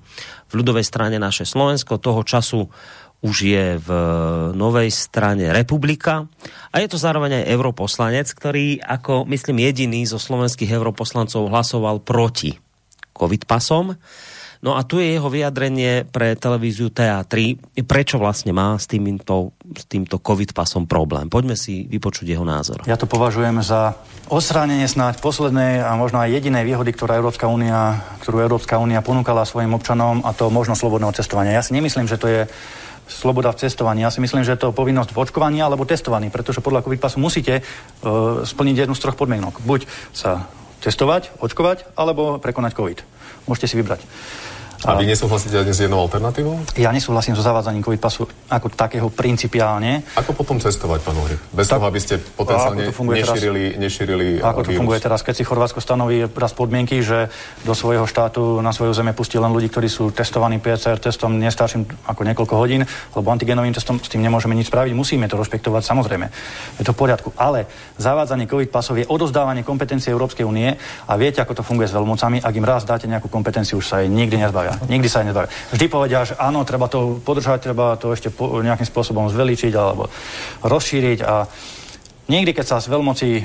v 0.48 0.52
ľudovej 0.52 0.84
strane 0.88 1.20
naše 1.20 1.44
Slovensko. 1.44 2.00
Toho 2.00 2.24
času 2.24 2.72
už 3.20 3.36
je 3.44 3.76
v 3.76 3.88
novej 4.56 4.88
strane 4.88 5.52
Republika 5.52 6.24
a 6.72 6.80
je 6.80 6.88
to 6.88 6.96
zároveň 6.96 7.44
aj 7.44 7.52
europoslanec, 7.52 8.32
ktorý 8.32 8.80
ako 8.80 9.28
myslím 9.28 9.68
jediný 9.68 10.08
zo 10.08 10.16
slovenských 10.16 10.72
europoslancov 10.72 11.52
hlasoval 11.52 12.00
proti 12.00 12.56
covid 13.12 13.44
pasom. 13.44 14.00
No 14.60 14.76
a 14.76 14.84
tu 14.84 15.00
je 15.00 15.16
jeho 15.16 15.32
vyjadrenie 15.32 16.04
pre 16.04 16.36
televíziu 16.36 16.92
TA3, 16.92 17.56
prečo 17.88 18.20
vlastne 18.20 18.52
má 18.52 18.76
s 18.76 18.84
týmto, 18.84 19.56
s 19.72 19.88
týmto 19.88 20.20
covid 20.20 20.52
pasom 20.52 20.84
problém. 20.84 21.32
Poďme 21.32 21.56
si 21.56 21.88
vypočuť 21.88 22.28
jeho 22.28 22.44
názor. 22.44 22.84
Ja 22.84 23.00
to 23.00 23.08
považujem 23.08 23.64
za 23.64 23.96
osránenie 24.28 24.84
snáď 24.84 25.24
poslednej 25.24 25.80
a 25.80 25.96
možno 25.96 26.20
aj 26.20 26.36
jedinej 26.36 26.68
výhody, 26.68 26.92
ktorá 26.92 27.16
Európska 27.16 27.48
únia, 27.48 28.04
ktorú 28.20 28.44
Európska 28.44 28.76
únia 28.76 29.00
ponúkala 29.00 29.48
svojim 29.48 29.72
občanom 29.72 30.20
a 30.28 30.36
to 30.36 30.52
možno 30.52 30.76
slobodného 30.76 31.16
cestovania. 31.16 31.56
Ja 31.56 31.64
si 31.64 31.72
nemyslím, 31.72 32.04
že 32.04 32.20
to 32.20 32.28
je 32.28 32.40
sloboda 33.08 33.56
v 33.56 33.64
cestovaní. 33.64 34.04
Ja 34.04 34.12
si 34.12 34.20
myslím, 34.20 34.44
že 34.44 34.60
je 34.60 34.68
to 34.68 34.76
povinnosť 34.76 35.16
v 35.16 35.20
očkovaní 35.24 35.58
alebo 35.64 35.88
testovaní, 35.88 36.28
pretože 36.28 36.60
podľa 36.60 36.84
COVID 36.84 37.00
pasu 37.00 37.16
musíte 37.16 37.64
uh, 37.64 38.44
splniť 38.44 38.86
jednu 38.86 38.94
z 38.94 39.02
troch 39.02 39.16
podmienok. 39.16 39.64
Buď 39.64 39.88
sa 40.12 40.52
testovať, 40.84 41.40
očkovať, 41.40 41.96
alebo 41.96 42.36
prekonať 42.36 42.76
COVID. 42.76 42.98
Môžete 43.48 43.66
si 43.72 43.76
vybrať. 43.80 44.04
A 44.88 44.96
vy 44.96 45.04
nesúhlasíte 45.04 45.60
ani 45.60 45.76
s 45.76 45.84
jednou 45.84 46.00
alternatívou? 46.00 46.56
Ja 46.72 46.88
nesúhlasím 46.88 47.36
so 47.36 47.44
zavádzaním 47.44 47.84
COVID 47.84 48.00
pasu 48.00 48.24
ako 48.48 48.72
takého 48.72 49.12
principiálne. 49.12 50.00
Ako 50.16 50.32
potom 50.32 50.56
cestovať, 50.56 51.04
pán 51.04 51.20
Uhrik? 51.20 51.36
Bez 51.52 51.68
tak, 51.68 51.84
toho, 51.84 51.92
aby 51.92 52.00
ste 52.00 52.16
potenciálne 52.16 52.88
nešírili, 52.88 53.76
teraz, 53.76 53.82
nešírili 53.84 54.26
Ako 54.40 54.64
to 54.64 54.72
vírus? 54.72 54.80
funguje 54.80 54.98
teraz, 55.04 55.20
keď 55.20 55.34
si 55.36 55.44
Chorvátsko 55.44 55.84
stanoví 55.84 56.24
raz 56.32 56.56
podmienky, 56.56 57.04
že 57.04 57.28
do 57.68 57.76
svojho 57.76 58.08
štátu 58.08 58.64
na 58.64 58.72
svoju 58.72 58.96
zeme 58.96 59.12
pustí 59.12 59.36
len 59.36 59.52
ľudí, 59.52 59.68
ktorí 59.68 59.92
sú 59.92 60.16
testovaní 60.16 60.56
PCR 60.56 60.96
testom 60.96 61.36
nestarším 61.36 61.84
ako 62.08 62.20
niekoľko 62.24 62.54
hodín, 62.56 62.88
lebo 63.12 63.28
antigenovým 63.28 63.76
testom 63.76 64.00
s 64.00 64.08
tým 64.08 64.24
nemôžeme 64.24 64.56
nič 64.56 64.72
spraviť, 64.72 64.96
musíme 64.96 65.28
to 65.28 65.36
rešpektovať, 65.36 65.84
samozrejme. 65.84 66.26
Je 66.80 66.88
to 66.88 66.96
v 66.96 67.00
poriadku. 67.04 67.36
Ale 67.36 67.68
zavádzanie 68.00 68.48
COVID 68.48 68.72
pasov 68.72 68.96
je 68.96 69.04
odozdávanie 69.04 69.60
kompetencie 69.60 70.08
Európskej 70.08 70.48
únie 70.48 70.72
a 71.04 71.12
viete, 71.20 71.44
ako 71.44 71.60
to 71.60 71.66
funguje 71.68 71.84
s 71.84 71.92
veľmocami. 71.92 72.40
Ak 72.40 72.56
im 72.56 72.64
raz 72.64 72.88
dáte 72.88 73.04
nejakú 73.04 73.28
kompetenciu, 73.28 73.76
už 73.76 73.84
sa 73.84 74.00
jej 74.00 74.08
nikdy 74.08 74.40
nezbavia 74.40 74.69
nebavia. 74.70 74.92
Nikdy 74.92 75.08
sa 75.10 75.26
nebavia. 75.26 75.50
Vždy 75.74 75.86
povedia, 75.90 76.20
že 76.22 76.34
áno, 76.38 76.62
treba 76.62 76.86
to 76.86 77.18
podržať, 77.18 77.70
treba 77.70 77.98
to 77.98 78.14
ešte 78.14 78.30
po, 78.30 78.62
nejakým 78.62 78.86
spôsobom 78.86 79.26
zveličiť 79.26 79.72
alebo 79.74 80.06
rozšíriť 80.62 81.18
a 81.26 81.50
niekdy, 82.30 82.50
keď 82.54 82.66
sa 82.66 82.76
z 82.78 82.86
veľmoci 82.90 83.28
e, 83.40 83.44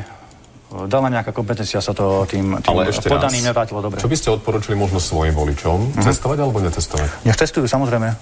dala 0.85 1.09
nejaká 1.09 1.33
kompetencia, 1.33 1.81
sa 1.81 1.97
to 1.97 2.29
tým, 2.29 2.61
tým 2.61 2.69
Ale 2.69 2.93
ešte 2.93 3.09
podaným 3.09 3.41
nevrátilo 3.41 3.81
dobre. 3.81 3.97
Čo 3.97 4.11
by 4.11 4.17
ste 4.17 4.29
odporúčili 4.29 4.77
možno 4.77 5.01
svojim 5.01 5.33
voličom? 5.33 5.97
Uh-huh. 5.97 6.05
Cestovať 6.05 6.37
alebo 6.45 6.61
necestovať? 6.61 7.09
Nech 7.25 7.37
cestujú, 7.37 7.65
samozrejme. 7.65 8.13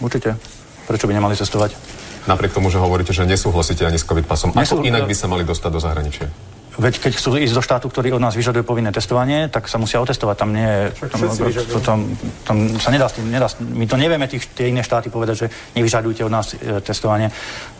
Určite. 0.00 0.34
Prečo 0.88 1.06
by 1.06 1.12
nemali 1.14 1.38
cestovať? 1.38 1.76
Napriek 2.22 2.54
tomu, 2.54 2.70
že 2.70 2.78
hovoríte, 2.78 3.10
že 3.10 3.26
nesúhlasíte 3.26 3.82
ani 3.82 3.98
s 3.98 4.06
COVID 4.06 4.26
pasom. 4.30 4.54
Nesú... 4.54 4.78
Ako 4.78 4.86
inak 4.86 5.10
by 5.10 5.14
sa 5.14 5.26
mali 5.26 5.42
dostať 5.42 5.70
do 5.74 5.80
zahraničia? 5.82 6.30
Veď 6.72 7.04
keď 7.04 7.12
chcú 7.20 7.36
ísť 7.36 7.52
do 7.52 7.60
štátu, 7.60 7.86
ktorý 7.92 8.16
od 8.16 8.22
nás 8.24 8.32
vyžaduje 8.32 8.64
povinné 8.64 8.88
testovanie, 8.88 9.52
tak 9.52 9.68
sa 9.68 9.76
musia 9.76 10.00
otestovať. 10.00 10.36
Tam 10.40 10.50
nie 10.56 10.88
tam, 10.96 11.20
to, 11.68 11.78
tam, 11.84 11.98
tam 12.48 12.56
sa 12.80 12.88
nedá, 12.88 13.12
nedá, 13.28 13.48
my 13.60 13.84
to 13.84 14.00
nevieme 14.00 14.24
tých, 14.24 14.48
tie 14.56 14.72
iné 14.72 14.80
štáty 14.80 15.12
povedať, 15.12 15.36
že 15.36 15.46
nevyžadujte 15.76 16.24
od 16.24 16.32
nás 16.32 16.56
e, 16.56 16.80
testovanie. 16.80 17.28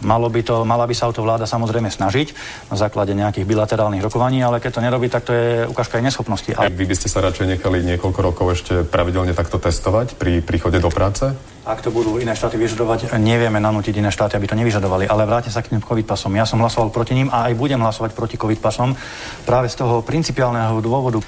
Malo 0.05 0.29
by 0.29 0.41
to, 0.45 0.69
mala 0.69 0.85
by 0.85 0.93
sa 0.93 1.09
o 1.09 1.13
to 1.17 1.25
vláda 1.25 1.49
samozrejme 1.49 1.89
snažiť 1.89 2.37
na 2.69 2.77
základe 2.77 3.17
nejakých 3.17 3.49
bilaterálnych 3.49 4.05
rokovaní, 4.05 4.45
ale 4.45 4.61
keď 4.61 4.71
to 4.77 4.85
nerobí, 4.85 5.09
tak 5.09 5.25
to 5.25 5.33
je 5.33 5.65
ukážka 5.65 5.97
aj 5.97 6.05
neschopnosti. 6.13 6.51
A 6.53 6.69
vy 6.69 6.85
by 6.85 6.97
ste 6.97 7.09
sa 7.09 7.25
radšej 7.25 7.49
nechali 7.57 7.81
niekoľko 7.97 8.21
rokov 8.21 8.47
ešte 8.61 8.85
pravidelne 8.85 9.33
takto 9.33 9.57
testovať 9.57 10.21
pri 10.21 10.45
príchode 10.45 10.77
do 10.83 10.93
práce? 10.93 11.33
Ak 11.63 11.79
to 11.79 11.95
budú 11.95 12.19
iné 12.19 12.35
štáty 12.35 12.59
vyžadovať, 12.59 13.15
nevieme 13.23 13.63
nanútiť 13.63 13.95
iné 14.03 14.11
štáty, 14.11 14.35
aby 14.35 14.51
to 14.51 14.59
nevyžadovali. 14.59 15.07
Ale 15.07 15.23
vráte 15.23 15.47
sa 15.47 15.63
k 15.63 15.71
tým 15.71 15.79
COVID 15.79 16.11
pasom. 16.11 16.35
Ja 16.35 16.43
som 16.43 16.59
hlasoval 16.59 16.91
proti 16.91 17.15
ním 17.15 17.31
a 17.31 17.47
aj 17.47 17.55
budem 17.55 17.79
hlasovať 17.79 18.19
proti 18.19 18.35
COVID 18.35 18.59
pasom 18.59 18.99
práve 19.47 19.71
z 19.71 19.79
toho 19.79 20.03
principiálneho 20.03 20.83
dôvodu. 20.83 21.23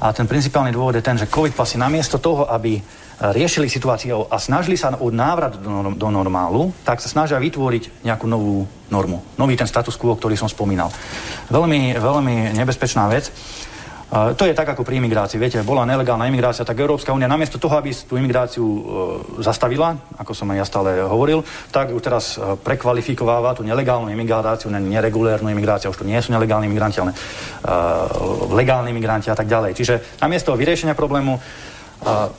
A 0.00 0.16
ten 0.16 0.24
principiálny 0.24 0.72
dôvod 0.72 0.96
je 0.96 1.04
ten, 1.04 1.20
že 1.20 1.28
COVID 1.28 1.52
pasy 1.52 1.76
namiesto 1.76 2.16
toho, 2.16 2.48
aby 2.48 2.80
riešili 3.20 3.68
situáciu 3.68 4.24
a 4.24 4.40
snažili 4.40 4.80
sa 4.80 4.96
o 4.96 5.12
návrat 5.12 5.60
do 5.94 6.08
normálu, 6.08 6.72
tak 6.80 7.04
sa 7.04 7.12
snažia 7.12 7.36
vytvoriť 7.36 8.08
nejakú 8.08 8.24
novú 8.24 8.64
normu. 8.88 9.20
Nový 9.36 9.52
ten 9.52 9.68
status 9.68 10.00
quo, 10.00 10.16
ktorý 10.16 10.32
som 10.32 10.48
spomínal. 10.48 10.88
Veľmi, 11.52 11.92
veľmi 12.00 12.56
nebezpečná 12.56 13.04
vec. 13.12 13.28
To 14.12 14.44
je 14.44 14.54
tak 14.54 14.68
ako 14.68 14.84
pri 14.84 15.00
imigrácii. 15.00 15.40
Viete, 15.40 15.64
bola 15.64 15.88
nelegálna 15.88 16.28
imigrácia, 16.28 16.62
tak 16.62 16.78
Európska 16.78 17.10
únia 17.10 17.26
namiesto 17.26 17.56
toho, 17.56 17.80
aby 17.80 17.90
tú 17.90 18.20
imigráciu 18.20 18.62
e, 18.62 18.80
zastavila, 19.40 19.96
ako 20.20 20.36
som 20.36 20.52
aj 20.52 20.58
ja 20.60 20.66
stále 20.68 20.90
hovoril, 21.02 21.40
tak 21.72 21.90
ju 21.90 21.98
teraz 21.98 22.36
e, 22.36 22.54
prekvalifikováva 22.54 23.56
tú 23.56 23.64
nelegálnu 23.64 24.12
imigráciu 24.12 24.68
na 24.70 24.78
neregulérnu 24.78 25.50
imigráciu. 25.50 25.90
Už 25.90 26.04
to 26.04 26.06
nie 26.06 26.20
sú 26.20 26.30
nelegálni 26.30 26.68
imigranti, 26.68 27.00
ale 27.00 27.10
e, 27.10 27.18
legálni 28.54 28.92
imigranti 28.92 29.32
a 29.32 29.36
tak 29.36 29.48
ďalej. 29.50 29.72
Čiže 29.72 29.94
namiesto 30.20 30.54
vyriešenia 30.54 30.94
problému 30.94 31.40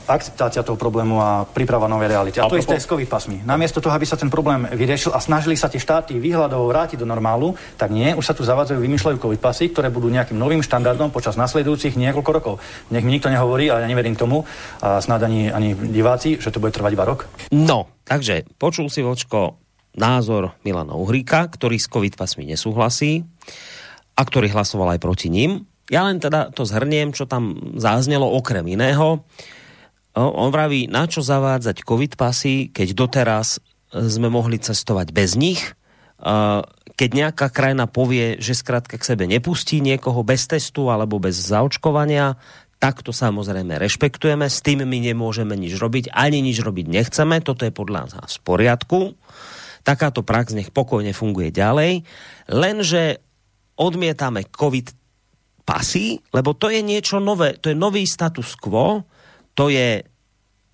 akceptácia 0.05 0.61
toho 0.61 0.77
problému 0.77 1.17
a 1.19 1.43
príprava 1.45 1.89
novej 1.89 2.13
reality. 2.13 2.37
A, 2.39 2.45
a 2.45 2.51
to 2.51 2.59
isté 2.59 2.77
s 2.77 2.87
COVID 2.87 3.09
pasmi. 3.09 3.41
Namiesto 3.43 3.81
toho, 3.81 3.93
aby 3.93 4.05
sa 4.05 4.15
ten 4.15 4.29
problém 4.29 4.65
vyriešil 4.69 5.11
a 5.11 5.19
snažili 5.19 5.57
sa 5.57 5.67
tie 5.67 5.81
štáty 5.81 6.17
výhľadovo 6.21 6.69
vrátiť 6.69 7.01
do 7.01 7.07
normálu, 7.09 7.57
tak 7.75 7.89
nie, 7.89 8.13
už 8.13 8.25
sa 8.25 8.33
tu 8.37 8.45
zavádzajú, 8.45 8.77
vymýšľajú 8.77 9.17
COVID 9.19 9.41
pasy, 9.41 9.73
ktoré 9.73 9.89
budú 9.89 10.07
nejakým 10.07 10.37
novým 10.37 10.61
štandardom 10.61 11.09
počas 11.09 11.35
nasledujúcich 11.35 11.97
niekoľko 11.97 12.31
rokov. 12.31 12.53
Nech 12.93 13.03
mi 13.03 13.17
nikto 13.17 13.33
nehovorí, 13.33 13.67
ale 13.67 13.85
ja 13.85 13.89
neverím 13.89 14.15
tomu, 14.15 14.45
a 14.79 15.01
snad 15.01 15.25
ani, 15.25 15.49
ani 15.49 15.73
diváci, 15.75 16.37
že 16.37 16.53
to 16.53 16.61
bude 16.61 16.71
trvať 16.71 16.91
iba 16.93 17.05
rok. 17.05 17.27
No, 17.51 17.89
takže 18.05 18.45
počul 18.61 18.87
si 18.93 19.01
vočko 19.01 19.59
názor 19.95 20.55
Milana 20.67 20.93
Uhríka, 20.93 21.47
ktorý 21.47 21.79
s 21.79 21.87
COVID 21.87 22.19
pasmi 22.19 22.45
nesúhlasí 22.47 23.23
a 24.15 24.21
ktorý 24.21 24.51
hlasoval 24.51 24.95
aj 24.95 24.99
proti 25.03 25.27
ním. 25.31 25.67
Ja 25.89 26.05
len 26.09 26.17
teda 26.17 26.49
to 26.49 26.65
zhrniem, 26.65 27.13
čo 27.13 27.29
tam 27.29 27.75
záznelo 27.77 28.25
okrem 28.25 28.65
iného. 28.65 29.21
On 30.15 30.49
vraví, 30.49 30.87
na 30.87 31.05
čo 31.05 31.21
zavádzať 31.21 31.83
covid 31.85 32.15
pasy, 32.15 32.71
keď 32.71 32.95
doteraz 32.95 33.59
sme 33.91 34.31
mohli 34.31 34.57
cestovať 34.57 35.13
bez 35.13 35.37
nich 35.37 35.61
keď 36.95 37.09
nejaká 37.11 37.47
krajina 37.51 37.91
povie, 37.91 38.39
že 38.39 38.55
skrátka 38.55 38.95
k 38.95 39.03
sebe 39.03 39.27
nepustí 39.27 39.83
niekoho 39.83 40.23
bez 40.23 40.47
testu 40.47 40.87
alebo 40.87 41.19
bez 41.19 41.35
zaočkovania, 41.35 42.39
tak 42.79 43.03
to 43.03 43.11
samozrejme 43.11 43.75
rešpektujeme, 43.75 44.47
s 44.47 44.63
tým 44.63 44.87
my 44.87 44.99
nemôžeme 45.11 45.55
nič 45.55 45.75
robiť, 45.75 46.11
ani 46.15 46.39
nič 46.43 46.63
robiť 46.63 46.87
nechceme, 46.87 47.43
toto 47.43 47.67
je 47.67 47.71
podľa 47.71 48.15
nás 48.15 48.39
v 48.39 48.43
poriadku. 48.43 48.99
Takáto 49.85 50.23
prax 50.25 50.55
nech 50.55 50.71
pokojne 50.71 51.11
funguje 51.11 51.51
ďalej, 51.51 52.07
lenže 52.49 53.21
odmietame 53.75 54.47
COVID 54.47 55.04
pasy, 55.65 56.21
lebo 56.31 56.53
to 56.53 56.69
je 56.69 56.85
niečo 56.85 57.17
nové, 57.17 57.57
to 57.57 57.73
je 57.73 57.77
nový 57.77 58.05
status 58.05 58.53
quo, 58.55 59.03
to 59.57 59.73
je, 59.73 60.05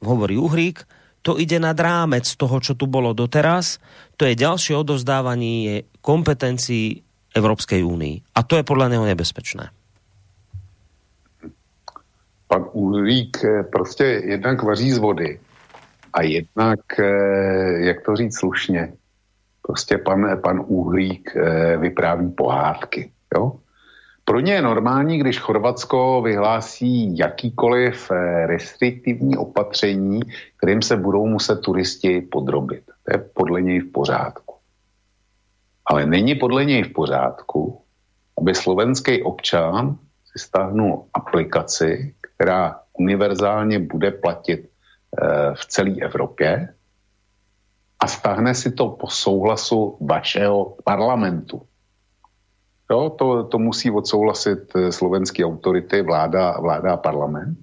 hovorí 0.04 0.36
Uhrík, 0.36 0.84
to 1.24 1.40
ide 1.40 1.58
nad 1.62 1.78
rámec 1.80 2.28
toho, 2.36 2.60
čo 2.60 2.76
tu 2.76 2.92
bolo 2.92 3.16
doteraz, 3.16 3.80
to 4.20 4.28
je 4.28 4.36
ďalšie 4.36 4.76
odozdávanie 4.76 5.88
kompetencií 6.04 7.02
Európskej 7.32 7.82
únii. 7.82 8.36
A 8.36 8.44
to 8.44 8.60
je 8.60 8.68
podľa 8.68 8.92
neho 8.92 9.06
nebezpečné 9.08 9.72
pan 12.52 12.68
Ulrík 12.72 13.44
eh, 13.44 13.64
prostě 13.64 14.04
jednak 14.04 14.64
vaří 14.64 14.92
z 14.92 14.98
vody 14.98 15.40
a 16.14 16.22
jednak, 16.22 16.80
eh, 17.00 17.88
jak 17.88 18.02
to 18.06 18.16
říct 18.16 18.38
slušně, 18.38 18.94
prostě 19.62 19.98
pan, 19.98 20.42
pan 20.44 20.60
Uhlík 20.68 21.36
eh, 21.36 21.78
vypráví 21.78 22.32
pohádky. 22.32 23.12
Jo? 23.36 23.56
Pro 24.26 24.40
ně 24.40 24.54
je 24.54 24.62
normální, 24.62 25.18
když 25.18 25.40
Chorvatsko 25.40 26.22
vyhlásí 26.22 27.18
jakýkoliv 27.18 28.12
restriktivní 28.46 29.38
opatření, 29.38 30.22
kterým 30.58 30.82
se 30.82 30.98
budou 30.98 31.28
muset 31.28 31.62
turisti 31.62 32.22
podrobit. 32.22 32.84
To 32.86 33.14
je 33.14 33.18
podle 33.34 33.62
něj 33.62 33.80
v 33.80 33.92
pořádku. 33.92 34.56
Ale 35.86 36.06
není 36.06 36.36
podle 36.36 36.66
něj 36.66 36.84
v 36.84 36.94
pořádku, 36.94 37.82
aby 38.42 38.56
slovenský 38.56 39.24
občan 39.24 39.98
si 40.32 40.40
stáhnul 40.40 41.06
aplikaci, 41.14 42.16
která 42.22 42.80
univerzálně 42.94 43.80
bude 43.80 44.12
platit 44.12 44.70
eh, 44.70 45.54
v 45.54 45.66
celé 45.66 45.92
Evropě 46.02 46.74
a 48.00 48.08
stáhne 48.08 48.56
si 48.56 48.72
to 48.72 48.90
po 48.90 49.08
souhlasu 49.08 49.98
vašeho 50.02 50.78
parlamentu. 50.84 51.62
Jo, 52.92 53.10
to, 53.10 53.44
to 53.44 53.60
musí 53.60 53.92
odsouhlasit 53.92 54.76
eh, 54.76 54.92
slovenské 54.92 55.46
autority, 55.46 56.02
vláda, 56.02 56.60
vláda 56.60 56.94
a 56.94 56.98
parlament. 56.98 57.58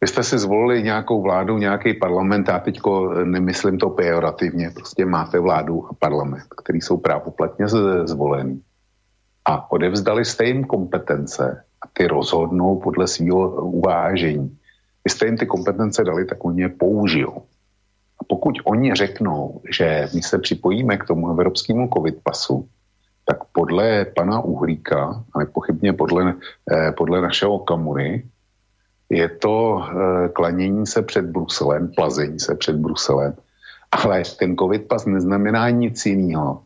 Vy 0.00 0.06
jste 0.06 0.22
si 0.22 0.38
zvolili 0.38 0.82
nějakou 0.82 1.22
vládu, 1.22 1.58
nějaký 1.58 1.94
parlament, 1.94 2.48
já 2.48 2.58
teď 2.58 2.80
nemyslím 3.24 3.78
to 3.78 3.90
pejorativně, 3.90 4.70
prostě 4.70 5.04
máte 5.04 5.38
vládu 5.40 5.86
a 5.90 5.94
parlament, 5.94 6.44
který 6.62 6.80
jsou 6.80 6.96
právoplatně 6.96 7.68
zvolený. 8.04 8.62
A 9.44 9.72
odevzdali 9.72 10.24
jste 10.24 10.44
jim 10.44 10.64
kompetence, 10.64 11.64
a 11.82 11.86
ty 11.92 12.06
rozhodnou 12.06 12.80
podle 12.80 13.06
svého 13.06 13.50
uvážení. 13.66 14.58
Vy 15.04 15.10
jste 15.10 15.26
jim 15.26 15.36
ty 15.36 15.46
kompetence 15.46 16.04
dali, 16.04 16.24
tak 16.24 16.44
oni 16.44 16.62
je 16.62 16.68
použijou. 16.68 17.42
A 18.20 18.24
pokud 18.28 18.54
oni 18.64 18.94
řeknou, 18.94 19.60
že 19.70 20.08
my 20.14 20.22
se 20.22 20.38
připojíme 20.38 20.96
k 20.96 21.04
tomu 21.04 21.30
evropskému 21.30 21.88
covid 21.94 22.18
pasu, 22.22 22.68
tak 23.28 23.44
podle 23.52 24.04
pana 24.16 24.40
Uhlíka, 24.40 25.24
a 25.34 25.38
nepochybně 25.38 25.92
podle, 25.92 26.34
eh, 26.72 26.92
podle 26.92 27.20
našeho 27.20 27.58
kamury, 27.58 28.24
je 29.10 29.28
to 29.28 29.84
eh, 29.84 30.28
klanění 30.28 30.86
se 30.86 31.02
před 31.02 31.24
Bruselem, 31.24 31.92
plazení 31.92 32.40
se 32.40 32.54
před 32.54 32.76
Bruselem. 32.76 33.34
Ale 33.92 34.22
ten 34.38 34.56
covid 34.56 34.88
pas 34.88 35.06
neznamená 35.06 35.70
nic 35.70 36.06
jiného, 36.06 36.62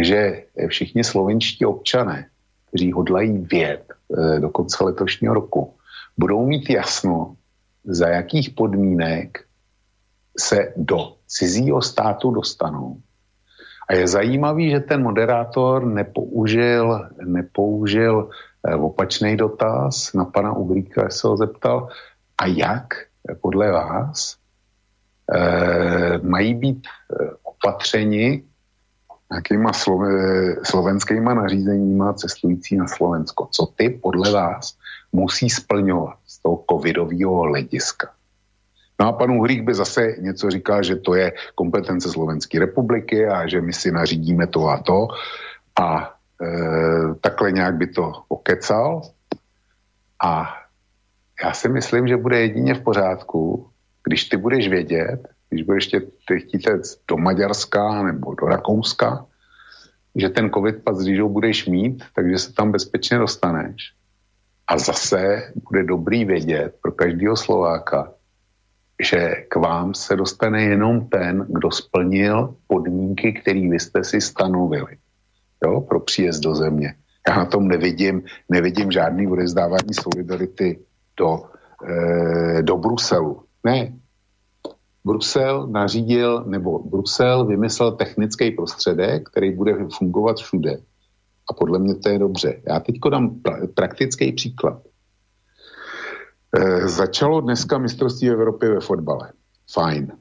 že 0.00 0.44
všichni 0.68 1.04
slovenští 1.04 1.64
občané, 1.64 2.28
kteří 2.68 2.92
hodlají 2.92 3.38
vět 3.38 3.96
Eh, 4.14 4.40
do 4.40 4.50
konce 4.50 4.84
letošního 4.84 5.34
roku, 5.34 5.74
budou 6.18 6.46
mít 6.46 6.70
jasno, 6.70 7.36
za 7.84 8.08
jakých 8.08 8.50
podmínek 8.50 9.44
se 10.38 10.72
do 10.76 11.16
cizího 11.26 11.82
státu 11.82 12.30
dostanou. 12.30 13.00
A 13.88 13.94
je 13.94 14.08
zajímavý, 14.08 14.70
že 14.70 14.80
ten 14.80 15.02
moderátor 15.02 15.86
nepoužil, 15.86 17.08
nepoužil 17.24 18.30
eh, 18.30 18.74
opačný 18.74 19.36
dotaz 19.36 20.12
na 20.12 20.24
pana 20.24 20.52
Uhlíka, 20.52 21.10
se 21.10 21.28
ho 21.28 21.36
zeptal, 21.36 21.88
a 22.38 22.46
jak 22.46 22.94
podle 23.40 23.72
vás 23.72 24.36
eh, 25.34 26.18
mají 26.18 26.54
být 26.54 26.86
eh, 26.86 27.30
opatřeni 27.42 28.42
nějakýma 29.30 29.72
slove, 29.72 30.08
slovenskýma 30.62 31.34
nařízeníma 31.34 32.12
cestující 32.12 32.76
na 32.76 32.86
Slovensko. 32.86 33.48
Co 33.50 33.66
ty 33.66 33.90
podle 34.02 34.32
vás 34.32 34.78
musí 35.12 35.50
splňovat 35.50 36.18
z 36.26 36.42
toho 36.42 36.64
covidového 36.70 37.42
hlediska? 37.42 38.15
No 39.00 39.08
a 39.08 39.12
pan 39.12 39.30
Uhrík 39.30 39.62
by 39.62 39.74
zase 39.74 40.14
něco 40.18 40.50
říkal, 40.50 40.82
že 40.82 40.96
to 40.96 41.14
je 41.14 41.32
kompetence 41.54 42.10
Slovenské 42.10 42.58
republiky 42.58 43.26
a 43.26 43.46
že 43.46 43.60
my 43.60 43.72
si 43.72 43.92
nařídíme 43.92 44.46
to 44.46 44.68
a 44.68 44.78
to 44.78 45.08
a 45.80 46.16
e, 46.42 47.14
takhle 47.20 47.52
nějak 47.52 47.74
by 47.74 47.86
to 47.86 48.12
okecal 48.28 49.02
a 50.24 50.54
já 51.44 51.52
si 51.52 51.68
myslím, 51.68 52.08
že 52.08 52.16
bude 52.16 52.40
jedině 52.40 52.74
v 52.74 52.82
pořádku, 52.82 53.70
když 54.04 54.24
ty 54.24 54.36
budeš 54.36 54.68
vědět, 54.68 55.28
když 55.50 55.62
budeš 55.62 55.84
chtít 56.38 56.68
do 57.08 57.16
Maďarska 57.16 58.02
nebo 58.02 58.34
do 58.34 58.46
Rakouska, 58.46 59.26
že 60.14 60.28
ten 60.28 60.50
covid 60.50 60.84
pas, 60.84 60.96
ho 61.20 61.28
budeš 61.28 61.66
mít, 61.66 62.04
takže 62.14 62.38
se 62.38 62.52
tam 62.52 62.72
bezpečně 62.72 63.18
dostaneš. 63.18 63.92
A 64.66 64.78
zase 64.78 65.52
bude 65.70 65.84
dobrý 65.84 66.24
vědět 66.24 66.74
pro 66.82 66.92
každého 66.92 67.36
Slováka, 67.36 68.12
že 69.02 69.34
k 69.48 69.56
vám 69.56 69.94
se 69.94 70.16
dostane 70.16 70.62
jenom 70.62 71.08
ten, 71.08 71.46
kdo 71.48 71.70
splnil 71.70 72.54
podmínky, 72.66 73.32
které 73.32 73.68
vy 73.68 73.80
jste 73.80 74.04
si 74.04 74.20
stanovili 74.20 74.96
jo, 75.64 75.80
pro 75.80 76.00
příjezd 76.00 76.42
do 76.42 76.54
země. 76.54 76.94
Já 77.28 77.36
na 77.36 77.44
tom 77.44 77.68
nevidím, 77.68 78.22
nevidím 78.48 78.92
žádný 78.92 79.28
odezdávání 79.28 79.94
solidarity 79.94 80.78
do, 81.18 81.42
e, 81.88 82.62
do 82.62 82.76
Bruselu. 82.76 83.42
Ne, 83.64 83.92
Brusel 85.04 85.66
nařídil, 85.66 86.44
nebo 86.44 86.78
Brusel 86.78 87.46
vymyslel 87.46 87.92
technický 87.92 88.50
prostředek, 88.50 89.28
který 89.28 89.56
bude 89.56 89.74
fungovat 89.98 90.36
všude. 90.36 90.78
A 91.50 91.54
podle 91.54 91.78
mě 91.78 91.94
to 91.94 92.08
je 92.08 92.18
dobře. 92.18 92.62
Já 92.68 92.80
teď 92.80 92.96
dám 93.10 93.30
pra- 93.30 93.66
praktický 93.74 94.32
příklad. 94.32 94.82
E, 96.56 96.88
začalo 96.88 97.40
dneska 97.40 97.78
mistrovství 97.78 98.30
Evropy 98.30 98.68
ve 98.68 98.80
fotbale. 98.80 99.32
Fajn. 99.72 100.12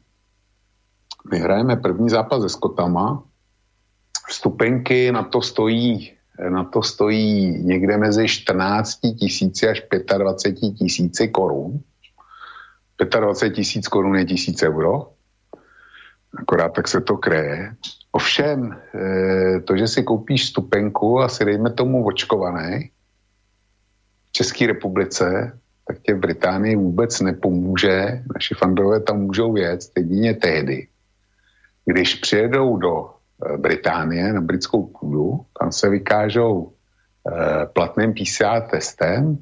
My 1.31 1.39
hrajeme 1.39 1.75
první 1.75 2.09
zápas 2.09 2.41
se 2.41 2.49
Skotama. 2.49 3.23
Vstupenky 4.27 5.11
na 5.11 5.23
to 5.23 5.41
stojí 5.41 6.15
na 6.49 6.63
to 6.63 6.81
stojí 6.81 7.63
někde 7.63 7.97
mezi 7.97 8.27
14 8.27 8.99
tisíci 9.19 9.67
až 9.67 9.83
25 10.17 10.71
tisíci 10.71 11.27
korun. 11.27 11.79
25 13.19 13.55
tisíc 13.55 13.87
korun 13.87 14.15
je 14.15 14.25
tisíc 14.25 14.63
euro, 14.63 15.11
akorát 16.37 16.69
tak 16.69 16.87
se 16.87 17.01
to 17.01 17.17
kreje. 17.17 17.75
Ovšem, 18.11 18.81
eh, 18.95 19.59
to, 19.59 19.77
že 19.77 19.87
si 19.87 20.03
koupíš 20.03 20.47
stupenku 20.47 21.19
a 21.19 21.29
si 21.29 21.45
dejme 21.45 21.71
tomu 21.71 22.05
očkovaný 22.05 22.91
v 24.25 24.31
České 24.31 24.67
republice, 24.67 25.59
tak 25.87 25.99
tě 25.99 26.13
v 26.13 26.19
Británii 26.19 26.75
vůbec 26.75 27.21
nepomůže. 27.21 28.23
Naši 28.33 28.55
fandové 28.55 28.99
tam 28.99 29.21
můžou 29.21 29.55
jet 29.55 29.81
jedině 29.97 30.33
tehdy, 30.33 30.87
když 31.85 32.15
přijedou 32.15 32.77
do 32.77 33.09
eh, 33.09 33.57
Británie 33.57 34.33
na 34.33 34.41
britskou 34.41 34.87
půdu, 34.87 35.45
tam 35.59 35.71
se 35.71 35.89
vykážou 35.89 36.71
eh, 37.27 37.65
platným 37.65 38.13
PCR 38.13 38.61
testem, 38.71 39.37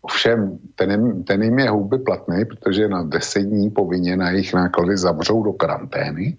Ovšem, 0.00 0.58
ten, 0.74 1.24
ten 1.24 1.42
jim 1.42 1.58
je 1.58 1.70
houby 1.70 1.98
platný, 1.98 2.44
protože 2.44 2.88
na 2.88 3.02
10 3.02 3.42
dní 3.42 3.70
povinně 3.70 4.16
na 4.16 4.30
jejich 4.30 4.54
náklady 4.54 4.96
zavřou 4.96 5.42
do 5.42 5.52
karantény 5.52 6.36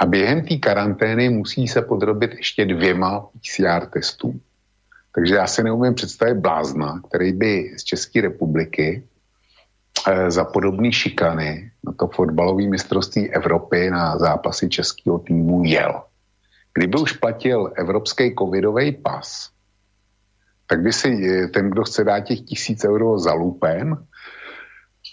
a 0.00 0.06
během 0.06 0.46
té 0.46 0.56
karantény 0.56 1.28
musí 1.28 1.68
se 1.68 1.82
podrobit 1.82 2.34
ještě 2.34 2.64
dvěma 2.64 3.20
PCR 3.20 3.86
testům. 3.86 4.40
Takže 5.14 5.34
já 5.34 5.46
si 5.46 5.62
neumím 5.62 5.94
představit 5.94 6.34
blázna, 6.34 7.00
který 7.08 7.32
by 7.32 7.74
z 7.76 7.84
České 7.84 8.20
republiky 8.20 9.02
eh, 10.08 10.30
za 10.30 10.44
podobné 10.44 10.92
šikany 10.92 11.70
na 11.84 11.92
to 11.92 12.06
fotbalové 12.06 12.66
mistrovství 12.66 13.30
Evropy 13.30 13.90
na 13.90 14.18
zápasy 14.18 14.68
českého 14.68 15.18
týmu 15.18 15.64
jel. 15.64 16.02
Kdyby 16.74 16.98
už 16.98 17.12
platil 17.12 17.72
evropský 17.76 18.34
covidový 18.38 18.92
pas, 18.92 19.50
tak 20.66 20.80
by 20.82 20.92
si 20.92 21.08
eh, 21.10 21.48
ten, 21.48 21.70
kdo 21.70 21.84
chce 21.84 22.04
dát 22.04 22.20
těch 22.20 22.40
tisíc 22.40 22.84
euro 22.84 23.18
za 23.18 23.32
lupem, 23.32 24.06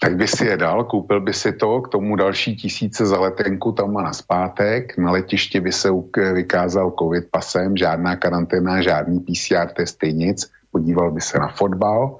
tak 0.00 0.16
by 0.16 0.28
si 0.28 0.46
je 0.46 0.56
dal, 0.56 0.84
koupil 0.84 1.20
by 1.20 1.32
si 1.34 1.52
to, 1.52 1.80
k 1.80 1.88
tomu 1.88 2.16
další 2.16 2.56
tisíce 2.56 3.06
za 3.06 3.20
letenku 3.20 3.72
tam 3.72 3.96
a 3.96 4.02
na 4.02 4.12
zpátek, 4.12 4.98
na 4.98 5.10
letišti 5.10 5.60
by 5.60 5.72
se 5.72 5.90
vykázal 6.32 6.94
covid 6.98 7.24
pasem, 7.30 7.76
žádná 7.76 8.16
karanténa, 8.16 8.82
žádný 8.82 9.20
PCR 9.20 9.68
testy, 9.76 10.12
nic, 10.12 10.50
podíval 10.70 11.10
by 11.10 11.20
se 11.20 11.38
na 11.38 11.48
fotbal, 11.48 12.16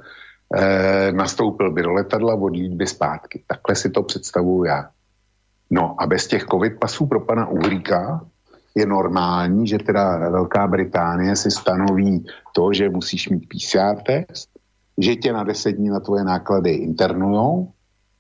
e, 0.55 1.13
nastoupil 1.13 1.71
by 1.71 1.83
do 1.83 1.93
letadla, 1.93 2.35
odlít 2.35 2.75
by 2.75 2.87
zpátky. 2.87 3.43
Takhle 3.47 3.75
si 3.75 3.91
to 3.91 4.03
představuju 4.03 4.65
já. 4.65 4.89
No 5.71 5.95
a 5.99 6.07
bez 6.07 6.27
těch 6.27 6.45
covid 6.45 6.79
pasů 6.81 7.07
pro 7.07 7.21
pana 7.21 7.47
Uhríka 7.47 8.21
je 8.75 8.87
normální, 8.87 9.67
že 9.67 9.79
teda 9.79 10.31
Velká 10.31 10.67
Británie 10.67 11.37
si 11.37 11.51
stanoví 11.51 12.27
to, 12.55 12.73
že 12.73 12.89
musíš 12.89 13.29
mít 13.29 13.49
PCR 13.49 13.97
test, 14.07 14.58
že 14.99 15.17
tě 15.17 15.33
na 15.33 15.45
deset 15.45 15.73
dní 15.73 15.89
na 15.89 16.01
tvoje 16.01 16.25
náklady 16.25 16.71
internujou 16.71 17.73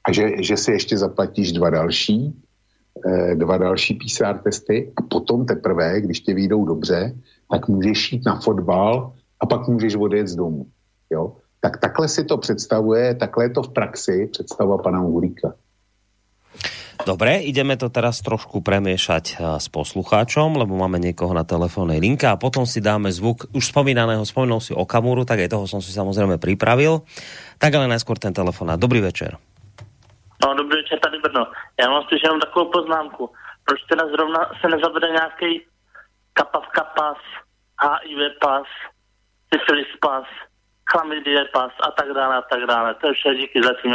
a 0.05 0.13
že, 0.13 0.43
že 0.43 0.57
si 0.57 0.73
ještě 0.73 0.99
zaplatíš 0.99 1.53
dva 1.53 1.71
další, 1.71 2.43
eh, 3.07 3.35
dva 3.35 3.59
další 3.59 3.95
PCR 3.95 4.39
testy 4.39 4.93
a 4.97 5.03
potom 5.03 5.47
teprve, 5.47 6.01
když 6.01 6.21
tě 6.21 6.35
výjdou 6.35 6.65
dobře, 6.65 7.15
tak 7.51 7.69
můžeš 7.69 8.13
jít 8.13 8.27
na 8.27 8.41
fotbal 8.41 9.13
a 9.41 9.47
pak 9.47 9.69
můžeš 9.69 9.95
odjet 9.97 10.29
z 10.29 10.37
domu. 10.37 10.67
Jo? 11.11 11.37
Tak 11.61 11.81
takhle 11.81 12.09
si 12.09 12.25
to 12.25 12.39
představuje, 12.39 13.15
takhle 13.15 13.45
je 13.45 13.51
to 13.51 13.63
v 13.63 13.73
praxi 13.73 14.29
představa 14.33 14.79
pana 14.79 15.03
Uhríka. 15.03 15.55
Dobre, 17.07 17.47
ideme 17.47 17.79
to 17.79 17.93
teraz 17.95 18.19
trošku 18.25 18.59
premiešať 18.59 19.25
eh, 19.35 19.59
s 19.63 19.67
poslucháčom, 19.71 20.59
lebo 20.59 20.75
máme 20.75 20.99
niekoho 20.99 21.31
na 21.31 21.47
telefónnej 21.47 22.03
linke 22.03 22.27
a 22.27 22.41
potom 22.41 22.67
si 22.67 22.83
dáme 22.83 23.15
zvuk 23.15 23.47
už 23.55 23.71
spomínaného, 23.71 24.27
spomínal 24.27 24.59
si 24.59 24.75
Okamuru, 24.75 25.23
tak 25.23 25.47
aj 25.47 25.55
toho 25.55 25.67
som 25.71 25.79
si 25.79 25.95
samozrejme 25.95 26.43
pripravil. 26.43 27.07
Tak 27.59 27.71
ale 27.75 27.87
najskôr 27.91 28.19
ten 28.19 28.35
telefon. 28.35 28.75
Dobrý 28.75 28.99
večer. 29.03 29.39
No, 30.43 30.55
dobrý 30.55 30.83
večer, 30.83 30.99
tady 31.03 31.19
Brno. 31.19 31.47
Já 31.81 31.91
mám 31.91 32.03
spíš 32.03 32.21
jenom 32.25 32.41
takovou 32.41 32.71
poznámku. 32.71 33.31
Proč 33.65 33.81
teda 33.91 34.07
zrovna 34.07 34.51
se 34.61 34.69
nezavede 34.69 35.09
nějaký 35.09 35.67
kapavka 36.33 36.85
pas, 36.97 37.19
HIV 37.83 38.39
pas, 38.41 38.67
syfilis 39.55 39.93
pas, 40.01 40.27
chlamydie 40.89 41.45
pas 41.53 41.73
a 41.85 41.91
tak 41.93 42.09
dále 42.17 42.35
a 42.37 42.43
tak 42.43 42.63
dále. 42.69 42.95
To 43.01 43.07
je 43.07 43.15
vše, 43.15 43.31
díky 43.35 43.59
za 43.63 43.73
tým 43.83 43.93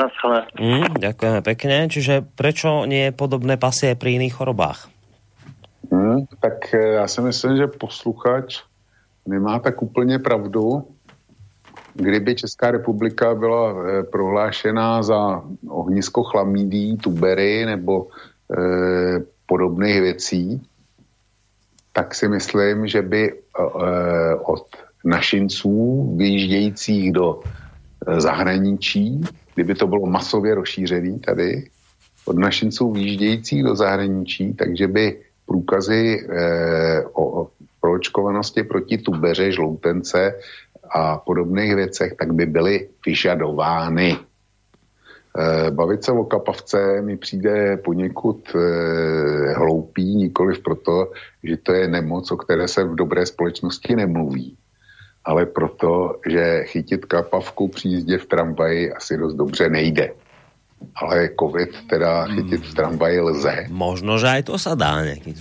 mm, 0.62 0.86
Ďakujeme 1.02 1.42
pekne. 1.42 1.76
Čiže 1.90 2.22
prečo 2.38 2.86
nie 2.86 3.10
je 3.10 3.18
podobné 3.18 3.58
pasy 3.58 3.94
aj 3.94 3.98
pri 3.98 4.22
iných 4.22 4.34
chorobách? 4.38 4.94
Hmm, 5.92 6.26
tak 6.42 6.74
eh, 6.74 7.02
já 7.02 7.08
si 7.08 7.22
myslím, 7.22 7.58
že 7.58 7.68
posluchač 7.68 8.64
nemá 9.26 9.60
tak 9.60 9.82
úplně 9.82 10.20
pravdu. 10.20 10.88
Kdyby 11.94 12.36
Česká 12.36 12.72
republika 12.72 13.36
byla 13.36 13.70
e, 13.70 14.04
prohlášená 14.04 15.04
za 15.04 15.42
ohnisko 15.70 16.24
chlamídí, 16.24 16.98
tubery 16.98 17.66
nebo 17.66 18.08
e, 18.10 18.10
podobných 19.46 20.02
věcí, 20.02 20.62
tak 21.94 22.16
si 22.16 22.28
myslím, 22.28 22.88
že 22.88 23.02
by 23.02 23.22
e, 23.30 23.36
od 24.36 24.66
našinců 25.04 26.04
vyjíždějících 26.18 27.12
do 27.12 27.40
e, 28.08 28.22
zahraničí, 28.22 29.22
kdyby 29.56 29.76
to 29.76 29.88
bylo 29.88 30.06
masově 30.06 30.56
rozšířené 30.56 31.20
tady, 31.20 31.70
od 32.26 32.38
našinců 32.38 32.92
vyjíždějících 32.92 33.64
do 33.64 33.76
zahraničí, 33.76 34.54
takže 34.54 34.88
by 34.88 35.20
průkazy 35.46 36.28
e, 36.30 37.06
o 37.14 37.48
proočkovanosti 37.82 38.64
proti 38.64 38.98
tubeře, 38.98 39.52
žloutence 39.52 40.40
a 40.96 41.18
podobných 41.18 41.76
věcech, 41.76 42.14
tak 42.20 42.34
by 42.34 42.46
byly 42.46 42.90
vyžadovány. 43.06 44.16
E, 44.16 45.72
bavit 45.72 46.04
se 46.04 46.12
o 46.12 46.24
kapavce 46.24 47.02
mi 47.02 47.18
přijde 47.18 47.78
poněkud 47.78 48.56
e, 48.56 48.60
hloupý, 49.54 50.16
nikoliv 50.16 50.64
proto, 50.64 51.12
že 51.44 51.58
to 51.58 51.74
je 51.74 51.88
nemoc, 51.88 52.32
o 52.32 52.38
které 52.38 52.68
se 52.68 52.84
v 52.84 52.96
dobré 52.96 53.26
společnosti 53.26 53.96
nemluví 53.96 54.58
ale 55.24 55.46
proto, 55.46 56.20
že 56.28 56.64
chytit 56.68 57.06
kapavku 57.06 57.68
při 57.68 57.88
jízdě 57.88 58.18
v 58.18 58.26
tramvaji 58.26 58.94
asi 58.94 59.18
dost 59.18 59.34
dobře 59.34 59.70
nejde. 59.70 60.12
Ale 60.96 61.30
covid 61.40 61.88
teda 61.90 62.28
chytit 62.28 62.62
v 62.66 62.74
tramvaji 62.74 63.20
lze. 63.20 63.56
Možno, 63.72 64.20
že 64.20 64.28
aj 64.28 64.42
to 64.52 64.60
sa 64.60 64.76
dá 64.76 65.00
nejakým 65.00 65.32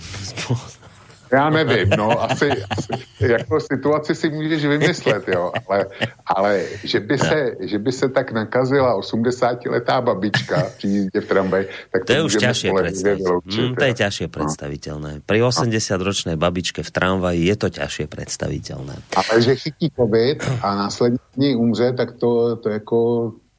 Já 1.33 1.49
nevím, 1.49 1.89
no, 1.97 2.23
asi, 2.23 2.49
asi 2.69 2.91
jako 3.19 3.59
situaci 3.59 4.15
si 4.15 4.29
můžeš 4.29 4.65
vymyslet, 4.65 5.27
jo, 5.27 5.51
ale, 5.69 5.85
ale 6.25 6.63
že, 6.83 6.99
by 6.99 7.17
se, 7.17 7.51
že 7.59 7.79
by 7.79 7.91
se 7.91 8.09
tak 8.09 8.31
nakazila 8.31 8.99
80-letá 8.99 10.01
babička 10.01 10.63
při 10.77 10.87
jízdě 10.87 11.21
v 11.21 11.27
tramvaji, 11.27 11.65
tak 11.91 12.01
to, 12.05 12.13
to 12.13 12.13
je 12.13 12.23
už 12.23 12.35
ťažšie 12.37 12.69
predstaviť. 12.73 13.23
Mm, 13.45 13.75
to 13.75 13.83
je 13.83 13.93
ťažšie 13.93 14.27
predstaviteľné. 14.27 15.11
Pri 15.25 15.39
80-ročnej 15.41 16.35
babičke 16.37 16.85
v 16.85 16.91
tramvaji 16.91 17.41
je 17.49 17.55
to 17.57 17.67
ťažšie 17.69 18.05
predstaviteľné. 18.05 18.95
Ale 19.17 19.41
že 19.41 19.55
chytí 19.55 19.89
covid 19.95 20.43
a 20.61 20.75
následně 20.75 21.55
umře, 21.57 21.93
tak 21.93 22.11
to, 22.11 22.55
to 22.55 22.69
jako 22.69 22.97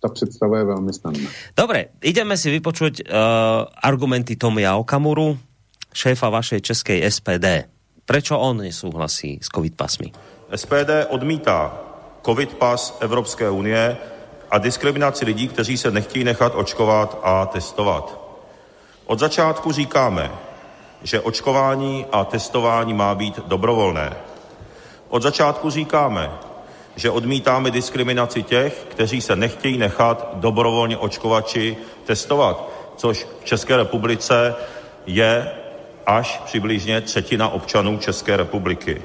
ta 0.02 0.08
představa 0.08 0.58
je 0.58 0.64
velmi 0.64 0.92
snadná. 0.92 1.30
Dobre, 1.56 1.96
ideme 2.04 2.36
si 2.36 2.52
vypočuť 2.52 3.08
uh, 3.08 3.64
argumenty 3.72 4.36
Tomia 4.36 4.76
Okamuru, 4.76 5.32
šéfa 5.94 6.28
vašej 6.28 6.60
českej 6.60 7.10
SPD. 7.10 7.70
Prečo 8.04 8.36
on 8.36 8.60
nesúhlasí 8.60 9.40
s 9.40 9.48
covid 9.48 9.78
pasmi? 9.78 10.12
SPD 10.54 11.08
odmítá 11.08 11.72
covid 12.26 12.54
pas 12.54 12.98
Evropské 13.00 13.50
unie 13.50 13.96
a 14.50 14.58
diskriminaci 14.58 15.24
lidí, 15.24 15.48
kteří 15.48 15.76
se 15.76 15.90
nechtějí 15.90 16.24
nechat 16.24 16.52
očkovat 16.54 17.18
a 17.22 17.46
testovat. 17.46 18.20
Od 19.06 19.18
začátku 19.18 19.72
říkáme, 19.72 20.30
že 21.02 21.20
očkování 21.20 22.06
a 22.12 22.24
testování 22.24 22.94
má 22.94 23.14
být 23.14 23.40
dobrovolné. 23.46 24.16
Od 25.08 25.22
začátku 25.22 25.70
říkáme, 25.70 26.30
že 26.96 27.10
odmítáme 27.10 27.70
diskriminaci 27.70 28.42
těch, 28.42 28.86
kteří 28.88 29.20
se 29.20 29.36
nechtějí 29.36 29.78
nechat 29.78 30.28
dobrovolně 30.34 30.96
očkovat 30.96 31.48
či 31.48 31.76
testovat, 32.04 32.68
což 32.96 33.26
v 33.40 33.44
České 33.44 33.76
republice 33.76 34.54
je 35.06 35.50
až 36.06 36.40
přibližně 36.44 37.00
třetina 37.00 37.48
občanů 37.48 37.98
České 37.98 38.36
republiky. 38.36 39.02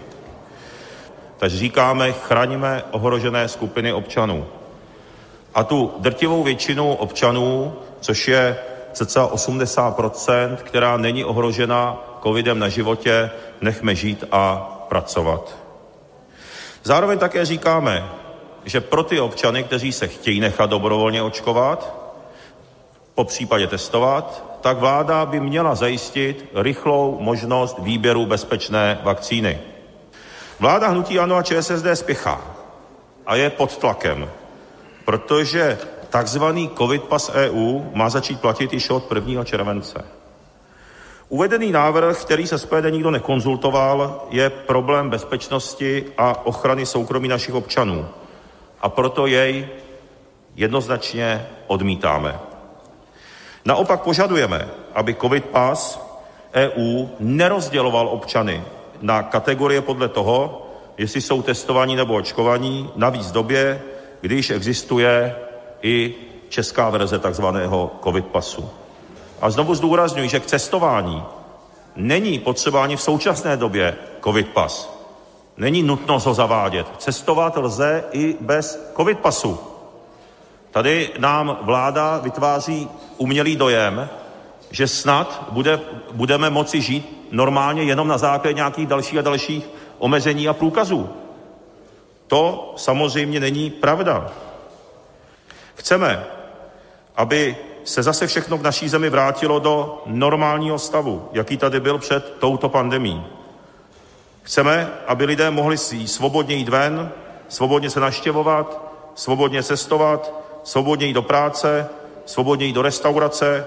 Takže 1.38 1.58
říkáme, 1.58 2.12
chraňme 2.12 2.84
ohrožené 2.92 3.48
skupiny 3.48 3.94
občanů. 3.94 4.48
A 5.56 5.64
tu 5.64 5.94
drtivou 6.00 6.44
většinu 6.44 6.94
občanů, 6.94 7.76
což 8.00 8.28
je 8.28 8.58
cca 8.94 9.28
80%, 9.28 10.56
která 10.56 10.98
není 10.98 11.26
ohrožena 11.26 11.98
covidem 12.24 12.60
na 12.60 12.70
životě, 12.70 13.32
nechme 13.62 13.96
žít 13.96 14.24
a 14.32 14.56
pracovat. 14.90 15.58
Zároveň 16.84 17.20
také 17.20 17.46
říkáme, 17.46 18.10
že 18.66 18.82
pro 18.82 19.04
ty 19.04 19.20
občany, 19.20 19.64
kteří 19.64 19.92
se 19.92 20.08
chtějí 20.08 20.40
nechat 20.40 20.70
dobrovolně 20.70 21.22
očkovat, 21.22 21.96
po 23.16 23.24
případě 23.24 23.68
testovat, 23.68 24.49
tak 24.62 24.78
vláda 24.78 25.26
by 25.26 25.40
měla 25.40 25.76
zajistit 25.76 26.50
rychlou 26.54 27.18
možnost 27.20 27.80
výběru 27.80 28.26
bezpečné 28.26 29.00
vakcíny. 29.04 29.60
Vláda 30.60 30.88
hnutí 30.88 31.20
ANO 31.20 31.36
a 31.36 31.44
ČSSD 31.44 31.86
spěchá 31.94 32.42
a 33.26 33.36
je 33.36 33.50
pod 33.50 33.78
tlakem, 33.78 34.30
protože 35.06 35.78
takzvaný 36.10 36.70
covid 36.78 37.04
pas 37.04 37.32
EU 37.34 37.82
má 37.94 38.10
začít 38.10 38.42
platit 38.42 38.74
již 38.74 38.90
od 38.90 39.12
1. 39.16 39.44
července. 39.44 40.06
Uvedený 41.30 41.72
návrh, 41.72 42.22
který 42.22 42.48
se 42.48 42.58
SPD 42.58 42.86
nikdo 42.90 43.12
nekonzultoval, 43.12 44.28
je 44.30 44.50
problém 44.50 45.10
bezpečnosti 45.10 46.06
a 46.18 46.46
ochrany 46.46 46.86
soukromí 46.86 47.28
našich 47.28 47.54
občanů. 47.54 48.08
A 48.82 48.90
proto 48.90 49.28
jej 49.28 49.68
jednoznačně 50.56 51.48
odmítáme. 51.68 52.40
Naopak 53.66 54.02
požadujeme, 54.02 54.68
aby 54.94 55.14
covid 55.16 55.46
pas 55.46 56.10
EU 56.54 57.08
nerozděloval 57.20 58.08
občany 58.08 58.64
na 59.02 59.24
kategorie 59.24 59.82
podle 59.82 60.08
toho, 60.08 60.66
jestli 60.98 61.22
jsou 61.22 61.42
testovaní 61.42 61.96
nebo 61.96 62.14
očkovaní, 62.14 62.90
navíc 62.96 63.28
v 63.28 63.32
době, 63.32 63.82
když 64.22 64.50
existuje 64.50 65.36
i 65.82 66.16
česká 66.50 66.90
verze 66.90 67.20
takzvaného 67.20 67.92
covid 68.04 68.26
pasu. 68.26 68.70
A 69.42 69.50
znovu 69.50 69.76
zdůrazňuji, 69.76 70.30
že 70.30 70.40
k 70.40 70.46
cestování 70.46 71.24
není 71.96 72.40
potřeba 72.40 72.84
ani 72.84 72.96
v 72.96 73.02
současné 73.02 73.58
době 73.58 73.96
covid 74.24 74.48
pas. 74.48 75.00
Není 75.58 75.84
nutnost 75.84 76.26
ho 76.26 76.34
zavádět. 76.34 76.88
Cestovat 76.98 77.58
lze 77.58 78.04
i 78.12 78.36
bez 78.42 78.92
covid 78.98 79.20
pasu. 79.20 79.60
Tady 80.80 81.10
nám 81.18 81.58
vláda 81.62 82.18
vytváří 82.18 82.90
umělý 83.18 83.56
dojem, 83.56 84.10
že 84.72 84.88
snad 84.88 85.48
bude, 85.52 85.80
budeme 86.12 86.50
moci 86.50 86.82
žít 86.82 87.28
normálně 87.32 87.84
jenom 87.84 88.08
na 88.08 88.18
základě 88.18 88.54
nějakých 88.54 88.88
dalších 88.88 89.20
a 89.20 89.22
dalších 89.22 89.70
omezení 89.98 90.48
a 90.48 90.54
průkazů. 90.54 91.10
To 92.28 92.74
samozřejmě 92.78 93.40
není 93.40 93.70
pravda. 93.70 94.32
Chceme, 95.76 96.26
aby 97.16 97.58
se 97.84 98.04
zase 98.04 98.28
všechno 98.28 98.58
v 98.58 98.64
naší 98.64 98.90
zemi 98.90 99.10
vrátilo 99.10 99.60
do 99.60 100.04
normálního 100.06 100.80
stavu, 100.80 101.30
jaký 101.32 101.58
tady 101.58 101.80
byl 101.80 101.98
před 101.98 102.36
touto 102.40 102.70
pandemí. 102.70 103.26
Chceme, 104.44 104.90
aby 105.08 105.26
lidé 105.26 105.52
mohli 105.52 105.78
si 105.78 106.08
svobodně 106.08 106.56
jít 106.56 106.70
ven, 106.70 107.12
svobodně 107.48 107.90
se 107.90 108.00
naštěvovat, 108.00 108.82
svobodně 109.16 109.64
cestovat, 109.64 110.39
svobodně 110.64 111.08
jít 111.08 111.14
do 111.14 111.22
práce, 111.22 111.90
svobodně 112.26 112.66
jít 112.66 112.74
do 112.74 112.82
restaurace 112.82 113.66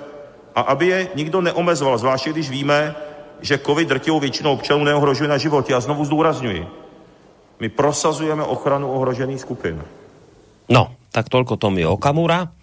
a 0.55 0.61
aby 0.61 0.87
je 0.87 1.09
nikdo 1.15 1.41
neomezoval, 1.41 1.99
zvláště 1.99 2.31
když 2.31 2.51
víme, 2.51 2.95
že 3.41 3.59
covid 3.59 3.89
drtivou 3.89 4.21
většinou 4.21 4.53
občanů 4.53 4.85
neohrožuje 4.85 5.29
na 5.29 5.39
život. 5.39 5.71
Já 5.71 5.81
znovu 5.81 6.05
zdůrazňuji, 6.05 6.67
my 7.61 7.69
prosazujeme 7.69 8.43
ochranu 8.43 8.91
ohrožených 8.93 9.41
skupin. 9.41 9.83
No, 10.71 10.95
tak 11.13 11.29
toľko 11.29 11.59
Tomi 11.59 11.85
Okamura. 11.85 12.55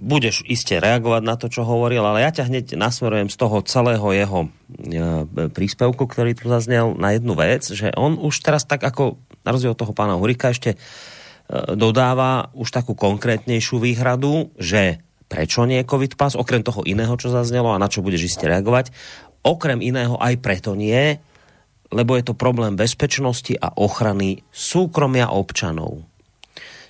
Budeš 0.00 0.40
iste 0.48 0.80
reagovať 0.80 1.22
na 1.24 1.36
to, 1.36 1.52
čo 1.52 1.60
hovoril, 1.60 2.00
ale 2.00 2.24
ja 2.24 2.32
ťa 2.32 2.48
hneď 2.48 2.66
nasmerujem 2.72 3.28
z 3.28 3.36
toho 3.36 3.60
celého 3.60 4.06
jeho 4.16 4.40
e, 4.46 5.48
príspevku, 5.52 6.08
ktorý 6.08 6.32
tu 6.32 6.48
zaznel 6.48 6.96
na 6.96 7.12
jednu 7.12 7.36
vec, 7.36 7.68
že 7.68 7.92
on 8.00 8.16
už 8.16 8.40
teraz 8.40 8.64
tak 8.64 8.80
ako, 8.80 9.20
na 9.44 9.52
rozdiel 9.52 9.76
od 9.76 9.80
toho 9.80 9.92
pána 9.92 10.16
Hurika, 10.16 10.56
ešte 10.56 10.80
dodáva 11.74 12.54
už 12.54 12.70
takú 12.70 12.94
konkrétnejšiu 12.94 13.82
výhradu, 13.82 14.54
že 14.54 15.02
prečo 15.26 15.66
nie 15.66 15.82
je 15.82 15.90
COVID 15.90 16.14
pas, 16.14 16.38
okrem 16.38 16.62
toho 16.62 16.86
iného, 16.86 17.14
čo 17.18 17.30
zaznelo 17.30 17.74
a 17.74 17.82
na 17.82 17.90
čo 17.90 18.02
budeš 18.02 18.34
iste 18.34 18.46
reagovať, 18.46 18.94
okrem 19.42 19.82
iného 19.82 20.14
aj 20.18 20.38
preto 20.38 20.78
nie, 20.78 21.18
lebo 21.90 22.14
je 22.14 22.24
to 22.30 22.38
problém 22.38 22.78
bezpečnosti 22.78 23.54
a 23.58 23.74
ochrany 23.74 24.46
súkromia 24.54 25.30
občanov. 25.34 26.06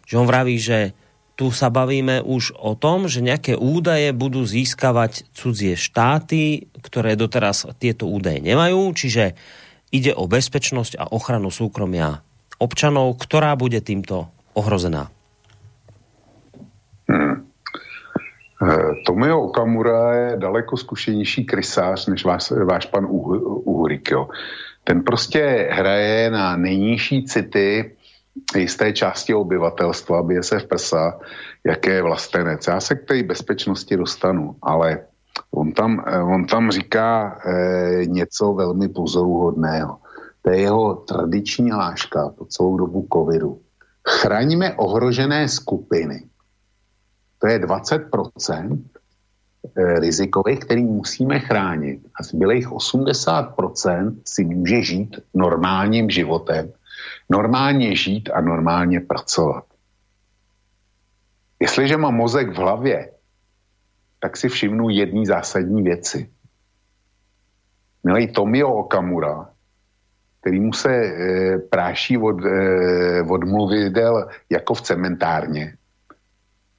Že 0.05 0.15
on 0.21 0.27
vraví, 0.29 0.57
že 0.61 0.93
tu 1.41 1.49
sa 1.49 1.73
bavíme 1.73 2.21
už 2.21 2.53
o 2.61 2.77
tom, 2.77 3.09
že 3.09 3.25
nejaké 3.25 3.57
údaje 3.57 4.13
budú 4.13 4.45
získavať 4.45 5.33
cudzie 5.33 5.73
štáty, 5.73 6.69
ktoré 6.85 7.17
doteraz 7.17 7.65
tieto 7.81 8.05
údaje 8.13 8.45
nemajú, 8.45 8.93
čiže 8.93 9.33
ide 9.89 10.13
o 10.13 10.29
bezpečnosť 10.29 11.01
a 11.01 11.09
ochranu 11.09 11.49
súkromia 11.49 12.21
občanov, 12.61 13.17
ktorá 13.17 13.57
bude 13.57 13.81
týmto 13.81 14.29
ohrozená. 14.55 15.11
Hmm. 17.09 17.47
Tomio 19.07 19.41
Okamura 19.41 20.15
je 20.15 20.37
daleko 20.37 20.77
zkušenější 20.77 21.45
krysář 21.45 22.07
než 22.07 22.25
váš, 22.25 22.51
váš 22.51 22.87
pan 22.87 23.07
Uhurik. 23.09 24.11
Jo. 24.11 24.29
Ten 24.85 25.03
prostě 25.03 25.69
hraje 25.73 26.31
na 26.31 26.57
nejnižší 26.57 27.25
city 27.25 27.97
jisté 28.57 28.93
části 28.93 29.35
obyvatelstva, 29.35 30.23
bije 30.23 30.43
se 30.43 30.59
v 30.59 30.67
prsa, 30.67 31.19
jaké 31.65 31.91
je 31.91 32.03
vlastenec. 32.03 32.67
Já 32.67 32.81
se 32.81 32.95
k 32.95 33.05
té 33.05 33.23
bezpečnosti 33.23 33.97
dostanu, 33.97 34.57
ale 34.63 34.99
on 35.51 35.73
tam, 35.73 36.05
on 36.35 36.47
tam 36.47 36.71
říká 36.71 37.39
eh, 37.45 38.07
něco 38.07 38.53
velmi 38.53 38.89
pozoruhodného. 38.89 39.99
To 40.43 40.51
je 40.51 40.61
jeho 40.61 40.95
tradiční 40.95 41.73
láška 41.73 42.29
po 42.39 42.45
celou 42.45 42.77
dobu 42.77 43.07
covidu. 43.13 43.59
Chraňme 44.09 44.75
ohrožené 44.75 45.49
skupiny. 45.49 46.25
To 47.39 47.47
je 47.47 47.59
20% 47.59 48.79
eh, 48.81 50.01
rizikových, 50.01 50.61
který 50.61 50.85
musíme 50.85 51.41
chránit. 51.41 52.01
A 52.15 52.23
zbylých 52.23 52.69
80% 52.69 54.17
si 54.25 54.45
může 54.45 54.83
žít 54.83 55.17
normálním 55.35 56.11
životem 56.11 56.73
normálně 57.31 57.97
žít 57.97 58.31
a 58.35 58.41
normálně 58.41 59.01
pracovat. 59.01 59.65
Jestliže 61.61 61.97
mám 61.97 62.15
mozek 62.15 62.49
v 62.49 62.55
hlavě, 62.55 63.13
tak 64.21 64.37
si 64.37 64.49
všimnu 64.49 64.89
jedné 64.89 65.27
zásadní 65.27 65.83
věci. 65.83 66.31
Milej 68.05 68.29
Tomio 68.29 68.75
Okamura, 68.75 69.51
který 70.41 70.61
mu 70.61 70.73
se 70.73 70.91
e, 70.95 71.59
práší 71.59 72.19
od, 72.19 72.45
e, 72.45 73.23
od 73.23 73.45
mluvidel 73.45 74.29
jako 74.51 74.75
v 74.75 74.83
cementárně, 74.83 75.75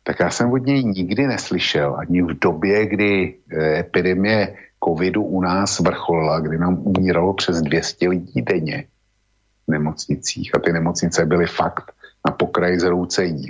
tak 0.03 0.19
já 0.19 0.29
jsem 0.29 0.51
od 0.51 0.65
něj 0.65 0.83
nikdy 0.83 1.27
neslyšel, 1.27 1.95
ani 1.99 2.21
v 2.21 2.39
době, 2.39 2.85
kdy 2.85 3.35
e, 3.51 3.79
epidemie 3.79 4.55
covidu 4.83 5.23
u 5.23 5.41
nás 5.41 5.79
vrcholila, 5.79 6.39
kdy 6.39 6.57
nám 6.57 6.77
umíralo 6.87 7.33
přes 7.33 7.61
200 7.61 8.09
lidí 8.09 8.41
denně, 8.41 8.85
nemocnicích 9.67 10.55
a 10.55 10.59
ty 10.59 10.73
nemocnice 10.73 11.25
byly 11.25 11.47
fakt 11.47 11.91
na 12.25 12.31
pokraji 12.31 12.79
zroucení. 12.79 13.47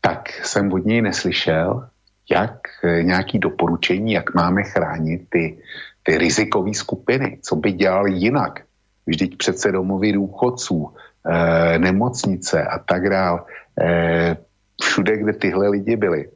Tak 0.00 0.28
jsem 0.44 0.72
od 0.72 0.86
něj 0.86 1.02
neslyšel, 1.02 1.88
jak 2.30 2.58
eh, 2.84 3.02
nějaký 3.02 3.38
doporučení, 3.38 4.12
jak 4.12 4.34
máme 4.34 4.62
chránit 4.62 5.26
ty, 5.28 5.58
ty 6.02 6.18
rizikové 6.18 6.74
skupiny, 6.74 7.38
co 7.42 7.56
by 7.56 7.72
dělal 7.72 8.06
jinak. 8.06 8.60
Vždyť 9.06 9.36
přece 9.36 9.72
domovy 9.72 10.12
důchodců, 10.12 10.94
e, 11.26 11.78
nemocnice 11.78 12.64
a 12.64 12.78
tak 12.78 13.08
dál, 13.10 13.46
e, 13.80 14.36
všude, 14.82 15.16
kde 15.16 15.32
tyhle 15.32 15.68
lidi 15.68 15.96
byli, 15.96 16.30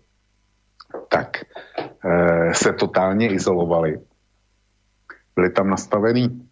tak 1.08 1.36
e, 2.04 2.54
se 2.54 2.72
totálně 2.72 3.28
izolovali. 3.28 4.00
Byly 5.36 5.50
tam 5.50 5.70
nastavený 5.70 6.48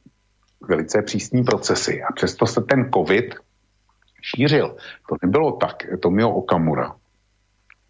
velice 0.69 1.03
přísní 1.03 1.45
procesy 1.45 2.03
a 2.03 2.13
přesto 2.13 2.47
se 2.47 2.61
ten 2.61 2.91
covid 2.95 3.35
šířil. 4.23 4.77
To 5.09 5.17
nebylo 5.23 5.53
tak, 5.53 5.77
to 6.03 6.11
měl 6.11 6.29
Okamura. 6.29 6.97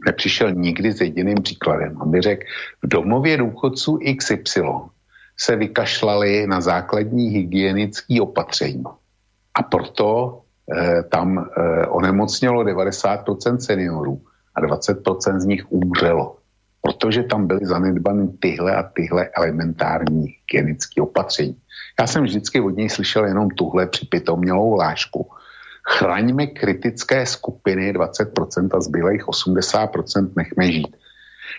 Nepřišel 0.07 0.53
nikdy 0.53 0.93
s 0.93 1.01
jediným 1.01 1.43
příkladem, 1.43 2.03
aby 2.03 2.21
řekl, 2.21 2.43
v 2.83 2.89
domově 2.89 3.37
důchodců 3.37 3.99
XY 4.19 4.63
se 5.37 5.57
vykašlali 5.57 6.47
na 6.47 6.61
základní 6.61 7.29
hygienické 7.29 8.21
opatření. 8.21 8.85
A 9.55 9.63
proto 9.63 10.41
eh, 10.73 11.03
tam 11.03 11.39
eh, 11.39 11.87
onemocnělo 11.87 12.63
90% 12.63 13.57
seniorů 13.59 14.21
a 14.55 14.61
20% 14.61 15.39
z 15.39 15.45
nich 15.45 15.73
umřelo. 15.73 16.37
Protože 16.83 17.23
tam 17.23 17.47
byly 17.47 17.67
zanedbané 17.67 18.29
tyhle 18.41 18.77
a 18.77 18.83
tyhle 18.83 19.29
elementární 19.37 20.27
hygienické 20.27 21.03
opatření. 21.03 21.57
Já 22.01 22.07
jsem 22.07 22.25
vždycky 22.25 22.61
od 22.61 22.77
něj 22.77 22.91
slyšel 22.91 23.25
jenom 23.25 23.49
tuhle 23.51 23.87
připitomělou 23.87 24.75
lášku. 24.75 25.31
Chraňme 25.89 26.47
kritické 26.47 27.27
skupiny 27.27 27.93
20% 27.93 28.69
a 28.77 28.81
zbylých 28.81 29.27
80% 29.27 30.31
nechme 30.37 30.73
žít. 30.73 30.97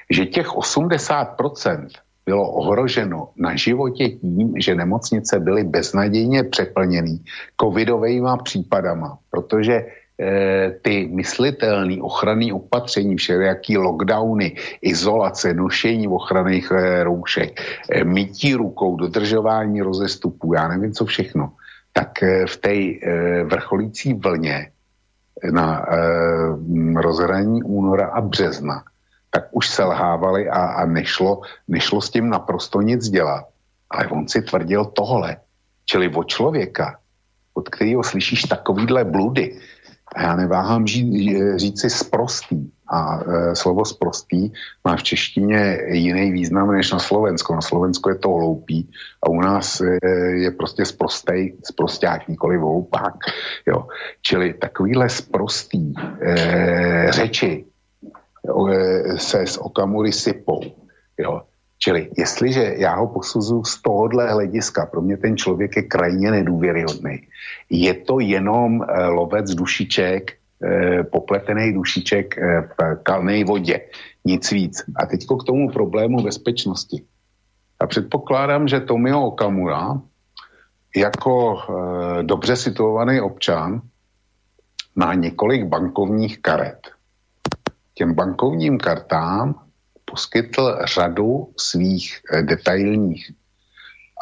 Že 0.09 0.25
těch 0.25 0.47
80% 0.47 1.87
bylo 2.25 2.51
ohroženo 2.51 3.29
na 3.37 3.55
životě 3.55 4.09
tím, 4.09 4.53
že 4.57 4.75
nemocnice 4.75 5.39
byly 5.39 5.63
beznadějně 5.63 6.43
přeplněný 6.43 7.21
covidovými 7.61 8.29
případama, 8.43 9.17
protože 9.29 9.85
Eh, 10.15 10.79
ty 10.81 11.11
myslitelné 11.11 11.99
ochranné 12.01 12.53
opatření, 12.53 13.15
všelijaký 13.15 13.77
lockdowny, 13.77 14.55
izolace, 14.81 15.53
nošení 15.53 16.07
ochranných 16.07 16.71
e, 16.71 17.03
roušek, 17.03 17.61
e, 17.91 18.03
mytí 18.03 18.55
rukou, 18.55 18.95
dodržování 18.95 19.81
rozestupů, 19.81 20.53
já 20.53 20.67
nevím 20.67 20.93
co 20.93 21.05
všechno, 21.05 21.51
tak 21.93 22.11
v 22.47 22.57
té 22.57 22.75
vrcholící 23.43 24.13
vlně 24.13 24.71
na 25.51 25.85
rozhraní 26.95 27.63
února 27.63 28.07
a 28.07 28.21
března, 28.21 28.83
tak 29.35 29.51
už 29.51 29.67
selhávali 29.67 30.47
a, 30.47 30.79
a 30.79 30.85
nešlo, 30.87 31.43
nešlo 31.67 31.99
s 31.99 32.09
tím 32.09 32.31
naprosto 32.31 32.79
nic 32.79 33.03
dělat. 33.03 33.51
Ale 33.91 34.07
on 34.07 34.27
si 34.31 34.41
tvrdil 34.41 34.95
tohle, 34.95 35.43
čili 35.85 36.07
od 36.07 36.23
člověka, 36.23 36.95
od 37.53 37.69
kterého 37.69 38.03
slyšíš 38.03 38.47
takovýhle 38.47 39.03
bludy, 39.03 39.59
a 40.15 40.21
já 40.21 40.35
neváhám 40.35 40.87
ří, 40.87 41.35
říci 41.55 41.89
sprostý. 41.89 42.71
A 42.87 43.19
e, 43.19 43.55
slovo 43.55 43.85
sprostý 43.85 44.53
má 44.85 44.95
v 44.95 45.03
češtině 45.03 45.79
jiný 45.89 46.31
význam 46.31 46.71
než 46.71 46.91
na 46.91 46.99
Slovensku. 46.99 47.53
Na 47.53 47.61
Slovensku 47.61 48.09
je 48.09 48.15
to 48.15 48.29
hloupý 48.29 48.89
a 49.23 49.29
u 49.29 49.41
nás 49.41 49.81
e, 49.81 49.97
je 50.45 50.51
prostě 50.51 50.85
sprostej, 50.85 51.57
sprosták, 51.63 52.27
nikoli 52.27 52.57
hloupák. 52.57 53.13
Jo. 53.67 53.87
Čili 54.21 54.53
takovýhle 54.53 55.09
sprostý 55.09 55.93
e, 56.21 57.11
řeči 57.11 57.65
se 59.17 59.47
z 59.47 59.57
Okamury 59.57 60.11
sypou. 60.11 60.61
Jo. 61.17 61.41
Čili 61.79 62.09
jestliže 62.17 62.73
já 62.77 62.95
ho 62.95 63.07
posuzuji 63.07 63.63
z 63.63 63.81
tohohle 63.81 64.33
hlediska, 64.33 64.85
pro 64.85 65.01
mě 65.01 65.17
ten 65.17 65.37
člověk 65.37 65.75
je 65.75 65.83
krajně 65.83 66.31
nedůvěryhodný. 66.31 67.27
Je 67.69 67.93
to 67.93 68.19
jenom 68.19 68.83
e, 68.83 69.05
lovec 69.05 69.51
dušiček, 69.51 70.31
e, 70.31 71.03
popletený 71.03 71.73
dušiček 71.73 72.37
e, 72.37 72.61
v 72.61 73.03
kalné 73.03 73.43
vodě. 73.43 73.81
Nic 74.25 74.51
víc. 74.51 74.83
A 74.95 75.05
teď 75.05 75.25
k 75.25 75.43
tomu 75.43 75.69
problému 75.69 76.23
bezpečnosti. 76.23 77.03
A 77.79 77.87
předpokládám, 77.87 78.67
že 78.67 78.79
Tomio 78.79 79.21
Okamura 79.21 80.01
jako 80.95 81.59
e, 81.59 82.23
dobře 82.23 82.55
situovaný 82.55 83.21
občan 83.21 83.81
má 84.95 85.13
několik 85.13 85.65
bankovních 85.65 86.41
karet. 86.41 86.94
Těm 87.95 88.13
bankovním 88.13 88.77
kartám 88.77 89.65
poskytl 90.05 90.79
řadu 90.83 91.53
svých 91.57 92.21
eh, 92.33 92.41
detailních 92.41 93.31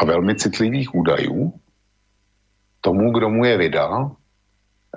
a 0.01 0.05
velmi 0.05 0.35
citlivých 0.35 0.95
údajů 0.95 1.53
tomu, 2.81 3.11
kdo 3.11 3.29
mu 3.29 3.45
je 3.45 3.57
vydal. 3.57 4.15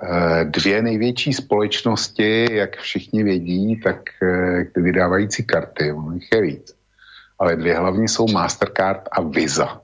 Eh, 0.03 0.45
dvě 0.45 0.81
největší 0.81 1.33
společnosti, 1.33 2.53
jak 2.53 2.77
všichni 2.77 3.23
vědí, 3.23 3.79
tak 3.79 4.01
eh, 4.23 4.81
vydávající 4.81 5.45
karty, 5.45 5.91
ono 5.91 6.13
jich 6.13 6.31
je 6.31 6.41
víc. 6.41 6.75
Ale 7.39 7.55
dvě 7.55 7.77
hlavní 7.77 8.07
jsou 8.07 8.27
Mastercard 8.27 9.09
a 9.11 9.21
Visa. 9.21 9.81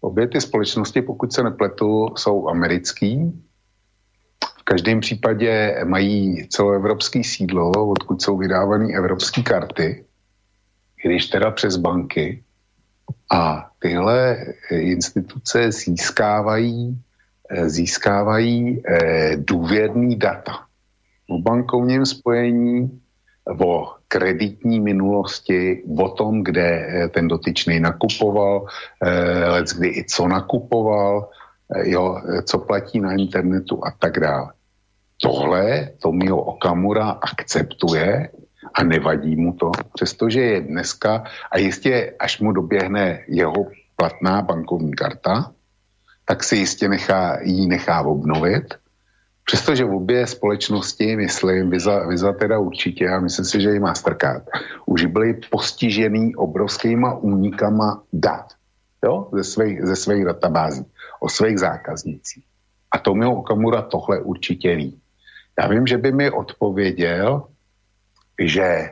Obě 0.00 0.28
ty 0.28 0.40
společnosti, 0.40 1.02
pokud 1.02 1.32
se 1.32 1.42
nepletu, 1.42 2.14
jsou 2.16 2.48
americký. 2.48 3.32
Každém 4.68 5.00
případě 5.00 5.80
mají 5.84 6.48
celoevropský 6.48 7.24
sídlo, 7.24 7.70
odkud 7.70 8.22
jsou 8.22 8.36
vydávané 8.36 8.94
evropské 8.94 9.42
karty, 9.42 10.04
když 11.04 11.26
teda 11.26 11.50
přes 11.50 11.76
banky. 11.76 12.42
A 13.32 13.70
tyhle 13.78 14.36
instituce 14.70 15.72
získávají, 15.72 16.98
získávají 17.66 18.82
eh, 18.82 19.36
důvěrný 19.36 20.16
data 20.16 20.66
o 21.30 21.38
bankovním 21.38 22.06
spojení, 22.06 23.00
o 23.60 23.94
kreditní 24.08 24.80
minulosti, 24.80 25.82
o 25.98 26.08
tom, 26.08 26.42
kde 26.42 26.66
eh, 26.66 27.08
ten 27.08 27.28
dotyčný 27.28 27.80
nakupoval, 27.80 28.66
eh, 29.02 29.48
let 29.48 29.66
kdy 29.78 29.88
i 29.88 30.04
co 30.04 30.28
nakupoval, 30.28 31.30
jo, 31.82 32.22
co 32.42 32.58
platí 32.58 33.00
na 33.00 33.12
internetu 33.12 33.84
a 33.86 33.90
tak 33.90 34.20
dále. 34.20 34.55
Tohle 35.22 35.90
Tomio 36.02 36.36
Okamura 36.36 37.10
akceptuje 37.10 38.30
a 38.74 38.82
nevadí 38.82 39.36
mu 39.36 39.52
to, 39.52 39.70
přestože 39.94 40.40
je 40.40 40.60
dneska 40.60 41.24
a 41.50 41.58
jistě, 41.58 42.14
až 42.18 42.40
mu 42.40 42.52
doběhne 42.52 43.24
jeho 43.28 43.66
platná 43.96 44.42
bankovní 44.42 44.94
karta, 44.94 45.52
tak 46.24 46.44
si 46.44 46.56
jistě 46.56 46.88
nechá, 46.88 47.38
ji 47.42 47.66
nechá 47.66 48.02
obnovit 48.02 48.74
Přestože 49.46 49.84
v 49.84 49.94
obě 49.94 50.26
společnosti, 50.26 51.16
myslím, 51.16 51.70
Visa, 51.70 52.06
Visa 52.06 52.32
teda 52.32 52.58
určitě, 52.58 53.08
a 53.08 53.20
myslím 53.20 53.44
si, 53.44 53.60
že 53.60 53.74
i 53.74 53.78
Mastercard, 53.78 54.44
už 54.86 55.04
byly 55.04 55.40
postižený 55.50 56.36
obrovskýma 56.36 57.14
únikama 57.14 58.02
dat 58.12 58.52
jo, 59.04 59.28
ze 59.32 59.44
svých, 59.44 59.82
ze 59.82 59.96
svých 59.96 60.24
databází 60.24 60.84
o 61.20 61.28
svých 61.28 61.58
zákaznicích. 61.58 62.44
A 62.90 62.98
Tomio 62.98 63.32
Okamura 63.32 63.82
tohle 63.82 64.20
určitě 64.20 64.76
ví. 64.76 64.98
Já 65.60 65.68
vím, 65.68 65.86
že 65.86 65.98
by 65.98 66.12
mi 66.12 66.30
odpověděl, 66.30 67.44
že 68.40 68.90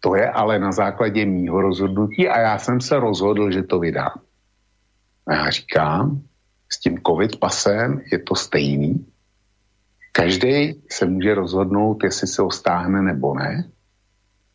to 0.00 0.14
je 0.14 0.30
ale 0.30 0.58
na 0.58 0.72
základě 0.72 1.26
mýho 1.26 1.60
rozhodnutí 1.60 2.28
a 2.28 2.40
já 2.40 2.58
jsem 2.58 2.80
se 2.80 3.00
rozhodl, 3.00 3.50
že 3.50 3.62
to 3.62 3.78
vydám. 3.78 4.20
A 5.26 5.34
já 5.34 5.50
říkám, 5.50 6.20
s 6.68 6.80
tím 6.80 7.00
covid 7.06 7.36
pasem 7.36 8.00
je 8.12 8.18
to 8.18 8.34
stejný. 8.34 9.06
Každý 10.12 10.82
se 10.90 11.06
může 11.06 11.34
rozhodnout, 11.34 12.04
jestli 12.04 12.26
se 12.26 12.42
ho 12.42 12.50
stáhne 12.50 13.02
nebo 13.02 13.34
ne. 13.34 13.64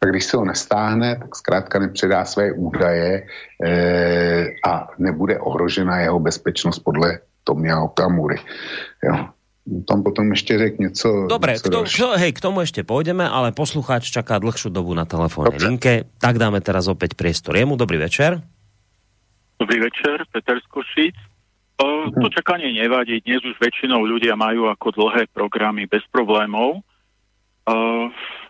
A 0.01 0.05
když 0.05 0.25
se 0.25 0.37
ho 0.37 0.45
nestáhne, 0.45 1.15
tak 1.15 1.35
zkrátka 1.35 1.79
nepředá 1.79 2.25
své 2.25 2.53
údaje 2.53 3.27
e, 3.65 4.47
a 4.67 4.87
nebude 4.97 5.39
ohrožena 5.39 5.99
jeho 5.99 6.19
bezpečnost 6.19 6.79
podle 6.79 7.19
Tomia 7.43 7.79
Okamury. 7.79 8.37
Jo. 9.03 9.29
Tam 9.87 10.03
potom 10.03 10.33
ještě 10.33 10.57
řek 10.57 10.79
něco... 10.79 11.27
Dobre, 11.29 11.53
k, 11.61 11.69
to, 11.69 11.83
k, 11.85 12.17
hej, 12.17 12.33
k 12.33 12.41
tomu 12.41 12.65
ešte 12.65 12.81
pôjdeme, 12.81 13.21
ale 13.21 13.53
poslucháč 13.53 14.09
čaká 14.09 14.41
dlhšiu 14.41 14.73
dobu 14.73 14.97
na 14.97 15.05
telefónnej 15.05 15.61
linke. 15.61 16.09
Tak 16.17 16.41
dáme 16.41 16.57
teraz 16.57 16.89
opäť 16.89 17.13
priestor 17.13 17.53
jemu. 17.53 17.77
Dobrý 17.77 18.01
večer. 18.01 18.41
Dobrý 19.61 19.77
večer, 19.77 20.25
Peter 20.33 20.57
Skošic. 20.65 21.13
To 22.09 22.27
čakanie 22.33 22.73
nevadí. 22.73 23.21
Dnes 23.21 23.45
už 23.45 23.61
väčšinou 23.61 24.01
ľudia 24.09 24.33
majú 24.33 24.73
ako 24.73 24.89
dlhé 24.89 25.29
programy 25.29 25.85
bez 25.85 26.01
problémov. 26.09 26.81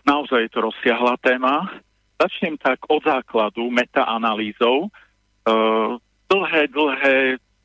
Naozaj 0.08 0.48
je 0.48 0.50
to 0.50 0.60
rozsiahla 0.72 1.20
téma. 1.20 1.68
Začnem 2.16 2.56
tak 2.56 2.80
od 2.88 3.04
základu, 3.04 3.68
metaanalýzou. 3.68 4.88
Dlhé, 6.30 6.62
dlhé 6.72 7.16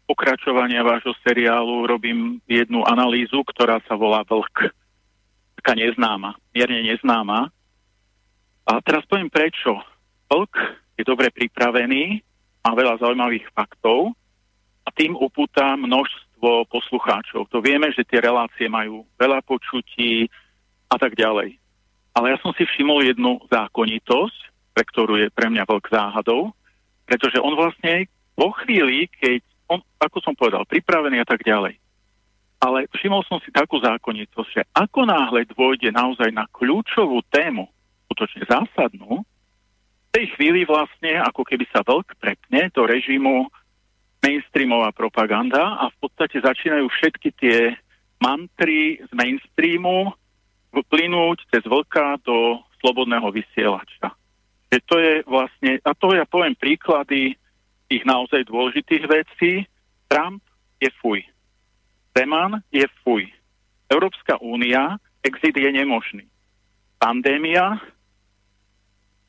pokračovania 0.05 0.85
vášho 0.85 1.13
seriálu 1.25 1.85
robím 1.89 2.41
jednu 2.45 2.85
analýzu, 2.85 3.41
ktorá 3.45 3.81
sa 3.85 3.97
volá 3.97 4.21
Vlk. 4.25 4.69
Taká 5.61 5.73
neznáma, 5.73 6.37
mierne 6.53 6.85
neznáma. 6.85 7.49
A 8.65 8.71
teraz 8.81 9.05
poviem 9.09 9.29
prečo. 9.29 9.77
Vlk 10.29 10.53
je 10.97 11.03
dobre 11.05 11.29
pripravený, 11.29 12.21
má 12.65 12.71
veľa 12.73 13.01
zaujímavých 13.01 13.45
faktov, 13.53 14.13
a 14.85 14.89
tým 14.93 15.17
upúta 15.17 15.73
množstvo 15.73 16.69
poslucháčov. 16.69 17.49
To 17.49 17.57
vieme, 17.59 17.89
že 17.89 18.05
tie 18.05 18.21
relácie 18.21 18.69
majú 18.69 19.01
veľa 19.17 19.41
počutí 19.41 20.29
a 20.93 20.95
tak 21.01 21.17
ďalej. 21.17 21.57
Ale 22.15 22.31
ja 22.31 22.37
som 22.39 22.53
si 22.53 22.63
všimol 22.63 23.03
jednu 23.03 23.41
zákonitosť, 23.49 24.39
pre 24.77 24.83
ktorú 24.85 25.13
je 25.19 25.27
pre 25.33 25.49
mňa 25.49 25.65
veľk 25.67 25.85
záhadou, 25.89 26.53
pretože 27.09 27.41
on 27.41 27.57
vlastne 27.57 28.07
vo 28.37 28.53
chvíli, 28.63 29.09
keď 29.19 29.41
on, 29.69 29.79
ako 29.99 30.17
som 30.21 30.33
povedal, 30.37 30.65
pripravený 30.67 31.21
a 31.21 31.27
tak 31.27 31.41
ďalej. 31.45 31.77
Ale 32.61 32.87
všimol 32.95 33.21
som 33.27 33.37
si 33.43 33.51
takú 33.51 33.77
zákonitosť, 33.83 34.49
že 34.49 34.61
ako 34.73 35.05
náhle 35.05 35.45
dôjde 35.51 35.91
naozaj 35.91 36.31
na 36.31 36.47
kľúčovú 36.49 37.21
tému, 37.29 37.67
skutočne 38.09 38.47
zásadnú, 38.47 39.21
v 39.21 40.09
tej 40.13 40.25
chvíli 40.39 40.63
vlastne, 40.63 41.19
ako 41.19 41.43
keby 41.43 41.67
sa 41.75 41.83
veľk 41.83 42.15
prepne 42.15 42.71
do 42.71 42.87
režimu 42.87 43.51
mainstreamová 44.23 44.95
propaganda 44.95 45.75
a 45.75 45.91
v 45.91 45.97
podstate 45.99 46.39
začínajú 46.39 46.87
všetky 46.87 47.29
tie 47.35 47.75
mantry 48.23 49.03
z 49.03 49.11
mainstreamu 49.11 50.15
plynúť 50.71 51.43
cez 51.51 51.63
vlka 51.67 52.19
do 52.23 52.63
slobodného 52.79 53.27
vysielača. 53.31 54.11
Že 54.71 54.79
to 54.87 54.95
je 54.99 55.13
vlastne, 55.23 55.71
a 55.83 55.91
to 55.95 56.15
ja 56.15 56.25
poviem 56.27 56.55
príklady 56.57 57.37
tých 57.91 58.03
naozaj 58.05 58.47
dôležitých 58.49 59.03
vecí. 59.07 59.51
Trump 60.09 60.41
je 60.81 60.89
fuj. 61.01 61.25
Zeman 62.15 62.61
je 62.71 62.85
fuj. 63.03 63.27
Európska 63.91 64.37
únia, 64.41 64.97
exit 65.21 65.57
je 65.57 65.69
nemožný. 65.69 66.25
Pandémia, 66.97 67.77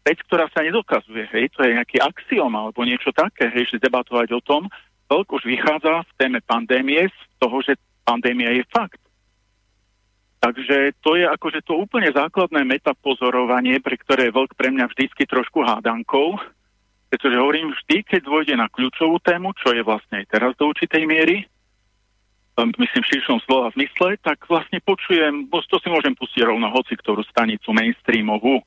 vec, 0.07 0.19
ktorá 0.31 0.49
sa 0.55 0.63
nedokazuje, 0.63 1.29
hej, 1.35 1.51
to 1.53 1.67
je 1.67 1.77
nejaký 1.77 1.99
axiom 2.01 2.53
alebo 2.55 2.87
niečo 2.87 3.11
také, 3.13 3.51
hej, 3.53 3.69
že 3.69 3.83
debatovať 3.83 4.33
o 4.33 4.41
tom, 4.41 4.71
Vlk 5.07 5.29
už 5.39 5.45
vychádza 5.47 6.03
v 6.03 6.13
téme 6.19 6.41
pandémie 6.43 7.07
z 7.07 7.19
toho, 7.39 7.63
že 7.63 7.79
pandémia 8.03 8.51
je 8.51 8.67
fakt. 8.75 8.99
Takže 10.43 10.95
to 11.03 11.15
je 11.15 11.27
akože 11.27 11.63
to 11.63 11.79
úplne 11.79 12.11
základné 12.11 12.67
metapozorovanie, 12.67 13.79
pre 13.83 13.99
ktoré 13.99 14.29
je 14.29 14.37
vlk 14.37 14.53
pre 14.55 14.71
mňa 14.71 14.87
vždycky 14.91 15.27
trošku 15.27 15.63
hádankou, 15.63 16.39
pretože 17.17 17.41
hovorím 17.41 17.73
vždy, 17.73 18.05
keď 18.05 18.21
dôjde 18.29 18.55
na 18.61 18.69
kľúčovú 18.69 19.17
tému, 19.25 19.57
čo 19.57 19.73
je 19.73 19.81
vlastne 19.81 20.21
aj 20.21 20.27
teraz 20.29 20.53
do 20.61 20.69
určitej 20.69 21.09
miery, 21.09 21.49
um, 22.61 22.69
myslím 22.77 23.01
v 23.01 23.11
širšom 23.17 23.41
slova 23.49 23.73
zmysle, 23.73 24.21
tak 24.21 24.45
vlastne 24.45 24.85
počujem, 24.85 25.49
to 25.49 25.77
si 25.81 25.89
môžem 25.89 26.13
pustiť 26.13 26.45
rovno 26.45 26.69
hoci 26.69 26.93
ktorú 26.93 27.25
stanicu 27.25 27.73
mainstreamovú, 27.73 28.61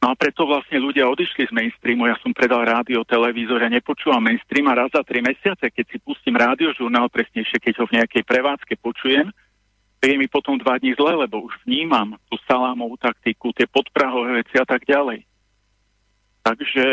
No 0.00 0.08
a 0.08 0.14
preto 0.16 0.48
vlastne 0.48 0.80
ľudia 0.80 1.04
odišli 1.12 1.44
z 1.44 1.52
mainstreamu. 1.52 2.08
Ja 2.08 2.16
som 2.24 2.32
predal 2.32 2.64
rádio, 2.64 3.04
televízor, 3.04 3.60
ja 3.60 3.68
nepočúvam 3.68 4.24
mainstream 4.24 4.64
a 4.72 4.80
raz 4.80 4.88
za 4.88 5.04
tri 5.04 5.20
mesiace, 5.20 5.68
keď 5.68 5.84
si 5.92 6.00
pustím 6.00 6.40
rádiožurnál, 6.40 7.12
presnejšie, 7.12 7.60
keď 7.60 7.74
ho 7.76 7.84
v 7.84 8.00
nejakej 8.00 8.24
prevádzke 8.24 8.80
počujem, 8.80 9.28
tak 10.00 10.08
je 10.08 10.16
mi 10.16 10.24
potom 10.24 10.56
dva 10.56 10.80
dní 10.80 10.96
zle, 10.96 11.28
lebo 11.28 11.44
už 11.44 11.52
vnímam 11.68 12.16
tú 12.32 12.40
salámovú 12.48 12.96
taktiku, 12.96 13.52
tie 13.52 13.68
podprahové 13.68 14.40
veci 14.40 14.56
a 14.56 14.64
tak 14.64 14.88
ďalej. 14.88 15.20
Takže 16.48 16.84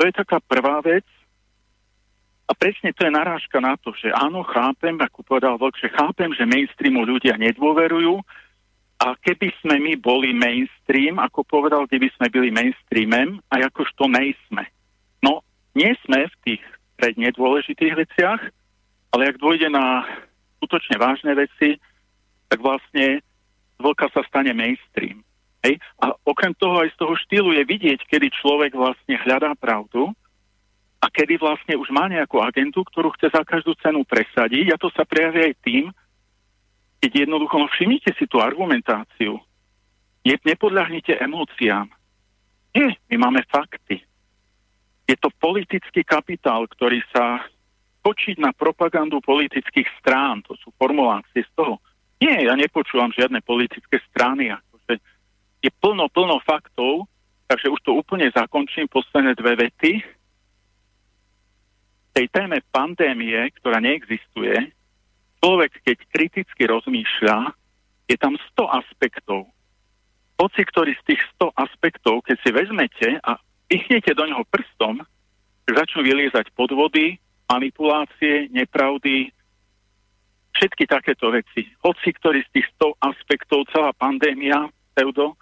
to 0.00 0.08
je 0.08 0.16
taká 0.16 0.40
prvá 0.40 0.80
vec. 0.80 1.04
A 2.48 2.56
presne 2.56 2.96
to 2.96 3.04
je 3.04 3.12
narážka 3.12 3.60
na 3.60 3.76
to, 3.76 3.92
že 3.92 4.08
áno, 4.16 4.40
chápem, 4.48 4.96
ako 4.96 5.20
povedal 5.20 5.60
Vlk, 5.60 5.76
že 5.76 5.92
chápem, 5.92 6.32
že 6.32 6.48
mainstreamu 6.48 7.04
ľudia 7.04 7.36
nedôverujú, 7.36 8.24
a 9.00 9.16
keby 9.16 9.48
sme 9.60 9.76
my 9.80 9.92
boli 9.96 10.32
mainstream, 10.36 11.16
ako 11.16 11.40
povedal, 11.44 11.88
keby 11.88 12.12
sme 12.16 12.28
byli 12.28 12.52
mainstreamem, 12.52 13.40
a 13.48 13.64
akož 13.64 13.92
to 13.96 14.08
nejsme. 14.08 14.64
No, 15.24 15.40
nie 15.72 15.92
sme 16.04 16.28
v 16.28 16.36
tých 16.44 16.62
predne 17.00 17.32
dôležitých 17.32 17.96
veciach, 17.96 18.40
ale 19.16 19.22
ak 19.24 19.40
dôjde 19.40 19.72
na 19.72 20.04
skutočne 20.60 21.00
vážne 21.00 21.32
veci, 21.32 21.80
tak 22.52 22.60
vlastne 22.60 23.24
vlka 23.80 24.12
sa 24.12 24.20
stane 24.28 24.52
mainstream. 24.52 25.24
Hej? 25.64 25.76
A 26.00 26.16
okrem 26.24 26.56
toho 26.56 26.80
aj 26.80 26.92
z 26.92 26.96
toho 26.96 27.14
štýlu 27.26 27.50
je 27.56 27.64
vidieť, 27.64 28.00
kedy 28.08 28.32
človek 28.40 28.72
vlastne 28.72 29.14
hľadá 29.20 29.52
pravdu 29.56 30.12
a 31.00 31.06
kedy 31.08 31.40
vlastne 31.40 31.76
už 31.76 31.88
má 31.92 32.08
nejakú 32.08 32.40
agentu, 32.40 32.84
ktorú 32.84 33.12
chce 33.16 33.32
za 33.32 33.42
každú 33.44 33.76
cenu 33.80 34.04
presadiť 34.04 34.72
a 34.72 34.80
to 34.80 34.92
sa 34.92 35.04
prejaví 35.08 35.52
aj 35.52 35.54
tým, 35.64 35.84
keď 37.00 37.24
jednoducho, 37.24 37.56
no 37.56 37.66
všimnite 37.72 38.12
si 38.16 38.28
tú 38.28 38.44
argumentáciu. 38.44 39.40
Ne, 40.20 40.36
nepodľahnite 40.44 41.16
emóciám. 41.16 41.88
Nie, 42.76 42.92
my 43.08 43.16
máme 43.16 43.40
fakty. 43.48 44.04
Je 45.08 45.16
to 45.16 45.32
politický 45.40 46.04
kapitál, 46.04 46.68
ktorý 46.68 47.00
sa 47.10 47.42
točiť 48.04 48.36
na 48.38 48.52
propagandu 48.52 49.18
politických 49.24 49.88
strán. 49.98 50.44
To 50.46 50.54
sú 50.60 50.70
formulácie 50.76 51.42
z 51.42 51.52
toho. 51.56 51.80
Nie, 52.20 52.46
ja 52.46 52.54
nepočúvam 52.54 53.10
žiadne 53.16 53.40
politické 53.40 53.98
strany. 54.12 54.52
Akože 54.52 54.69
je 55.60 55.70
plno, 55.80 56.08
plno 56.08 56.40
faktov, 56.44 57.08
takže 57.48 57.68
už 57.68 57.80
to 57.84 57.92
úplne 57.96 58.28
zakončím, 58.32 58.88
posledné 58.88 59.36
dve 59.36 59.68
vety. 59.68 59.92
Tej 62.16 62.26
téme 62.32 62.58
pandémie, 62.72 63.36
ktorá 63.60 63.78
neexistuje, 63.78 64.72
človek, 65.40 65.72
keď 65.84 65.98
kriticky 66.10 66.62
rozmýšľa, 66.68 67.52
je 68.10 68.16
tam 68.18 68.34
100 68.56 68.78
aspektov. 68.82 69.46
Hoci 70.40 70.62
ktorý 70.64 70.96
z 70.96 71.14
tých 71.14 71.22
100 71.38 71.52
aspektov, 71.54 72.24
keď 72.24 72.36
si 72.40 72.50
vezmete 72.50 73.08
a 73.22 73.36
pichnete 73.68 74.16
do 74.16 74.24
neho 74.26 74.42
prstom, 74.48 75.04
začnú 75.70 76.02
vyliezať 76.02 76.50
podvody, 76.56 77.20
manipulácie, 77.46 78.50
nepravdy, 78.50 79.30
všetky 80.58 80.90
takéto 80.90 81.30
veci. 81.30 81.70
Hoci 81.84 82.10
ktorý 82.10 82.42
z 82.46 82.50
tých 82.58 82.66
100 82.78 82.98
aspektov, 82.98 83.70
celá 83.70 83.94
pandémia, 83.94 84.66
pseudo, 84.92 85.38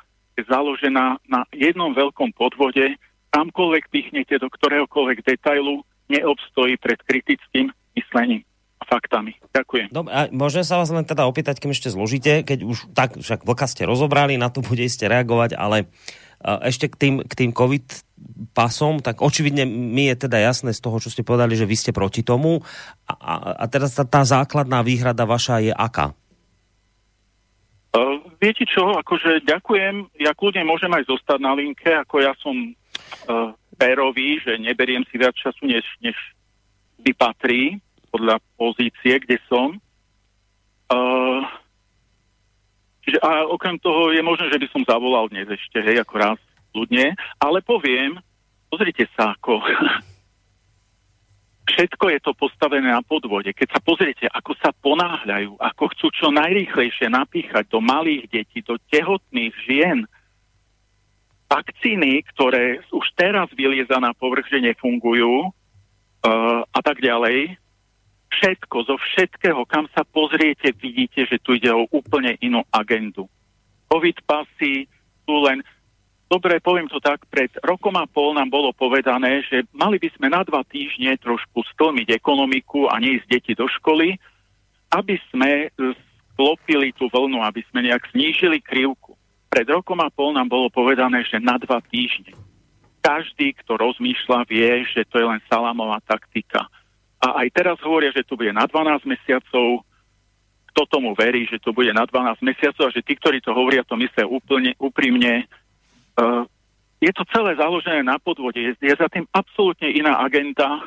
založená 0.46 1.18
na 1.26 1.40
jednom 1.50 1.90
veľkom 1.96 2.34
podvode, 2.36 2.94
kamkoľvek 3.34 3.84
pichnete 3.90 4.38
do 4.38 4.48
ktoréhokoľvek 4.48 5.24
detailu, 5.24 5.82
neobstojí 6.08 6.80
pred 6.80 6.98
kritickým 7.04 7.72
myslením 7.96 8.42
faktami. 8.88 9.36
Ďakujem. 9.52 9.92
Dobre, 9.92 10.12
a 10.14 10.20
môžem 10.32 10.64
sa 10.64 10.80
vás 10.80 10.88
len 10.88 11.04
teda 11.04 11.28
opýtať, 11.28 11.60
kým 11.60 11.76
ešte 11.76 11.92
zložite, 11.92 12.40
keď 12.40 12.64
už 12.64 12.88
tak, 12.96 13.20
však 13.20 13.44
vlka 13.44 13.66
ste 13.68 13.84
rozobrali, 13.84 14.40
na 14.40 14.48
to 14.48 14.64
bude 14.64 14.80
ste 14.88 15.04
reagovať, 15.04 15.58
ale 15.58 15.92
ešte 16.40 16.86
k 16.88 16.96
tým, 16.96 17.14
k 17.26 17.32
tým 17.34 17.50
COVID 17.50 17.86
pasom, 18.54 19.02
tak 19.02 19.20
očividne 19.20 19.66
mi 19.66 20.06
je 20.06 20.26
teda 20.26 20.38
jasné 20.38 20.70
z 20.70 20.80
toho, 20.80 21.02
čo 21.02 21.10
ste 21.10 21.26
povedali, 21.26 21.58
že 21.58 21.66
vy 21.66 21.76
ste 21.76 21.90
proti 21.90 22.22
tomu. 22.22 22.62
A, 23.10 23.12
a, 23.18 23.34
a 23.60 23.64
teraz 23.66 23.98
tá, 23.98 24.06
tá 24.06 24.22
základná 24.22 24.80
výhrada 24.86 25.26
vaša 25.26 25.58
je 25.60 25.74
aká? 25.74 26.14
Uh, 27.88 28.20
viete 28.36 28.68
čo, 28.68 29.00
akože 29.00 29.48
ďakujem, 29.48 30.12
ja 30.20 30.36
kľudne 30.36 30.60
môžem 30.68 30.92
aj 30.92 31.08
zostať 31.08 31.40
na 31.40 31.56
linke, 31.56 31.88
ako 31.88 32.20
ja 32.20 32.36
som 32.36 32.52
uh, 32.52 33.56
pérový, 33.80 34.36
že 34.44 34.60
neberiem 34.60 35.08
si 35.08 35.16
viac 35.16 35.32
času, 35.32 35.64
než, 35.64 35.88
než 36.04 36.12
vypatrí 37.00 37.80
podľa 38.12 38.44
pozície, 38.60 39.16
kde 39.24 39.40
som. 39.48 39.80
Uh, 40.92 41.40
čiže 43.08 43.24
a 43.24 43.48
okrem 43.48 43.80
toho 43.80 44.12
je 44.12 44.20
možné, 44.20 44.52
že 44.52 44.60
by 44.60 44.66
som 44.68 44.82
zavolal 44.84 45.32
dnes 45.32 45.48
ešte, 45.48 45.80
hej, 45.80 46.04
ako 46.04 46.14
raz 46.20 46.40
ľudne, 46.76 47.16
ale 47.40 47.64
poviem, 47.64 48.20
pozrite 48.68 49.08
sa, 49.16 49.32
ako 49.32 49.64
všetko 51.68 52.04
je 52.08 52.20
to 52.24 52.32
postavené 52.32 52.88
na 52.88 53.04
podvode. 53.04 53.52
Keď 53.52 53.68
sa 53.76 53.80
pozriete, 53.84 54.24
ako 54.32 54.56
sa 54.56 54.72
ponáhľajú, 54.72 55.60
ako 55.60 55.84
chcú 55.92 56.06
čo 56.16 56.28
najrýchlejšie 56.32 57.12
napíchať 57.12 57.68
do 57.68 57.84
malých 57.84 58.26
detí, 58.32 58.64
do 58.64 58.80
tehotných 58.88 59.54
žien, 59.68 60.08
vakcíny, 61.48 62.24
ktoré 62.34 62.80
už 62.92 63.06
teraz 63.16 63.48
vylieza 63.56 63.96
na 64.00 64.12
povrch, 64.12 64.48
že 64.52 64.60
nefungujú 64.60 65.48
uh, 65.48 66.60
a 66.64 66.80
tak 66.84 67.00
ďalej, 67.00 67.56
všetko, 68.28 68.76
zo 68.84 68.96
všetkého, 69.00 69.64
kam 69.64 69.88
sa 69.96 70.04
pozriete, 70.04 70.76
vidíte, 70.76 71.24
že 71.24 71.40
tu 71.40 71.56
ide 71.56 71.72
o 71.72 71.88
úplne 71.88 72.36
inú 72.44 72.60
agendu. 72.68 73.24
Covid 73.88 74.20
pasy 74.28 74.84
sú 75.24 75.34
len, 75.48 75.64
dobre, 76.28 76.60
poviem 76.60 76.86
to 76.88 77.00
tak, 77.00 77.24
pred 77.32 77.50
rokom 77.64 77.96
a 77.96 78.06
pol 78.06 78.36
nám 78.36 78.52
bolo 78.52 78.70
povedané, 78.76 79.42
že 79.48 79.64
mali 79.74 79.98
by 79.98 80.08
sme 80.14 80.28
na 80.30 80.44
dva 80.44 80.62
týždne 80.64 81.16
trošku 81.18 81.64
stlmiť 81.74 82.14
ekonomiku 82.14 82.86
a 82.88 83.00
neísť 83.00 83.26
deti 83.26 83.52
do 83.56 83.66
školy, 83.66 84.16
aby 84.92 85.16
sme 85.32 85.72
sklopili 86.32 86.94
tú 86.94 87.10
vlnu, 87.10 87.42
aby 87.42 87.64
sme 87.68 87.84
nejak 87.84 88.08
znížili 88.14 88.62
krivku. 88.62 89.16
Pred 89.48 89.66
rokom 89.72 89.98
a 90.04 90.12
pol 90.12 90.36
nám 90.36 90.52
bolo 90.52 90.68
povedané, 90.68 91.24
že 91.24 91.40
na 91.40 91.56
dva 91.56 91.80
týždne. 91.80 92.36
Každý, 93.00 93.56
kto 93.64 93.80
rozmýšľa, 93.80 94.44
vie, 94.46 94.84
že 94.92 95.08
to 95.08 95.18
je 95.18 95.26
len 95.26 95.40
salamová 95.48 95.98
taktika 96.04 96.68
a 97.18 97.42
aj 97.42 97.48
teraz 97.50 97.76
hovoria, 97.82 98.14
že 98.14 98.22
to 98.22 98.38
bude 98.38 98.54
na 98.54 98.66
12 98.70 99.02
mesiacov. 99.02 99.82
Kto 100.70 100.82
tomu 100.86 101.18
verí, 101.18 101.50
že 101.50 101.58
to 101.58 101.74
bude 101.74 101.90
na 101.90 102.06
12 102.06 102.38
mesiacov 102.46 102.86
a 102.86 102.94
že 102.94 103.02
tí, 103.02 103.18
ktorí 103.18 103.42
to 103.42 103.50
hovoria, 103.50 103.82
to 103.82 103.98
myslia 103.98 104.30
úplne 104.30 104.78
úprimne. 104.78 105.50
Uh, 106.18 106.42
je 106.98 107.14
to 107.14 107.22
celé 107.30 107.54
založené 107.54 108.02
na 108.02 108.18
podvode. 108.18 108.58
Je, 108.58 108.74
je 108.82 108.94
za 108.98 109.06
tým 109.06 109.22
absolútne 109.30 109.86
iná 109.86 110.18
agenda. 110.18 110.82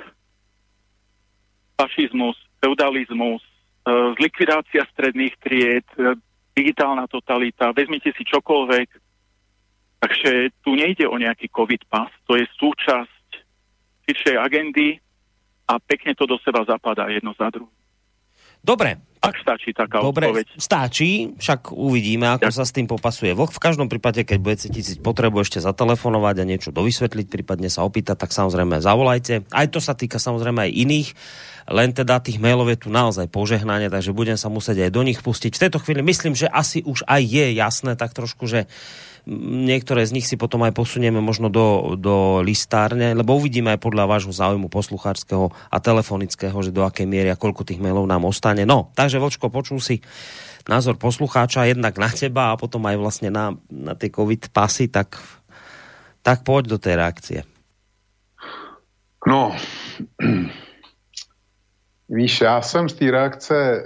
Fašizmus, 1.79 2.35
feudalizmus, 2.59 3.39
uh, 3.87 4.11
zlikvidácia 4.19 4.83
stredných 4.91 5.33
tried, 5.39 5.87
uh, 5.95 6.19
digitálna 6.51 7.07
totalita, 7.07 7.71
vezmite 7.71 8.11
si 8.11 8.27
čokoľvek. 8.27 8.89
Takže 10.01 10.31
tu 10.65 10.75
nejde 10.75 11.07
o 11.07 11.15
nejaký 11.15 11.47
COVID 11.47 11.87
pas, 11.87 12.09
to 12.27 12.35
je 12.35 12.43
súčasť 12.57 13.25
širšej 14.09 14.35
agendy, 14.35 14.97
a 15.71 15.79
pekne 15.79 16.11
to 16.15 16.27
do 16.27 16.35
seba 16.43 16.67
zapadá 16.67 17.07
jedno 17.07 17.31
za 17.39 17.47
druhé. 17.47 17.71
Dobre. 18.61 19.01
Ak 19.21 19.37
stačí 19.37 19.69
taká 19.69 20.01
Dobre, 20.01 20.33
odpoveď. 20.33 20.57
stačí, 20.57 21.37
však 21.37 21.77
uvidíme, 21.77 22.25
ako 22.25 22.49
ja. 22.49 22.57
sa 22.57 22.65
s 22.65 22.73
tým 22.73 22.89
popasuje 22.89 23.37
vlk. 23.37 23.53
V 23.53 23.61
každom 23.61 23.85
prípade, 23.85 24.25
keď 24.25 24.37
budete 24.41 24.67
cítiť 24.73 24.97
potrebu 25.05 25.45
ešte 25.45 25.61
zatelefonovať 25.61 26.41
a 26.41 26.49
niečo 26.49 26.73
dovysvetliť, 26.73 27.29
prípadne 27.29 27.69
sa 27.69 27.85
opýtať, 27.85 28.17
tak 28.17 28.33
samozrejme 28.33 28.81
zavolajte. 28.81 29.45
Aj 29.53 29.67
to 29.69 29.77
sa 29.77 29.93
týka 29.93 30.17
samozrejme 30.17 30.65
aj 30.65 30.71
iných, 30.73 31.09
len 31.69 31.93
teda 31.93 32.17
tých 32.17 32.41
mailov 32.41 32.73
je 32.73 32.81
tu 32.81 32.89
naozaj 32.89 33.29
požehnanie, 33.29 33.93
takže 33.93 34.09
budem 34.09 34.41
sa 34.41 34.49
musieť 34.49 34.89
aj 34.89 34.91
do 34.97 35.05
nich 35.05 35.21
pustiť. 35.21 35.53
V 35.53 35.63
tejto 35.69 35.77
chvíli 35.77 36.01
myslím, 36.01 36.33
že 36.33 36.49
asi 36.49 36.81
už 36.81 37.05
aj 37.05 37.21
je 37.21 37.45
jasné 37.53 37.93
tak 37.93 38.17
trošku, 38.17 38.49
že 38.49 38.65
Niektoré 39.29 40.01
z 40.01 40.17
nich 40.17 40.25
si 40.25 40.33
potom 40.33 40.65
aj 40.65 40.73
posunieme 40.73 41.21
možno 41.21 41.53
do, 41.53 41.93
do 41.93 42.41
listárne, 42.41 43.13
lebo 43.13 43.37
uvidíme 43.37 43.69
aj 43.69 43.79
podľa 43.79 44.09
vášho 44.09 44.33
záujmu 44.33 44.65
posluchárskeho 44.65 45.53
a 45.69 45.77
telefonického, 45.77 46.57
že 46.65 46.73
do 46.73 46.81
akej 46.81 47.05
miery 47.05 47.29
a 47.29 47.37
koľko 47.37 47.61
tých 47.61 47.77
mailov 47.77 48.09
nám 48.09 48.25
ostane. 48.25 48.65
No, 48.65 48.89
takže 48.97 49.21
Vočko, 49.21 49.53
počul 49.53 49.77
si 49.77 50.01
názor 50.65 50.97
poslucháča 50.97 51.69
jednak 51.69 52.01
na 52.01 52.09
teba 52.09 52.53
a 52.53 52.59
potom 52.59 52.81
aj 52.89 52.97
vlastne 52.97 53.29
na, 53.29 53.53
na 53.69 53.93
tie 53.93 54.09
covid 54.09 54.49
pasy, 54.49 54.89
tak, 54.89 55.21
tak 56.25 56.41
poď 56.41 56.73
do 56.73 56.77
tej 56.81 56.93
reakcie. 56.97 57.39
No, 59.21 59.53
víš, 62.09 62.41
já 62.41 62.61
jsem 62.61 62.89
z 62.89 62.93
té 62.93 63.11
reakce 63.11 63.55
e, 63.55 63.81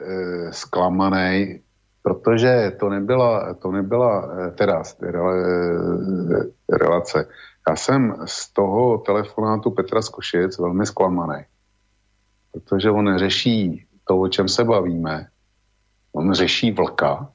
zklamaný, 0.54 1.60
protože 2.06 2.72
to 2.80 2.90
nebyla, 2.90 3.54
to 3.54 3.72
nebyla 3.72 4.30
eh, 4.30 4.52
teda 4.52 4.84
eh, 5.04 6.78
relace. 6.78 7.28
Já 7.70 7.76
jsem 7.76 8.16
z 8.26 8.54
toho 8.54 8.98
telefonátu 8.98 9.72
Petra 9.72 10.02
Skošic 10.02 10.60
velmi 10.60 10.86
zklamaný, 10.86 11.44
protože 12.52 12.92
on 12.92 13.18
řeší 13.18 13.86
to, 14.08 14.20
o 14.20 14.28
čem 14.28 14.48
se 14.48 14.64
bavíme. 14.64 15.28
On 16.14 16.34
řeší 16.34 16.72
vlka 16.72 17.30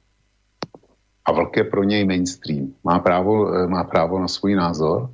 a 1.25 1.31
vlk 1.31 1.57
je 1.57 1.63
pro 1.63 1.83
něj 1.83 2.05
mainstream. 2.05 2.73
Má 2.83 2.99
právo, 2.99 3.53
eh, 3.53 3.67
má 3.67 3.83
právo 3.83 4.19
na 4.19 4.27
svůj 4.27 4.55
názor. 4.55 5.09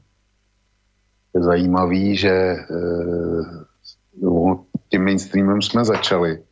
Je 1.35 1.43
zajímavý, 1.43 2.17
že 2.17 2.55
tím 4.89 5.03
mainstreamem 5.03 5.61
jsme 5.61 5.85
začali 5.85 6.43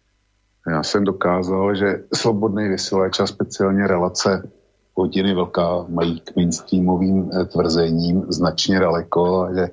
já 0.70 0.84
jsem 0.84 1.04
dokázal, 1.04 1.76
že 1.76 2.04
slobodný 2.14 2.70
vysílač 2.70 3.20
a 3.20 3.28
speciálně 3.28 3.88
relace 3.88 4.50
hodiny 4.94 5.34
velká 5.34 5.86
mají 5.90 6.20
k 6.20 6.36
mainstreamovým 6.36 7.30
eh, 7.34 7.46
tvrzením 7.46 8.26
značně 8.30 8.80
daleko 8.80 9.42
a 9.42 9.54
že 9.54 9.68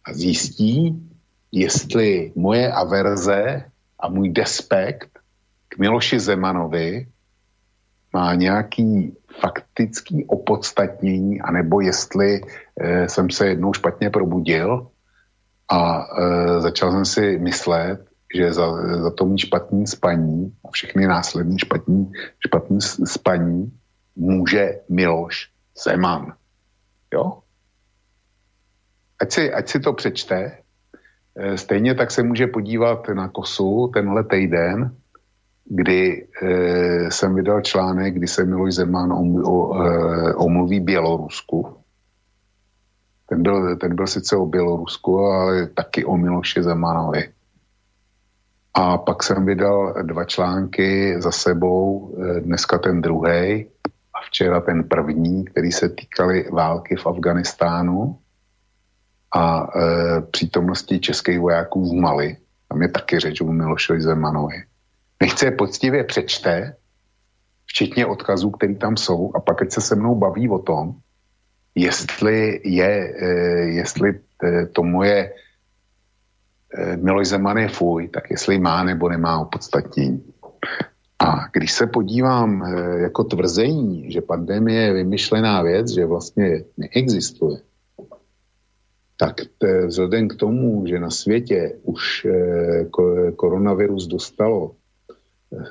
a 0.06 0.14
zjistí, 0.14 1.10
jestli 1.52 2.32
moje 2.36 2.72
averze 2.72 3.64
a 4.00 4.10
můj 4.10 4.30
despekt 4.30 5.20
k 5.68 5.80
Miloši 5.80 6.20
Zemanovi 6.20 7.08
má 8.14 8.36
nějaký 8.36 9.18
faktický 9.40 10.26
opodstatnění, 10.26 11.42
anebo 11.42 11.82
jestli 11.82 12.42
e, 12.80 13.10
jsem 13.10 13.30
se 13.30 13.48
jednou 13.48 13.74
špatně 13.74 14.10
probudil 14.10 14.88
a 15.74 16.06
e, 16.06 16.62
začal 16.62 16.92
jsem 16.92 17.06
si 17.06 17.40
myslet, 17.40 18.06
že 18.36 18.54
za, 18.54 18.98
za 19.02 19.12
to 19.12 19.26
mý 19.26 19.38
špatný 19.38 19.88
spaní 19.88 20.54
a 20.66 20.72
všechny 20.72 21.08
následní 21.08 21.60
špatný, 21.60 22.12
špatný 22.40 22.82
spaní 23.06 23.72
může 24.16 24.80
Miloš 24.90 25.50
Zeman. 25.84 26.34
Jo? 27.14 27.40
Ať 29.22 29.32
si, 29.32 29.54
ať 29.54 29.70
si 29.70 29.80
to 29.80 29.94
přečte. 29.94 30.58
E, 31.36 31.58
stejně 31.58 31.96
tak 31.96 32.12
se 32.12 32.24
může 32.24 32.48
podívat 32.48 33.10
na 33.10 33.28
kosu 33.30 33.92
tenhle 33.94 34.24
týden, 34.24 34.96
kdy 35.66 36.28
e, 36.42 37.12
jsem 37.12 37.36
vydal 37.36 37.62
článek, 37.62 38.14
kdy 38.14 38.28
se 38.28 38.46
Miloš 38.46 38.74
Zeman 38.74 39.12
e, 39.12 39.16
omluví 40.36 40.80
Bělorusku. 40.80 41.83
Ten 43.26 43.44
byl, 43.44 43.78
ten 43.78 43.96
byl 43.96 44.08
sice 44.08 44.36
o 44.36 44.46
Bělorusku, 44.46 45.20
ale 45.20 45.68
taky 45.68 46.06
o 46.06 46.18
Miloši 46.18 46.64
Zemanovi. 46.64 47.30
A 48.74 48.98
pak 48.98 49.24
jsem 49.24 49.46
vydal 49.46 49.94
dva 50.02 50.26
články 50.26 51.16
za 51.22 51.32
sebou, 51.32 52.16
e, 52.18 52.40
dneska 52.42 52.78
ten 52.78 53.02
druhý 53.02 53.66
a 54.14 54.22
včera 54.28 54.62
ten 54.62 54.84
první, 54.84 55.46
který 55.46 55.72
se 55.72 55.90
týkali 55.90 56.50
války 56.52 56.96
v 56.96 57.08
Afganistánu 57.08 58.18
a 59.36 59.68
e, 59.68 60.22
přítomnosti 60.22 61.00
českých 61.00 61.40
vojáků 61.40 61.90
v 61.90 61.94
Mali. 61.94 62.38
Tam 62.70 62.82
je 62.82 62.88
taky 62.88 63.20
řeč 63.20 63.42
o 63.42 63.46
Milošovi 63.46 64.02
Zemanovi. 64.02 64.64
Nechce 65.22 65.46
je 65.46 65.52
poctivě 65.52 66.04
přečte, 66.04 66.76
včetně 67.66 68.06
odkazů, 68.06 68.52
které 68.52 68.76
tam 68.76 68.98
jsou, 68.98 69.32
a 69.36 69.40
pak 69.40 69.62
ať 69.62 69.72
se 69.72 69.82
se 69.82 69.96
mnou 69.96 70.16
baví 70.16 70.50
o 70.50 70.60
tom, 70.60 70.96
jestli 71.76 72.62
je, 72.64 73.14
e, 73.18 73.28
jestli 73.70 74.10
e, 74.44 74.66
to 74.66 74.84
moje 74.84 75.34
e, 76.74 76.98
Miloš 76.98 77.28
Zeman 77.28 77.58
je 77.58 77.68
fuj, 77.68 78.08
tak 78.08 78.32
jestli 78.32 78.60
má 78.60 78.84
nebo 78.84 79.10
nemá 79.10 79.40
opodstatnění. 79.40 80.24
A 81.20 81.48
když 81.54 81.72
se 81.72 81.88
podívám 81.88 82.76
jako 82.98 83.24
tvrzení, 83.24 84.12
že 84.12 84.22
pandemie 84.22 84.82
je 84.82 84.94
vymyšlená 84.94 85.62
věc, 85.62 85.90
že 85.90 86.06
vlastně 86.06 86.64
neexistuje, 86.78 87.58
tak 89.18 89.36
vzhledem 89.86 90.28
k 90.28 90.36
tomu, 90.36 90.88
že 90.88 91.00
na 91.00 91.10
světě 91.10 91.80
už 91.84 92.28
koronavirus 93.36 94.08
dostalo 94.08 94.76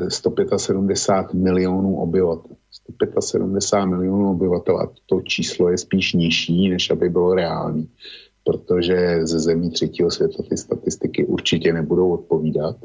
175 0.09 1.35
milionů 1.35 1.97
obyvatel. 1.97 2.57
175 2.71 3.87
milionů 3.87 4.31
obyvatel 4.31 4.79
a 4.81 4.93
to 5.07 5.21
číslo 5.21 5.69
je 5.69 5.79
spíš 5.79 6.13
nižší, 6.13 6.69
než 6.69 6.91
aby 6.91 7.09
bylo 7.09 7.35
reálný, 7.35 7.91
protože 8.45 9.27
ze 9.27 9.41
zemí 9.41 9.71
třetího 9.71 10.11
světa 10.11 10.43
ty 10.51 10.57
statistiky 10.57 11.25
určitě 11.27 11.73
nebudou 11.73 12.13
odpovídat. 12.13 12.77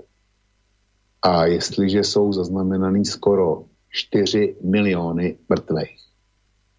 A 1.22 1.46
jestliže 1.46 2.04
jsou 2.04 2.34
zaznamenaný 2.34 3.06
skoro 3.06 3.64
4 3.90 4.56
miliony 4.64 5.38
mrtvých, 5.50 6.00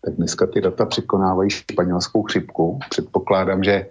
tak 0.05 0.15
dneska 0.15 0.47
ty 0.47 0.61
data 0.61 0.86
překonávají 0.86 1.51
španělskou 1.51 2.23
chřipku. 2.23 2.78
Předpokládám, 2.90 3.65
že 3.65 3.86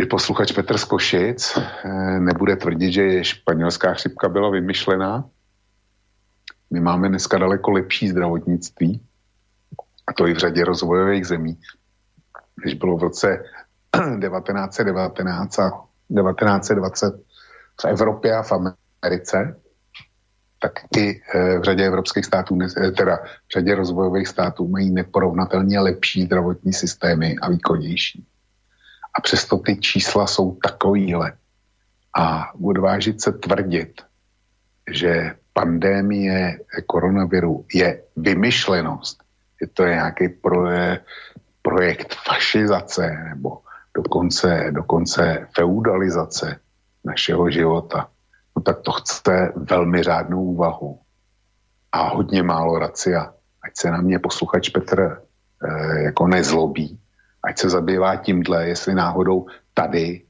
když 0.00 0.08
posluchač 0.08 0.52
Petr 0.52 0.78
Skošic 0.78 1.58
eh, 1.58 2.20
nebude 2.20 2.56
tvrdit, 2.56 2.92
že 2.92 3.24
španělská 3.24 3.94
chřipka 3.94 4.28
byla 4.28 4.50
vymyšlená. 4.50 5.24
My 6.70 6.80
máme 6.80 7.08
dneska 7.08 7.38
daleko 7.38 7.70
lepší 7.70 8.08
zdravotnictví, 8.08 9.00
a 10.06 10.12
to 10.12 10.26
i 10.26 10.34
v 10.34 10.38
řadě 10.38 10.64
rozvojových 10.64 11.26
zemí, 11.26 11.58
když 12.62 12.74
bylo 12.74 12.96
v 12.96 13.02
roce 13.02 13.44
1919 14.20 15.58
a 15.58 15.70
1920 15.70 17.14
v 17.80 17.84
Evropě 17.84 18.36
a 18.36 18.42
v 18.42 18.52
Americe, 18.52 19.60
tak 20.58 20.72
i 20.96 21.20
eh, 21.34 21.58
v 21.58 21.62
řadě 21.62 21.86
evropských 21.86 22.24
států, 22.24 22.58
eh, 22.62 22.90
teda 22.90 23.16
v 23.48 23.52
řadě 23.52 23.74
rozvojových 23.74 24.28
států 24.28 24.68
mají 24.68 24.90
neporovnatelně 24.90 25.80
lepší 25.80 26.22
zdravotní 26.22 26.72
systémy 26.72 27.36
a 27.42 27.50
výkonnější. 27.50 28.29
A 29.14 29.20
přesto 29.20 29.58
ty 29.58 29.76
čísla 29.76 30.26
jsou 30.26 30.54
takovýhle. 30.54 31.32
A 32.16 32.54
odvážit 32.54 33.22
se 33.22 33.32
tvrdit, 33.32 34.02
že 34.90 35.34
pandémie 35.52 36.58
koronaviru 36.86 37.64
je 37.74 38.02
vymyšlenost, 38.16 39.22
že 39.60 39.66
to 39.66 39.84
je 39.84 39.94
nějaký 39.94 40.28
proje, 40.28 41.00
projekt 41.62 42.14
fašizace 42.14 43.16
nebo 43.28 43.58
dokonce, 43.94 44.70
dokonce 44.70 45.46
feudalizace 45.56 46.60
našeho 47.04 47.50
života, 47.50 48.08
no 48.56 48.62
tak 48.62 48.80
to 48.80 48.92
chce 48.92 49.52
velmi 49.56 50.02
řádnou 50.02 50.44
úvahu 50.44 50.98
a 51.92 52.08
hodně 52.08 52.42
málo 52.42 52.78
racia. 52.78 53.34
Ať 53.62 53.72
se 53.76 53.90
na 53.90 54.00
mě 54.00 54.18
posluchač 54.18 54.68
Petr 54.68 55.00
e, 55.00 56.02
jako 56.02 56.26
nezlobí, 56.26 56.99
ať 57.42 57.58
se 57.58 57.70
zabývá 57.70 58.16
tímhle, 58.16 58.68
jestli 58.68 58.94
náhodou 58.94 59.46
tady 59.74 60.24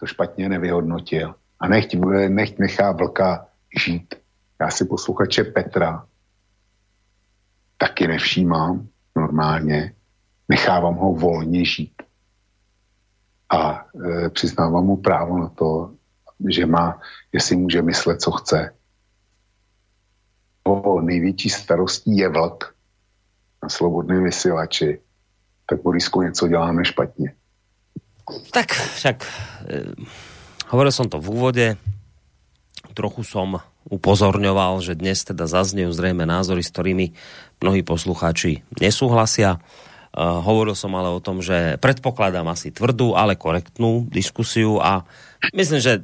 to 0.00 0.06
špatně 0.06 0.48
nevyhodnotil 0.48 1.34
a 1.60 1.68
nechť, 1.68 1.94
nechť 2.28 2.58
nechá 2.58 2.92
vlka 2.92 3.46
žít. 3.84 4.14
Já 4.60 4.70
si 4.70 4.84
posluchače 4.84 5.44
Petra 5.44 6.06
taky 7.78 8.08
nevšímám 8.08 8.88
normálně, 9.16 9.94
nechávám 10.48 10.94
ho 10.94 11.14
volně 11.14 11.64
žít. 11.64 12.02
A 13.50 13.86
e, 13.94 14.30
přiznávám 14.30 14.84
mu 14.84 14.96
právo 14.96 15.38
na 15.38 15.48
to, 15.48 15.94
že 16.48 16.66
má, 16.66 17.00
jestli 17.32 17.56
může 17.56 17.82
myslet, 17.82 18.20
co 18.20 18.30
chce. 18.30 18.74
O 20.64 21.00
největší 21.00 21.50
starostí 21.50 22.16
je 22.16 22.28
vlk 22.28 22.74
na 23.62 23.68
slobodném 23.68 24.24
vysílači 24.24 25.00
tak 25.66 25.82
Borisku 25.82 26.22
něco 26.22 26.48
děláme 26.48 26.84
špatně. 26.84 27.32
Tak 28.50 28.72
však 28.72 29.16
e, 29.68 29.92
hovoril 30.72 30.92
som 30.96 31.12
to 31.12 31.20
v 31.20 31.28
úvode, 31.28 31.66
trochu 32.96 33.20
som 33.20 33.60
upozorňoval, 33.92 34.80
že 34.80 34.96
dnes 34.96 35.20
teda 35.20 35.44
zaznejú 35.44 35.92
zrejme 35.92 36.24
názory, 36.24 36.64
s 36.64 36.72
ktorými 36.72 37.12
mnohí 37.60 37.84
poslucháči 37.84 38.64
nesúhlasia. 38.80 39.60
E, 39.60 40.24
hovoril 40.24 40.72
som 40.72 40.96
ale 40.96 41.12
o 41.12 41.20
tom, 41.20 41.44
že 41.44 41.76
predpokladám 41.84 42.48
asi 42.48 42.72
tvrdú, 42.72 43.12
ale 43.12 43.36
korektnú 43.36 44.08
diskusiu 44.08 44.80
a 44.80 45.04
myslím, 45.52 45.84
že 45.84 46.00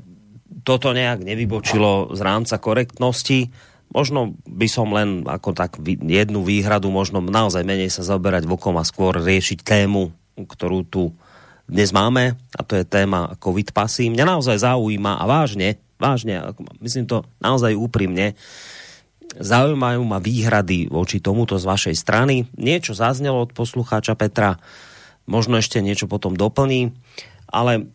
toto 0.61 0.93
nejak 0.93 1.25
nevybočilo 1.25 2.13
z 2.13 2.21
rámca 2.21 2.61
korektnosti 2.61 3.49
Možno 3.91 4.39
by 4.47 4.69
som 4.71 4.95
len 4.95 5.27
ako 5.27 5.51
tak 5.51 5.83
jednu 5.83 6.47
výhradu, 6.47 6.95
možno 6.95 7.19
naozaj 7.19 7.67
menej 7.67 7.91
sa 7.91 8.07
zaoberať 8.07 8.47
vokom 8.47 8.79
a 8.79 8.87
skôr 8.87 9.19
riešiť 9.19 9.67
tému, 9.67 10.15
ktorú 10.39 10.87
tu 10.87 11.11
dnes 11.71 11.91
máme, 11.95 12.35
a 12.55 12.61
to 12.67 12.79
je 12.79 12.87
téma 12.87 13.35
COVID 13.39 13.71
pasy. 13.75 14.11
Mňa 14.11 14.39
naozaj 14.39 14.63
zaujíma 14.63 15.19
a 15.19 15.25
vážne, 15.27 15.79
vážne, 15.99 16.39
myslím 16.83 17.07
to 17.07 17.23
naozaj 17.39 17.75
úprimne, 17.79 18.35
zaujímajú 19.39 20.03
ma 20.03 20.19
výhrady 20.19 20.91
voči 20.91 21.23
tomuto 21.23 21.55
z 21.59 21.67
vašej 21.71 21.95
strany. 21.95 22.51
Niečo 22.59 22.99
zaznelo 22.99 23.47
od 23.47 23.55
poslucháča 23.55 24.19
Petra, 24.19 24.59
možno 25.31 25.63
ešte 25.63 25.79
niečo 25.79 26.11
potom 26.11 26.35
doplní, 26.35 26.91
ale 27.47 27.87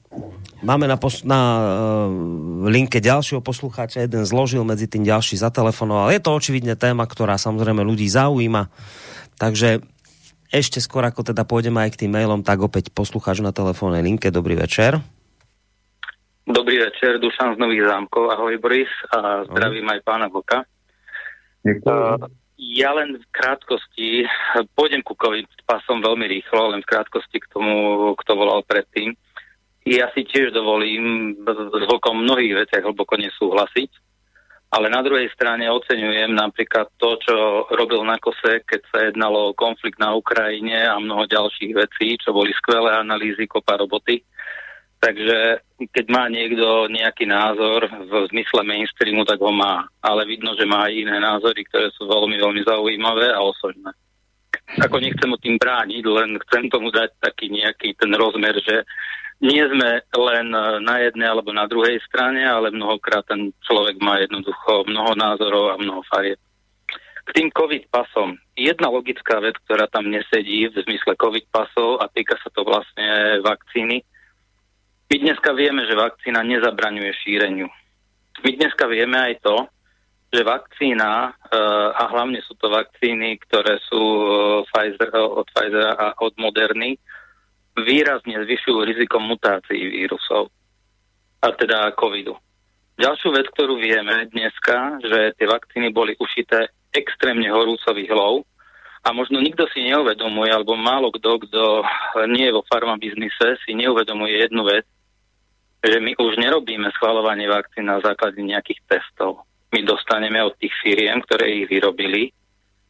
máme 0.64 0.86
na, 0.88 0.96
pos- 0.96 1.26
na 1.26 1.40
uh, 1.40 2.70
linke 2.70 3.02
ďalšieho 3.02 3.44
poslucháča, 3.44 4.06
jeden 4.06 4.24
zložil, 4.24 4.64
medzi 4.64 4.88
tým 4.88 5.04
ďalší 5.04 5.36
zatelefonoval. 5.36 6.14
Je 6.14 6.22
to 6.22 6.32
očividne 6.32 6.78
téma, 6.78 7.04
ktorá 7.10 7.36
samozrejme 7.36 7.84
ľudí 7.84 8.08
zaujíma, 8.08 8.72
takže 9.42 9.84
ešte 10.54 10.80
skôr 10.80 11.04
ako 11.04 11.26
teda 11.28 11.44
pôjdeme 11.44 11.84
aj 11.84 11.98
k 11.98 12.06
tým 12.06 12.16
mailom, 12.16 12.46
tak 12.46 12.64
opäť 12.64 12.94
poslucháč 12.94 13.44
na 13.44 13.52
telefónnej 13.52 14.06
linke. 14.06 14.32
Dobrý 14.32 14.56
večer. 14.56 15.04
Dobrý 16.46 16.78
večer, 16.78 17.18
Dušan 17.18 17.58
z 17.58 17.60
Nových 17.60 17.90
zámkov. 17.90 18.30
Ahoj 18.30 18.56
Boris 18.62 18.92
a 19.10 19.44
zdravím 19.50 19.90
aj 19.90 20.00
pána 20.06 20.30
Voka. 20.30 20.62
Uh, 21.66 22.22
ja 22.62 22.94
len 22.94 23.18
v 23.18 23.26
krátkosti, 23.34 24.30
pôjdem 24.78 25.02
ku 25.02 25.18
COVID 25.18 25.66
pasom 25.66 26.00
veľmi 26.00 26.30
rýchlo, 26.30 26.78
len 26.78 26.86
v 26.86 26.90
krátkosti 26.94 27.42
k 27.42 27.50
tomu, 27.50 27.74
kto 28.14 28.32
volal 28.38 28.62
predtým. 28.62 29.18
Ja 29.86 30.10
si 30.18 30.26
tiež 30.26 30.50
dovolím 30.50 31.38
s 31.46 32.02
mnohých 32.02 32.66
veciach 32.66 32.84
hlboko 32.90 33.22
nesúhlasiť, 33.22 33.92
ale 34.74 34.90
na 34.90 35.06
druhej 35.06 35.30
strane 35.38 35.70
oceňujem 35.70 36.34
napríklad 36.34 36.90
to, 36.98 37.22
čo 37.22 37.36
robil 37.70 38.02
na 38.02 38.18
kose, 38.18 38.66
keď 38.66 38.82
sa 38.90 38.98
jednalo 39.06 39.54
o 39.54 39.58
konflikt 39.58 40.02
na 40.02 40.18
Ukrajine 40.18 40.90
a 40.90 40.98
mnoho 40.98 41.30
ďalších 41.30 41.72
vecí, 41.78 42.18
čo 42.18 42.34
boli 42.34 42.50
skvelé 42.58 42.98
analýzy, 42.98 43.46
kopa 43.46 43.78
roboty 43.78 44.26
Takže 45.06 45.62
keď 45.94 46.06
má 46.10 46.26
niekto 46.34 46.90
nejaký 46.90 47.30
názor 47.30 47.86
v 47.86 48.26
zmysle 48.34 48.66
mainstreamu, 48.66 49.22
tak 49.22 49.38
ho 49.38 49.54
má. 49.54 49.86
Ale 50.02 50.26
vidno, 50.26 50.58
že 50.58 50.66
má 50.66 50.90
aj 50.90 50.94
iné 50.98 51.22
názory, 51.22 51.62
ktoré 51.70 51.94
sú 51.94 52.10
veľmi, 52.10 52.42
veľmi 52.42 52.62
zaujímavé 52.66 53.30
a 53.30 53.38
osobné. 53.46 53.94
Ako 54.82 54.98
nechcem 54.98 55.30
mu 55.30 55.38
tým 55.38 55.62
brániť, 55.62 56.04
len 56.10 56.42
chcem 56.48 56.74
tomu 56.74 56.90
dať 56.90 57.14
taký 57.22 57.54
nejaký 57.54 57.94
ten 58.02 58.10
rozmer, 58.18 58.58
že 58.66 58.82
nie 59.44 59.64
sme 59.68 60.04
len 60.06 60.48
na 60.84 60.96
jednej 61.04 61.28
alebo 61.28 61.52
na 61.52 61.68
druhej 61.68 62.00
strane, 62.08 62.44
ale 62.44 62.72
mnohokrát 62.72 63.28
ten 63.28 63.52
človek 63.68 64.00
má 64.00 64.20
jednoducho 64.24 64.88
mnoho 64.88 65.12
názorov 65.16 65.76
a 65.76 65.82
mnoho 65.82 66.02
farieb. 66.08 66.40
K 67.26 67.30
tým 67.34 67.50
COVID 67.50 67.90
pasom. 67.90 68.38
Jedna 68.54 68.88
logická 68.88 69.42
vec, 69.42 69.58
ktorá 69.66 69.90
tam 69.90 70.08
nesedí 70.08 70.70
v 70.70 70.78
zmysle 70.86 71.18
COVID 71.18 71.50
pasov 71.50 71.98
a 72.00 72.08
týka 72.08 72.38
sa 72.38 72.54
to 72.54 72.62
vlastne 72.62 73.42
vakcíny, 73.42 74.06
my 75.06 75.16
dneska 75.22 75.54
vieme, 75.54 75.86
že 75.86 75.94
vakcína 75.94 76.42
nezabraňuje 76.42 77.12
šíreniu. 77.22 77.70
My 78.42 78.50
dneska 78.58 78.90
vieme 78.90 79.22
aj 79.22 79.38
to, 79.46 79.70
že 80.34 80.42
vakcína, 80.42 81.32
uh, 81.32 81.90
a 81.94 82.04
hlavne 82.10 82.42
sú 82.42 82.58
to 82.58 82.68
vakcíny, 82.74 83.38
ktoré 83.46 83.78
sú 83.86 84.02
uh, 84.02 84.28
Pfizer, 84.74 85.14
od 85.14 85.46
Pfizera 85.54 85.94
a 85.94 86.08
od 86.20 86.34
Moderny, 86.42 86.98
výrazne 87.76 88.40
zvyšujú 88.48 88.80
riziko 88.88 89.20
mutácií 89.20 89.92
vírusov, 89.92 90.52
a 91.46 91.54
teda 91.54 91.94
covidu. 91.94 92.34
Ďalšiu 92.96 93.30
vec, 93.36 93.46
ktorú 93.52 93.76
vieme 93.78 94.26
dneska, 94.32 95.04
že 95.04 95.36
tie 95.36 95.46
vakcíny 95.46 95.92
boli 95.92 96.16
ušité 96.16 96.72
extrémne 96.96 97.52
horúcových 97.52 98.08
hlov 98.08 98.48
a 99.04 99.12
možno 99.12 99.44
nikto 99.44 99.68
si 99.76 99.84
neuvedomuje, 99.84 100.50
alebo 100.50 100.80
málo 100.80 101.12
kto, 101.12 101.44
kto 101.44 101.64
nie 102.32 102.48
je 102.48 102.56
vo 102.56 102.64
farmabiznise, 102.66 103.60
si 103.68 103.72
neuvedomuje 103.76 104.48
jednu 104.48 104.64
vec, 104.64 104.88
že 105.84 106.00
my 106.00 106.18
už 106.18 106.40
nerobíme 106.40 106.88
schvalovanie 106.96 107.46
vakcín 107.52 107.92
na 107.92 108.00
základe 108.00 108.40
nejakých 108.40 108.80
testov. 108.88 109.44
My 109.76 109.84
dostaneme 109.84 110.40
od 110.42 110.56
tých 110.58 110.72
firiem, 110.80 111.20
ktoré 111.22 111.52
ich 111.52 111.68
vyrobili, 111.68 112.32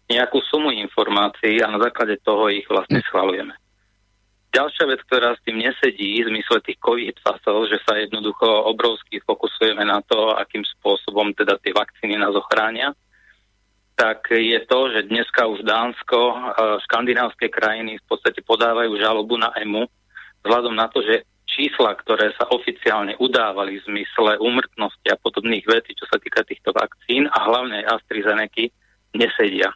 nejakú 0.05 0.37
sumu 0.47 0.69
informácií 0.69 1.59
a 1.65 1.67
na 1.67 1.81
základe 1.81 2.21
toho 2.21 2.45
ich 2.53 2.69
vlastne 2.69 3.01
schvalujeme. 3.09 3.57
Ďalšia 4.55 4.87
vec, 4.87 5.03
ktorá 5.11 5.35
s 5.35 5.43
tým 5.43 5.59
nesedí, 5.59 6.23
v 6.23 6.31
zmysle 6.31 6.63
tých 6.63 6.79
COVID 6.79 7.19
pasov, 7.19 7.67
že 7.67 7.75
sa 7.83 7.99
jednoducho 7.99 8.47
obrovsky 8.71 9.19
fokusujeme 9.19 9.83
na 9.83 9.99
to, 10.07 10.31
akým 10.31 10.63
spôsobom 10.79 11.35
teda 11.35 11.59
tie 11.59 11.75
vakcíny 11.75 12.15
nás 12.15 12.31
ochránia, 12.31 12.95
tak 13.99 14.31
je 14.31 14.55
to, 14.63 14.79
že 14.95 15.11
dneska 15.11 15.43
už 15.43 15.59
Dánsko, 15.59 16.19
škandinávské 16.87 17.51
krajiny 17.51 17.99
v 17.99 18.05
podstate 18.07 18.39
podávajú 18.47 18.95
žalobu 18.95 19.35
na 19.35 19.51
EMU 19.59 19.91
vzhľadom 20.43 20.71
na 20.71 20.87
to, 20.87 21.03
že 21.03 21.27
čísla, 21.51 21.95
ktoré 21.99 22.31
sa 22.39 22.47
oficiálne 22.51 23.19
udávali 23.19 23.79
v 23.79 23.87
zmysle 23.91 24.39
úmrtnosti 24.39 25.07
a 25.11 25.19
podobných 25.19 25.67
vecí, 25.67 25.95
čo 25.99 26.07
sa 26.07 26.15
týka 26.15 26.47
týchto 26.47 26.71
vakcín 26.71 27.27
a 27.27 27.43
hlavne 27.43 27.83
aj 27.83 27.99
AstraZeneca, 27.99 28.71
nesedia. 29.15 29.71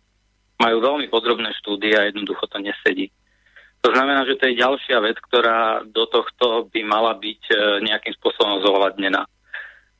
Majú 0.60 0.77
veľmi 0.84 1.07
podrobné 1.11 1.51
štúdie 1.64 1.95
a 1.95 2.07
jednoducho 2.07 2.47
to 2.47 2.60
nesedí. 2.64 3.11
To 3.80 3.95
znamená, 3.95 4.27
že 4.27 4.35
to 4.35 4.51
je 4.51 4.60
ďalšia 4.60 4.99
vec, 4.99 5.15
ktorá 5.31 5.88
do 5.88 6.03
tohto 6.11 6.68
by 6.68 6.81
mala 6.84 7.15
byť 7.15 7.41
e, 7.47 7.56
nejakým 7.88 8.11
spôsobom 8.19 8.60
zohľadnená. 8.60 9.23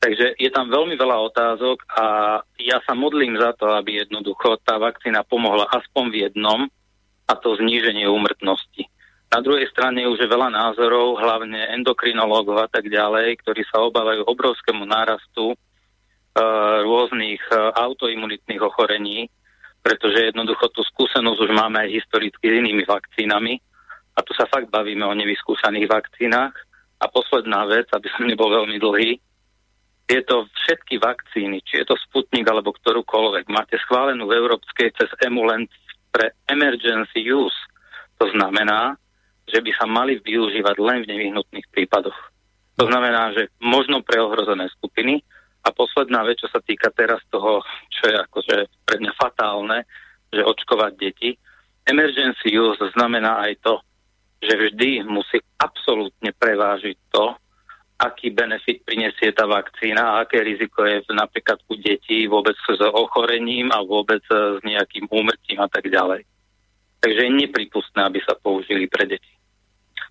Takže 0.00 0.36
je 0.36 0.50
tam 0.52 0.68
veľmi 0.68 0.96
veľa 0.96 1.16
otázok 1.32 1.84
a 1.92 2.04
ja 2.60 2.80
sa 2.84 2.92
modlím 2.92 3.40
za 3.40 3.56
to, 3.56 3.72
aby 3.72 4.00
jednoducho 4.04 4.60
tá 4.64 4.76
vakcína 4.76 5.24
pomohla 5.24 5.68
aspoň 5.68 6.04
v 6.12 6.16
jednom, 6.28 6.60
a 7.28 7.32
to 7.36 7.56
zníženie 7.56 8.04
úmrtnosti. 8.08 8.84
Na 9.30 9.38
druhej 9.38 9.70
strane 9.70 10.02
už 10.10 10.18
je 10.18 10.28
veľa 10.28 10.50
názorov, 10.50 11.22
hlavne 11.22 11.70
endokrinológov 11.78 12.66
a 12.66 12.68
tak 12.68 12.90
ďalej, 12.90 13.38
ktorí 13.44 13.62
sa 13.70 13.80
obávajú 13.86 14.26
obrovskému 14.28 14.84
nárastu 14.84 15.54
e, 15.54 15.56
rôznych 16.84 17.40
e, 17.48 17.56
autoimunitných 17.80 18.60
ochorení, 18.60 19.32
pretože 19.80 20.28
jednoducho 20.28 20.68
tú 20.68 20.84
skúsenosť 20.84 21.38
už 21.48 21.50
máme 21.56 21.80
aj 21.80 21.96
historicky 21.96 22.44
s 22.44 22.56
inými 22.60 22.84
vakcínami 22.84 23.56
a 24.20 24.24
tu 24.26 24.36
sa 24.36 24.44
fakt 24.44 24.68
bavíme 24.68 25.08
o 25.08 25.16
nevyskúšaných 25.16 25.88
vakcínach. 25.88 26.52
A 27.00 27.08
posledná 27.08 27.64
vec, 27.64 27.88
aby 27.96 28.12
som 28.12 28.28
nebol 28.28 28.52
veľmi 28.52 28.76
dlhý, 28.76 29.16
tieto 30.04 30.44
všetky 30.52 31.00
vakcíny, 31.00 31.64
či 31.64 31.80
je 31.80 31.88
to 31.88 31.96
Sputnik 31.96 32.44
alebo 32.44 32.76
ktorúkoľvek, 32.76 33.48
máte 33.48 33.80
schválenú 33.80 34.28
v 34.28 34.36
Európskej 34.36 34.92
cez 35.00 35.08
emulant 35.24 35.70
pre 36.12 36.36
emergency 36.52 37.24
use. 37.24 37.56
To 38.20 38.28
znamená, 38.28 39.00
že 39.48 39.64
by 39.64 39.70
sa 39.80 39.88
mali 39.88 40.20
využívať 40.20 40.76
len 40.76 41.08
v 41.08 41.10
nevyhnutných 41.16 41.64
prípadoch. 41.72 42.18
To 42.76 42.84
znamená, 42.84 43.32
že 43.32 43.48
možno 43.64 44.04
pre 44.04 44.20
ohrozené 44.20 44.68
skupiny. 44.76 45.24
A 45.64 45.72
posledná 45.72 46.24
vec, 46.24 46.40
čo 46.40 46.48
sa 46.52 46.60
týka 46.60 46.92
teraz 46.92 47.20
toho, 47.28 47.64
čo 47.92 48.08
je 48.08 48.16
akože 48.16 48.56
pre 48.84 48.96
mňa 49.00 49.12
fatálne, 49.16 49.84
že 50.32 50.44
očkovať 50.44 50.92
deti. 51.00 51.36
Emergency 51.84 52.56
use 52.56 52.80
znamená 52.96 53.44
aj 53.46 53.60
to, 53.64 53.74
že 54.40 54.52
vždy 54.56 55.04
musí 55.04 55.38
absolútne 55.60 56.32
prevážiť 56.32 56.96
to, 57.12 57.36
aký 58.00 58.32
benefit 58.32 58.80
prinesie 58.88 59.28
tá 59.36 59.44
vakcína 59.44 60.00
a 60.00 60.24
aké 60.24 60.40
riziko 60.40 60.88
je 60.88 61.04
napríklad 61.12 61.60
u 61.68 61.76
detí 61.76 62.24
vôbec 62.24 62.56
s 62.56 62.80
ochorením 62.80 63.68
a 63.68 63.84
vôbec 63.84 64.24
s 64.24 64.60
nejakým 64.64 65.04
úmrtím 65.12 65.60
a 65.60 65.68
tak 65.68 65.84
ďalej. 65.84 66.24
Takže 67.00 67.20
je 67.20 67.32
nepripustné, 67.44 68.00
aby 68.00 68.20
sa 68.24 68.32
použili 68.40 68.88
pre 68.88 69.04
deti. 69.04 69.32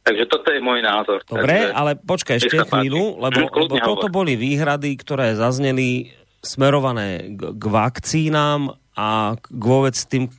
Takže 0.06 0.26
toto 0.30 0.54
je 0.54 0.62
môj 0.62 0.80
názor. 0.86 1.26
Dobre, 1.26 1.50
Takže, 1.50 1.76
ale 1.76 1.92
počkaj 1.98 2.36
ešte 2.40 2.58
chvíľu, 2.66 3.20
lebo, 3.20 3.50
hm, 3.50 3.54
lebo 3.68 3.76
toto 3.82 4.08
boli 4.08 4.38
výhrady, 4.38 4.96
ktoré 4.96 5.34
zazneli 5.34 6.14
smerované 6.40 7.36
k, 7.36 7.58
k 7.58 7.64
vakcínám 7.68 8.80
a 8.96 9.36
k 9.38 9.64
vôbec 9.64 9.96
tým 10.08 10.32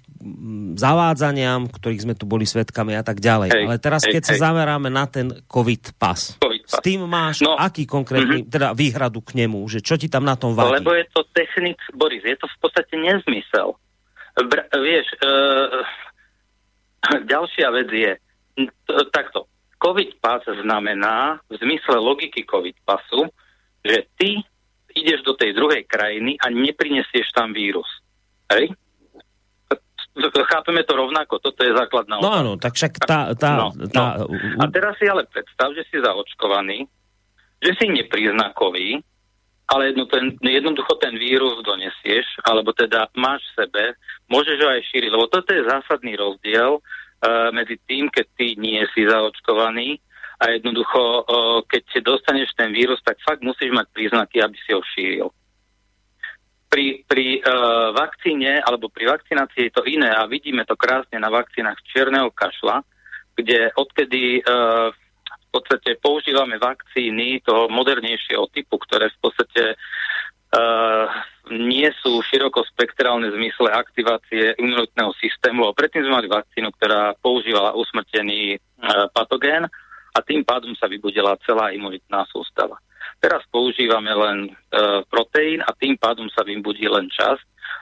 zavádzaniam, 0.76 1.72
ktorých 1.72 2.04
sme 2.04 2.14
tu 2.14 2.28
boli 2.28 2.44
svetkami 2.44 2.92
a 2.92 3.00
tak 3.00 3.24
ďalej. 3.24 3.48
Hej, 3.50 3.64
Ale 3.64 3.76
teraz, 3.80 4.04
hej, 4.04 4.12
keď 4.16 4.22
hej. 4.22 4.28
sa 4.28 4.34
zameráme 4.52 4.92
na 4.92 5.08
ten 5.08 5.32
COVID 5.48 5.96
pas, 5.96 6.36
COVID 6.36 6.64
pas. 6.68 6.76
s 6.76 6.84
tým 6.84 7.08
máš 7.08 7.40
no, 7.40 7.56
aký 7.56 7.88
konkrétny, 7.88 8.44
mm-hmm. 8.44 8.52
teda 8.52 8.76
výhradu 8.76 9.24
k 9.24 9.40
nemu, 9.40 9.64
že 9.72 9.80
čo 9.80 9.96
ti 9.96 10.12
tam 10.12 10.28
na 10.28 10.36
tom 10.36 10.52
vadí? 10.52 10.76
Lebo 10.76 10.92
je 10.92 11.08
to 11.08 11.24
technic, 11.32 11.80
Boris, 11.96 12.20
je 12.20 12.36
to 12.36 12.44
v 12.44 12.56
podstate 12.60 12.94
nezmysel. 13.00 13.74
Br- 14.36 14.68
vieš, 14.76 15.08
uh, 15.24 15.80
ďalšia 17.24 17.68
vec 17.72 17.88
je, 17.88 18.12
t- 18.68 19.06
takto, 19.10 19.48
COVID 19.80 20.20
pas 20.20 20.44
znamená 20.44 21.40
v 21.48 21.56
zmysle 21.56 21.96
logiky 21.96 22.44
COVID 22.44 22.76
pasu, 22.84 23.32
že 23.80 24.04
ty 24.20 24.36
ideš 24.92 25.24
do 25.24 25.32
tej 25.32 25.56
druhej 25.56 25.88
krajiny 25.88 26.36
a 26.36 26.52
neprinesieš 26.52 27.32
tam 27.32 27.56
vírus. 27.56 27.88
Hej? 28.52 28.76
Chápeme 30.18 30.82
to 30.82 30.98
rovnako, 30.98 31.38
toto 31.38 31.62
je 31.62 31.70
základná 31.70 32.18
No 32.18 32.34
áno, 32.34 32.52
tak 32.58 32.74
však 32.74 32.98
tá... 32.98 33.30
tá, 33.38 33.52
no, 33.54 33.70
tá... 33.88 34.18
No. 34.18 34.26
A 34.58 34.66
teraz 34.66 34.98
si 34.98 35.06
ale 35.06 35.22
predstav, 35.30 35.70
že 35.70 35.86
si 35.86 36.02
zaočkovaný, 36.02 36.84
že 37.62 37.72
si 37.78 37.86
nepríznakový, 37.86 38.98
ale 39.70 39.94
jedno, 39.94 40.10
ten, 40.10 40.34
jednoducho 40.42 40.98
ten 40.98 41.14
vírus 41.14 41.62
donesieš, 41.62 42.26
alebo 42.42 42.74
teda 42.74 43.06
máš 43.14 43.46
v 43.54 43.64
sebe, 43.64 43.84
môžeš 44.26 44.58
ho 44.58 44.68
aj 44.74 44.82
šíriť, 44.90 45.10
lebo 45.14 45.30
toto 45.30 45.54
je 45.54 45.62
zásadný 45.62 46.18
rozdiel 46.18 46.82
Eh, 47.20 47.52
medzi 47.52 47.76
tým, 47.84 48.08
keď 48.08 48.26
ty 48.32 48.56
nie 48.56 48.80
si 48.96 49.04
zaočkovaný 49.04 50.00
a 50.40 50.56
jednoducho, 50.56 51.20
uh, 51.20 51.60
keď 51.68 52.00
dostaneš 52.00 52.48
ten 52.56 52.72
vírus, 52.72 52.96
tak 53.04 53.20
fakt 53.20 53.44
musíš 53.44 53.76
mať 53.76 53.92
príznaky, 53.92 54.40
aby 54.40 54.56
si 54.56 54.72
ho 54.72 54.80
šíril. 54.80 55.28
Pri, 56.70 57.02
pri 57.02 57.42
uh, 57.42 57.90
vakcíne 57.90 58.62
alebo 58.62 58.86
pri 58.86 59.10
vakcinácii 59.10 59.68
je 59.68 59.74
to 59.74 59.82
iné 59.90 60.06
a 60.06 60.30
vidíme 60.30 60.62
to 60.62 60.78
krásne 60.78 61.18
na 61.18 61.26
vakcínach 61.26 61.76
čierneho 61.90 62.30
kašla, 62.30 62.86
kde 63.34 63.74
odkedy 63.74 64.38
uh, 64.46 64.94
v 64.94 65.48
podstate 65.50 65.98
používame 65.98 66.62
vakcíny 66.62 67.42
toho 67.42 67.66
modernejšieho 67.74 68.46
typu, 68.54 68.78
ktoré 68.86 69.10
v 69.10 69.18
podstate 69.18 69.74
uh, 69.74 71.10
nie 71.50 71.90
sú 72.06 72.22
širokospektrálne 72.22 73.34
v 73.34 73.36
zmysle 73.42 73.74
aktivácie 73.74 74.54
imunitného 74.62 75.10
systému. 75.18 75.66
A 75.66 75.74
predtým 75.74 76.06
sme 76.06 76.22
mali 76.22 76.30
vakcínu, 76.30 76.70
ktorá 76.78 77.18
používala 77.18 77.74
usmrtený 77.74 78.62
uh, 78.62 79.10
patogén 79.10 79.66
a 80.14 80.18
tým 80.22 80.46
pádom 80.46 80.70
sa 80.78 80.86
vybudila 80.86 81.34
celá 81.42 81.74
imunitná 81.74 82.22
sústava. 82.30 82.78
Teraz 83.20 83.44
používame 83.52 84.08
len 84.08 84.48
e, 84.48 84.50
proteín 85.12 85.60
a 85.60 85.76
tým 85.76 86.00
pádom 86.00 86.24
sa 86.32 86.40
vybudí 86.40 86.88
len 86.88 87.12
čas. 87.12 87.36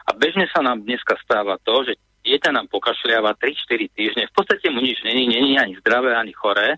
A 0.05 0.11
bežne 0.11 0.51
sa 0.51 0.59
nám 0.67 0.83
dneska 0.83 1.15
stáva 1.23 1.55
to, 1.63 1.87
že 1.87 1.95
dieťa 2.27 2.51
nám 2.51 2.67
pokašliava 2.67 3.39
3-4 3.39 3.89
týždne, 3.95 4.23
v 4.27 4.35
podstate 4.35 4.67
mu 4.69 4.83
nič 4.83 5.01
není, 5.07 5.31
není 5.31 5.55
ani 5.55 5.79
zdravé, 5.79 6.19
ani 6.19 6.35
choré. 6.35 6.77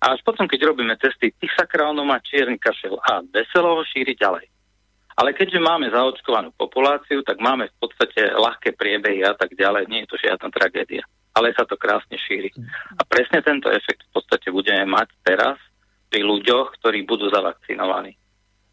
A 0.00 0.16
až 0.16 0.24
potom, 0.24 0.48
keď 0.48 0.72
robíme 0.72 0.96
testy, 0.96 1.28
tých 1.36 1.52
sakrálno 1.52 2.00
má 2.08 2.16
čierny 2.24 2.56
kašel 2.56 2.96
a 3.04 3.20
veselo 3.28 3.76
ho 3.76 3.84
šíri 3.84 4.16
ďalej. 4.16 4.48
Ale 5.20 5.36
keďže 5.36 5.60
máme 5.60 5.92
zaočkovanú 5.92 6.56
populáciu, 6.56 7.20
tak 7.20 7.36
máme 7.44 7.68
v 7.68 7.76
podstate 7.76 8.32
ľahké 8.32 8.72
priebehy 8.72 9.20
a 9.20 9.36
tak 9.36 9.52
ďalej. 9.52 9.84
Nie 9.92 10.08
je 10.08 10.16
to 10.16 10.16
žiadna 10.16 10.48
tragédia. 10.48 11.04
Ale 11.36 11.52
sa 11.52 11.68
to 11.68 11.76
krásne 11.76 12.16
šíri. 12.16 12.48
A 12.96 13.04
presne 13.04 13.44
tento 13.44 13.68
efekt 13.68 14.08
v 14.08 14.12
podstate 14.16 14.48
budeme 14.48 14.88
mať 14.88 15.12
teraz 15.20 15.60
pri 16.10 16.20
ľuďoch, 16.26 16.76
ktorí 16.82 17.06
budú 17.06 17.30
zavakcinovaní. 17.30 18.18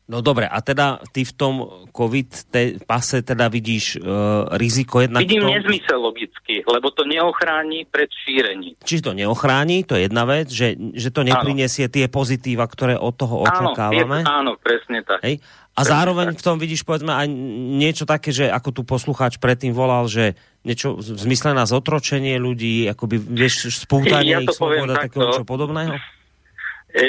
No 0.08 0.24
dobre, 0.24 0.48
a 0.48 0.64
teda 0.64 1.04
ty 1.12 1.28
v 1.28 1.34
tom 1.36 1.84
COVID 1.92 2.30
te, 2.48 2.80
pase 2.88 3.20
teda 3.28 3.52
vidíš 3.52 4.00
e, 4.00 4.08
riziko 4.56 5.04
jednak... 5.04 5.20
Vidím 5.20 5.44
tom... 5.44 5.52
nezmysel 5.52 6.00
logicky, 6.00 6.64
lebo 6.64 6.96
to 6.96 7.04
neochráni 7.04 7.84
pred 7.92 8.08
šírením. 8.24 8.80
Či 8.80 9.04
to 9.04 9.12
neochráni, 9.12 9.84
to 9.84 10.00
je 10.00 10.08
jedna 10.08 10.24
vec, 10.24 10.48
že, 10.48 10.80
že 10.96 11.12
to 11.12 11.28
neprinesie 11.28 11.92
áno. 11.92 11.94
tie 12.00 12.06
pozitíva, 12.08 12.64
ktoré 12.72 12.96
od 12.96 13.20
toho 13.20 13.44
očakávame. 13.52 14.24
Áno, 14.24 14.32
je, 14.32 14.38
áno 14.40 14.52
presne 14.56 15.04
tak. 15.04 15.20
Hej? 15.28 15.44
A 15.76 15.84
presne 15.84 15.92
zároveň 15.92 16.28
tak. 16.32 16.38
v 16.40 16.44
tom 16.48 16.56
vidíš 16.56 16.82
povedzme 16.88 17.12
aj 17.12 17.28
niečo 17.76 18.08
také, 18.08 18.32
že 18.32 18.48
ako 18.48 18.70
tu 18.72 18.82
poslucháč 18.88 19.44
predtým 19.44 19.76
volal, 19.76 20.08
že 20.08 20.40
niečo 20.64 20.96
v 20.96 21.20
zmysle 21.20 21.52
na 21.52 21.68
zotročenie 21.68 22.40
ľudí, 22.40 22.88
akoby 22.88 23.20
vieš, 23.20 23.68
spútanie 23.84 24.40
ja 24.40 24.40
ich 24.40 24.56
sloboda, 24.56 25.04
takého 25.04 25.36
čo 25.36 25.44
podobného? 25.44 26.00
E, 26.88 27.06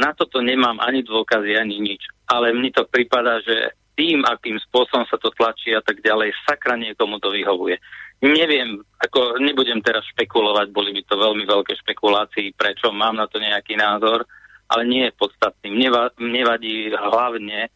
na 0.00 0.16
toto 0.16 0.40
nemám 0.40 0.80
ani 0.80 1.04
dôkazy, 1.04 1.56
ani 1.60 1.76
nič. 1.80 2.02
Ale 2.24 2.56
mne 2.56 2.72
to 2.72 2.88
prípada, 2.88 3.40
že 3.44 3.76
tým, 3.94 4.24
akým 4.26 4.58
spôsobom 4.70 5.06
sa 5.06 5.20
to 5.20 5.30
tlačí 5.36 5.70
a 5.76 5.84
tak 5.84 6.02
ďalej, 6.02 6.34
sakra 6.48 6.74
niekomu 6.74 7.22
to 7.22 7.30
vyhovuje. 7.30 7.78
Neviem, 8.24 8.80
ako 8.98 9.38
nebudem 9.38 9.84
teraz 9.84 10.02
špekulovať, 10.16 10.72
boli 10.72 10.96
by 10.96 11.02
to 11.04 11.14
veľmi 11.14 11.44
veľké 11.44 11.76
špekulácie, 11.84 12.56
prečo 12.56 12.90
mám 12.90 13.20
na 13.20 13.28
to 13.28 13.36
nejaký 13.36 13.76
názor, 13.76 14.24
ale 14.72 14.82
nie 14.88 15.02
je 15.06 15.18
podstatný. 15.20 15.68
Mne, 15.70 16.10
mne 16.18 16.42
vadí 16.48 16.88
hlavne 16.90 17.68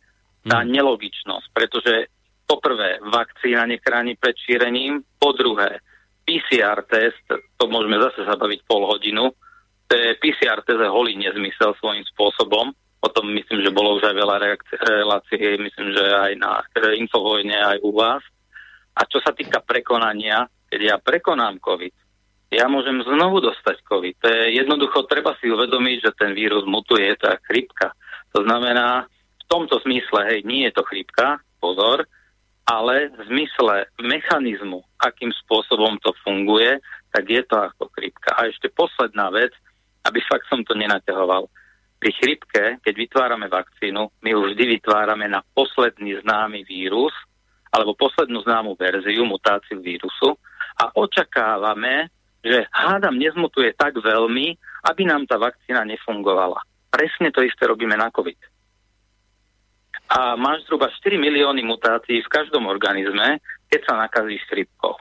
tá 0.49 0.65
hmm. 0.65 0.71
nelogičnosť, 0.73 1.47
pretože 1.53 1.95
poprvé 2.49 2.97
vakcína 3.05 3.69
nechráni 3.69 4.17
pred 4.17 4.35
šírením, 4.41 5.05
po 5.21 5.37
druhé 5.37 5.85
PCR 6.25 6.81
test, 6.89 7.25
to 7.29 7.65
môžeme 7.69 8.01
zase 8.01 8.25
zabaviť 8.25 8.65
pol 8.65 8.89
hodinu, 8.89 9.29
PCR 9.89 10.61
teze 10.69 10.85
holý 10.85 11.17
nezmysel 11.17 11.73
svojím 11.81 12.05
spôsobom. 12.13 12.77
O 12.99 13.09
tom 13.09 13.33
myslím, 13.33 13.65
že 13.65 13.73
bolo 13.73 13.97
už 13.97 14.11
aj 14.11 14.17
veľa 14.21 14.37
relácií, 14.85 15.57
myslím, 15.57 15.89
že 15.97 16.05
aj 16.05 16.33
na 16.37 16.61
Infovojne, 16.99 17.57
aj 17.57 17.79
u 17.81 17.95
vás. 17.95 18.21
A 18.99 19.07
čo 19.07 19.23
sa 19.23 19.31
týka 19.33 19.63
prekonania, 19.63 20.51
keď 20.69 20.81
ja 20.83 20.97
prekonám 20.99 21.63
COVID, 21.63 21.95
ja 22.49 22.65
môžem 22.67 23.01
znovu 23.05 23.45
dostať 23.45 23.85
COVID. 23.85 24.15
To 24.25 24.29
je 24.29 24.45
jednoducho, 24.59 25.05
treba 25.07 25.37
si 25.39 25.53
uvedomiť, 25.53 25.97
že 26.01 26.13
ten 26.17 26.33
vírus 26.33 26.65
mutuje, 26.67 27.07
to 27.21 27.29
je 27.29 27.45
chrypka. 27.47 27.93
To 28.35 28.45
znamená, 28.45 29.07
v 29.41 29.45
tomto 29.47 29.81
zmysle, 29.85 30.21
hej, 30.29 30.41
nie 30.45 30.67
je 30.69 30.77
to 30.77 30.83
chrypka, 30.89 31.39
pozor, 31.61 32.09
ale 32.69 33.09
v 33.15 33.21
zmysle 33.33 33.89
mechanizmu, 34.01 34.85
akým 35.01 35.33
spôsobom 35.45 35.97
to 36.05 36.13
funguje, 36.21 36.81
tak 37.13 37.25
je 37.29 37.41
to 37.47 37.57
ako 37.57 37.89
chrypka. 37.97 38.37
A 38.37 38.49
ešte 38.49 38.69
posledná 38.73 39.33
vec, 39.33 39.53
aby 40.09 40.25
fakt 40.25 40.49
som 40.49 40.65
to 40.65 40.73
nenaťahoval. 40.73 41.45
Pri 41.99 42.11
chrypke, 42.17 42.81
keď 42.81 42.95
vytvárame 42.95 43.51
vakcínu, 43.53 44.09
my 44.25 44.31
už 44.33 44.55
vždy 44.55 44.65
vytvárame 44.79 45.29
na 45.29 45.45
posledný 45.53 46.17
známy 46.25 46.65
vírus 46.65 47.13
alebo 47.69 47.99
poslednú 47.99 48.41
známu 48.47 48.79
verziu, 48.81 49.29
mutáciu 49.29 49.83
vírusu 49.85 50.39
a 50.79 50.89
očakávame, 50.97 52.09
že 52.41 52.65
hádam 52.71 53.19
nezmutuje 53.19 53.75
tak 53.75 53.99
veľmi, 53.99 54.57
aby 54.89 55.03
nám 55.05 55.27
tá 55.27 55.37
vakcína 55.37 55.85
nefungovala. 55.85 56.63
Presne 56.89 57.29
to 57.35 57.45
isté 57.45 57.69
robíme 57.69 57.99
na 57.99 58.09
COVID. 58.09 58.39
A 60.09 60.39
máš 60.41 60.65
zhruba 60.65 60.89
4 60.89 61.21
milióny 61.21 61.61
mutácií 61.67 62.25
v 62.25 62.33
každom 62.33 62.65
organizme, 62.65 63.45
keď 63.69 63.81
sa 63.85 63.95
nakazíš 64.01 64.41
chrypkou. 64.49 64.97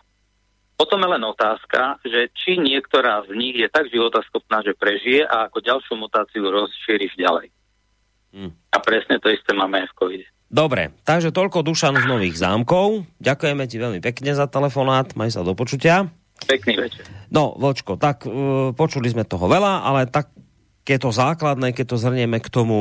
Potom 0.77 1.01
je 1.01 1.09
len 1.09 1.23
otázka, 1.25 1.97
že 2.05 2.29
či 2.37 2.61
niektorá 2.61 3.25
z 3.25 3.33
nich 3.33 3.57
je 3.57 3.65
tak 3.65 3.89
životaschopná, 3.89 4.61
že 4.61 4.77
prežije 4.77 5.25
a 5.25 5.49
ako 5.49 5.65
ďalšiu 5.65 5.93
mutáciu 5.97 6.45
rozšíriš 6.45 7.17
ďalej. 7.17 7.49
Hmm. 8.29 8.53
A 8.69 8.77
presne 8.77 9.17
to 9.17 9.33
isté 9.33 9.57
máme 9.57 9.81
aj 9.81 9.89
v 9.89 9.97
covid 9.97 10.23
Dobre, 10.47 10.95
takže 11.03 11.35
toľko 11.35 11.59
Dušan 11.59 11.99
z 11.99 12.05
Nových 12.07 12.39
zámkov. 12.39 13.03
Ďakujeme 13.19 13.67
ti 13.67 13.75
veľmi 13.83 13.99
pekne 13.99 14.31
za 14.31 14.47
telefonát, 14.47 15.11
maj 15.19 15.35
sa 15.35 15.43
do 15.43 15.51
počutia. 15.51 16.07
Pekný 16.47 16.79
večer. 16.79 17.03
No, 17.27 17.51
Vočko, 17.59 17.99
tak 17.99 18.23
uh, 18.23 18.71
počuli 18.71 19.11
sme 19.11 19.27
toho 19.27 19.43
veľa, 19.51 19.83
ale 19.83 20.07
tak 20.07 20.31
keď 20.87 21.03
to 21.03 21.11
základné, 21.11 21.75
keď 21.75 21.85
to 21.91 21.97
zhrnieme 21.99 22.39
k 22.39 22.47
tomu 22.47 22.79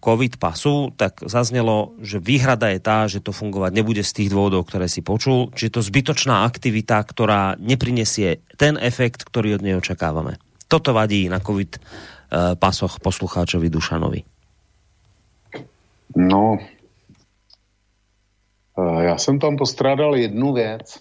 COVID 0.00 0.40
pasu, 0.40 0.88
tak 0.96 1.20
zaznelo, 1.28 1.92
že 2.00 2.16
výhrada 2.16 2.72
je 2.72 2.80
tá, 2.80 3.04
že 3.04 3.20
to 3.20 3.36
fungovať 3.36 3.76
nebude 3.76 4.00
z 4.00 4.16
tých 4.16 4.32
dôvodov, 4.32 4.64
ktoré 4.64 4.88
si 4.88 5.04
počul. 5.04 5.52
Čiže 5.52 5.76
to 5.76 5.84
zbytočná 5.84 6.48
aktivita, 6.48 7.04
ktorá 7.04 7.60
neprinesie 7.60 8.40
ten 8.56 8.80
efekt, 8.80 9.28
ktorý 9.28 9.60
od 9.60 9.62
nej 9.62 9.76
očakávame. 9.76 10.40
Toto 10.72 10.96
vadí 10.96 11.28
na 11.28 11.36
COVID 11.36 11.70
e, 11.76 11.80
pasoch 12.56 12.96
poslucháčovi 13.04 13.68
Dušanovi. 13.68 14.24
No, 16.16 16.56
e, 18.72 19.04
já 19.04 19.16
jsem 19.20 19.36
tam 19.38 19.60
postrádal 19.60 20.16
jednu 20.16 20.52
věc 20.52 20.96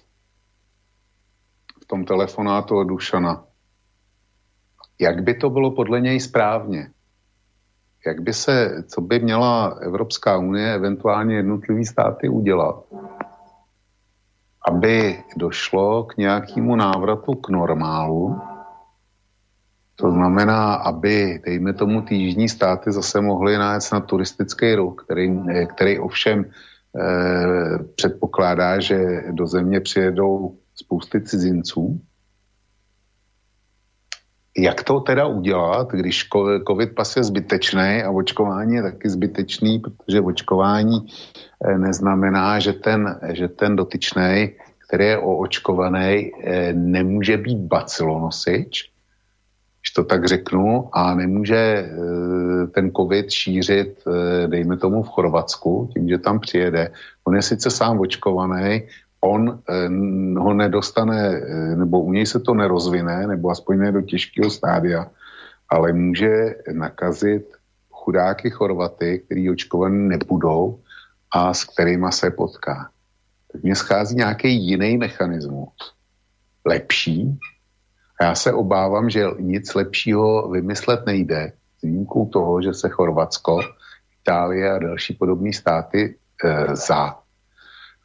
v 1.82 1.86
tom 1.88 2.04
telefonátu 2.04 2.76
od 2.76 2.84
Dušana 2.84 3.53
jak 5.04 5.24
by 5.24 5.34
to 5.34 5.50
bylo 5.50 5.72
podle 5.72 6.02
něj 6.02 6.20
správně? 6.20 6.90
Jak 8.06 8.22
by 8.22 8.34
se, 8.34 8.84
co 8.88 9.02
by 9.02 9.20
měla 9.20 9.68
Evropská 9.82 10.38
unie, 10.38 10.74
eventuálně 10.74 11.36
jednotlivý 11.36 11.86
státy 11.86 12.30
udělat, 12.30 12.84
aby 14.68 15.24
došlo 15.38 16.04
k 16.04 16.18
nějakému 16.18 16.76
návratu 16.76 17.34
k 17.34 17.50
normálu, 17.50 18.42
to 19.96 20.12
znamená, 20.12 20.74
aby, 20.74 21.42
dejme 21.46 21.74
tomu, 21.74 22.02
ty 22.02 22.50
státy 22.50 22.92
zase 22.92 23.22
mohly 23.22 23.58
nájít 23.58 23.92
na 23.94 24.00
turistický 24.00 24.76
ruch, 24.76 24.96
který, 25.06 25.40
který 25.76 26.00
ovšem 26.00 26.46
eh, 26.46 27.84
předpokládá, 27.96 28.80
že 28.80 29.24
do 29.32 29.48
země 29.48 29.80
přijedou 29.80 30.58
spousty 30.76 31.22
cizinců, 31.22 32.02
jak 34.58 34.84
to 34.84 35.00
teda 35.00 35.26
udělat, 35.26 35.92
když 35.92 36.28
covid 36.68 36.96
pas 36.96 37.18
je 37.18 37.24
zbytečný 37.24 38.04
a 38.04 38.12
očkování 38.12 38.76
je 38.76 38.82
taky 38.82 39.10
zbytečný, 39.10 39.80
protože 39.80 40.22
očkování 40.22 41.08
eh, 41.66 41.78
neznamená, 41.78 42.60
že 42.60 42.74
ten, 42.74 43.20
že 43.34 43.48
ten 43.48 43.76
dotyčný, 43.76 44.50
který 44.88 45.06
je 45.06 45.18
oočkovaný, 45.18 46.32
eh, 46.44 46.74
nemůže 46.74 47.38
být 47.38 47.58
bacilonosič, 47.58 48.90
když 49.82 49.92
to 49.96 50.04
tak 50.04 50.26
řeknu, 50.26 50.90
a 50.94 51.16
nemůže 51.16 51.56
eh, 51.58 52.68
ten 52.68 52.92
covid 52.92 53.32
šířit, 53.32 54.04
dejme 54.48 54.78
tomu 54.78 55.04
v 55.04 55.10
Chorvatsku, 55.10 55.90
tím, 55.94 56.10
že 56.10 56.18
tam 56.18 56.40
přijede. 56.40 56.92
On 57.24 57.36
je 57.36 57.42
sice 57.42 57.70
sám 57.70 58.00
očkovaný, 58.00 58.82
on 59.24 59.60
eh, 59.70 59.90
ho 60.40 60.54
nedostane, 60.54 61.20
eh, 61.32 61.76
nebo 61.76 62.02
u 62.02 62.12
něj 62.12 62.26
se 62.26 62.40
to 62.40 62.54
nerozvine, 62.54 63.28
nebo 63.28 63.50
aspoň 63.50 63.78
ne 63.78 63.92
do 63.92 64.02
těžkého 64.02 64.50
stádia, 64.50 65.08
ale 65.70 65.94
může 65.94 66.56
nakazit 66.72 67.48
chudáky 67.92 68.50
Chorvaty, 68.50 69.24
který 69.26 69.50
očkovaný 69.50 70.10
nebudou 70.10 70.80
a 71.32 71.54
s 71.54 71.64
kterýma 71.64 72.12
se 72.12 72.32
potká. 72.32 72.90
Tak 73.52 73.64
mně 73.64 73.76
schází 73.76 74.16
nějaký 74.16 74.68
jiný 74.68 74.98
mechanismus, 74.98 75.74
lepší, 76.66 77.40
a 78.20 78.26
já 78.26 78.36
se 78.36 78.54
obávám, 78.54 79.10
že 79.10 79.26
nic 79.40 79.76
lepšího 79.76 80.50
vymyslet 80.50 81.06
nejde, 81.06 81.52
s 81.80 81.82
výjimkou 81.82 82.26
toho, 82.26 82.62
že 82.62 82.74
se 82.74 82.90
Chorvatsko, 82.90 83.60
Itálie 84.22 84.72
a 84.72 84.80
další 84.80 85.14
podobné 85.14 85.54
státy 85.54 86.16
e, 86.44 86.76
za 86.76 87.23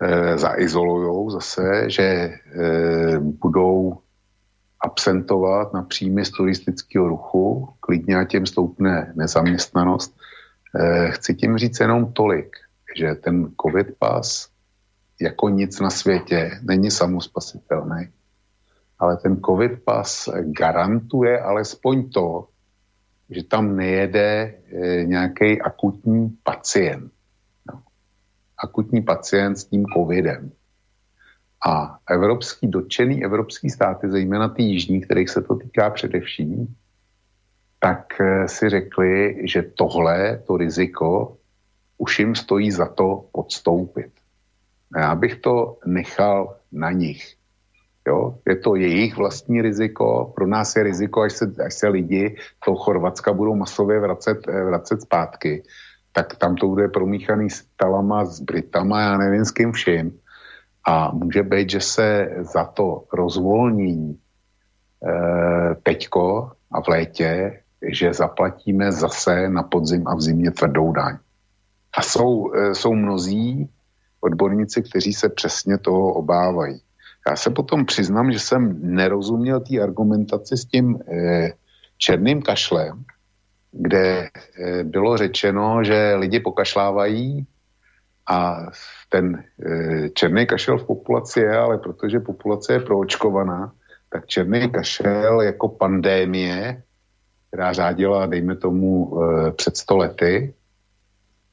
e, 0.03 0.39
zaizolujou 0.39 1.31
zase, 1.31 1.91
že 1.91 2.03
e, 2.03 2.39
budou 3.19 3.99
absentovat 4.81 5.75
na 5.75 5.83
příjmy 5.83 6.25
z 6.25 6.31
turistického 6.31 7.09
ruchu, 7.09 7.69
klidně 7.81 8.17
a 8.17 8.25
těm 8.25 8.47
stoupne 8.47 9.13
nezaměstnanost. 9.17 10.17
E, 10.75 11.11
chci 11.11 11.35
tím 11.35 11.59
říct 11.59 11.81
jenom 11.81 12.13
tolik, 12.13 12.57
že 12.97 13.15
ten 13.15 13.51
covid 13.63 13.87
pas 13.99 14.49
jako 15.21 15.49
nic 15.49 15.81
na 15.81 15.91
světě 15.91 16.51
není 16.63 16.91
samospasitelný, 16.91 18.09
ale 18.99 19.17
ten 19.17 19.41
covid 19.41 19.83
pas 19.85 20.29
garantuje 20.43 21.41
alespoň 21.41 22.11
to, 22.11 22.49
že 23.31 23.45
tam 23.45 23.77
nejede 23.77 24.55
nějaký 25.05 25.63
akutní 25.63 26.39
pacient. 26.43 27.13
Akutní 28.65 29.03
pacient 29.03 29.57
s 29.57 29.65
tím 29.65 29.85
covidem. 29.87 30.53
A 31.67 31.99
evropský, 32.11 32.69
dotčený 32.69 33.25
evropský 33.25 33.71
státy, 33.71 34.11
zejména 34.11 34.49
ty 34.49 34.63
jižní, 34.63 35.01
kterých 35.01 35.31
se 35.31 35.43
to 35.43 35.55
týká 35.55 35.91
především, 35.91 36.75
tak 37.79 38.21
e, 38.21 38.49
si 38.49 38.69
řekli, 38.69 39.43
že 39.45 39.63
tohle, 39.63 40.43
to 40.47 40.57
riziko, 40.57 41.37
už 41.99 42.19
jim 42.19 42.35
stojí 42.35 42.71
za 42.71 42.87
to 42.87 43.25
podstoupit. 43.33 44.13
A 44.95 45.01
já 45.01 45.15
bych 45.15 45.35
to 45.37 45.79
nechal 45.87 46.57
na 46.73 46.91
nich. 46.91 47.35
Jo? 48.07 48.39
Je 48.49 48.57
to 48.57 48.75
jejich 48.75 49.17
vlastní 49.17 49.63
riziko, 49.63 50.33
pro 50.35 50.47
nás 50.47 50.77
je 50.77 50.83
riziko, 50.83 51.23
až 51.23 51.33
se, 51.33 51.55
až 51.67 51.75
se 51.75 51.89
lidi 51.89 52.37
do 52.67 52.75
Chorvatska 52.75 53.33
budou 53.33 53.55
masově 53.55 54.01
vracet, 54.01 54.49
eh, 54.49 54.65
vracet 54.65 55.03
zpátky, 55.03 55.63
tak 56.19 56.35
tam 56.37 56.59
to 56.59 56.67
bude 56.67 56.89
promíchaný 56.89 57.51
s 57.51 57.63
Talama, 57.79 58.27
s 58.27 58.43
Britama, 58.43 59.01
já 59.01 59.17
nevím 59.17 59.45
s 59.45 59.51
kým 59.51 59.73
vším. 59.73 60.19
A 60.87 61.15
může 61.15 61.43
být, 61.43 61.71
že 61.71 61.81
se 61.81 62.31
za 62.41 62.65
to 62.65 63.05
rozvolnění 63.13 64.19
e, 64.19 64.19
teďko 65.83 66.51
a 66.73 66.83
v 66.83 66.89
létě, 66.89 67.61
že 67.95 68.15
zaplatíme 68.15 68.93
zase 68.93 69.49
na 69.49 69.63
podzim 69.63 70.09
a 70.09 70.15
v 70.15 70.21
zimě 70.21 70.51
tvrdou 70.51 70.93
daň. 70.93 71.17
A 71.95 72.03
jsou, 72.03 72.55
e, 72.55 72.75
jsou 72.75 72.95
mnozí 72.95 73.71
odborníci, 74.21 74.83
kteří 74.83 75.13
se 75.13 75.29
přesně 75.29 75.79
toho 75.79 76.13
obávají. 76.19 76.83
Já 77.31 77.37
se 77.37 77.51
potom 77.51 77.87
přiznám, 77.87 78.33
že 78.33 78.41
jsem 78.41 78.79
nerozuměl 78.83 79.61
té 79.61 79.79
argumentaci 79.79 80.57
s 80.57 80.65
tím 80.65 80.99
e, 80.99 81.53
černým 81.99 82.43
kašlem, 82.43 83.05
kde 83.73 84.29
e, 84.29 84.85
bylo 84.85 85.17
řečeno, 85.17 85.85
že 85.85 86.15
lidi 86.15 86.41
pokašlávají 86.41 87.47
a 88.31 88.67
ten 89.09 89.45
e, 89.67 90.09
černý 90.09 90.47
kašel 90.47 90.79
v 90.79 90.87
populaci 90.87 91.41
je, 91.41 91.59
ale 91.59 91.79
protože 91.79 92.21
populace 92.21 92.73
je 92.73 92.81
proočkovaná, 92.81 93.73
tak 94.11 94.27
černý 94.27 94.71
kašel 94.71 95.41
jako 95.41 95.69
pandémie, 95.69 96.83
která 97.49 97.73
řádila, 97.73 98.27
dejme 98.27 98.57
tomu, 98.57 99.23
e, 99.23 99.53
před 99.53 99.77
stolety 99.77 100.55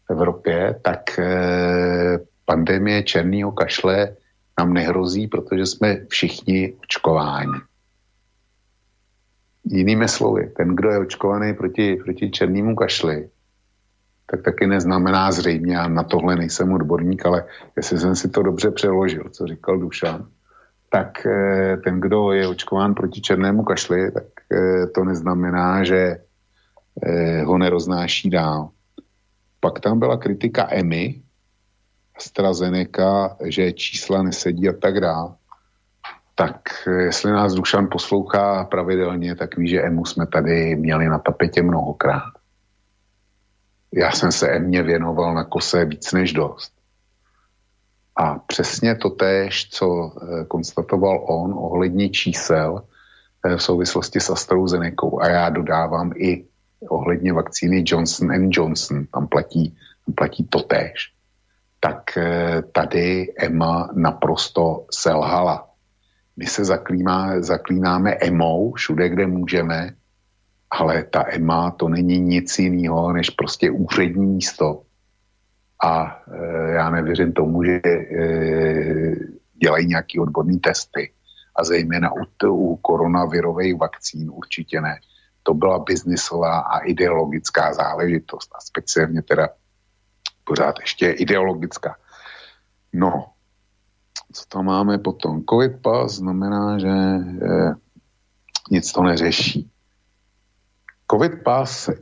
v 0.07 0.11
Evropě, 0.11 0.79
tak 0.81 1.19
e, 1.19 1.25
pandemie 2.45 3.03
černého 3.03 3.51
kašle 3.51 4.15
nám 4.59 4.73
nehrozí, 4.73 5.27
protože 5.27 5.65
jsme 5.65 6.05
všichni 6.09 6.73
očkováni. 6.83 7.59
Jinými 9.65 10.07
slovy, 10.07 10.51
ten, 10.57 10.75
kdo 10.75 10.89
je 10.89 10.99
očkovaný 10.99 11.53
proti, 11.53 11.95
proti 11.95 12.31
černému 12.31 12.75
kašli, 12.75 13.29
tak 14.31 14.41
taky 14.41 14.67
neznamená 14.67 15.31
zřejmě, 15.31 15.75
já 15.75 15.87
na 15.87 16.03
tohle 16.03 16.35
nejsem 16.35 16.73
odborník, 16.73 17.25
ale 17.25 17.45
jestli 17.77 17.97
jsem 17.97 18.15
si 18.15 18.29
to 18.29 18.43
dobře 18.43 18.71
přeložil, 18.71 19.23
co 19.31 19.47
říkal 19.47 19.77
Dušan, 19.77 20.27
tak 20.89 21.25
eh, 21.25 21.77
ten, 21.83 21.99
kdo 21.99 22.31
je 22.31 22.47
očkován 22.47 22.93
proti 22.93 23.21
černému 23.21 23.63
kašli, 23.63 24.11
tak 24.11 24.23
eh, 24.51 24.87
to 24.87 25.03
neznamená, 25.03 25.83
že 25.83 26.17
eh, 27.03 27.43
ho 27.43 27.57
neroznáší 27.57 28.29
dál. 28.29 28.69
Pak 29.59 29.79
tam 29.79 29.99
byla 29.99 30.17
kritika 30.17 30.67
EMI, 30.71 31.21
AstraZeneca, 32.17 33.37
že 33.43 33.73
čísla 33.73 34.23
nesedí 34.23 34.69
a 34.69 34.73
tak 34.73 34.99
dále. 34.99 35.35
Tak 36.35 36.61
jestli 36.99 37.31
nás 37.31 37.53
Dušan 37.53 37.87
poslouchá 37.91 38.63
pravidelně, 38.63 39.35
tak 39.35 39.57
ví, 39.57 39.67
že 39.67 39.81
EMU 39.81 40.05
jsme 40.05 40.27
tady 40.27 40.75
měli 40.75 41.07
na 41.07 41.19
tapetě 41.19 41.61
mnohokrát. 41.61 42.33
Já 43.93 44.11
jsem 44.11 44.31
se 44.31 44.49
EMě 44.49 44.83
věnoval 44.83 45.33
na 45.33 45.43
kose 45.43 45.85
víc 45.85 46.11
než 46.11 46.33
dost. 46.33 46.73
A 48.15 48.39
přesně 48.39 48.95
to 48.95 49.09
též, 49.09 49.69
co 49.69 50.11
eh, 50.11 50.45
konstatoval 50.45 51.25
on 51.27 51.53
ohledně 51.57 52.09
čísel 52.09 52.83
eh, 53.45 53.57
v 53.57 53.63
souvislosti 53.63 54.19
s 54.19 54.29
AstraZeneca. 54.29 55.07
A 55.21 55.29
já 55.29 55.49
dodávám 55.49 56.11
i 56.15 56.45
ohledně 56.89 57.33
vakcíny 57.33 57.83
Johnson 57.87 58.49
Johnson. 58.51 59.05
Tam 59.05 59.27
platí, 59.27 59.77
tam 60.05 60.15
platí 60.15 60.47
to 60.47 60.59
též 60.59 61.15
tak 61.85 62.17
eh, 62.17 62.61
tady 62.71 63.33
Emma 63.37 63.89
naprosto 63.93 64.85
selhala. 64.91 65.69
My 66.37 66.45
se 66.45 66.65
zaklíná, 66.65 67.41
zaklínáme 67.41 68.13
Emou 68.21 68.73
všude, 68.73 69.09
kde 69.09 69.27
můžeme, 69.27 69.89
ale 70.71 71.03
ta 71.03 71.23
Emma 71.27 71.71
to 71.71 71.89
není 71.89 72.19
nic 72.19 72.59
jiného, 72.59 73.13
než 73.13 73.29
prostě 73.29 73.71
úřední 73.71 74.25
místo. 74.25 74.81
A 75.83 76.21
e, 76.27 76.71
já 76.71 76.89
nevěřím 76.89 77.33
tomu, 77.33 77.63
že 77.63 77.81
e, 77.85 77.95
dělají 79.61 79.87
nějaký 79.87 80.19
odborný 80.19 80.59
testy. 80.59 81.11
A 81.55 81.63
zejména 81.63 82.11
u, 82.13 82.47
u 82.47 82.75
koronavirových 82.75 83.75
vakcín 83.75 84.31
určitě 84.33 84.81
ne. 84.81 84.99
To 85.43 85.53
byla 85.53 85.79
biznisová 85.79 86.59
a 86.59 86.79
ideologická 86.79 87.73
záležitost. 87.73 88.51
A 88.55 88.61
speciálně 88.61 89.21
teda 89.21 89.49
pořád 90.43 90.75
ještě 90.79 91.11
ideologická. 91.11 91.95
No, 92.93 93.25
co 94.35 94.43
tam 94.49 94.65
máme 94.65 94.97
potom? 94.97 95.43
Covid 95.49 95.81
pas 95.81 96.11
znamená, 96.11 96.79
že 96.79 96.87
e, 96.87 97.21
nic 98.71 98.91
to 98.91 99.03
neřeší. 99.03 99.71
Covid 101.11 101.31
pas 101.43 101.89
e, 101.89 101.93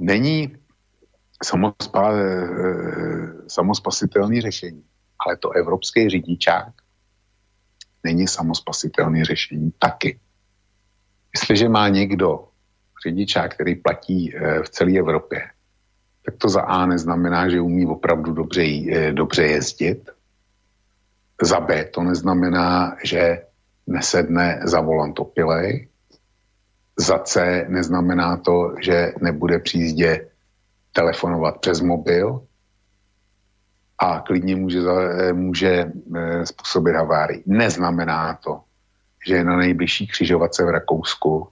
není 0.00 0.56
samospa, 1.44 2.12
e, 2.12 2.46
samospasitelný 3.48 4.40
řešení, 4.40 4.84
ale 5.26 5.36
to 5.36 5.50
evropský 5.50 6.08
řidičák 6.08 6.72
není 8.04 8.28
samospasitelný 8.28 9.24
řešení 9.24 9.72
taky. 9.78 10.20
Jestliže 11.34 11.68
má 11.68 11.88
někdo 11.88 12.48
řidičák, 13.06 13.54
který 13.54 13.74
platí 13.74 14.36
e, 14.36 14.62
v 14.62 14.68
celé 14.68 14.98
Evropě, 14.98 15.50
tak 16.26 16.34
to 16.38 16.48
za 16.48 16.60
A 16.62 16.86
neznamená, 16.86 17.48
že 17.48 17.60
umí 17.60 17.86
opravdu 17.86 18.32
dobře, 18.32 18.62
eh, 18.62 19.12
dobře 19.12 19.42
jezdit. 19.42 20.10
Za 21.42 21.60
B 21.60 21.84
to 21.84 22.02
neznamená, 22.02 22.96
že 23.04 23.42
nesedne 23.86 24.62
za 24.64 24.80
volant 24.80 25.18
opilej. 25.18 25.88
Za 26.98 27.18
C 27.18 27.64
neznamená 27.68 28.36
to, 28.36 28.74
že 28.80 29.12
nebude 29.20 29.58
při 29.58 29.78
jízdě 29.78 30.28
telefonovat 30.92 31.58
přes 31.58 31.80
mobil 31.80 32.46
a 33.98 34.20
klidně 34.20 34.56
může, 34.56 34.80
eh, 34.80 35.32
může 35.32 35.92
eh, 36.16 36.46
způsobit 36.46 36.94
havárii. 36.94 37.42
Neznamená 37.46 38.38
to, 38.44 38.60
že 39.26 39.44
na 39.44 39.56
nejbližší 39.56 40.06
křižovatce 40.06 40.64
v 40.64 40.70
Rakousku 40.70 41.48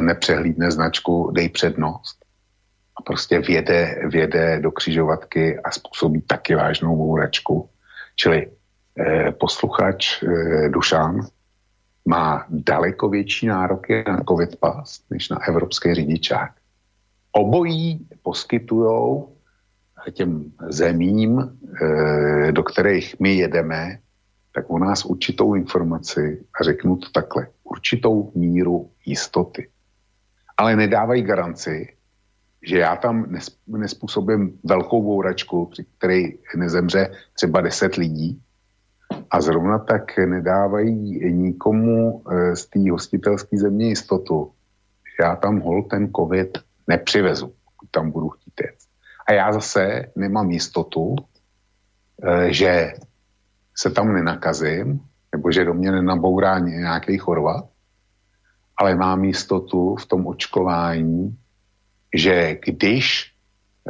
nepřehlídne 0.00 0.70
značku 0.70 1.30
dej 1.30 1.48
přednost 1.48 2.24
a 2.96 3.02
prostě 3.02 3.38
věde, 3.38 4.08
věde 4.08 4.60
do 4.60 4.70
křižovatky 4.70 5.60
a 5.60 5.70
způsobí 5.70 6.22
taky 6.22 6.54
vážnou 6.54 6.96
bouračku. 6.96 7.68
Čili 8.16 8.46
eh, 8.46 8.55
posluchač 9.38 10.22
eh, 10.22 10.68
Dušan 10.68 11.20
má 12.08 12.46
daleko 12.48 13.08
větší 13.08 13.46
nároky 13.46 14.04
na 14.08 14.22
COVID 14.28 14.56
pas 14.56 15.00
než 15.10 15.28
na 15.28 15.48
evropský 15.48 15.94
řidičák. 15.94 16.52
Obojí 17.32 18.08
poskytují 18.22 19.22
těm 20.12 20.52
zemím, 20.68 21.58
eh, 21.82 22.52
do 22.52 22.62
kterých 22.62 23.20
my 23.20 23.34
jedeme, 23.34 23.98
tak 24.54 24.70
o 24.70 24.78
nás 24.78 25.04
určitou 25.04 25.54
informaci, 25.54 26.44
a 26.60 26.64
řeknu 26.64 26.96
to 26.96 27.10
takhle, 27.10 27.48
určitou 27.64 28.32
míru 28.34 28.90
jistoty. 29.06 29.68
Ale 30.56 30.76
nedávají 30.76 31.22
garanci, 31.22 31.96
že 32.62 32.78
já 32.78 32.96
tam 32.96 33.26
nespůsobím 33.66 34.58
velkou 34.64 35.02
bouračku, 35.02 35.66
při 35.66 35.84
které 35.98 36.22
nezemře 36.56 37.10
třeba 37.34 37.60
10 37.60 37.94
lidí 37.94 38.42
a 39.30 39.40
zrovna 39.40 39.78
tak 39.78 40.18
nedávají 40.18 41.32
nikomu 41.32 42.22
eh, 42.30 42.56
z 42.56 42.66
té 42.66 42.90
hostitelské 42.90 43.58
země 43.58 43.88
jistotu, 43.88 44.52
že 45.16 45.24
já 45.24 45.36
tam 45.36 45.60
hol 45.60 45.82
ten 45.82 46.12
covid 46.12 46.58
nepřivezu, 46.86 47.46
pokud 47.46 47.90
tam 47.90 48.10
budu 48.10 48.28
chtít 48.28 48.54
jet. 48.60 48.76
A 49.26 49.32
já 49.32 49.52
zase 49.52 50.04
nemám 50.16 50.50
jistotu, 50.50 51.16
e, 52.22 52.52
že 52.52 52.94
se 53.76 53.90
tam 53.90 54.12
nenakazím, 54.12 55.00
nebo 55.32 55.52
že 55.52 55.64
do 55.64 55.74
mě 55.74 55.92
nenabourá 55.92 56.58
nějaký 56.58 57.18
chorvat, 57.18 57.64
ale 58.76 58.94
mám 58.94 59.24
jistotu 59.24 59.96
v 59.96 60.06
tom 60.06 60.26
očkování, 60.26 61.38
že 62.14 62.58
když 62.64 63.32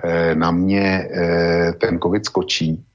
e, 0.02 0.34
na 0.34 0.50
mě 0.50 1.08
e, 1.10 1.72
ten 1.72 1.98
covid 1.98 2.24
skočí, 2.26 2.85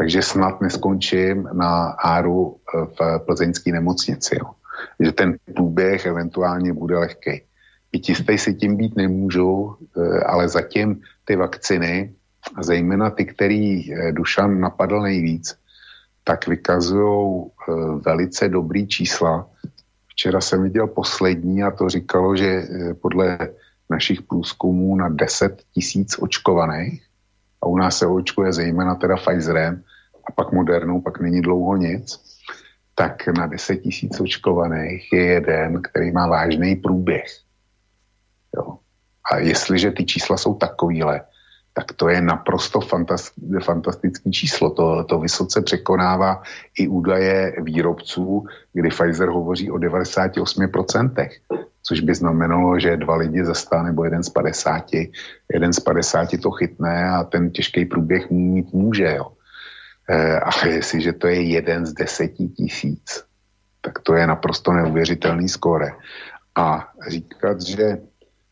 takže 0.00 0.22
snad 0.22 0.60
neskončím 0.64 1.44
na 1.52 1.92
áru 2.00 2.56
v 2.72 3.20
plzeňské 3.26 3.72
nemocnici. 3.72 4.36
Jo. 4.40 4.56
Že 5.00 5.12
ten 5.12 5.36
průběh 5.54 6.06
eventuálně 6.06 6.72
bude 6.72 6.96
lehký. 6.96 7.42
Bytistej 7.92 8.38
si 8.38 8.54
tím 8.54 8.76
být 8.76 8.96
nemůžou, 8.96 9.76
ale 10.26 10.48
zatím 10.48 11.04
ty 11.24 11.36
vakciny, 11.36 12.14
a 12.56 12.62
zejména 12.62 13.10
ty, 13.10 13.24
který 13.24 13.92
Dušan 14.10 14.60
napadl 14.60 15.00
nejvíc, 15.02 15.56
tak 16.24 16.48
vykazují 16.48 17.44
eh, 17.44 17.72
velice 18.04 18.48
dobrý 18.48 18.88
čísla. 18.88 19.50
Včera 20.08 20.40
jsem 20.40 20.62
viděl 20.62 20.86
poslední 20.86 21.62
a 21.62 21.70
to 21.70 21.88
říkalo, 21.88 22.36
že 22.36 22.48
eh, 22.48 22.94
podle 22.94 23.38
našich 23.90 24.22
průzkumů 24.22 24.96
na 24.96 25.08
10 25.08 25.62
tisíc 25.74 26.16
očkovaných 26.18 27.02
a 27.62 27.66
u 27.66 27.76
nás 27.76 27.98
se 27.98 28.06
očkuje 28.06 28.52
zejména 28.52 28.94
teda 28.94 29.16
Pfizerem 29.16 29.84
a 30.30 30.32
pak 30.32 30.52
Modernou, 30.52 31.00
pak 31.00 31.20
není 31.20 31.42
dlouho 31.42 31.76
nic, 31.76 32.20
tak 32.94 33.26
na 33.26 33.46
10 33.46 33.76
tisíc 33.76 34.20
očkovaných 34.20 35.12
je 35.12 35.24
jeden, 35.24 35.82
který 35.82 36.12
má 36.12 36.26
vážný 36.26 36.76
průběh. 36.76 37.26
Jo. 38.56 38.78
A 39.32 39.38
jestliže 39.38 39.90
ty 39.90 40.04
čísla 40.04 40.36
jsou 40.36 40.54
takovýhle, 40.54 41.20
tak 41.72 41.92
to 41.92 42.08
je 42.08 42.20
naprosto 42.20 42.80
fantastické 43.64 44.30
číslo. 44.30 44.70
To, 44.70 45.04
to 45.04 45.18
vysoce 45.18 45.62
překonává 45.62 46.42
i 46.78 46.88
údaje 46.88 47.56
výrobců, 47.62 48.46
kdy 48.72 48.88
Pfizer 48.88 49.28
hovoří 49.28 49.70
o 49.70 49.76
98%, 49.76 51.28
což 51.82 52.00
by 52.00 52.14
znamenalo, 52.14 52.78
že 52.78 52.96
dva 52.96 53.16
lidi 53.16 53.44
ze 53.44 53.54
100 53.54 53.82
nebo 53.82 54.04
jeden 54.04 54.22
z 54.22 54.28
50, 54.28 54.84
jeden 55.52 55.72
z 55.72 55.80
50 55.80 56.28
to 56.42 56.50
chytne 56.50 57.10
a 57.10 57.24
ten 57.24 57.50
těžký 57.50 57.84
průběh 57.84 58.30
mít 58.30 58.72
může. 58.72 59.14
Jo. 59.16 59.39
E, 60.10 60.40
a 60.40 60.66
jestliže 60.66 61.12
to 61.12 61.26
je 61.26 61.42
jeden 61.42 61.86
z 61.86 61.92
deseti 61.92 62.48
tisíc, 62.48 63.24
tak 63.80 63.98
to 63.98 64.14
je 64.14 64.26
naprosto 64.26 64.72
neuvěřitelný 64.72 65.48
skóre. 65.48 65.90
A 66.54 66.88
říkat, 67.08 67.60
že 67.60 67.98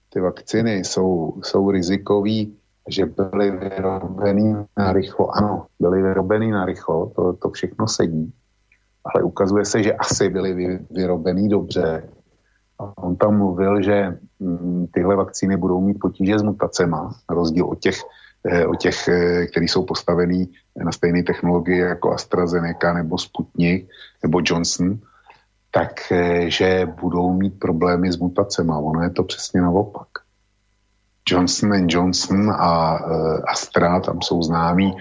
ty 0.08 0.20
vakciny 0.20 0.74
jsou, 0.84 1.34
jsou 1.42 1.70
rizikový, 1.70 2.56
že 2.88 3.06
byly 3.06 3.50
vyrobený 3.50 4.54
na 4.76 4.92
rychlo. 4.92 5.36
Ano, 5.36 5.66
byly 5.80 6.02
vyrobený 6.02 6.50
na 6.50 6.64
rychlo, 6.64 7.12
to, 7.16 7.32
to 7.32 7.50
všechno 7.50 7.88
sedí, 7.88 8.32
ale 9.04 9.24
ukazuje 9.24 9.64
se, 9.64 9.82
že 9.82 9.92
asi 9.92 10.28
byly 10.28 10.54
vy, 10.54 10.78
vyrobený 10.90 11.48
dobře. 11.48 12.08
A 12.78 13.02
on 13.02 13.16
tam 13.16 13.38
mluvil, 13.38 13.82
že 13.82 14.18
mm, 14.38 14.86
tyhle 14.94 15.16
vakcíny 15.16 15.56
budou 15.56 15.80
mít 15.80 15.98
potíže 16.00 16.38
s 16.38 16.42
mutacema, 16.42 17.14
na 17.30 17.34
rozdíl 17.34 17.66
od 17.66 17.78
těch, 17.78 17.96
eh, 18.46 18.66
od 18.66 18.74
těch 18.80 19.08
eh, 19.08 19.46
který 19.46 19.68
jsou 19.68 19.84
postavený 19.84 20.52
na 20.84 20.92
stejné 20.92 21.22
technologii 21.22 21.78
jako 21.78 22.12
AstraZeneca 22.12 22.92
nebo 22.92 23.18
Sputnik 23.18 23.88
nebo 24.22 24.40
Johnson, 24.44 24.98
tak 25.70 26.12
eh, 26.12 26.50
že 26.50 26.88
budou 27.00 27.32
mít 27.32 27.58
problémy 27.58 28.12
s 28.12 28.18
mutacema. 28.18 28.78
Ono 28.78 29.02
je 29.02 29.10
to 29.10 29.22
přesně 29.22 29.60
naopak. 29.60 30.08
Johnson 31.28 31.86
Johnson 31.88 32.50
a 32.50 32.94
Astra, 33.48 34.00
tam 34.00 34.22
jsou 34.22 34.42
známí 34.42 34.96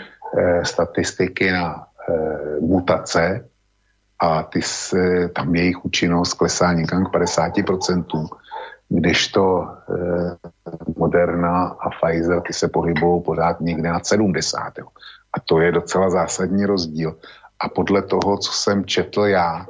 statistiky 0.64 1.52
na 1.52 1.88
mutace 2.60 3.48
a 4.20 4.44
ty 4.44 4.62
se, 4.62 5.30
tam 5.36 5.56
jejich 5.56 5.86
účinnost 5.86 6.34
klesá 6.34 6.74
někam 6.74 7.06
k 7.06 7.14
50%, 7.14 8.28
kdežto 8.90 9.68
Moderna 10.98 11.68
a 11.68 11.90
Pfizer 11.90 12.42
ty 12.42 12.54
se 12.54 12.68
pohybují 12.68 13.24
pořád 13.24 13.62
někde 13.62 13.90
na 13.90 14.00
70. 14.00 14.74
A 15.34 15.40
to 15.46 15.60
je 15.60 15.72
docela 15.72 16.10
zásadní 16.10 16.66
rozdíl. 16.66 17.16
A 17.60 17.70
podle 17.70 18.02
toho, 18.02 18.38
co 18.38 18.52
jsem 18.52 18.86
četl 18.86 19.22
já, 19.22 19.66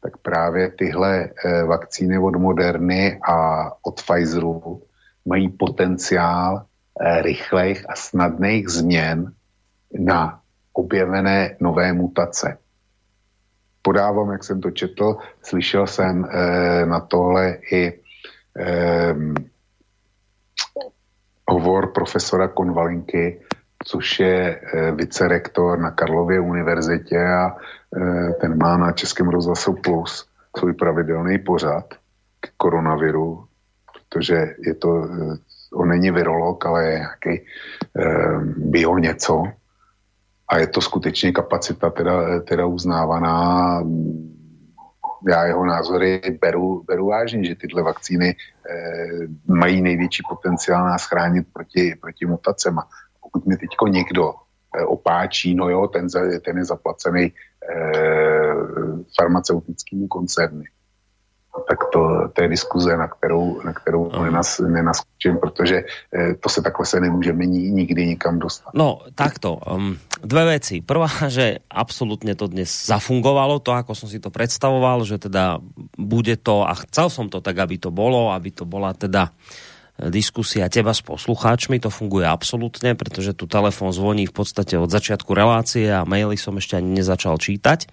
tak 0.00 0.16
právě 0.16 0.70
tyhle 0.70 1.30
vakcíny 1.66 2.18
od 2.18 2.36
Moderny 2.36 3.20
a 3.28 3.68
od 3.82 4.02
Pfizeru 4.02 4.82
mají 5.28 5.48
potenciál 5.48 6.64
eh, 6.64 7.22
rychlejch 7.22 7.84
a 7.88 7.94
snadných 7.96 8.68
změn 8.68 9.32
na 9.98 10.40
objevené 10.72 11.56
nové 11.60 11.92
mutace. 11.92 12.58
Podávám, 13.82 14.30
jak 14.30 14.44
jsem 14.44 14.60
to 14.60 14.70
četl, 14.70 15.16
slyšel 15.42 15.86
jsem 15.86 16.24
eh, 16.24 16.86
na 16.86 17.00
tohle 17.00 17.58
i 17.70 17.92
eh, 17.92 17.97
hovor 21.50 21.92
profesora 21.92 22.48
Konvalinky, 22.48 23.40
což 23.84 24.20
je 24.20 24.60
eh, 24.60 24.92
vicerektor 24.92 25.78
na 25.78 25.90
Karlově 25.90 26.40
univerzitě 26.40 27.24
a 27.26 27.56
eh, 27.56 28.32
ten 28.40 28.58
má 28.58 28.76
na 28.76 28.92
Českém 28.92 29.28
rozhlasu 29.28 29.72
Plus 29.72 30.28
svůj 30.56 30.72
pravidelný 30.72 31.38
pořad 31.38 31.94
k 32.40 32.48
koronaviru 32.56 33.48
protože 34.08 34.54
je 34.66 34.74
to, 34.74 35.04
eh, 35.04 35.36
on 35.74 35.88
není 35.88 36.10
virolog, 36.10 36.66
ale 36.66 36.86
je 36.86 36.98
nějaký 36.98 37.44
bio 38.56 38.98
něco 38.98 39.44
a 40.48 40.58
je 40.58 40.66
to 40.66 40.80
skutečně 40.80 41.32
kapacita 41.32 41.90
teda, 41.90 42.40
teda 42.40 42.66
uznávaná. 42.66 43.82
Já 45.28 45.44
jeho 45.44 45.66
názory 45.66 46.20
beru, 46.40 46.82
beru 46.86 47.06
vážně, 47.06 47.44
že 47.44 47.54
tyhle 47.54 47.82
vakcíny 47.82 48.36
eh, 48.70 49.06
mají 49.46 49.82
největší 49.82 50.22
potenciál 50.28 50.84
nás 50.84 51.04
chránit 51.04 51.46
proti, 51.52 51.94
proti 52.00 52.26
mutacema. 52.26 52.88
Pokud 53.22 53.46
mi 53.46 53.56
teďko 53.56 53.86
někdo 53.86 54.34
eh, 54.78 54.84
opáčí, 54.84 55.54
no 55.54 55.68
jo, 55.68 55.86
ten, 55.86 56.06
ten 56.44 56.58
je 56.58 56.64
zaplacený 56.64 57.32
eh, 57.74 58.54
farmaceutickými 59.16 60.08
koncerny 60.08 60.64
tak 61.68 61.78
to, 61.92 62.28
to 62.32 62.38
je 62.42 62.48
diskuze, 62.48 62.96
na 62.96 63.08
kterou, 63.08 63.62
na 63.64 63.72
kterou 63.72 64.10
no. 64.12 64.24
nenas, 64.24 64.58
nenaskočím, 64.58 65.36
protože 65.38 65.76
eh, 65.84 66.34
to 66.34 66.48
se 66.48 66.62
takhle 66.62 66.86
se 66.86 67.00
nemůžeme 67.00 67.46
nikdy 67.46 68.06
nikam 68.06 68.38
dostat. 68.38 68.70
No, 68.74 69.00
takto. 69.14 69.58
Um, 69.66 69.98
dve 70.22 70.58
veci. 70.58 70.82
Prvá, 70.82 71.10
že 71.30 71.62
absolútne 71.70 72.34
to 72.34 72.50
dnes 72.50 72.68
zafungovalo, 72.68 73.62
to 73.62 73.74
ako 73.74 73.94
som 73.94 74.08
si 74.10 74.18
to 74.18 74.30
predstavoval, 74.34 75.06
že 75.06 75.18
teda 75.18 75.62
bude 75.98 76.34
to, 76.38 76.66
a 76.66 76.74
chcel 76.86 77.10
som 77.10 77.26
to 77.30 77.38
tak, 77.38 77.58
aby 77.58 77.78
to 77.78 77.94
bolo, 77.94 78.34
aby 78.34 78.50
to 78.50 78.66
bola 78.66 78.94
teda 78.94 79.30
diskusia 79.98 80.70
teba 80.70 80.94
s 80.94 81.02
poslucháčmi, 81.02 81.82
to 81.82 81.90
funguje 81.90 82.22
absolútne, 82.22 82.94
pretože 82.94 83.34
tu 83.34 83.50
telefon 83.50 83.90
zvoní 83.90 84.30
v 84.30 84.34
podstate 84.34 84.78
od 84.78 84.86
začiatku 84.86 85.34
relácie 85.34 85.90
a 85.90 86.06
maily 86.06 86.38
som 86.38 86.54
ešte 86.54 86.78
ani 86.78 87.02
nezačal 87.02 87.34
čítať. 87.34 87.90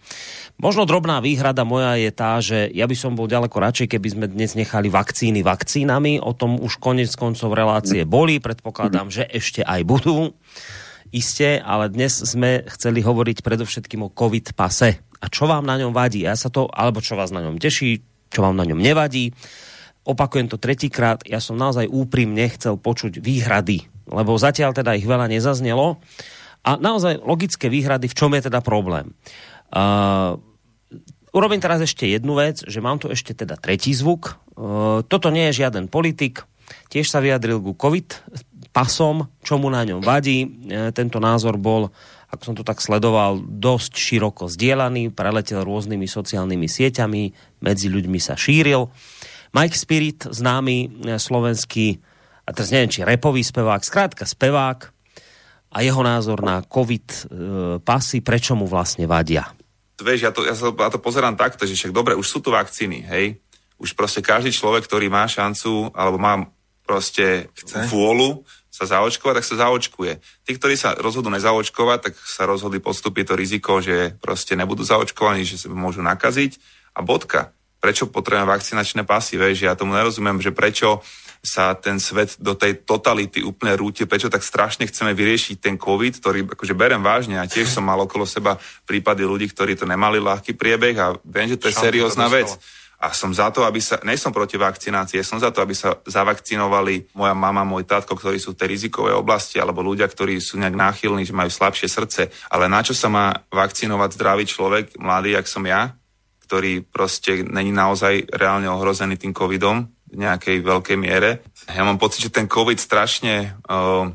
Možno 0.61 0.85
drobná 0.85 1.17
výhrada 1.25 1.65
moja 1.65 1.97
je 1.97 2.11
tá, 2.13 2.37
že 2.45 2.69
ja 2.69 2.85
by 2.85 2.93
som 2.93 3.17
bol 3.17 3.25
ďaleko 3.25 3.57
radšej, 3.57 3.97
keby 3.97 4.07
sme 4.13 4.25
dnes 4.29 4.53
nechali 4.53 4.93
vakcíny 4.93 5.41
vakcínami, 5.41 6.21
o 6.21 6.29
tom 6.37 6.61
už 6.61 6.77
konec 6.77 7.09
koncov 7.17 7.57
relácie 7.57 8.05
boli, 8.05 8.37
predpokladám, 8.37 9.09
že 9.09 9.25
ešte 9.25 9.65
aj 9.65 9.81
budú. 9.81 10.37
Isté, 11.09 11.63
ale 11.63 11.89
dnes 11.89 12.11
sme 12.11 12.65
chceli 12.75 12.99
hovoriť 12.99 13.39
predovšetkým 13.39 14.03
o 14.03 14.13
COVID 14.13 14.53
pase. 14.53 14.99
A 15.23 15.25
čo 15.31 15.47
vám 15.47 15.63
na 15.63 15.79
ňom 15.79 15.95
vadí? 15.95 16.27
Ja 16.27 16.35
sa 16.35 16.51
to, 16.51 16.67
alebo 16.69 16.99
čo 16.99 17.15
vás 17.15 17.31
na 17.31 17.39
ňom 17.39 17.55
teší, 17.55 18.03
čo 18.29 18.43
vám 18.43 18.53
na 18.53 18.67
ňom 18.67 18.77
nevadí 18.77 19.31
opakujem 20.05 20.47
to 20.47 20.61
tretíkrát, 20.61 21.25
ja 21.25 21.41
som 21.41 21.57
naozaj 21.57 21.89
úprimne 21.89 22.45
chcel 22.53 22.77
počuť 22.77 23.19
výhrady, 23.19 23.89
lebo 24.05 24.37
zatiaľ 24.37 24.77
teda 24.77 24.93
ich 24.93 25.09
veľa 25.09 25.25
nezaznelo. 25.27 25.97
A 26.65 26.77
naozaj 26.77 27.21
logické 27.21 27.69
výhrady, 27.69 28.09
v 28.09 28.17
čom 28.17 28.33
je 28.33 28.49
teda 28.49 28.61
problém. 28.61 29.13
Uh, 29.69 30.37
urobím 31.33 31.61
teraz 31.61 31.81
ešte 31.81 32.09
jednu 32.09 32.37
vec, 32.37 32.61
že 32.65 32.81
mám 32.81 33.01
tu 33.01 33.09
ešte 33.09 33.37
teda 33.37 33.57
tretí 33.57 33.93
zvuk. 33.93 34.37
Uh, 34.53 35.01
toto 35.05 35.29
nie 35.33 35.49
je 35.49 35.65
žiaden 35.65 35.89
politik, 35.89 36.45
tiež 36.89 37.09
sa 37.09 37.21
vyjadril 37.21 37.61
ku 37.61 37.77
COVID 37.77 38.33
pasom, 38.73 39.29
čo 39.45 39.61
mu 39.61 39.69
na 39.69 39.85
ňom 39.85 40.01
vadí. 40.01 40.45
Uh, 40.45 40.89
tento 40.89 41.21
názor 41.21 41.57
bol, 41.61 41.93
ako 42.33 42.41
som 42.41 42.55
to 42.57 42.65
tak 42.65 42.81
sledoval, 42.81 43.41
dosť 43.41 43.93
široko 43.97 44.49
zdieľaný, 44.49 45.13
preletel 45.13 45.61
rôznymi 45.61 46.09
sociálnymi 46.09 46.65
sieťami, 46.65 47.23
medzi 47.61 47.93
ľuďmi 47.93 48.17
sa 48.17 48.33
šíril. 48.33 48.89
Uh, 48.89 49.14
Mike 49.55 49.79
Spirit, 49.79 50.19
známy 50.27 50.77
e, 50.83 51.15
slovenský, 51.15 52.03
a 52.43 52.51
teraz 52.51 52.75
neviem, 52.75 52.91
či 52.91 53.07
repový 53.07 53.39
spevák, 53.39 53.79
skrátka 53.87 54.27
spevák 54.27 54.91
a 55.71 55.77
jeho 55.79 56.03
názor 56.03 56.43
na 56.43 56.59
COVID 56.59 57.07
e, 57.07 57.19
pasy, 57.79 58.19
prečo 58.19 58.59
mu 58.59 58.67
vlastne 58.67 59.07
vadia. 59.07 59.47
Vieš, 59.95 60.19
ja 60.27 60.31
to, 60.35 60.43
ja 60.43 60.51
sa 60.59 60.75
ja 60.75 60.91
to 60.91 60.99
pozerám 60.99 61.39
takto, 61.39 61.63
že 61.63 61.79
však 61.79 61.95
dobre, 61.95 62.19
už 62.19 62.27
sú 62.27 62.43
tu 62.43 62.51
vakcíny, 62.51 63.07
hej? 63.07 63.39
Už 63.79 63.95
proste 63.95 64.19
každý 64.19 64.51
človek, 64.51 64.83
ktorý 64.83 65.07
má 65.07 65.23
šancu, 65.23 65.95
alebo 65.95 66.19
má 66.19 66.51
proste 66.83 67.47
Chce? 67.55 67.87
vôľu 67.87 68.43
sa 68.67 68.83
zaočkovať, 68.83 69.39
tak 69.39 69.47
sa 69.47 69.55
zaočkuje. 69.67 70.13
Tí, 70.43 70.51
ktorí 70.59 70.75
sa 70.75 70.99
rozhodnú 70.99 71.31
nezaočkovať, 71.31 72.11
tak 72.11 72.13
sa 72.19 72.43
rozhodli 72.43 72.83
podstúpiť 72.83 73.31
to 73.31 73.39
riziko, 73.39 73.79
že 73.79 74.19
proste 74.19 74.59
nebudú 74.59 74.83
zaočkovaní, 74.83 75.47
že 75.47 75.55
sa 75.55 75.71
môžu 75.71 76.03
nakaziť 76.03 76.59
a 76.91 76.99
bodka. 76.99 77.55
Prečo 77.85 78.09
potrebujeme 78.09 78.49
vakcinačné 78.49 79.05
pasy? 79.05 79.37
Vieš, 79.37 79.69
ja 79.69 79.77
tomu 79.77 79.93
nerozumiem, 79.93 80.41
že 80.41 80.49
prečo 80.49 81.05
sa 81.45 81.77
ten 81.77 82.01
svet 82.01 82.33
do 82.41 82.57
tej 82.57 82.81
totality 82.81 83.45
úplne 83.45 83.77
rúti, 83.77 84.09
prečo 84.09 84.25
tak 84.25 84.41
strašne 84.41 84.89
chceme 84.89 85.13
vyriešiť 85.13 85.61
ten 85.61 85.77
COVID, 85.77 86.17
ktorý 86.17 86.39
akože 86.49 86.73
berem 86.73 87.05
vážne 87.05 87.37
a 87.37 87.45
tiež 87.45 87.69
som 87.69 87.85
mal 87.85 88.01
okolo 88.01 88.25
seba 88.25 88.57
prípady 88.89 89.21
ľudí, 89.21 89.53
ktorí 89.53 89.77
to 89.77 89.85
nemali 89.85 90.17
ľahký 90.17 90.57
priebeh 90.57 90.97
a 90.97 91.13
viem, 91.21 91.45
že 91.45 91.61
to 91.61 91.69
je 91.69 91.77
seriózna 91.77 92.25
vec. 92.25 92.57
A 92.97 93.13
som 93.13 93.29
za 93.29 93.53
to, 93.53 93.61
aby 93.61 93.77
sa, 93.77 94.01
nie 94.01 94.17
som 94.17 94.33
proti 94.33 94.57
vakcinácii, 94.57 95.21
som 95.21 95.37
za 95.37 95.53
to, 95.53 95.61
aby 95.61 95.77
sa 95.77 96.01
zavakcinovali 96.09 97.13
moja 97.13 97.37
mama, 97.37 97.61
môj 97.61 97.85
tátko, 97.85 98.17
ktorí 98.17 98.41
sú 98.41 98.57
v 98.57 98.65
tej 98.65 98.81
rizikovej 98.81 99.13
oblasti, 99.13 99.61
alebo 99.61 99.85
ľudia, 99.85 100.09
ktorí 100.09 100.41
sú 100.41 100.57
nejak 100.57 100.73
náchylní, 100.73 101.21
že 101.21 101.37
majú 101.37 101.53
slabšie 101.53 101.85
srdce. 101.85 102.33
Ale 102.49 102.65
na 102.65 102.81
čo 102.81 102.97
sa 102.97 103.11
má 103.13 103.45
vakcinovať 103.53 104.09
zdravý 104.09 104.49
človek, 104.49 104.97
mladý, 104.97 105.37
jak 105.37 105.45
som 105.45 105.61
ja, 105.69 105.93
ktorý 106.45 106.85
proste 106.85 107.41
není 107.41 107.73
naozaj 107.73 108.29
reálne 108.29 108.69
ohrozený 108.69 109.17
tým 109.17 109.33
covidom 109.33 109.89
v 110.05 110.21
nejakej 110.21 110.61
veľkej 110.61 110.97
miere. 111.01 111.41
Ja 111.73 111.81
mám 111.81 111.97
pocit, 111.97 112.21
že 112.21 112.29
ten 112.29 112.45
covid 112.45 112.77
strašne 112.77 113.57
uh, 113.65 114.07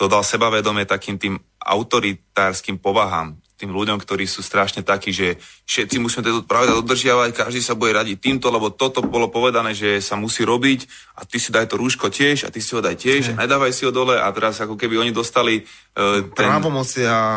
dodal 0.00 0.24
sebavedomie 0.24 0.88
takým 0.88 1.20
tým 1.20 1.36
autoritárskym 1.60 2.80
povahám 2.80 3.36
tým 3.56 3.72
ľuďom, 3.72 3.96
ktorí 3.96 4.28
sú 4.28 4.44
strašne 4.44 4.84
takí, 4.84 5.16
že 5.16 5.40
všetci 5.64 5.96
musíme 5.96 6.20
tieto 6.20 6.44
pravidla 6.44 6.84
dodržiavať, 6.84 7.32
každý 7.32 7.64
sa 7.64 7.72
bude 7.72 7.96
radiť 7.96 8.20
týmto, 8.20 8.52
lebo 8.52 8.68
toto 8.68 9.00
bolo 9.00 9.32
povedané, 9.32 9.72
že 9.72 10.04
sa 10.04 10.12
musí 10.12 10.44
robiť 10.44 10.84
a 11.16 11.24
ty 11.24 11.40
si 11.40 11.48
daj 11.48 11.72
to 11.72 11.80
rúško 11.80 12.12
tiež 12.12 12.44
a 12.44 12.52
ty 12.52 12.60
si 12.60 12.76
ho 12.76 12.84
daj 12.84 13.00
tiež 13.00 13.32
a 13.32 13.40
nedávaj 13.48 13.72
si 13.72 13.88
ho 13.88 13.92
dole 13.96 14.20
a 14.20 14.28
teraz 14.36 14.60
ako 14.60 14.76
keby 14.76 15.00
oni 15.00 15.12
dostali 15.16 15.64
uh, 15.64 16.20
ten 16.36 16.52
a... 16.52 16.60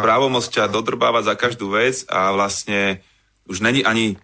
právomoc 0.03 0.44
ťa 0.44 0.68
dodrbávať 0.68 1.24
za 1.32 1.36
každú 1.40 1.72
vec 1.72 2.03
a 2.11 2.36
vlastne 2.36 2.99
už 3.48 3.64
není 3.64 3.88
ani 3.88 4.20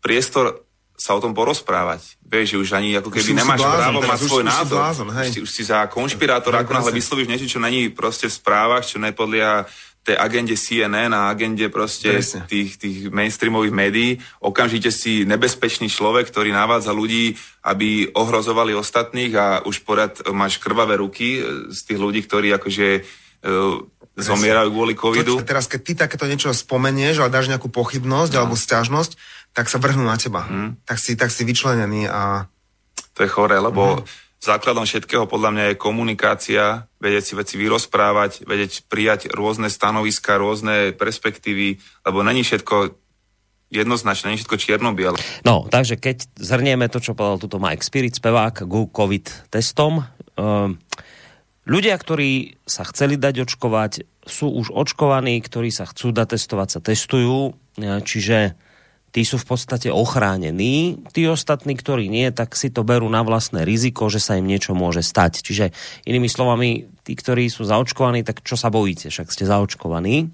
priestor 0.00 0.64
sa 1.02 1.18
o 1.18 1.20
tom 1.20 1.34
porozprávať. 1.34 2.20
Vieš, 2.22 2.54
že 2.54 2.56
už 2.62 2.68
ani 2.78 2.94
ako 2.94 3.10
keby 3.10 3.34
už 3.34 3.38
nemáš 3.42 3.58
blázon, 3.58 3.74
právo 3.74 4.00
mať 4.06 4.18
svoj 4.22 4.44
už, 4.44 4.48
názor. 4.48 4.78
Už, 4.78 4.82
blázon, 4.86 5.08
hej. 5.18 5.28
Už, 5.28 5.34
si, 5.34 5.40
už 5.42 5.50
si 5.50 5.62
za 5.66 5.78
konšpirátora, 5.90 6.62
ako 6.62 6.72
náhle 6.78 6.92
vyslovíš 6.94 7.26
niečo, 7.26 7.50
čo 7.50 7.58
není 7.58 7.90
proste 7.90 8.30
v 8.30 8.38
správach, 8.38 8.86
čo 8.86 9.02
nepodlia 9.02 9.66
tej 10.02 10.18
agende 10.18 10.58
CNN 10.58 11.14
a 11.14 11.30
agende 11.30 11.70
proste 11.70 12.18
tých, 12.50 12.74
tých 12.74 12.98
mainstreamových 13.14 13.74
médií. 13.74 14.10
Okamžite 14.42 14.90
si 14.90 15.22
nebezpečný 15.22 15.86
človek, 15.86 16.26
ktorý 16.26 16.50
navádza 16.50 16.90
ľudí, 16.90 17.38
aby 17.62 18.10
ohrozovali 18.10 18.74
ostatných 18.74 19.32
a 19.38 19.46
už 19.62 19.86
porad 19.86 20.18
máš 20.34 20.58
krvavé 20.58 20.98
ruky 20.98 21.38
z 21.70 21.80
tých 21.86 21.98
ľudí, 22.02 22.26
ktorí 22.26 22.50
akože 22.50 22.88
uh, 22.98 23.78
zomierajú 24.18 24.68
kvôli 24.74 24.94
covidu. 24.98 25.38
To, 25.38 25.46
teraz, 25.46 25.70
keď 25.70 25.80
ty 25.80 25.92
takéto 25.94 26.26
niečo 26.28 26.52
spomenieš, 26.52 27.22
ale 27.22 27.32
dáš 27.32 27.48
nejakú 27.48 27.70
pochybnosť 27.72 28.32
no. 28.34 28.38
alebo 28.42 28.54
stiažnosť, 28.58 29.16
tak 29.52 29.68
sa 29.68 29.78
vrhnú 29.80 30.04
na 30.04 30.16
teba. 30.16 30.44
Hmm. 30.48 30.80
Tak, 30.84 30.98
si, 30.98 31.16
tak 31.16 31.28
si 31.32 31.44
vyčlenený 31.44 32.08
a... 32.08 32.48
To 33.12 33.20
je 33.24 33.28
chore, 33.28 33.56
lebo 33.60 34.00
hmm 34.00 34.32
Základom 34.42 34.82
všetkého 34.82 35.30
podľa 35.30 35.54
mňa 35.54 35.64
je 35.70 35.76
komunikácia, 35.78 36.90
vedieť 36.98 37.22
si 37.22 37.32
veci 37.38 37.54
vyrozprávať, 37.62 38.42
vedieť 38.42 38.90
prijať 38.90 39.30
rôzne 39.30 39.70
stanoviska, 39.70 40.34
rôzne 40.34 40.90
perspektívy, 40.98 41.78
lebo 42.02 42.26
není 42.26 42.42
všetko 42.42 42.90
jednoznačné, 43.70 44.34
není 44.34 44.42
všetko 44.42 44.58
čierno-biele. 44.58 45.14
No, 45.46 45.70
takže 45.70 45.94
keď 45.94 46.26
zhrnieme 46.42 46.90
to, 46.90 46.98
čo 46.98 47.14
povedal 47.14 47.38
tuto 47.38 47.62
Mike 47.62 47.86
Spirit, 47.86 48.18
spevák 48.18 48.66
ku 48.66 48.90
COVID 48.90 49.54
testom, 49.54 50.10
um, 50.34 50.74
ľudia, 51.62 51.94
ktorí 51.94 52.58
sa 52.66 52.82
chceli 52.90 53.22
dať 53.22 53.46
očkovať, 53.46 54.26
sú 54.26 54.50
už 54.50 54.74
očkovaní, 54.74 55.38
ktorí 55.38 55.70
sa 55.70 55.86
chcú 55.86 56.10
dať 56.10 56.34
testovať, 56.34 56.68
sa 56.68 56.80
testujú, 56.82 57.54
e, 57.78 58.02
čiže 58.02 58.58
tí 59.12 59.28
sú 59.28 59.36
v 59.36 59.46
podstate 59.54 59.92
ochránení. 59.92 61.04
Tí 61.12 61.28
ostatní, 61.28 61.76
ktorí 61.76 62.08
nie, 62.08 62.32
tak 62.32 62.56
si 62.56 62.72
to 62.72 62.80
berú 62.80 63.12
na 63.12 63.20
vlastné 63.20 63.62
riziko, 63.68 64.08
že 64.08 64.18
sa 64.18 64.40
im 64.40 64.48
niečo 64.48 64.72
môže 64.72 65.04
stať. 65.04 65.44
Čiže 65.44 65.70
inými 66.08 66.32
slovami, 66.32 66.88
tí, 67.04 67.12
ktorí 67.12 67.52
sú 67.52 67.68
zaočkovaní, 67.68 68.24
tak 68.24 68.40
čo 68.40 68.56
sa 68.56 68.72
bojíte? 68.72 69.12
Však 69.12 69.28
ste 69.28 69.44
zaočkovaní. 69.44 70.32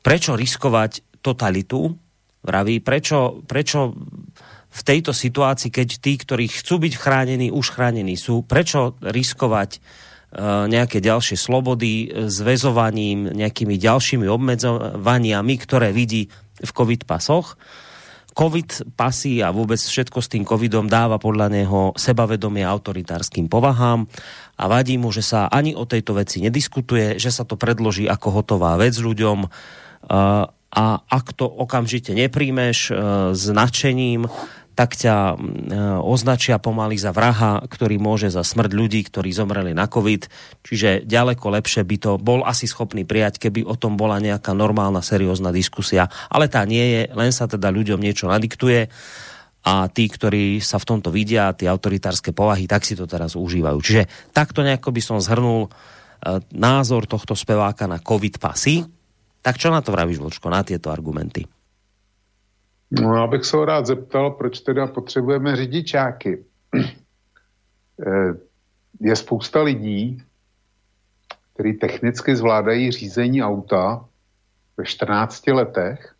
Prečo 0.00 0.40
riskovať 0.40 1.20
totalitu? 1.20 1.92
Vraví, 2.44 2.80
prečo, 2.80 3.44
prečo 3.44 3.92
v 4.74 4.80
tejto 4.82 5.12
situácii, 5.12 5.70
keď 5.70 5.88
tí, 6.00 6.16
ktorí 6.16 6.48
chcú 6.48 6.80
byť 6.80 6.92
chránení, 6.96 7.52
už 7.52 7.76
chránení 7.76 8.16
sú, 8.18 8.42
prečo 8.42 8.98
riskovať 9.04 9.76
e, 9.76 9.78
nejaké 10.68 10.98
ďalšie 10.98 11.38
slobody 11.38 12.10
zväzovaním, 12.28 13.32
nejakými 13.32 13.78
ďalšími 13.78 14.26
obmedzovaniami, 14.28 15.54
ktoré 15.60 15.94
vidí 15.94 16.28
v 16.58 16.70
COVID 16.72 17.06
pasoch. 17.06 17.56
COVID 18.34 18.98
pasy 18.98 19.38
a 19.40 19.54
vôbec 19.54 19.78
všetko 19.78 20.18
s 20.18 20.28
tým 20.28 20.42
covidom 20.42 20.90
dáva 20.90 21.22
podľa 21.22 21.54
neho 21.54 21.94
sebavedomie 21.94 22.66
autoritárským 22.66 23.46
povahám. 23.46 24.10
A 24.58 24.64
vadí 24.66 24.98
mu, 24.98 25.14
že 25.14 25.22
sa 25.22 25.46
ani 25.46 25.78
o 25.78 25.86
tejto 25.86 26.18
veci 26.18 26.42
nediskutuje, 26.42 27.22
že 27.22 27.30
sa 27.30 27.46
to 27.46 27.54
predloží 27.54 28.10
ako 28.10 28.42
hotová 28.42 28.74
vec 28.74 28.98
ľuďom. 28.98 29.46
A 30.74 30.84
ak 31.06 31.26
to 31.38 31.46
okamžite 31.46 32.10
nepríjmeš 32.10 32.90
e, 32.90 32.92
s 33.30 33.44
nadšením, 33.46 34.26
tak 34.74 34.98
ťa 34.98 35.14
e, 35.14 35.34
označia 36.02 36.58
pomaly 36.58 36.98
za 36.98 37.14
vraha, 37.14 37.62
ktorý 37.62 37.96
môže 38.02 38.28
za 38.30 38.42
smrť 38.42 38.70
ľudí, 38.74 39.06
ktorí 39.06 39.30
zomreli 39.30 39.70
na 39.70 39.86
COVID. 39.86 40.26
Čiže 40.66 41.06
ďaleko 41.06 41.46
lepšie 41.54 41.86
by 41.86 41.96
to 42.02 42.12
bol 42.18 42.42
asi 42.42 42.66
schopný 42.66 43.06
prijať, 43.06 43.38
keby 43.38 43.62
o 43.62 43.78
tom 43.78 43.94
bola 43.94 44.18
nejaká 44.18 44.50
normálna, 44.50 44.98
seriózna 44.98 45.54
diskusia. 45.54 46.10
Ale 46.26 46.50
tá 46.50 46.66
nie 46.66 46.82
je, 46.82 47.02
len 47.14 47.30
sa 47.30 47.46
teda 47.46 47.70
ľuďom 47.70 48.02
niečo 48.02 48.26
nadiktuje 48.26 48.90
a 49.64 49.88
tí, 49.88 50.12
ktorí 50.12 50.60
sa 50.60 50.76
v 50.76 50.88
tomto 50.90 51.08
vidia, 51.08 51.56
tie 51.56 51.70
autoritárske 51.72 52.36
povahy, 52.36 52.68
tak 52.68 52.84
si 52.84 52.92
to 52.92 53.08
teraz 53.08 53.32
užívajú. 53.32 53.78
Čiže 53.80 54.02
takto 54.34 54.60
nejako 54.60 54.92
by 54.92 55.00
som 55.00 55.22
zhrnul 55.22 55.66
e, 55.66 55.68
názor 56.52 57.08
tohto 57.08 57.32
speváka 57.32 57.88
na 57.88 58.02
COVID 58.02 58.42
pasy. 58.42 58.84
Tak 59.40 59.56
čo 59.56 59.72
na 59.72 59.80
to 59.80 59.94
vravíš, 59.94 60.20
Vlčko, 60.20 60.52
na 60.52 60.60
tieto 60.60 60.92
argumenty? 60.92 61.48
No, 62.90 63.16
já 63.16 63.26
bych 63.26 63.44
se 63.44 63.56
ho 63.56 63.64
rád 63.64 63.86
zeptal, 63.86 64.30
proč 64.30 64.60
teda 64.60 64.86
potřebujeme 64.86 65.56
řidičáky. 65.56 66.44
Eh, 68.06 68.34
je 69.00 69.16
spousta 69.16 69.62
lidí, 69.62 70.22
kteří 71.54 71.72
technicky 71.72 72.36
zvládají 72.36 72.90
řízení 72.90 73.42
auta 73.42 74.04
ve 74.76 74.84
14 74.84 75.46
letech 75.46 76.14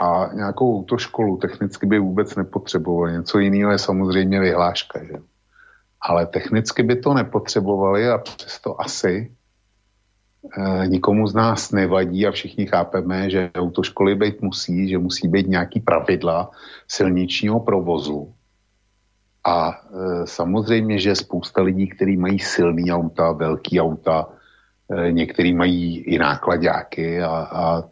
a 0.00 0.30
nějakou 0.34 0.78
autoškolu 0.78 1.36
technicky 1.36 1.86
by 1.86 1.98
vůbec 1.98 2.36
nepotřebovali. 2.36 3.12
Něco 3.12 3.38
jiného 3.38 3.72
je 3.72 3.78
samozřejmě 3.78 4.40
vyhláška, 4.40 5.04
že? 5.04 5.14
Ale 6.00 6.26
technicky 6.26 6.82
by 6.82 6.96
to 6.96 7.14
nepotřebovali 7.14 8.08
a 8.08 8.18
přesto 8.18 8.80
asi 8.80 9.36
nikomu 10.86 11.26
z 11.26 11.34
nás 11.34 11.72
nevadí 11.72 12.26
a 12.26 12.30
všichni 12.30 12.66
chápeme, 12.66 13.30
že 13.30 13.50
autoškoly 13.54 14.14
být 14.14 14.42
musí, 14.42 14.88
že 14.88 14.98
musí 14.98 15.28
být 15.28 15.48
nějaký 15.48 15.80
pravidla 15.80 16.50
silničního 16.88 17.60
provozu. 17.60 18.32
A 19.46 19.70
e, 19.70 20.26
samozřejmě, 20.26 20.98
že 20.98 21.14
spousta 21.14 21.62
lidí, 21.62 21.86
kteří 21.88 22.16
mají 22.16 22.38
silný 22.38 22.92
auta, 22.92 23.32
velký 23.32 23.80
auta, 23.80 24.28
e, 24.90 25.12
někteří 25.12 25.54
mají 25.54 25.98
i 25.98 26.18
nákladáky 26.18 27.22
a, 27.22 27.28
a 27.30 27.82
e, 27.82 27.84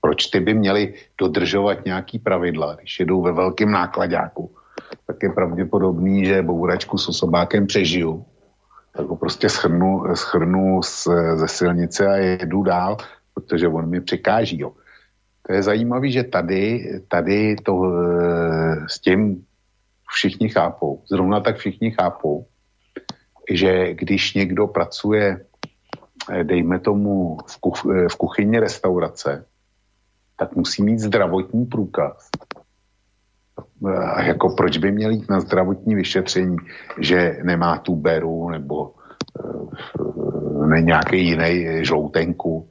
proč 0.00 0.26
ty 0.26 0.40
by 0.40 0.54
měli 0.54 0.94
dodržovat 1.20 1.84
nějaký 1.84 2.18
pravidla, 2.18 2.74
když 2.74 3.00
jedou 3.00 3.22
ve 3.22 3.32
velkém 3.32 3.70
nákladáku, 3.70 4.50
tak 5.06 5.22
je 5.22 5.30
pravděpodobný, 5.30 6.24
že 6.24 6.42
bouračku 6.42 6.98
s 6.98 7.08
osobákem 7.08 7.66
přežijou 7.66 8.24
tak 8.98 9.06
ho 9.06 9.16
prostě 9.16 9.48
schrnu, 9.48 10.02
schrnu 10.14 10.82
z, 10.82 11.08
ze 11.34 11.48
silnice 11.48 12.06
a 12.06 12.16
jedu 12.16 12.62
dál, 12.62 12.96
protože 13.34 13.68
on 13.68 13.90
mi 13.90 14.00
překáží. 14.00 14.60
Jo. 14.60 14.72
To 15.46 15.52
je 15.52 15.62
zajímavé, 15.62 16.10
že 16.10 16.22
tady, 16.24 16.90
tady 17.08 17.56
to 17.56 17.92
s 18.88 19.00
tím 19.00 19.44
všichni 20.10 20.48
chápou. 20.48 21.02
Zrovna 21.10 21.40
tak 21.40 21.56
všichni 21.56 21.90
chápou, 21.90 22.46
že 23.50 23.94
když 23.94 24.34
někdo 24.34 24.66
pracuje, 24.66 25.46
dejme 26.42 26.78
tomu, 26.78 27.38
v, 27.46 27.60
kuch, 27.60 27.84
v 27.84 28.16
kuchyni 28.16 28.58
restaurace, 28.58 29.46
tak 30.36 30.56
musí 30.56 30.82
mít 30.82 30.98
zdravotní 30.98 31.66
průkaz 31.66 32.28
jako 34.22 34.48
proč 34.48 34.78
by 34.78 34.92
měl 34.92 35.10
jít 35.10 35.30
na 35.30 35.40
zdravotní 35.40 35.94
vyšetření, 35.94 36.56
že 37.00 37.38
nemá 37.42 37.78
tu 37.78 37.96
beru 37.96 38.50
nebo 38.50 38.94
e, 40.64 40.66
ne 40.66 40.82
nějaký 40.82 41.26
jiný 41.26 41.84
žloutenku 41.84 42.68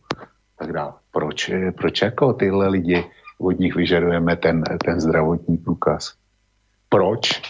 tak 0.59 0.73
dále. 0.73 0.93
Proč, 1.11 1.51
proč 1.77 2.01
jako 2.01 2.33
tyhle 2.33 2.67
lidi 2.67 3.05
od 3.39 3.59
nich 3.59 3.75
vyžadujeme 3.75 4.35
ten, 4.35 4.63
ten 4.85 4.99
zdravotní 4.99 5.57
průkaz? 5.57 6.13
Proč 6.89 7.41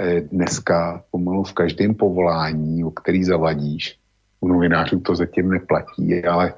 eh, 0.00 0.20
dneska 0.20 1.04
pomalu 1.10 1.44
v 1.44 1.52
každém 1.52 1.94
povolání, 1.94 2.84
o 2.84 2.90
který 2.90 3.24
zavadíš, 3.24 3.98
u 4.40 4.48
novinářů 4.48 5.00
to 5.00 5.16
zatím 5.16 5.50
neplatí, 5.50 6.24
ale, 6.24 6.54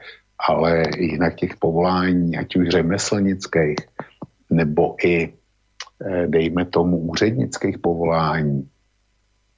ale 0.48 0.82
jinak 0.98 1.34
těch 1.34 1.56
povolání, 1.56 2.36
ať 2.36 2.56
už 2.56 2.68
řemeslnických, 2.68 3.76
nebo 4.50 4.96
i, 5.04 5.24
eh, 5.24 5.32
dejme 6.26 6.64
tomu, 6.64 6.98
úřednických 6.98 7.78
povolání. 7.78 8.68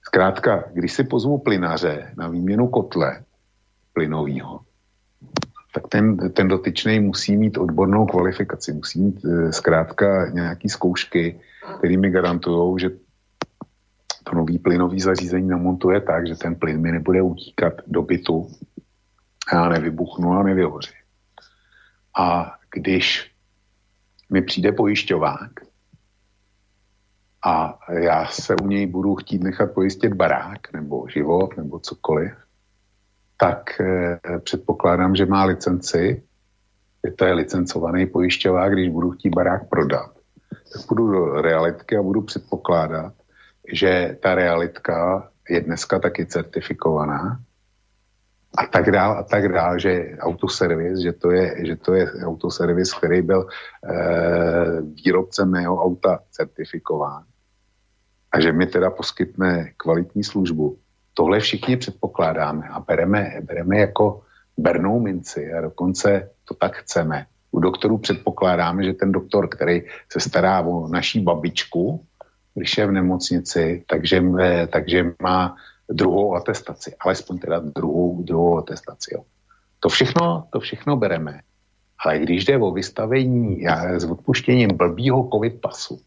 Zkrátka, 0.02 0.64
když 0.72 0.92
si 0.92 1.04
pozvu 1.04 1.38
plynaře 1.38 2.12
na 2.16 2.28
výměnu 2.28 2.68
kotle 2.68 3.24
plynového, 3.92 4.60
tak 5.74 5.88
ten, 5.88 6.16
ten 6.32 6.48
dotyčný 6.48 7.00
musí 7.00 7.36
mít 7.36 7.58
odbornou 7.58 8.06
kvalifikaci, 8.06 8.72
musí 8.72 9.02
mít 9.02 9.24
e, 9.24 9.52
zkrátka 9.52 10.30
nějaký 10.30 10.68
zkoušky, 10.68 11.40
které 11.78 11.96
mi 11.96 12.10
garantují, 12.10 12.78
že 12.80 12.90
to 14.24 14.34
nový 14.34 14.58
plynový 14.58 15.00
zařízení 15.00 15.48
namontuje 15.48 16.00
tak, 16.00 16.26
že 16.26 16.34
ten 16.34 16.54
plyn 16.54 16.80
mi 16.80 16.92
nebude 16.92 17.22
utíkat 17.22 17.72
do 17.86 18.02
bytu 18.02 18.48
a 19.52 19.56
já 19.56 19.68
nevybuchnu 19.68 20.32
a 20.32 20.42
nevyhoří. 20.42 20.94
A 22.18 22.54
když 22.74 23.30
mi 24.30 24.42
přijde 24.42 24.72
pojišťovák 24.72 25.50
a 27.44 27.78
já 27.88 28.26
se 28.26 28.56
u 28.62 28.66
něj 28.66 28.86
budu 28.86 29.14
chtít 29.14 29.42
nechat 29.42 29.72
pojistit 29.72 30.14
barák 30.14 30.72
nebo 30.72 31.08
život 31.08 31.56
nebo 31.56 31.78
cokoliv, 31.78 32.32
tak 33.36 33.80
eh, 33.80 34.18
předpokládám, 34.38 35.16
že 35.16 35.26
má 35.26 35.44
licenci, 35.44 36.22
že 37.06 37.12
to 37.12 37.24
je 37.24 37.32
licencovaný 37.32 38.06
pojišťovák, 38.06 38.72
když 38.72 38.88
budu 38.88 39.10
chtít 39.10 39.34
barák 39.34 39.68
prodat. 39.68 40.10
Tak 40.72 40.86
půjdu 40.86 41.10
do 41.10 41.42
realitky 41.42 41.96
a 41.96 42.02
budu 42.02 42.22
předpokládat, 42.22 43.12
že 43.72 44.18
ta 44.22 44.34
realitka 44.34 45.28
je 45.48 45.60
dneska 45.60 45.98
taky 45.98 46.26
certifikovaná. 46.26 47.40
A 48.56 48.66
tak 48.66 48.90
dál 48.90 49.18
a 49.18 49.22
tak 49.22 49.48
dál, 49.48 49.78
že 49.78 50.16
autoservis, 50.18 50.98
že 50.98 51.12
to 51.12 51.30
je, 51.30 51.66
že 51.66 51.76
to 51.76 51.94
je 51.94 52.12
autoservis, 52.22 52.94
který 52.94 53.22
byl 53.22 53.48
e, 53.48 53.48
výrobcem 54.80 55.50
mého 55.50 55.82
auta 55.82 56.18
certifikován 56.30 57.24
a 58.34 58.40
že 58.40 58.52
mi 58.52 58.66
teda 58.66 58.90
poskytne 58.90 59.70
kvalitní 59.76 60.24
službu, 60.24 60.78
tohle 61.14 61.40
všichni 61.40 61.76
předpokládáme 61.76 62.68
a 62.68 62.80
bereme, 62.80 63.40
bereme 63.46 63.78
jako 63.78 64.22
bernou 64.58 65.00
minci 65.00 65.52
a 65.52 65.60
dokonce 65.60 66.30
to 66.44 66.54
tak 66.54 66.76
chceme. 66.76 67.26
U 67.50 67.60
doktorů 67.60 67.98
předpokládáme, 67.98 68.84
že 68.84 68.92
ten 68.92 69.12
doktor, 69.12 69.48
který 69.48 69.82
se 70.12 70.20
stará 70.20 70.60
o 70.60 70.88
naší 70.88 71.20
babičku, 71.20 72.04
když 72.54 72.78
je 72.78 72.86
v 72.86 72.92
nemocnici, 72.92 73.84
takže, 73.86 74.22
takže 74.72 75.14
má 75.22 75.56
druhou 75.88 76.34
atestaci, 76.34 76.94
alespoň 77.00 77.38
teda 77.38 77.58
druhou, 77.58 78.22
druhou 78.22 78.58
atestaci. 78.58 79.14
Jo. 79.14 79.22
To 79.80 79.88
všechno, 79.88 80.46
to 80.50 80.60
všechno 80.60 80.96
bereme. 80.96 81.40
Ale 82.04 82.18
když 82.18 82.44
jde 82.44 82.58
o 82.58 82.70
vystavení 82.70 83.62
já, 83.62 84.00
s 84.00 84.04
odpuštěním 84.04 84.68
blbýho 84.74 85.28
covid 85.32 85.60
pasu, 85.60 86.00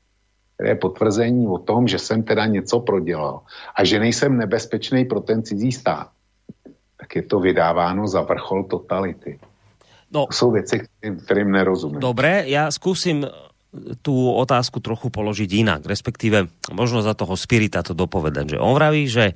je 0.58 0.76
potvrzení 0.76 1.48
o 1.48 1.58
tom, 1.58 1.88
že 1.88 2.00
jsem 2.00 2.24
teda 2.24 2.46
něco 2.46 2.80
prodělal 2.80 3.42
a 3.76 3.84
že 3.86 4.00
nejsem 4.00 4.38
nebezpečný 4.38 5.06
pro 5.06 5.20
ten 5.22 5.44
cizí 5.44 5.72
stát, 5.72 6.10
tak 6.98 7.16
je 7.16 7.24
to 7.24 7.40
vydáváno 7.40 8.08
za 8.08 8.22
vrchol 8.22 8.64
totality. 8.64 9.40
No, 10.12 10.26
to 10.26 10.34
jsou 10.34 10.52
věci, 10.52 10.88
kterým, 11.26 11.52
nerozumím. 11.52 12.00
Dobre, 12.00 12.48
ja 12.48 12.72
skúsim 12.72 13.28
tú 14.00 14.32
otázku 14.34 14.80
trochu 14.80 15.12
položiť 15.12 15.52
inak, 15.52 15.82
respektíve 15.84 16.48
možno 16.72 17.04
za 17.04 17.12
toho 17.14 17.36
spirita 17.36 17.84
to 17.84 17.92
dopovedať, 17.92 18.56
že 18.56 18.64
on 18.64 18.72
vraví, 18.72 19.06
že 19.12 19.36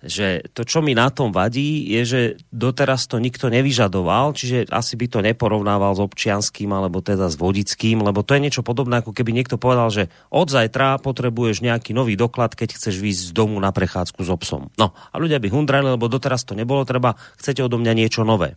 že 0.00 0.48
to, 0.56 0.64
čo 0.64 0.80
mi 0.80 0.96
na 0.96 1.12
tom 1.12 1.28
vadí, 1.28 1.84
je, 1.92 2.02
že 2.08 2.20
doteraz 2.48 3.04
to 3.04 3.20
nikto 3.20 3.52
nevyžadoval, 3.52 4.32
čiže 4.32 4.72
asi 4.72 4.96
by 4.96 5.06
to 5.12 5.18
neporovnával 5.20 5.92
s 5.92 6.00
občianským 6.00 6.72
alebo 6.72 7.04
teda 7.04 7.28
s 7.28 7.36
vodickým, 7.36 8.00
lebo 8.00 8.24
to 8.24 8.32
je 8.32 8.44
niečo 8.48 8.64
podobné, 8.64 9.04
ako 9.04 9.12
keby 9.12 9.36
niekto 9.36 9.60
povedal, 9.60 9.92
že 9.92 10.08
od 10.32 10.48
zajtra 10.48 11.04
potrebuješ 11.04 11.60
nejaký 11.60 11.92
nový 11.92 12.16
doklad, 12.16 12.56
keď 12.56 12.80
chceš 12.80 12.96
výjsť 12.96 13.22
z 13.28 13.32
domu 13.36 13.60
na 13.60 13.76
prechádzku 13.76 14.24
s 14.24 14.32
obsom. 14.32 14.72
No 14.80 14.96
a 14.96 15.14
ľudia 15.20 15.36
by 15.36 15.52
hundrali, 15.52 15.92
lebo 15.92 16.08
doteraz 16.08 16.48
to 16.48 16.56
nebolo 16.56 16.88
treba, 16.88 17.12
chcete 17.36 17.60
odo 17.60 17.76
mňa 17.76 17.92
niečo 17.92 18.24
nové. 18.24 18.56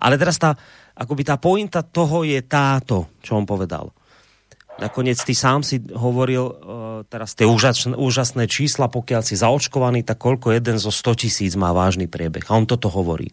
Ale 0.00 0.16
teraz 0.16 0.40
tá, 0.40 0.56
akoby 0.96 1.22
tá 1.22 1.36
pointa 1.36 1.84
toho 1.84 2.24
je 2.24 2.40
táto, 2.48 3.12
čo 3.20 3.36
on 3.36 3.44
povedal 3.44 3.92
Nakoniec 4.82 5.22
ty 5.22 5.30
sám 5.30 5.62
si 5.62 5.78
hovoril 5.94 6.42
uh, 6.42 6.54
teraz 7.06 7.38
tie 7.38 7.46
úžasné, 7.46 7.94
úžasné 7.94 8.50
čísla, 8.50 8.90
pokiaľ 8.90 9.22
si 9.22 9.38
zaočkovaný, 9.38 10.02
tak 10.02 10.18
koľko 10.18 10.50
jeden 10.50 10.82
zo 10.82 10.90
100 10.90 11.22
tisíc 11.22 11.54
má 11.54 11.70
vážny 11.70 12.10
priebeh. 12.10 12.42
A 12.50 12.58
on 12.58 12.66
toto 12.66 12.90
hovorí. 12.90 13.30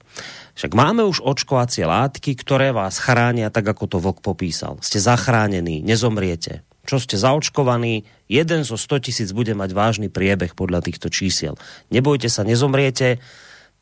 Však 0.53 0.77
máme 0.77 1.01
už 1.09 1.25
očkovacie 1.25 1.89
látky, 1.89 2.37
ktoré 2.37 2.69
vás 2.69 3.01
chránia 3.01 3.49
tak, 3.49 3.65
ako 3.65 3.89
to 3.89 3.97
Vlk 3.97 4.21
popísal. 4.21 4.77
Ste 4.85 5.01
zachránení, 5.01 5.81
nezomriete. 5.81 6.61
Čo 6.85 7.01
ste 7.01 7.17
zaočkovaní, 7.17 8.05
jeden 8.29 8.61
zo 8.61 8.77
100 8.77 9.09
tisíc 9.09 9.29
bude 9.33 9.57
mať 9.57 9.73
vážny 9.73 10.07
priebeh 10.13 10.53
podľa 10.53 10.85
týchto 10.85 11.09
čísiel. 11.09 11.57
Nebojte 11.89 12.29
sa, 12.29 12.45
nezomriete, 12.45 13.17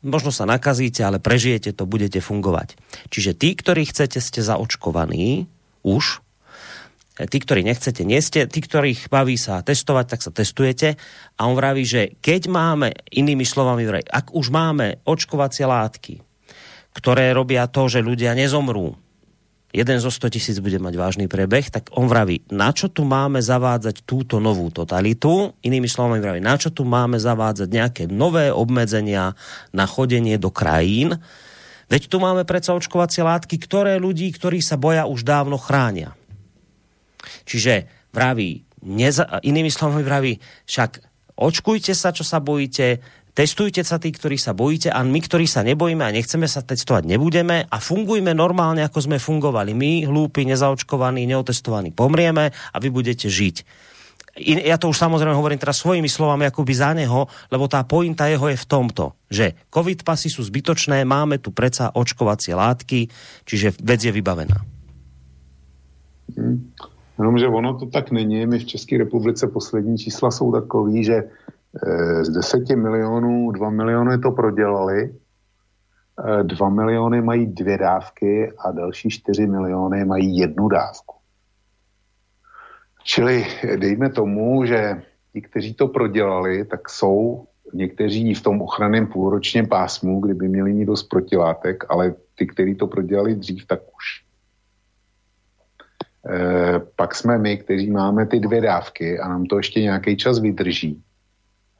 možno 0.00 0.32
sa 0.32 0.48
nakazíte, 0.48 1.04
ale 1.04 1.20
prežijete 1.20 1.76
to, 1.76 1.84
budete 1.84 2.20
fungovať. 2.24 2.80
Čiže 3.12 3.36
tí, 3.36 3.52
ktorí 3.56 3.88
chcete, 3.88 4.20
ste 4.20 4.40
zaočkovaní 4.40 5.48
už, 5.84 6.20
tí, 7.26 7.42
ktorí 7.42 7.66
nechcete, 7.66 8.06
nie 8.06 8.22
ste, 8.22 8.46
tí, 8.46 8.62
ktorých 8.62 9.10
baví 9.10 9.34
sa 9.34 9.66
testovať, 9.66 10.06
tak 10.06 10.20
sa 10.22 10.30
testujete. 10.30 10.94
A 11.34 11.50
on 11.50 11.58
vraví, 11.58 11.82
že 11.82 12.14
keď 12.22 12.46
máme, 12.46 12.94
inými 13.10 13.42
slovami, 13.42 13.82
ak 14.06 14.30
už 14.30 14.54
máme 14.54 15.02
očkovacie 15.02 15.66
látky, 15.66 16.22
ktoré 16.94 17.34
robia 17.34 17.66
to, 17.66 17.90
že 17.90 18.04
ľudia 18.04 18.38
nezomrú, 18.38 18.94
jeden 19.68 19.98
zo 20.00 20.08
100 20.08 20.34
tisíc 20.34 20.56
bude 20.64 20.80
mať 20.80 20.94
vážny 20.96 21.26
prebeh, 21.28 21.68
tak 21.68 21.92
on 21.94 22.08
vraví, 22.08 22.42
na 22.50 22.72
čo 22.72 22.88
tu 22.88 23.04
máme 23.04 23.38
zavádzať 23.38 24.08
túto 24.08 24.40
novú 24.40 24.72
totalitu, 24.72 25.52
inými 25.60 25.86
slovami 25.86 26.18
vraví, 26.18 26.40
na 26.42 26.56
čo 26.56 26.72
tu 26.72 26.88
máme 26.88 27.20
zavádzať 27.20 27.68
nejaké 27.68 28.02
nové 28.08 28.48
obmedzenia 28.48 29.36
na 29.70 29.84
chodenie 29.84 30.40
do 30.40 30.48
krajín, 30.48 31.20
veď 31.86 32.02
tu 32.10 32.16
máme 32.18 32.48
predsa 32.48 32.74
očkovacie 32.74 33.22
látky, 33.22 33.60
ktoré 33.60 34.00
ľudí, 34.00 34.32
ktorí 34.32 34.58
sa 34.64 34.80
boja, 34.80 35.06
už 35.06 35.22
dávno 35.22 35.60
chránia. 35.60 36.17
Čiže 37.46 37.88
vraví, 38.14 38.64
neza, 38.84 39.42
inými 39.42 39.70
slovami 39.70 40.02
vraví, 40.06 40.32
však 40.66 40.90
očkujte 41.38 41.94
sa, 41.94 42.10
čo 42.14 42.26
sa 42.26 42.42
bojíte, 42.42 43.02
testujte 43.34 43.86
sa 43.86 44.02
tí, 44.02 44.10
ktorí 44.10 44.34
sa 44.34 44.50
bojíte 44.54 44.90
a 44.90 45.02
my, 45.06 45.20
ktorí 45.22 45.46
sa 45.46 45.62
nebojíme 45.62 46.02
a 46.02 46.14
nechceme 46.14 46.50
sa 46.50 46.66
testovať, 46.66 47.06
nebudeme 47.06 47.66
a 47.66 47.76
fungujme 47.78 48.34
normálne, 48.34 48.82
ako 48.82 49.06
sme 49.06 49.22
fungovali. 49.22 49.74
My, 49.78 50.02
hlúpi, 50.10 50.42
nezaočkovaní, 50.46 51.22
neotestovaní, 51.30 51.94
pomrieme 51.94 52.50
a 52.50 52.76
vy 52.82 52.88
budete 52.90 53.30
žiť. 53.30 53.86
Ja 54.38 54.78
to 54.78 54.94
už 54.94 54.98
samozrejme 55.02 55.34
hovorím 55.34 55.58
teraz 55.58 55.82
svojimi 55.82 56.06
slovami 56.06 56.46
akoby 56.46 56.70
za 56.70 56.94
neho, 56.94 57.26
lebo 57.50 57.66
tá 57.66 57.82
pointa 57.82 58.30
jeho 58.30 58.46
je 58.46 58.54
v 58.54 58.68
tomto, 58.70 59.18
že 59.26 59.58
covid 59.66 60.06
pasy 60.06 60.30
sú 60.30 60.46
zbytočné, 60.46 61.02
máme 61.02 61.42
tu 61.42 61.50
predsa 61.50 61.90
očkovacie 61.90 62.54
látky, 62.54 63.10
čiže 63.42 63.74
vec 63.82 63.98
je 63.98 64.14
vybavená. 64.14 64.58
Hmm. 66.38 66.70
Jenomže 67.18 67.48
ono 67.48 67.78
to 67.78 67.86
tak 67.86 68.10
není. 68.10 68.46
My 68.46 68.58
v 68.58 68.64
České 68.66 68.98
republice 68.98 69.48
poslední 69.48 69.98
čísla 69.98 70.30
jsou 70.30 70.52
takový, 70.52 71.04
že 71.04 71.14
eh, 71.14 72.24
z 72.24 72.28
10 72.28 72.68
milionů 72.68 73.50
2 73.50 73.70
miliony 73.70 74.18
to 74.18 74.30
prodělali, 74.30 75.14
2 76.42 76.66
eh, 76.66 76.70
miliony 76.70 77.22
mají 77.22 77.46
dvě 77.46 77.78
dávky 77.78 78.52
a 78.58 78.72
další 78.72 79.10
4 79.10 79.46
miliony 79.46 80.04
mají 80.04 80.38
jednu 80.38 80.68
dávku. 80.68 81.14
Čili 83.04 83.46
dejme 83.76 84.10
tomu, 84.10 84.64
že 84.64 85.02
ti, 85.32 85.40
kteří 85.40 85.74
to 85.74 85.88
prodělali, 85.88 86.64
tak 86.64 86.88
jsou 86.88 87.46
někteří 87.74 88.34
v 88.34 88.42
tom 88.42 88.62
ochranném 88.62 89.06
půlročním 89.06 89.68
pásmu, 89.68 90.20
kdyby 90.20 90.48
měli 90.48 90.72
mít 90.72 90.86
dost 90.86 91.02
protilátek, 91.02 91.84
ale 91.88 92.14
ty, 92.34 92.46
kteří 92.46 92.74
to 92.74 92.86
prodělali 92.86 93.34
dřív, 93.34 93.66
tak 93.66 93.80
už 93.80 94.27
pak 96.96 97.14
jsme 97.14 97.38
my, 97.38 97.56
kteří 97.56 97.90
máme 97.90 98.26
ty 98.26 98.40
dvě 98.40 98.60
dávky 98.60 99.18
a 99.18 99.28
nám 99.28 99.46
to 99.46 99.56
ještě 99.56 99.80
nějaký 99.80 100.16
čas 100.16 100.38
vydrží. 100.38 101.02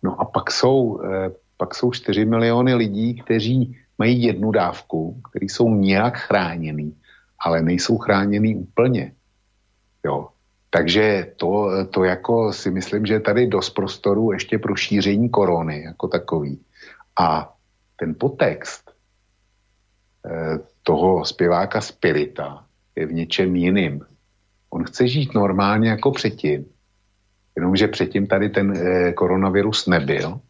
No 0.02 0.20
a 0.20 0.24
pak 0.24 0.50
jsou, 0.50 1.00
e, 1.04 1.30
pak 1.56 1.74
jsou 1.74 1.92
4 1.92 2.24
miliony 2.24 2.74
lidí, 2.74 3.22
kteří 3.22 3.76
mají 3.98 4.22
jednu 4.22 4.50
dávku, 4.50 5.20
kteří 5.30 5.48
jsou 5.48 5.74
nějak 5.74 6.16
chráněný, 6.16 6.96
ale 7.38 7.62
nejsou 7.62 7.98
chráněný 7.98 8.56
úplně. 8.56 9.12
Jo. 10.04 10.28
Takže 10.70 11.32
to, 11.36 11.70
to 11.90 12.04
jako 12.04 12.52
si 12.52 12.70
myslím, 12.70 13.06
že 13.06 13.14
je 13.14 13.20
tady 13.20 13.46
dost 13.46 13.70
prostoru 13.70 14.32
ještě 14.32 14.58
pro 14.58 14.76
šíření 14.76 15.28
korony 15.28 15.82
jako 15.82 16.08
takový. 16.08 16.60
A 17.18 17.54
ten 17.96 18.14
potext 18.14 18.90
e, 18.90 20.58
toho 20.82 21.24
zpěváka 21.24 21.80
Spirita 21.80 22.64
je 22.96 23.06
v 23.06 23.12
něčem 23.12 23.56
jiným. 23.56 24.07
On 24.70 24.84
chce 24.84 25.08
žít 25.08 25.34
normálně 25.34 25.88
jako 25.88 26.10
předtím. 26.10 26.64
jenomže 27.56 27.88
předtím 27.88 28.26
tady 28.26 28.48
ten 28.48 28.72
eh, 28.76 29.12
koronavirus 29.12 29.86
nebyl 29.86 30.40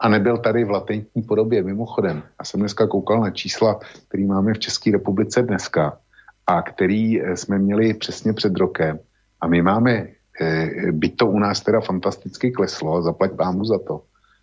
a 0.00 0.08
nebyl 0.08 0.38
tady 0.38 0.64
v 0.64 0.70
latentní 0.70 1.22
podobě. 1.22 1.62
Mimochodem, 1.62 2.22
já 2.38 2.44
jsem 2.44 2.60
dneska 2.60 2.86
koukal 2.86 3.20
na 3.20 3.30
čísla, 3.30 3.80
který 4.08 4.24
máme 4.24 4.54
v 4.54 4.58
České 4.58 4.90
republice 4.90 5.42
dneska 5.42 5.98
a 6.46 6.62
který 6.62 7.22
eh, 7.22 7.36
jsme 7.36 7.58
měli 7.58 7.94
přesně 7.94 8.32
před 8.32 8.56
rokem. 8.56 8.98
A 9.40 9.46
my 9.46 9.62
máme, 9.62 10.08
eh, 10.40 10.92
byť 10.92 11.16
to 11.16 11.26
u 11.26 11.38
nás 11.38 11.60
teda 11.60 11.80
fantasticky 11.80 12.50
kleslo, 12.50 13.02
zaplať 13.02 13.32
pámu 13.32 13.64
za 13.64 13.78
to, 13.78 14.02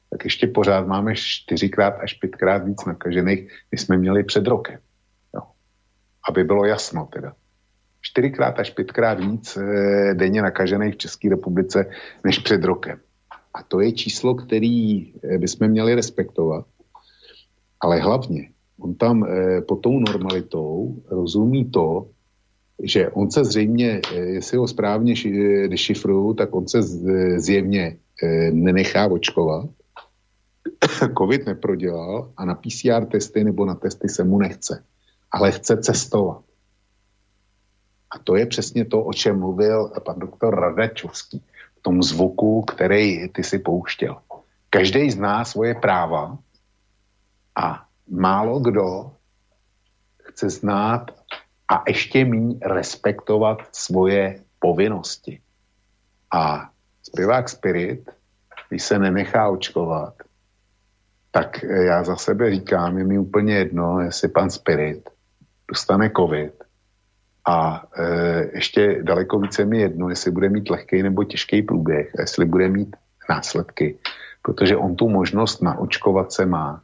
tak 0.09 0.23
ještě 0.23 0.47
pořád 0.47 0.87
máme 0.87 1.15
čtyřikrát 1.15 1.93
až 2.03 2.13
pětkrát 2.13 2.65
víc 2.65 2.85
nakažených, 2.85 3.51
než 3.71 3.81
jsme 3.81 3.97
měli 3.97 4.23
před 4.23 4.47
rokem. 4.47 4.79
Jo. 5.35 5.41
Aby 6.29 6.43
bylo 6.43 6.65
jasno 6.65 7.09
teda. 7.13 7.33
Čtyřikrát 8.01 8.59
až 8.59 8.69
pětkrát 8.69 9.19
víc 9.19 9.57
e, 9.57 10.13
denně 10.13 10.41
nakažených 10.41 10.93
v 10.93 10.97
České 10.97 11.29
republice 11.29 11.89
než 12.23 12.39
před 12.39 12.63
rokem. 12.63 12.99
A 13.53 13.63
to 13.63 13.79
je 13.79 13.91
číslo, 13.91 14.35
který 14.35 15.13
e, 15.23 15.37
bychom 15.37 15.67
měli 15.67 15.95
respektovat. 15.95 16.65
Ale 17.79 17.99
hlavně, 17.99 18.49
on 18.79 18.95
tam 18.95 19.23
e, 19.23 19.61
pod 19.61 19.75
tou 19.75 19.99
normalitou 19.99 20.95
rozumí 21.09 21.71
to, 21.71 22.09
že 22.83 23.09
on 23.09 23.31
se 23.31 23.45
zřejmě, 23.45 24.01
jestli 24.13 24.57
ho 24.57 24.67
správně 24.67 25.13
dešifruju, 25.67 26.33
tak 26.33 26.55
on 26.55 26.67
se 26.67 26.81
zjevně 27.37 27.97
nenechá 28.51 29.07
očkovat, 29.07 29.69
covid 31.17 31.45
neprodělal 31.45 32.31
a 32.37 32.45
na 32.45 32.55
PCR 32.55 33.05
testy 33.05 33.43
nebo 33.43 33.65
na 33.65 33.75
testy 33.75 34.09
se 34.09 34.23
mu 34.23 34.39
nechce, 34.39 34.83
ale 35.31 35.51
chce 35.51 35.77
cestovat. 35.77 36.41
A 38.11 38.19
to 38.19 38.35
je 38.35 38.45
přesně 38.45 38.85
to, 38.85 39.03
o 39.03 39.13
čem 39.13 39.39
mluvil 39.39 39.91
pan 40.05 40.19
doktor 40.19 40.59
Radačovský 40.59 41.43
v 41.79 41.81
tom 41.81 42.03
zvuku, 42.03 42.61
který 42.61 43.29
ty 43.29 43.43
si 43.43 43.59
pouštěl. 43.59 44.17
Každý 44.69 45.11
zná 45.11 45.45
svoje 45.45 45.75
práva 45.75 46.37
a 47.55 47.85
málo 48.09 48.59
kdo 48.59 49.11
chce 50.23 50.49
znát 50.49 51.11
a 51.67 51.83
ještě 51.87 52.25
méně 52.25 52.55
respektovat 52.61 53.57
svoje 53.71 54.43
povinnosti. 54.59 55.41
A 56.33 56.69
zpěvák 57.03 57.49
Spirit, 57.49 58.09
když 58.69 58.83
se 58.83 58.99
nenechá 58.99 59.49
očkovat, 59.49 60.13
tak 61.31 61.63
já 61.63 62.03
za 62.03 62.15
sebe 62.15 62.51
říkám, 62.51 62.97
je 62.97 63.03
mi 63.03 63.19
úplně 63.19 63.55
jedno, 63.55 63.99
jestli 63.99 64.27
pan 64.27 64.49
Spirit 64.49 65.09
dostane 65.67 66.11
covid 66.17 66.63
a 67.45 67.85
e, 67.97 68.05
ještě 68.53 69.03
daleko 69.03 69.39
více 69.39 69.65
mi 69.65 69.79
jedno, 69.81 70.09
jestli 70.09 70.31
bude 70.31 70.49
mít 70.49 70.69
lehký 70.69 71.03
nebo 71.03 71.23
těžký 71.23 71.61
průběh, 71.61 72.15
a 72.17 72.21
jestli 72.21 72.45
bude 72.45 72.69
mít 72.69 72.95
následky, 73.29 73.97
protože 74.41 74.77
on 74.77 74.95
tu 74.95 75.09
možnost 75.09 75.61
naočkovat 75.61 76.33
se 76.33 76.45
má. 76.45 76.81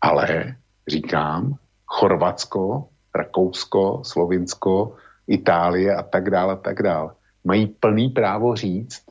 Ale 0.00 0.56
říkám, 0.88 1.54
Chorvatsko, 1.86 2.88
Rakousko, 3.14 4.00
Slovinsko, 4.04 4.96
Itálie 5.26 5.94
a 5.94 6.02
tak 6.02 6.30
dále 6.30 6.52
a 6.52 6.56
tak 6.56 6.82
dále 6.82 7.10
mají 7.44 7.66
plný 7.66 8.08
právo 8.08 8.56
říct, 8.56 9.02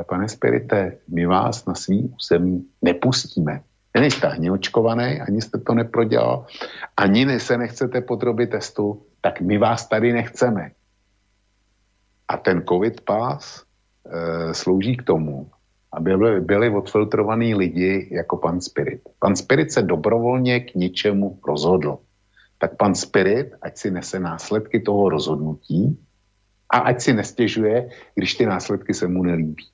e, 0.00 0.04
pane 0.04 0.28
Spirite, 0.28 0.98
my 1.08 1.26
vás 1.26 1.66
na 1.66 1.74
svým 1.74 2.14
území 2.14 2.66
nepustíme. 2.82 3.60
Nejste 4.00 4.26
ani 4.26 4.50
očkovaný, 4.50 5.20
ani 5.20 5.42
jste 5.42 5.58
to 5.58 5.74
neprodělal, 5.74 6.46
ani 6.96 7.40
se 7.40 7.58
nechcete 7.58 8.00
podrobit 8.00 8.50
testu, 8.50 9.02
tak 9.20 9.40
my 9.40 9.58
vás 9.58 9.88
tady 9.88 10.12
nechceme. 10.12 10.70
A 12.28 12.36
ten 12.36 12.62
covid 12.68 13.00
pass 13.00 13.62
e, 13.62 14.54
slouží 14.54 14.96
k 14.96 15.02
tomu, 15.02 15.50
aby 15.92 16.16
byli, 16.16 16.40
byli 16.40 16.70
odfiltrovaní 16.70 17.54
lidi 17.54 18.08
jako 18.12 18.36
pan 18.36 18.60
Spirit. 18.60 19.00
Pan 19.18 19.36
Spirit 19.36 19.72
se 19.72 19.82
dobrovolně 19.82 20.60
k 20.60 20.74
ničemu 20.74 21.38
rozhodl. 21.46 21.98
Tak 22.58 22.76
pan 22.76 22.94
Spirit, 22.94 23.54
ať 23.62 23.76
si 23.76 23.90
nese 23.90 24.20
následky 24.20 24.80
toho 24.80 25.08
rozhodnutí 25.08 25.98
a 26.70 26.78
ať 26.78 27.00
si 27.00 27.12
nestěžuje, 27.12 27.88
když 28.14 28.34
ty 28.34 28.46
následky 28.46 28.94
se 28.94 29.08
mu 29.08 29.22
nelíbí. 29.22 29.64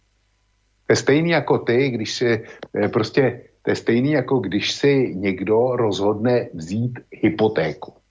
To 0.86 0.93
je 0.93 0.97
stejný 0.97 1.31
jako 1.31 1.59
ty, 1.59 1.90
když 1.90 2.15
si 2.15 2.44
e, 2.77 2.89
prostě, 2.89 3.43
to 3.62 3.70
je 3.70 3.76
stejný 3.76 4.12
jako 4.12 4.39
když 4.39 4.72
si 4.72 5.14
někdo 5.14 5.76
rozhodne 5.76 6.48
vzít 6.55 6.98
hypotéku 7.10 8.02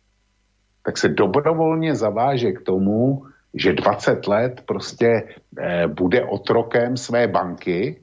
tak 0.84 0.98
se 0.98 1.10
dobrovolně 1.10 1.96
zaváže 1.96 2.52
k 2.52 2.62
tomu, 2.62 3.26
že 3.54 3.74
20 3.74 4.28
let 4.28 4.62
prostě 4.66 5.24
eh, 5.58 5.88
bude 5.88 6.26
otrokem 6.26 6.98
své 6.98 7.28
banky 7.28 8.02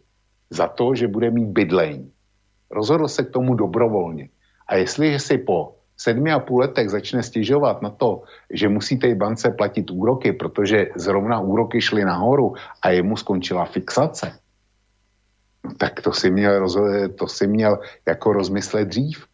za 0.50 0.68
to, 0.68 0.94
že 0.94 1.08
bude 1.08 1.30
mít 1.30 1.48
bydlení. 1.48 2.12
Rozhodl 2.70 3.08
se 3.08 3.24
k 3.24 3.30
tomu 3.30 3.54
dobrovolně. 3.54 4.28
A 4.68 4.76
jestliže 4.76 5.18
si 5.18 5.38
po 5.38 5.74
sedmi 5.96 6.32
a 6.32 6.38
půl 6.38 6.60
letech 6.60 6.90
začne 6.90 7.22
stěžovat 7.22 7.82
na 7.82 7.90
to, 7.90 8.22
že 8.52 8.68
musí 8.68 8.98
té 8.98 9.14
bance 9.14 9.50
platit 9.50 9.90
úroky, 9.90 10.32
protože 10.32 10.86
zrovna 10.96 11.40
úroky 11.40 11.80
šly 11.80 12.04
nahoru 12.04 12.54
a 12.82 12.90
jemu 12.90 13.16
skončila 13.16 13.64
fixace, 13.64 14.38
tak 15.76 16.00
to 16.00 16.12
si 16.12 16.30
měl, 16.30 16.68
to 17.18 17.26
si 17.28 17.46
měl 17.46 17.78
jako 18.06 18.32
rozmyslet 18.32 18.88
dřív. 18.88 19.26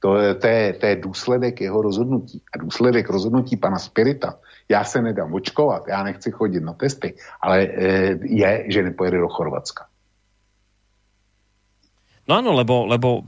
To, 0.00 0.16
to, 0.40 0.46
je, 0.46 0.72
to 0.72 0.86
je 0.86 0.96
důsledek 0.96 1.60
jeho 1.60 1.82
rozhodnutí. 1.82 2.42
A 2.54 2.58
důsledek 2.58 3.08
rozhodnutí 3.10 3.56
pana 3.56 3.78
Spirita, 3.78 4.36
já 4.68 4.84
se 4.84 5.02
nedám 5.02 5.34
očkovat, 5.34 5.88
já 5.88 6.02
nechci 6.02 6.30
chodit 6.30 6.60
na 6.60 6.72
testy, 6.72 7.14
ale 7.40 7.62
e, 7.62 7.68
je, 8.22 8.64
že 8.68 8.82
nepojede 8.82 9.18
do 9.18 9.28
Chorvatska. 9.28 9.88
No 12.24 12.40
áno, 12.40 12.56
lebo, 12.56 12.88
lebo 12.88 13.20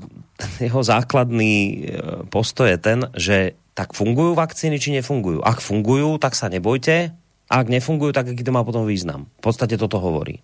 jeho 0.57 0.81
základný 0.81 1.53
e, 1.53 1.77
postoj 2.33 2.65
je 2.73 2.79
ten, 2.81 3.05
že 3.13 3.37
tak 3.77 3.93
fungujú 3.93 4.33
vakcíny, 4.33 4.81
či 4.81 4.97
nefungujú. 4.97 5.45
Ak 5.45 5.61
fungujú, 5.61 6.17
tak 6.17 6.33
sa 6.33 6.49
nebojte, 6.49 7.13
a 7.47 7.55
ak 7.63 7.69
nefungujú, 7.71 8.11
tak 8.11 8.33
aký 8.33 8.43
to 8.43 8.51
má 8.51 8.65
potom 8.67 8.89
význam. 8.89 9.31
V 9.39 9.53
podstate 9.53 9.79
toto 9.79 10.03
hovorí. 10.03 10.43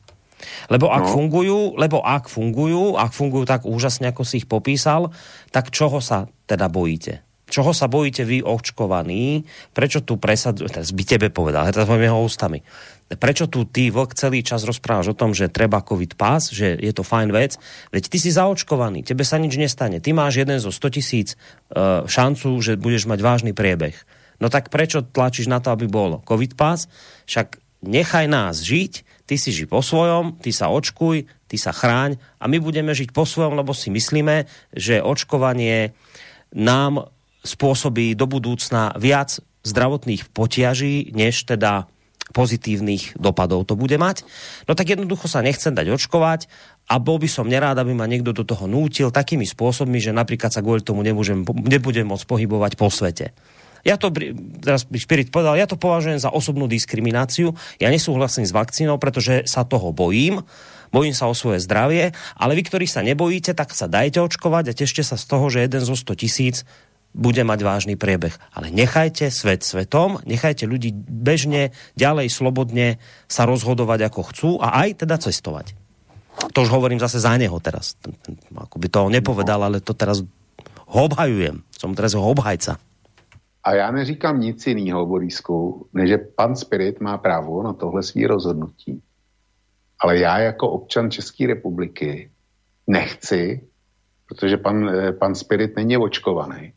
Lebo 0.68 0.90
ak 0.90 1.06
no. 1.06 1.12
fungujú, 1.12 1.60
lebo 1.78 2.02
ak 2.02 2.28
fungujú, 2.28 2.98
ak 2.98 3.12
fungujú 3.14 3.44
tak 3.46 3.62
úžasne, 3.64 4.10
ako 4.10 4.22
si 4.26 4.42
ich 4.42 4.48
popísal, 4.50 5.10
tak 5.54 5.70
čoho 5.70 6.02
sa 6.02 6.28
teda 6.46 6.68
bojíte? 6.68 7.22
Čoho 7.52 7.76
sa 7.76 7.84
bojíte 7.84 8.24
vy 8.24 8.40
očkovaní? 8.40 9.44
Prečo 9.76 10.00
tu 10.00 10.16
presadzujete, 10.16 10.80
teraz 10.80 10.90
by 10.96 11.02
tebe 11.04 11.28
povedal, 11.28 11.68
teraz 11.68 11.84
poviem 11.84 12.08
jeho 12.08 12.24
ústami. 12.24 12.64
Prečo 13.12 13.44
tu 13.44 13.68
ty 13.68 13.92
vlk 13.92 14.16
celý 14.16 14.40
čas 14.40 14.64
rozprávaš 14.64 15.12
o 15.12 15.18
tom, 15.18 15.36
že 15.36 15.52
treba 15.52 15.84
COVID 15.84 16.16
pás, 16.16 16.48
že 16.48 16.80
je 16.80 16.92
to 16.96 17.04
fajn 17.04 17.28
vec? 17.28 17.60
Veď 17.92 18.08
ty 18.08 18.16
si 18.16 18.32
zaočkovaný, 18.32 19.04
tebe 19.04 19.20
sa 19.20 19.36
nič 19.36 19.60
nestane. 19.60 20.00
Ty 20.00 20.16
máš 20.16 20.40
jeden 20.40 20.56
zo 20.64 20.72
100 20.72 20.96
tisíc 20.96 21.36
uh, 21.36 22.08
šancu, 22.08 22.56
že 22.64 22.80
budeš 22.80 23.04
mať 23.04 23.20
vážny 23.20 23.52
priebeh. 23.52 24.00
No 24.40 24.48
tak 24.48 24.72
prečo 24.72 25.04
tlačíš 25.04 25.52
na 25.52 25.60
to, 25.60 25.76
aby 25.76 25.84
bolo 25.92 26.24
COVID 26.24 26.56
pás? 26.56 26.88
Však 27.28 27.60
nechaj 27.84 28.32
nás 28.32 28.64
žiť, 28.64 29.11
ty 29.26 29.38
si 29.38 29.54
ži 29.54 29.68
po 29.68 29.80
svojom, 29.80 30.38
ty 30.38 30.50
sa 30.50 30.68
očkuj, 30.72 31.26
ty 31.48 31.56
sa 31.56 31.70
chráň 31.74 32.18
a 32.40 32.48
my 32.48 32.58
budeme 32.58 32.92
žiť 32.92 33.10
po 33.14 33.26
svojom, 33.28 33.56
lebo 33.56 33.72
si 33.72 33.92
myslíme, 33.92 34.48
že 34.74 35.04
očkovanie 35.04 35.94
nám 36.52 37.10
spôsobí 37.42 38.14
do 38.14 38.30
budúcna 38.30 38.94
viac 38.98 39.42
zdravotných 39.62 40.30
potiaží, 40.30 41.10
než 41.14 41.46
teda 41.46 41.90
pozitívnych 42.32 43.14
dopadov 43.20 43.68
to 43.68 43.76
bude 43.76 43.94
mať. 44.00 44.24
No 44.66 44.72
tak 44.72 44.88
jednoducho 44.88 45.28
sa 45.28 45.44
nechcem 45.44 45.76
dať 45.76 45.92
očkovať 45.92 46.48
a 46.88 46.96
bol 46.96 47.20
by 47.20 47.28
som 47.28 47.46
nerád, 47.46 47.76
aby 47.78 47.92
ma 47.92 48.08
niekto 48.08 48.32
do 48.32 48.42
toho 48.42 48.64
nútil 48.64 49.12
takými 49.12 49.44
spôsobmi, 49.44 50.00
že 50.00 50.16
napríklad 50.16 50.50
sa 50.50 50.64
kvôli 50.64 50.80
tomu 50.80 51.04
nebudem, 51.04 51.44
nebudem 51.44 52.08
môcť 52.08 52.24
pohybovať 52.24 52.72
po 52.80 52.88
svete. 52.88 53.36
Ja 53.82 53.98
to, 53.98 54.14
teraz 54.62 54.86
Spirit 54.86 55.34
povedal, 55.34 55.58
ja 55.58 55.66
to 55.66 55.74
považujem 55.74 56.22
za 56.22 56.30
osobnú 56.30 56.70
diskrimináciu. 56.70 57.54
Ja 57.82 57.90
nesúhlasím 57.90 58.46
s 58.46 58.54
vakcínou, 58.54 58.98
pretože 59.02 59.42
sa 59.50 59.66
toho 59.66 59.90
bojím. 59.90 60.46
Bojím 60.94 61.16
sa 61.16 61.26
o 61.26 61.34
svoje 61.34 61.58
zdravie, 61.64 62.12
ale 62.36 62.52
vy, 62.52 62.62
ktorí 62.68 62.84
sa 62.84 63.00
nebojíte, 63.00 63.56
tak 63.56 63.72
sa 63.72 63.88
dajte 63.88 64.20
očkovať 64.20 64.64
a 64.70 64.76
tešte 64.76 65.00
sa 65.00 65.16
z 65.16 65.24
toho, 65.24 65.48
že 65.48 65.64
jeden 65.64 65.82
zo 65.82 65.96
100 65.96 66.20
tisíc 66.20 66.68
bude 67.16 67.40
mať 67.44 67.60
vážny 67.64 67.94
priebeh. 67.96 68.36
Ale 68.52 68.68
nechajte 68.68 69.28
svet 69.32 69.64
svetom, 69.64 70.20
nechajte 70.24 70.68
ľudí 70.68 70.92
bežne, 70.94 71.72
ďalej, 71.96 72.28
slobodne 72.32 73.00
sa 73.24 73.48
rozhodovať 73.48 74.12
ako 74.12 74.20
chcú 74.32 74.50
a 74.60 74.84
aj 74.84 75.04
teda 75.04 75.16
cestovať. 75.20 75.76
To 76.56 76.64
už 76.64 76.72
hovorím 76.72 77.00
zase 77.00 77.20
za 77.20 77.36
neho 77.36 77.56
teraz. 77.60 77.96
Ako 78.52 78.76
by 78.80 78.88
to 78.88 79.00
nepovedal, 79.12 79.60
ale 79.64 79.84
to 79.84 79.92
teraz 79.92 80.24
obhajujem. 80.88 81.64
Som 81.72 81.96
teraz 81.96 82.16
ho 82.16 82.24
obhajca. 82.24 82.80
A 83.64 83.74
já 83.74 83.90
neříkám 83.90 84.40
nic 84.40 84.66
jiného, 84.66 85.06
Borisku, 85.06 85.88
než 85.92 86.08
že 86.08 86.18
pan 86.18 86.56
Spirit 86.56 87.00
má 87.00 87.18
právo 87.18 87.62
na 87.62 87.72
tohle 87.72 88.02
svý 88.02 88.26
rozhodnutí. 88.26 89.02
Ale 90.00 90.18
já 90.18 90.38
jako 90.38 90.68
občan 90.70 91.10
České 91.10 91.46
republiky 91.46 92.30
nechci, 92.86 93.68
protože 94.28 94.56
pan, 94.56 94.88
eh, 94.88 95.12
pan 95.12 95.34
Spirit 95.34 95.76
není 95.76 95.96
očkovaný 95.96 96.72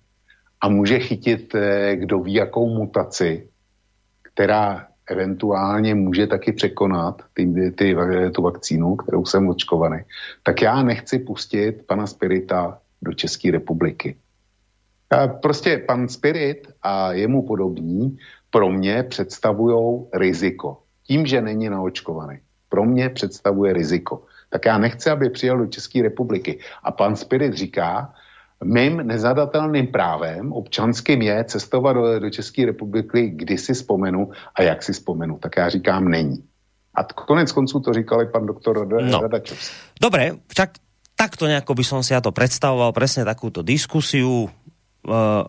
a 0.61 0.69
může 0.69 0.99
chytit, 0.99 1.55
eh, 1.55 1.95
kdo 1.95 2.19
ví, 2.19 2.33
jakou 2.33 2.69
mutaci, 2.69 3.49
která 4.21 4.87
eventuálně 5.09 5.95
může 5.95 6.27
taky 6.27 6.51
překonat 6.51 7.21
ty, 7.33 7.71
ty, 7.71 7.95
tu 8.35 8.41
vakcínu, 8.41 8.95
kterou 8.95 9.25
jsem 9.25 9.49
očkovaný, 9.49 9.97
tak 10.43 10.61
já 10.61 10.83
nechci 10.83 11.19
pustit 11.19 11.87
pana 11.87 12.07
Spirita 12.07 12.79
do 13.01 13.13
České 13.13 13.51
republiky. 13.51 14.17
Prostě 15.41 15.77
pan 15.77 16.07
Spirit 16.07 16.67
a 16.81 17.11
jemu 17.13 17.47
podobní 17.47 18.17
pro 18.49 18.69
mě 18.69 19.03
představují 19.03 20.05
riziko. 20.13 20.81
Tím, 21.07 21.25
že 21.25 21.41
není 21.41 21.69
naočkovaný, 21.69 22.39
pro 22.69 22.85
mě 22.85 23.09
představuje 23.09 23.73
riziko. 23.73 24.23
Tak 24.49 24.65
já 24.65 24.77
nechci, 24.77 25.09
aby 25.09 25.29
přijel 25.29 25.57
do 25.57 25.67
České 25.67 26.01
republiky. 26.01 26.59
A 26.83 26.91
pan 26.91 27.15
Spirit 27.15 27.53
říká, 27.53 28.13
mým 28.63 28.97
nezadatelným 28.97 29.87
právem 29.87 30.53
občanským 30.53 31.21
je 31.21 31.43
cestovat 31.43 31.95
do, 31.95 32.19
do 32.19 32.29
České 32.29 32.65
republiky, 32.65 33.29
kdy 33.29 33.57
si 33.57 33.73
vzpomenu 33.73 34.31
a 34.55 34.61
jak 34.61 34.83
si 34.83 34.93
vzpomenu. 34.93 35.37
Tak 35.37 35.57
já 35.57 35.69
říkám, 35.69 36.07
není. 36.07 36.43
A 36.95 37.03
konec 37.03 37.51
konců 37.51 37.79
to 37.79 37.93
říkali 37.93 38.25
pan 38.25 38.45
doktor 38.45 38.87
no. 38.87 39.21
Radačovský. 39.21 39.75
Dobre, 40.01 40.31
však 40.47 40.69
takto 41.15 41.47
nejako 41.47 41.75
by 41.75 41.83
som 41.83 42.03
si 42.03 42.11
ja 42.15 42.19
to 42.19 42.35
predstavoval, 42.35 42.91
presne 42.91 43.23
takúto 43.27 43.63
diskusiu. 43.63 44.47
Uh, 45.05 45.45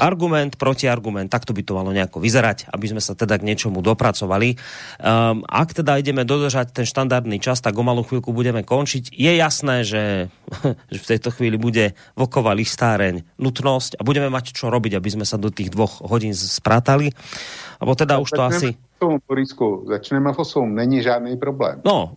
argument, 0.00 0.56
protiargument, 0.56 1.28
takto 1.28 1.52
by 1.52 1.60
to 1.60 1.76
malo 1.76 1.92
nejako 1.92 2.16
vyzerať, 2.16 2.72
aby 2.72 2.86
sme 2.88 3.02
sa 3.04 3.12
teda 3.12 3.36
k 3.36 3.44
niečomu 3.44 3.84
dopracovali. 3.84 4.56
Um, 4.96 5.44
ak 5.44 5.76
teda 5.76 6.00
ideme 6.00 6.24
dodržať 6.24 6.72
ten 6.72 6.88
štandardný 6.88 7.36
čas, 7.36 7.60
tak 7.60 7.76
o 7.76 7.84
malú 7.84 8.00
chvíľku 8.00 8.32
budeme 8.32 8.64
končiť. 8.64 9.12
Je 9.12 9.32
jasné, 9.36 9.84
že, 9.84 10.32
že 10.92 10.98
v 10.98 11.08
tejto 11.08 11.28
chvíli 11.36 11.60
bude 11.60 11.92
voková 12.16 12.56
listáreň 12.56 13.20
nutnosť 13.36 14.00
a 14.00 14.06
budeme 14.06 14.32
mať 14.32 14.56
čo 14.56 14.72
robiť, 14.72 14.96
aby 14.96 15.08
sme 15.12 15.28
sa 15.28 15.36
do 15.36 15.52
tých 15.52 15.68
dvoch 15.68 16.00
hodín 16.00 16.32
sprátali. 16.32 17.12
Lebo 17.84 17.92
teda 17.92 18.16
už 18.16 18.30
to 18.32 18.42
asi 18.48 18.68
8, 19.02 19.26
Borisku, 19.26 19.82
začneme 19.90 20.30
8, 20.30 20.62
není 20.70 21.02
žádný 21.02 21.34
problém. 21.34 21.82
No, 21.82 22.14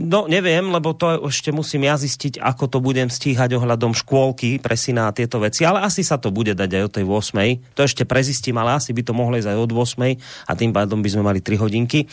no, 0.00 0.24
neviem, 0.24 0.64
lebo 0.72 0.96
to 0.96 1.28
ešte 1.28 1.52
musím 1.52 1.84
ja 1.84 2.00
zistiť, 2.00 2.40
ako 2.40 2.72
to 2.72 2.78
budem 2.80 3.12
stíhať 3.12 3.52
ohľadom 3.52 3.92
škôlky, 3.92 4.56
presina 4.56 5.12
a 5.12 5.14
tieto 5.14 5.36
veci, 5.44 5.68
ale 5.68 5.84
asi 5.84 6.00
sa 6.00 6.16
to 6.16 6.32
bude 6.32 6.56
dať 6.56 6.70
aj 6.72 6.82
o 6.88 6.90
tej 6.90 7.04
8. 7.04 7.76
To 7.76 7.84
ešte 7.84 8.08
prezistím, 8.08 8.56
ale 8.56 8.80
asi 8.80 8.96
by 8.96 9.04
to 9.04 9.12
mohlo 9.12 9.36
ísť 9.36 9.52
aj 9.52 9.58
od 9.60 9.72
8. 9.76 10.48
a 10.48 10.52
tým 10.56 10.72
pádom 10.72 11.04
by 11.04 11.08
sme 11.12 11.22
mali 11.28 11.44
3 11.44 11.60
hodinky. 11.60 12.08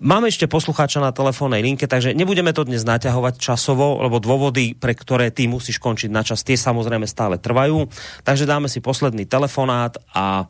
Máme 0.00 0.32
ešte 0.32 0.48
poslucháča 0.48 1.04
na 1.04 1.12
telefónnej 1.12 1.60
linke, 1.60 1.84
takže 1.84 2.16
nebudeme 2.16 2.56
to 2.56 2.64
dnes 2.64 2.80
naťahovať 2.88 3.36
časovo, 3.36 4.00
lebo 4.00 4.16
dôvody, 4.16 4.72
pre 4.72 4.96
ktoré 4.96 5.28
ty 5.28 5.44
musíš 5.44 5.76
končiť 5.76 6.08
na 6.08 6.24
čas, 6.24 6.40
tie 6.40 6.56
samozrejme 6.56 7.04
stále 7.04 7.36
trvajú. 7.36 7.92
Takže 8.24 8.48
dáme 8.48 8.72
si 8.72 8.80
posledný 8.80 9.28
telefonát 9.28 10.00
a 10.16 10.48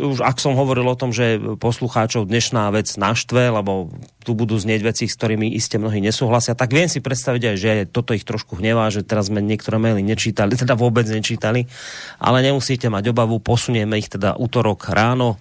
už 0.00 0.24
ak 0.24 0.40
som 0.40 0.56
hovoril 0.56 0.88
o 0.88 0.96
tom, 0.96 1.12
že 1.12 1.36
poslucháčov 1.60 2.24
dnešná 2.24 2.72
vec 2.72 2.88
naštve, 2.96 3.52
lebo 3.52 3.92
tu 4.24 4.32
budú 4.32 4.56
znieť 4.56 4.80
veci, 4.80 5.04
s 5.04 5.18
ktorými 5.20 5.52
iste 5.52 5.76
mnohí 5.76 6.00
nesúhlasia, 6.00 6.56
tak 6.56 6.72
viem 6.72 6.88
si 6.88 7.04
predstaviť 7.04 7.42
aj, 7.52 7.56
že 7.60 7.72
toto 7.92 8.16
ich 8.16 8.24
trošku 8.24 8.56
hnevá, 8.56 8.88
že 8.88 9.04
teraz 9.04 9.28
sme 9.28 9.44
niektoré 9.44 9.76
maily 9.76 10.00
nečítali, 10.00 10.56
teda 10.62 10.80
vôbec 10.80 11.04
nečítali, 11.04 11.68
ale 12.16 12.40
nemusíte 12.40 12.88
mať 12.88 13.12
obavu, 13.12 13.36
posunieme 13.44 14.00
ich 14.00 14.08
teda 14.08 14.40
útorok 14.40 14.88
ráno 14.88 15.36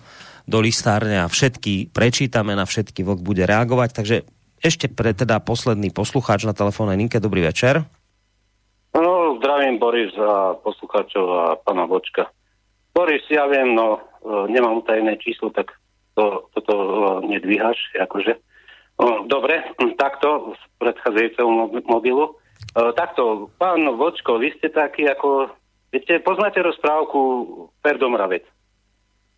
do 0.50 0.60
listárne 0.60 1.24
a 1.24 1.32
všetky 1.32 1.96
prečítame, 1.96 2.52
na 2.52 2.68
všetky 2.68 3.08
vlk 3.08 3.24
bude 3.24 3.48
reagovať, 3.48 3.90
takže 3.96 4.16
ešte 4.60 4.92
pre 4.92 5.16
teda 5.16 5.40
posledný 5.40 5.96
poslucháč 5.96 6.44
na 6.44 6.52
telefónnej 6.52 7.00
linke, 7.00 7.24
dobrý 7.24 7.48
večer. 7.48 7.88
No, 8.92 9.40
zdravím 9.40 9.80
Boris 9.80 10.12
a 10.20 10.60
poslucháčov 10.60 11.26
a 11.32 11.44
pána 11.64 11.88
Vočka. 11.88 12.28
Boris, 12.92 13.24
ja 13.32 13.48
viem, 13.48 13.72
no, 13.76 14.12
E, 14.22 14.30
nemám 14.54 14.78
utajené 14.78 15.18
číslo, 15.18 15.50
tak 15.50 15.74
to, 16.14 16.46
toto 16.54 16.74
e, 16.78 17.38
nedvíhaš, 17.38 17.78
akože. 17.98 18.38
Dobre, 19.26 19.66
takto 19.98 20.54
z 20.54 20.62
predchádzajúceho 20.78 21.50
mobilu. 21.90 22.26
E, 22.30 22.34
takto, 22.94 23.50
pán 23.58 23.82
Vočko, 23.98 24.38
vy 24.38 24.54
ste 24.54 24.70
taký 24.70 25.10
ako, 25.10 25.50
viete, 25.90 26.22
poznáte 26.22 26.62
rozprávku 26.62 27.20
Perdomravec? 27.82 28.46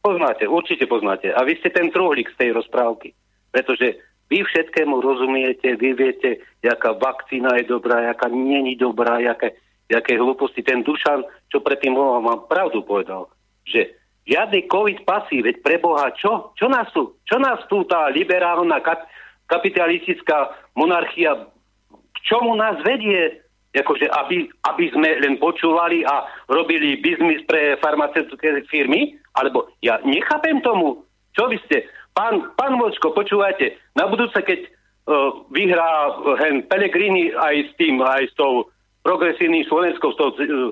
Poznáte, 0.04 0.52
určite 0.52 0.84
poznáte. 0.84 1.32
A 1.32 1.48
vy 1.48 1.56
ste 1.64 1.72
ten 1.72 1.88
truhlík 1.88 2.28
z 2.36 2.40
tej 2.44 2.50
rozprávky. 2.60 3.16
Pretože 3.56 4.04
vy 4.28 4.44
všetkému 4.44 5.00
rozumiete, 5.00 5.80
vy 5.80 5.96
viete, 5.96 6.44
jaká 6.60 6.92
vakcína 6.92 7.56
je 7.64 7.72
dobrá, 7.72 8.12
jaká 8.12 8.28
není 8.28 8.76
dobrá, 8.76 9.24
jaké, 9.24 9.56
jaké 9.88 10.20
hlúposti. 10.20 10.60
Ten 10.60 10.84
Dušan, 10.84 11.24
čo 11.48 11.64
predtým 11.64 11.96
vám 11.96 12.52
pravdu 12.52 12.84
povedal, 12.84 13.32
že 13.66 13.96
Žiadny 14.24 14.72
covid 14.72 15.04
pasy, 15.04 15.44
veď 15.44 15.60
preboha, 15.60 16.16
čo? 16.16 16.56
Čo 16.56 16.72
nás 16.72 16.88
tu, 16.96 17.20
čo 17.28 17.36
nás 17.44 17.60
tu 17.68 17.84
tá 17.84 18.08
liberálna 18.08 18.80
kap, 18.80 19.04
kapitalistická 19.52 20.48
monarchia, 20.80 21.52
k 21.92 22.18
čomu 22.24 22.56
nás 22.56 22.80
vedie? 22.88 23.44
Akože, 23.74 24.08
aby, 24.08 24.48
aby 24.70 24.86
sme 24.96 25.18
len 25.20 25.36
počúvali 25.42 26.08
a 26.08 26.24
robili 26.48 27.04
biznis 27.04 27.44
pre 27.44 27.76
farmaceutické 27.84 28.64
firmy? 28.72 29.18
Alebo 29.36 29.68
ja 29.84 30.00
nechápem 30.08 30.64
tomu. 30.64 31.04
Čo 31.36 31.52
vy 31.52 31.60
ste? 31.68 31.84
Pán, 32.14 32.54
pán 32.56 32.78
Vočko, 32.80 33.12
počúvajte, 33.12 33.76
na 33.98 34.06
budúce, 34.06 34.38
keď 34.40 34.70
uh, 35.10 35.42
vyhrá 35.50 36.16
hen 36.46 36.64
Pellegrini 36.70 37.34
aj 37.34 37.56
s 37.66 37.72
tým, 37.82 37.98
aj 38.00 38.30
s 38.30 38.34
tou 38.38 38.70
progresívnym 39.02 39.66
Slovenskou, 39.66 40.14
s 40.14 40.20
tou 40.22 40.30
uh, 40.32 40.70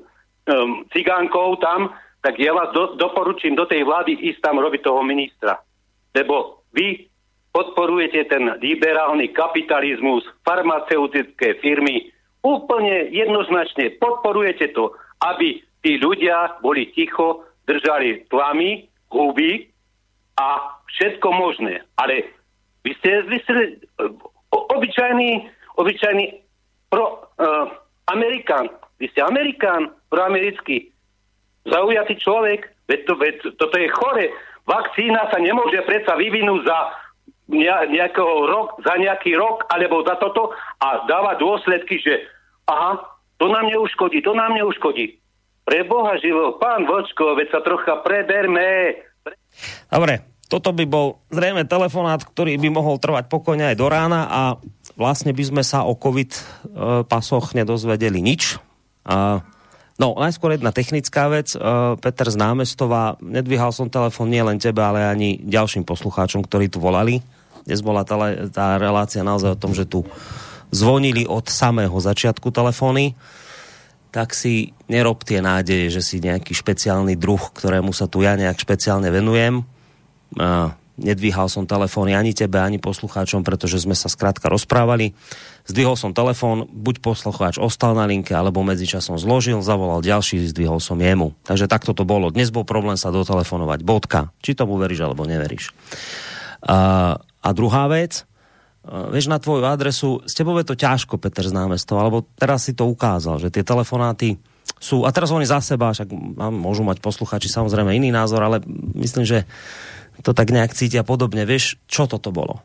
um, 0.53 0.85
cigánkou 0.93 1.57
tam, 1.57 1.89
tak 2.21 2.37
ja 2.37 2.53
vás 2.53 2.69
do, 2.73 2.95
doporučím 2.95 3.57
do 3.57 3.65
tej 3.65 3.81
vlády 3.81 4.13
ísť 4.13 4.45
tam 4.45 4.61
robiť 4.61 4.81
toho 4.85 5.01
ministra. 5.01 5.57
Lebo 6.13 6.65
vy 6.73 7.09
podporujete 7.51 8.29
ten 8.29 8.47
liberálny 8.61 9.33
kapitalizmus, 9.33 10.23
farmaceutické 10.45 11.59
firmy, 11.59 12.13
úplne 12.45 13.09
jednoznačne 13.11 13.97
podporujete 13.97 14.71
to, 14.73 14.93
aby 15.21 15.61
tí 15.81 15.97
ľudia 15.97 16.61
boli 16.61 16.89
ticho, 16.93 17.45
držali 17.65 18.25
tlamy, 18.29 18.85
huby 19.09 19.69
a 20.37 20.77
všetko 20.97 21.27
možné. 21.33 21.85
Ale 21.97 22.25
vy 22.85 22.91
ste, 23.01 23.11
vy 23.29 23.37
ste 23.45 23.53
obyčajný, 24.49 25.49
obyčajný 25.77 26.25
pro, 26.89 27.29
uh, 27.37 27.69
Amerikán. 28.09 28.69
Vy 28.97 29.09
ste 29.13 29.21
Amerikán, 29.21 29.93
proamerický 30.09 30.90
zaujatý 31.65 32.17
človek, 32.17 32.69
veď, 32.89 32.99
to, 33.05 33.13
veď 33.17 33.35
toto 33.57 33.75
je 33.77 33.89
chore. 33.91 34.25
Vakcína 34.65 35.29
sa 35.29 35.37
nemôže 35.41 35.81
predsa 35.85 36.13
vyvinúť 36.17 36.61
za 36.65 36.79
nejakého 37.87 38.47
rok, 38.47 38.79
za 38.79 38.95
nejaký 38.95 39.35
rok 39.35 39.67
alebo 39.67 40.05
za 40.07 40.15
toto 40.15 40.55
a 40.79 41.03
dáva 41.09 41.35
dôsledky, 41.35 41.99
že 41.99 42.23
aha, 42.69 43.01
to 43.41 43.51
nám 43.51 43.67
neuškodí, 43.67 44.23
to 44.23 44.31
nám 44.31 44.55
neuškodí. 44.55 45.19
Pre 45.61 45.79
Boha 45.85 46.17
živo, 46.17 46.57
pán 46.57 46.87
Vočko, 46.87 47.37
veď 47.37 47.47
sa 47.53 47.61
trocha 47.61 48.01
preberme. 48.01 48.97
Dobre, 49.91 50.25
toto 50.51 50.73
by 50.73 50.83
bol 50.83 51.21
zrejme 51.29 51.63
telefonát, 51.63 52.19
ktorý 52.23 52.57
by 52.57 52.69
mohol 52.73 52.99
trvať 52.99 53.29
pokojne 53.29 53.71
aj 53.71 53.77
do 53.77 53.87
rána 53.87 54.27
a 54.27 54.41
vlastne 54.99 55.31
by 55.31 55.43
sme 55.47 55.63
sa 55.63 55.87
o 55.87 55.95
COVID 55.95 56.31
e, 56.33 56.41
pasoch 57.07 57.53
nedozvedeli 57.55 58.19
nič. 58.19 58.57
A 59.07 59.45
No, 60.01 60.17
najskôr 60.17 60.57
jedna 60.57 60.73
technická 60.73 61.29
vec. 61.29 61.53
Uh, 61.53 61.93
Peter 62.01 62.25
z 62.25 62.33
námestova, 62.33 63.21
nedvíhal 63.21 63.69
som 63.69 63.85
telefon 63.85 64.33
nie 64.33 64.41
len 64.41 64.57
tebe, 64.57 64.81
ale 64.81 65.05
ani 65.05 65.37
ďalším 65.45 65.85
poslucháčom, 65.85 66.41
ktorí 66.41 66.73
tu 66.73 66.81
volali. 66.81 67.21
Dnes 67.69 67.85
bola 67.85 68.01
tá, 68.01 68.17
tá 68.49 68.81
relácia 68.81 69.21
naozaj 69.21 69.53
o 69.53 69.61
tom, 69.61 69.77
že 69.77 69.85
tu 69.85 70.01
zvonili 70.73 71.29
od 71.29 71.45
samého 71.45 71.93
začiatku 71.93 72.49
telefóny, 72.49 73.13
tak 74.09 74.33
si 74.33 74.73
nerob 74.89 75.21
tie 75.21 75.37
nádeje, 75.37 75.93
že 75.93 76.01
si 76.01 76.17
nejaký 76.17 76.57
špeciálny 76.57 77.13
druh, 77.13 77.53
ktorému 77.53 77.93
sa 77.93 78.09
tu 78.09 78.25
ja 78.25 78.33
nejak 78.33 78.57
špeciálne 78.57 79.13
venujem. 79.13 79.61
Uh, 80.33 80.73
nedvíhal 81.01 81.49
som 81.49 81.65
telefóny 81.65 82.13
ani 82.13 82.31
tebe, 82.31 82.61
ani 82.61 82.77
poslucháčom, 82.77 83.41
pretože 83.41 83.81
sme 83.81 83.97
sa 83.97 84.07
skrátka 84.07 84.47
rozprávali. 84.47 85.17
Zdvihol 85.65 85.97
som 85.97 86.13
telefón, 86.13 86.69
buď 86.69 87.01
poslucháč 87.01 87.57
ostal 87.57 87.97
na 87.97 88.05
linke, 88.05 88.31
alebo 88.31 88.61
medzičasom 88.61 89.17
zložil, 89.17 89.59
zavolal 89.65 90.05
ďalší, 90.05 90.45
zdvihol 90.53 90.77
som 90.77 91.01
jemu. 91.01 91.33
Takže 91.43 91.65
takto 91.65 91.97
to 91.97 92.05
bolo. 92.05 92.29
Dnes 92.29 92.53
bol 92.53 92.63
problém 92.63 92.95
sa 92.95 93.09
dotelefonovať. 93.09 93.81
Bodka. 93.81 94.29
Či 94.45 94.53
tomu 94.53 94.77
veríš, 94.77 95.03
alebo 95.05 95.25
neveríš. 95.25 95.73
A, 96.61 97.17
a 97.17 97.49
druhá 97.51 97.89
vec, 97.89 98.23
vieš, 98.85 99.29
na 99.29 99.37
tvoju 99.37 99.65
adresu, 99.65 100.21
s 100.25 100.33
tebou 100.33 100.57
je 100.61 100.65
to 100.65 100.77
ťažko, 100.77 101.17
Peter 101.21 101.45
z 101.45 101.53
námestov, 101.53 102.01
alebo 102.01 102.25
teraz 102.37 102.65
si 102.69 102.73
to 102.73 102.89
ukázal, 102.89 103.37
že 103.41 103.53
tie 103.53 103.65
telefonáty 103.65 104.41
sú, 104.81 105.05
a 105.05 105.13
teraz 105.13 105.29
oni 105.29 105.45
za 105.45 105.61
seba, 105.61 105.93
však 105.93 106.09
môžu 106.49 106.81
mať 106.81 106.97
posluchači 107.05 107.45
samozrejme 107.45 107.93
iný 107.93 108.09
názor, 108.09 108.41
ale 108.41 108.65
myslím, 108.97 109.25
že 109.25 109.45
to 110.19 110.35
tak 110.35 110.51
nejak 110.51 110.75
cítia 110.75 111.07
podobne. 111.07 111.47
Vieš, 111.47 111.79
čo 111.87 112.05
toto 112.05 112.35
bolo? 112.35 112.59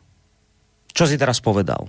Čo 0.91 1.07
si 1.07 1.15
teraz 1.15 1.39
povedal? 1.39 1.87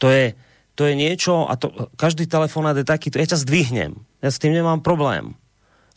To 0.00 0.06
je, 0.08 0.36
to 0.76 0.88
je 0.88 0.94
niečo, 0.96 1.48
a 1.48 1.56
to, 1.56 1.92
každý 1.96 2.24
telefonát 2.24 2.76
je 2.76 2.88
taký, 2.88 3.12
ja 3.12 3.36
ťa 3.36 3.44
zdvihnem, 3.44 3.92
ja 4.24 4.28
s 4.32 4.40
tým 4.40 4.56
nemám 4.56 4.80
problém. 4.80 5.36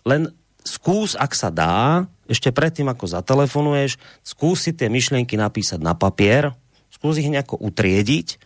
Len 0.03 0.31
skús, 0.63 1.15
ak 1.15 1.31
sa 1.31 1.47
dá, 1.47 2.07
ešte 2.27 2.51
predtým, 2.51 2.91
ako 2.91 3.07
zatelefonuješ, 3.07 3.95
skús 4.23 4.67
si 4.67 4.71
tie 4.75 4.91
myšlienky 4.91 5.39
napísať 5.39 5.79
na 5.79 5.95
papier, 5.95 6.51
skús 6.91 7.19
ich 7.19 7.31
nejako 7.31 7.59
utriediť 7.63 8.39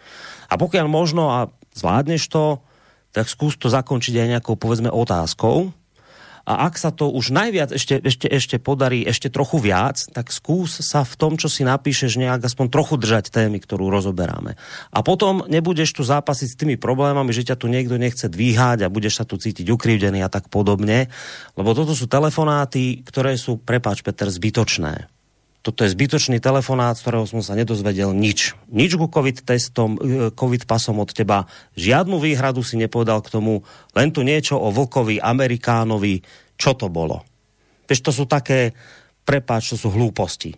a 0.50 0.58
pokiaľ 0.62 0.86
možno 0.86 1.30
a 1.34 1.40
zvládneš 1.74 2.30
to, 2.30 2.62
tak 3.14 3.26
skús 3.30 3.58
to 3.58 3.70
zakončiť 3.70 4.14
aj 4.18 4.28
nejakou, 4.38 4.56
povedzme, 4.58 4.94
otázkou, 4.94 5.74
a 6.48 6.72
ak 6.72 6.80
sa 6.80 6.96
to 6.96 7.12
už 7.12 7.36
najviac 7.36 7.76
ešte, 7.76 8.00
ešte, 8.00 8.32
ešte 8.32 8.56
podarí 8.56 9.04
ešte 9.04 9.28
trochu 9.28 9.60
viac, 9.60 10.00
tak 10.16 10.32
skús 10.32 10.80
sa 10.80 11.04
v 11.04 11.14
tom, 11.20 11.36
čo 11.36 11.52
si 11.52 11.68
napíšeš, 11.68 12.16
nejak 12.16 12.48
aspoň 12.48 12.72
trochu 12.72 12.96
držať 12.96 13.36
témy, 13.36 13.60
ktorú 13.60 13.92
rozoberáme. 13.92 14.56
A 14.96 15.04
potom 15.04 15.44
nebudeš 15.52 15.92
tu 15.92 16.08
zápasiť 16.08 16.48
s 16.48 16.56
tými 16.56 16.80
problémami, 16.80 17.36
že 17.36 17.52
ťa 17.52 17.60
tu 17.60 17.68
niekto 17.68 18.00
nechce 18.00 18.32
dvíhať 18.32 18.88
a 18.88 18.94
budeš 18.94 19.20
sa 19.20 19.28
tu 19.28 19.36
cítiť 19.36 19.68
ukrivdený 19.68 20.24
a 20.24 20.32
tak 20.32 20.48
podobne. 20.48 21.12
Lebo 21.60 21.76
toto 21.76 21.92
sú 21.92 22.08
telefonáty, 22.08 23.04
ktoré 23.04 23.36
sú, 23.36 23.60
prepáč 23.60 24.00
Peter, 24.00 24.32
zbytočné 24.32 25.17
toto 25.68 25.84
je 25.84 25.92
zbytočný 25.92 26.40
telefonát, 26.40 26.96
z 26.96 27.04
ktorého 27.04 27.28
som 27.28 27.44
sa 27.44 27.52
nedozvedel 27.52 28.16
nič. 28.16 28.56
Nič 28.72 28.96
ku 28.96 29.12
COVID 29.12 29.44
testom, 29.44 30.00
e, 30.00 30.32
COVID 30.32 30.64
pasom 30.64 31.04
od 31.04 31.12
teba. 31.12 31.44
Žiadnu 31.76 32.24
výhradu 32.24 32.64
si 32.64 32.80
nepovedal 32.80 33.20
k 33.20 33.36
tomu, 33.36 33.68
len 33.92 34.16
tu 34.16 34.24
niečo 34.24 34.56
o 34.56 34.72
Vlkovi, 34.72 35.20
Amerikánovi. 35.20 36.24
Čo 36.56 36.80
to 36.80 36.88
bolo? 36.88 37.28
Vieš, 37.84 38.00
to 38.00 38.12
sú 38.16 38.24
také, 38.24 38.72
prepáč, 39.28 39.76
to 39.76 39.78
sú 39.78 39.92
hlúposti. 39.92 40.56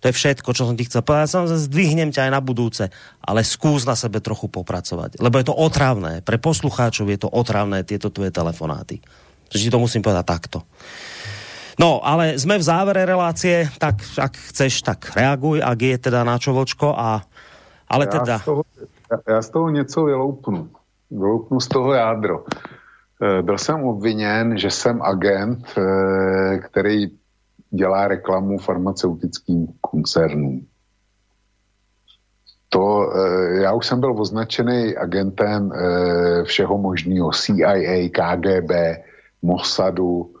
To 0.00 0.08
je 0.08 0.16
všetko, 0.16 0.56
čo 0.56 0.64
som 0.64 0.72
ti 0.72 0.88
chcel 0.88 1.04
povedať. 1.04 1.36
Samozrejme, 1.36 1.66
zdvihnem 1.68 2.08
ťa 2.08 2.24
aj 2.24 2.32
na 2.32 2.40
budúce, 2.40 2.88
ale 3.20 3.44
skús 3.44 3.84
na 3.84 3.92
sebe 3.92 4.24
trochu 4.24 4.48
popracovať. 4.48 5.20
Lebo 5.20 5.36
je 5.36 5.52
to 5.52 5.52
otravné. 5.52 6.24
Pre 6.24 6.40
poslucháčov 6.40 7.12
je 7.12 7.20
to 7.20 7.28
otravné, 7.28 7.84
tieto 7.84 8.08
tvoje 8.08 8.32
telefonáty. 8.32 9.04
Takže 9.52 9.68
ti 9.68 9.72
to 9.72 9.76
musím 9.76 10.00
povedať 10.00 10.24
takto. 10.24 10.64
No, 11.80 12.04
ale 12.04 12.36
sme 12.36 12.60
v 12.60 12.68
závere 12.68 13.08
relácie, 13.08 13.64
tak 13.80 14.04
ak 14.20 14.36
chceš, 14.52 14.84
tak 14.84 15.16
reaguj, 15.16 15.64
ak 15.64 15.78
je 15.80 15.96
teda 15.96 16.28
na 16.28 16.36
čo 16.36 16.52
vočko 16.52 16.92
a 16.92 17.24
ale 17.88 18.04
já 18.04 18.10
teda... 18.10 18.38
Z 18.38 18.44
toho, 18.44 18.62
já 19.28 19.42
z 19.42 19.50
toho 19.50 19.70
něco 19.70 20.04
vyloupnu. 20.04 20.68
Vyloupnu 21.10 21.60
z 21.60 21.68
toho 21.68 21.92
jádro. 21.92 22.44
E, 23.22 23.42
byl 23.42 23.58
jsem 23.58 23.84
obviněn, 23.84 24.58
že 24.58 24.70
jsem 24.70 25.02
agent, 25.02 25.64
e, 25.78 26.58
který 26.58 27.06
dělá 27.70 28.08
reklamu 28.08 28.58
farmaceutickým 28.58 29.66
koncernům. 29.80 30.66
To, 32.68 33.12
e, 33.16 33.62
já 33.62 33.72
už 33.72 33.86
jsem 33.86 34.00
byl 34.00 34.20
označený 34.20 34.96
agentem 34.96 35.72
všeho 36.44 36.78
možného 36.78 37.30
CIA, 37.32 38.08
KGB, 38.08 38.70
Mossadu, 39.42 40.34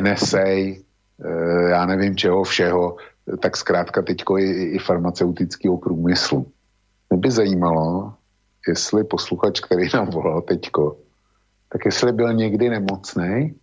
NSA, 0.00 0.48
eh, 0.48 0.82
já 1.70 1.86
nevím 1.86 2.16
čeho 2.16 2.44
všeho, 2.44 2.96
tak 3.40 3.56
zkrátka 3.56 4.02
teďko 4.02 4.38
i, 4.38 4.62
i 4.62 4.78
farmaceutického 4.78 5.78
průmyslu. 5.78 6.46
Mě 7.10 7.18
by 7.18 7.30
zajímalo, 7.30 8.14
jestli 8.68 9.04
posluchač, 9.04 9.60
který 9.60 9.88
nám 9.94 10.06
volal 10.06 10.42
teďko, 10.42 10.96
tak 11.72 11.84
jestli 11.84 12.12
byl 12.12 12.34
někdy 12.34 12.70
nemocný, 12.70 13.54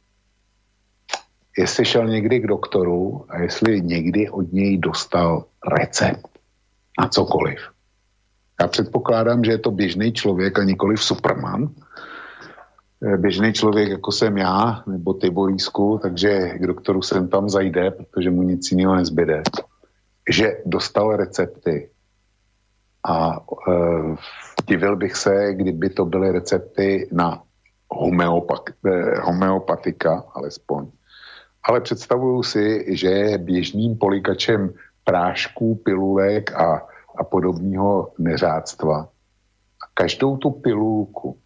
jestli 1.58 1.86
šel 1.86 2.08
někdy 2.08 2.40
k 2.40 2.48
doktoru 2.48 3.26
a 3.30 3.42
jestli 3.42 3.82
někdy 3.82 4.30
od 4.30 4.54
něj 4.54 4.78
dostal 4.78 5.46
recept 5.80 6.30
na 7.00 7.08
cokoliv. 7.08 7.60
Já 8.62 8.68
předpokládám, 8.68 9.44
že 9.44 9.52
je 9.52 9.58
to 9.58 9.72
běžný 9.72 10.14
člověk 10.14 10.60
a 10.60 10.64
nikoliv 10.64 11.04
Superman, 11.04 11.70
běžný 13.18 13.54
člověk, 13.54 13.90
jako 13.90 14.12
jsem 14.12 14.38
já, 14.38 14.84
nebo 14.88 15.14
ty, 15.14 15.30
Borísku, 15.30 16.00
takže 16.02 16.50
k 16.50 16.68
doktoru 16.68 17.02
sem 17.02 17.28
tam 17.28 17.50
zajde, 17.50 17.92
protože 17.92 18.30
mu 18.30 18.44
nic 18.44 18.72
jiného 18.72 18.96
nezbyde, 18.96 19.44
že 20.30 20.52
dostal 20.66 21.16
recepty 21.16 21.90
a 23.08 23.36
e, 23.36 23.74
divil 24.68 24.96
bych 24.96 25.16
se, 25.16 25.54
kdyby 25.54 25.90
to 25.90 26.06
byly 26.06 26.32
recepty 26.32 27.10
na 27.12 27.44
homeopak, 27.90 28.62
e, 28.86 29.20
homeopatika, 29.20 30.24
alespoň. 30.34 30.88
Ale 31.64 31.82
představuju 31.82 32.44
si, 32.44 32.86
že 32.88 33.38
běžným 33.38 33.98
polikačem 33.98 34.74
prášků, 35.04 35.76
pilulek 35.76 36.52
a, 36.52 36.88
a 37.18 37.24
podobného 37.24 38.12
neřádstva. 38.20 38.98
A 39.84 39.86
každou 39.94 40.38
tu 40.38 40.52
pilulku 40.52 41.38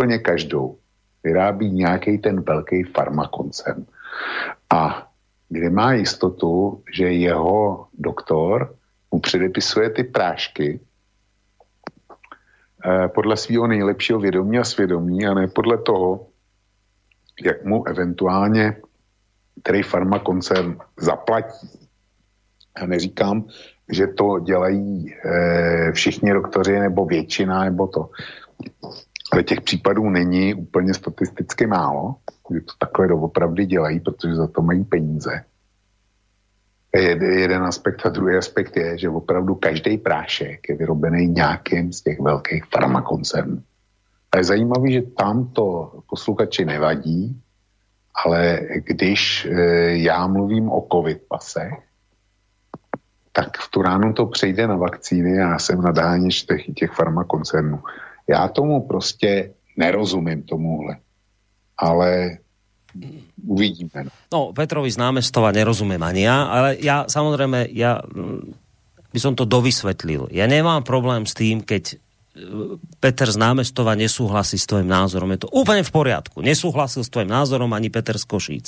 úplně 0.00 0.18
každou 0.18 0.78
vyrábí 1.24 1.70
nějaký 1.70 2.18
ten 2.18 2.40
velký 2.40 2.84
farmakoncern. 2.84 3.84
A 4.72 5.12
kdy 5.48 5.70
má 5.70 5.92
jistotu, 5.92 6.82
že 6.96 7.12
jeho 7.12 7.86
doktor 7.92 8.76
mu 9.12 9.20
předepisuje 9.20 9.90
ty 9.90 10.04
prášky 10.04 10.80
eh, 12.84 13.08
podle 13.08 13.36
svého 13.36 13.66
nejlepšího 13.66 14.20
vědomí 14.20 14.58
a 14.58 14.64
svědomí 14.64 15.26
a 15.26 15.34
ne 15.34 15.48
podle 15.48 15.78
toho, 15.78 16.26
jak 17.44 17.64
mu 17.64 17.84
eventuálně 17.88 18.76
který 19.62 19.82
farmakoncern 19.82 20.78
zaplatí. 20.96 21.68
Já 22.80 22.86
neříkám, 22.86 23.44
že 23.92 24.06
to 24.06 24.38
dělají 24.38 25.12
e, 25.12 25.92
všichni 25.92 26.32
doktoři 26.32 26.78
nebo 26.78 27.04
většina, 27.04 27.64
nebo 27.64 27.86
to. 27.86 28.10
Ale 29.32 29.42
těch 29.42 29.60
případů 29.60 30.10
není 30.10 30.54
úplně 30.54 30.94
statisticky 30.94 31.66
málo, 31.66 32.14
že 32.54 32.60
to 32.60 32.72
takhle 32.78 33.08
doopravdy 33.08 33.66
dělají, 33.66 34.00
protože 34.00 34.34
za 34.34 34.46
to 34.46 34.62
mají 34.62 34.84
peníze. 34.84 35.44
Je 36.94 37.40
jeden 37.40 37.62
aspekt 37.62 38.06
a 38.06 38.08
druhý 38.08 38.36
aspekt 38.36 38.76
je, 38.76 38.98
že 38.98 39.08
opravdu 39.08 39.54
každý 39.54 39.98
prášek 39.98 40.68
je 40.68 40.76
vyrobený 40.76 41.26
nějakým 41.26 41.92
z 41.92 42.02
těch 42.02 42.20
velkých 42.20 42.64
farmakoncernů. 42.64 43.62
A 44.32 44.38
je 44.38 44.44
zajímavé, 44.44 44.90
že 44.90 45.02
tam 45.02 45.48
to 45.48 45.92
posluchači 46.10 46.64
nevadí, 46.64 47.42
ale 48.24 48.60
když 48.74 49.46
e, 49.46 49.52
já 49.98 50.26
mluvím 50.26 50.70
o 50.70 50.86
covid 50.92 51.22
pasech, 51.28 51.72
tak 53.32 53.58
v 53.58 53.70
tu 53.70 53.82
ránu 53.82 54.12
to 54.12 54.26
přejde 54.26 54.66
na 54.66 54.76
vakcíny 54.76 55.38
a 55.38 55.50
já 55.50 55.58
jsem 55.58 55.82
na 55.82 55.92
dánič 55.92 56.42
těch, 56.42 56.62
těch 56.74 56.90
farmakoncernů. 56.90 57.82
Já 58.30 58.48
tomu 58.48 58.86
prostě 58.86 59.50
nerozumím 59.76 60.42
tomuhle. 60.42 60.96
Ale 61.78 62.38
uvidíme. 63.46 64.04
No, 64.04 64.10
no 64.32 64.40
Petrovi 64.52 64.90
z 64.90 64.98
námestova 64.98 65.54
nerozumiem 65.54 66.02
ani 66.02 66.26
ja, 66.26 66.46
ale 66.50 66.68
ja 66.82 67.06
samozrejme, 67.06 67.70
ja 67.70 68.02
mm, 68.02 68.50
by 69.10 69.18
som 69.18 69.34
to 69.38 69.46
dovysvetlil. 69.46 70.30
Ja 70.34 70.50
nemám 70.50 70.82
problém 70.82 71.26
s 71.26 71.34
tým, 71.34 71.62
keď 71.62 71.82
e, 71.90 71.96
Peter 72.98 73.30
z 73.30 73.38
námestova 73.38 73.94
nesúhlasí 73.94 74.58
s 74.58 74.66
tvojim 74.66 74.90
názorom. 74.90 75.30
Je 75.34 75.46
to 75.46 75.52
úplne 75.54 75.86
v 75.86 75.94
poriadku. 75.94 76.42
Nesúhlasil 76.42 77.06
s 77.06 77.10
tvojim 77.10 77.30
názorom 77.30 77.70
ani 77.72 77.88
Peter 77.90 78.18
z 78.18 78.26
Košíc. 78.26 78.66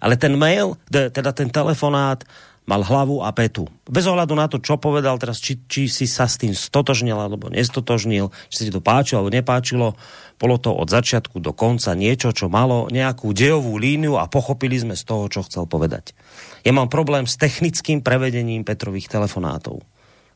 Ale 0.00 0.20
ten 0.20 0.36
mail, 0.36 0.76
teda 0.92 1.32
ten 1.32 1.48
telefonát, 1.48 2.24
mal 2.66 2.82
hlavu 2.82 3.22
a 3.22 3.30
petu. 3.30 3.70
Bez 3.86 4.10
ohľadu 4.10 4.34
na 4.34 4.50
to, 4.50 4.58
čo 4.58 4.74
povedal 4.76 5.16
teraz, 5.22 5.38
či, 5.38 5.62
či 5.70 5.86
si 5.86 6.10
sa 6.10 6.26
s 6.26 6.36
tým 6.36 6.50
stotožnil 6.50 7.14
alebo 7.14 7.46
nestotožnil, 7.46 8.34
či 8.50 8.54
sa 8.58 8.64
ti 8.66 8.74
to 8.74 8.82
páčilo 8.82 9.22
alebo 9.22 9.32
nepáčilo, 9.32 9.94
bolo 10.36 10.56
to 10.58 10.74
od 10.74 10.90
začiatku 10.90 11.38
do 11.38 11.54
konca 11.54 11.94
niečo, 11.94 12.34
čo 12.34 12.50
malo 12.50 12.90
nejakú 12.90 13.30
dejovú 13.30 13.78
líniu 13.78 14.18
a 14.18 14.26
pochopili 14.26 14.76
sme 14.76 14.98
z 14.98 15.06
toho, 15.06 15.30
čo 15.30 15.46
chcel 15.46 15.64
povedať. 15.70 16.12
Ja 16.66 16.74
mám 16.74 16.90
problém 16.90 17.24
s 17.24 17.38
technickým 17.38 18.02
prevedením 18.02 18.66
Petrových 18.66 19.08
telefonátov. 19.08 19.80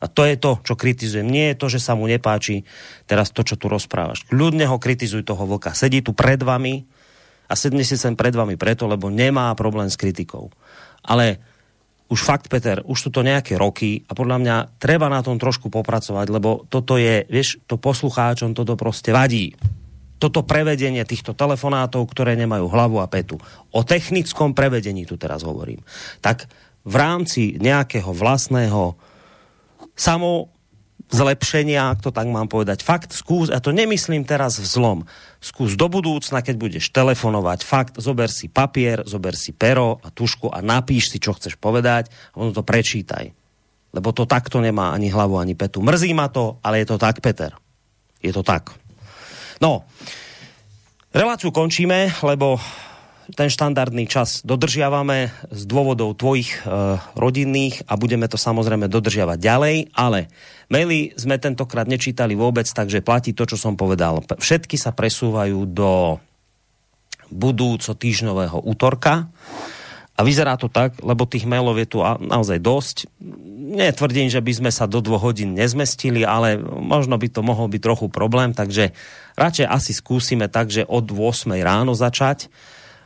A 0.01 0.09
to 0.09 0.25
je 0.25 0.33
to, 0.33 0.57
čo 0.65 0.73
kritizujem. 0.73 1.29
Nie 1.29 1.53
je 1.53 1.59
to, 1.61 1.67
že 1.69 1.83
sa 1.83 1.93
mu 1.93 2.09
nepáči 2.09 2.65
teraz 3.05 3.29
to, 3.29 3.45
čo 3.45 3.53
tu 3.53 3.69
rozprávaš. 3.69 4.25
Kľudne 4.25 4.65
ho 4.65 4.81
kritizuj 4.81 5.21
toho 5.21 5.45
vlka. 5.45 5.77
Sedí 5.77 6.01
tu 6.01 6.17
pred 6.17 6.41
vami 6.41 6.89
a 7.45 7.53
sedne 7.53 7.85
si 7.85 7.93
sem 7.93 8.17
pred 8.17 8.33
vami 8.33 8.57
preto, 8.57 8.89
lebo 8.89 9.13
nemá 9.13 9.53
problém 9.53 9.93
s 9.93 9.99
kritikou. 10.01 10.49
Ale 11.05 11.37
už 12.11 12.19
fakt, 12.19 12.51
Peter, 12.51 12.83
už 12.83 13.07
sú 13.07 13.09
to 13.09 13.23
nejaké 13.23 13.55
roky 13.55 14.03
a 14.03 14.11
podľa 14.11 14.37
mňa 14.43 14.55
treba 14.83 15.07
na 15.07 15.23
tom 15.23 15.39
trošku 15.39 15.71
popracovať, 15.71 16.27
lebo 16.27 16.67
toto 16.67 16.99
je, 16.99 17.23
vieš, 17.31 17.63
to 17.63 17.79
poslucháčom 17.79 18.51
toto 18.51 18.75
proste 18.75 19.15
vadí. 19.15 19.55
Toto 20.19 20.43
prevedenie 20.43 21.01
týchto 21.07 21.33
telefonátov, 21.33 22.03
ktoré 22.11 22.35
nemajú 22.35 22.67
hlavu 22.67 22.99
a 22.99 23.07
petu. 23.07 23.39
O 23.73 23.81
technickom 23.81 24.51
prevedení 24.51 25.07
tu 25.07 25.15
teraz 25.15 25.41
hovorím. 25.47 25.81
Tak 26.19 26.45
v 26.83 26.95
rámci 26.99 27.55
nejakého 27.57 28.11
vlastného 28.11 28.93
samo 29.95 30.51
zlepšenia, 31.11 31.91
ak 31.91 31.99
to 32.07 32.09
tak 32.15 32.25
mám 32.31 32.47
povedať. 32.47 32.81
Fakt 32.81 33.11
skús, 33.11 33.51
a 33.51 33.59
to 33.59 33.75
nemyslím 33.75 34.23
teraz 34.23 34.57
v 34.57 34.65
zlom, 34.65 34.99
skús 35.43 35.75
do 35.75 35.91
budúcna, 35.91 36.39
keď 36.39 36.55
budeš 36.55 36.89
telefonovať, 36.95 37.59
fakt 37.67 37.93
zober 37.99 38.31
si 38.31 38.47
papier, 38.47 39.03
zober 39.03 39.35
si 39.35 39.51
pero 39.51 39.99
a 40.01 40.09
tušku 40.09 40.47
a 40.47 40.63
napíš 40.63 41.11
si, 41.11 41.17
čo 41.19 41.35
chceš 41.35 41.59
povedať 41.59 42.07
a 42.33 42.41
ono 42.41 42.55
to 42.55 42.63
prečítaj. 42.63 43.27
Lebo 43.91 44.15
to 44.15 44.23
takto 44.23 44.63
nemá 44.63 44.95
ani 44.95 45.11
hlavu, 45.11 45.35
ani 45.35 45.51
petu. 45.51 45.83
Mrzí 45.83 46.15
ma 46.15 46.31
to, 46.31 46.63
ale 46.63 46.79
je 46.79 46.87
to 46.87 46.95
tak, 46.95 47.19
Peter. 47.19 47.51
Je 48.23 48.31
to 48.31 48.39
tak. 48.39 48.71
No, 49.59 49.83
reláciu 51.11 51.51
končíme, 51.51 52.07
lebo 52.23 52.55
ten 53.31 53.47
štandardný 53.47 54.07
čas 54.11 54.43
dodržiavame 54.43 55.31
z 55.51 55.63
dôvodov 55.63 56.19
tvojich 56.19 56.51
e, 56.51 56.59
rodinných 57.15 57.87
a 57.87 57.95
budeme 57.95 58.27
to 58.27 58.35
samozrejme 58.35 58.91
dodržiavať 58.91 59.37
ďalej, 59.39 59.77
ale 59.95 60.27
maily 60.71 61.11
sme 61.19 61.35
tentokrát 61.35 61.85
nečítali 61.85 62.33
vôbec, 62.33 62.65
takže 62.65 63.03
platí 63.03 63.35
to, 63.35 63.43
čo 63.43 63.59
som 63.59 63.75
povedal. 63.75 64.23
Všetky 64.23 64.79
sa 64.79 64.95
presúvajú 64.95 65.67
do 65.67 66.17
budúco 67.31 67.91
týždňového 67.91 68.63
útorka. 68.63 69.27
A 70.19 70.27
vyzerá 70.27 70.53
to 70.59 70.69
tak, 70.69 71.01
lebo 71.01 71.25
tých 71.25 71.49
mailov 71.49 71.81
je 71.81 71.87
tu 71.87 71.97
naozaj 72.03 72.61
dosť. 72.61 73.09
Netvrdím, 73.71 74.29
že 74.29 74.43
by 74.43 74.53
sme 74.53 74.71
sa 74.71 74.85
do 74.85 75.01
dvoch 75.01 75.31
hodín 75.31 75.57
nezmestili, 75.57 76.21
ale 76.21 76.61
možno 76.61 77.17
by 77.17 77.25
to 77.31 77.41
mohol 77.41 77.65
byť 77.71 77.81
trochu 77.81 78.05
problém, 78.11 78.53
takže 78.53 78.93
radšej 79.39 79.65
asi 79.65 79.91
skúsime 79.95 80.45
tak, 80.51 80.69
že 80.69 80.85
od 80.85 81.09
8 81.09 81.55
ráno 81.63 81.97
začať 81.97 82.51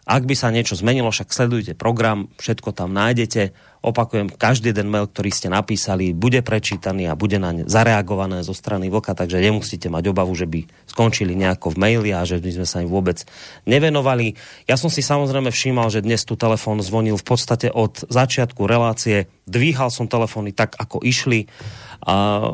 ak 0.06 0.24
by 0.30 0.38
sa 0.38 0.54
niečo 0.54 0.78
zmenilo, 0.78 1.10
však 1.10 1.34
sledujte 1.34 1.74
program, 1.74 2.30
všetko 2.38 2.78
tam 2.78 2.94
nájdete. 2.94 3.58
Opakujem, 3.82 4.30
každý 4.34 4.70
jeden 4.70 4.90
mail, 4.90 5.10
ktorý 5.10 5.30
ste 5.34 5.50
napísali, 5.50 6.14
bude 6.14 6.46
prečítaný 6.46 7.10
a 7.10 7.18
bude 7.18 7.42
na 7.42 7.54
ne 7.54 7.64
zareagované 7.66 8.46
zo 8.46 8.54
strany 8.54 8.90
Vlka, 8.94 9.18
takže 9.18 9.42
nemusíte 9.42 9.90
mať 9.90 10.10
obavu, 10.10 10.34
že 10.38 10.46
by 10.46 10.66
skončili 10.90 11.34
nejako 11.34 11.74
v 11.74 11.78
maili 11.82 12.10
a 12.14 12.22
že 12.26 12.38
by 12.38 12.50
sme 12.62 12.68
sa 12.70 12.82
im 12.86 12.90
vôbec 12.90 13.26
nevenovali. 13.66 14.38
Ja 14.70 14.78
som 14.78 14.94
si 14.94 15.02
samozrejme 15.02 15.50
všímal, 15.50 15.90
že 15.90 16.06
dnes 16.06 16.22
tu 16.22 16.38
telefón 16.38 16.82
zvonil 16.86 17.18
v 17.18 17.26
podstate 17.26 17.74
od 17.74 18.06
začiatku 18.06 18.66
relácie. 18.66 19.30
Dvíhal 19.50 19.90
som 19.90 20.06
telefóny 20.06 20.54
tak, 20.54 20.78
ako 20.78 21.02
išli. 21.02 21.50
A 22.06 22.54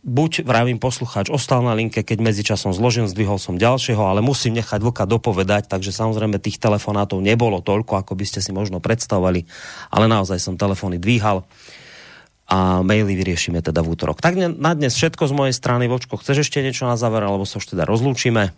buď 0.00 0.48
vravím 0.48 0.80
poslucháč 0.80 1.28
ostal 1.28 1.60
na 1.60 1.76
linke, 1.76 2.00
keď 2.00 2.18
medzičasom 2.24 2.72
zložím, 2.72 3.04
zdvihol 3.04 3.36
som 3.36 3.60
ďalšieho, 3.60 4.00
ale 4.00 4.24
musím 4.24 4.56
nechať 4.56 4.80
vlka 4.80 5.04
dopovedať, 5.04 5.68
takže 5.68 5.92
samozrejme 5.92 6.40
tých 6.40 6.56
telefonátov 6.56 7.20
nebolo 7.20 7.60
toľko, 7.60 8.00
ako 8.00 8.12
by 8.16 8.24
ste 8.24 8.40
si 8.40 8.50
možno 8.50 8.80
predstavovali, 8.80 9.44
ale 9.92 10.04
naozaj 10.08 10.40
som 10.40 10.56
telefóny 10.56 10.96
dvíhal 10.96 11.44
a 12.50 12.82
maily 12.82 13.14
vyriešime 13.14 13.62
teda 13.62 13.78
v 13.84 13.94
útorok. 13.94 14.18
Tak 14.18 14.34
na 14.34 14.72
dnes 14.74 14.98
všetko 14.98 15.30
z 15.30 15.32
mojej 15.36 15.54
strany. 15.54 15.86
Vočko, 15.86 16.18
chceš 16.18 16.50
ešte 16.50 16.58
niečo 16.58 16.82
na 16.82 16.98
záver, 16.98 17.22
alebo 17.22 17.46
sa 17.46 17.62
už 17.62 17.78
teda 17.78 17.86
rozlúčime? 17.86 18.50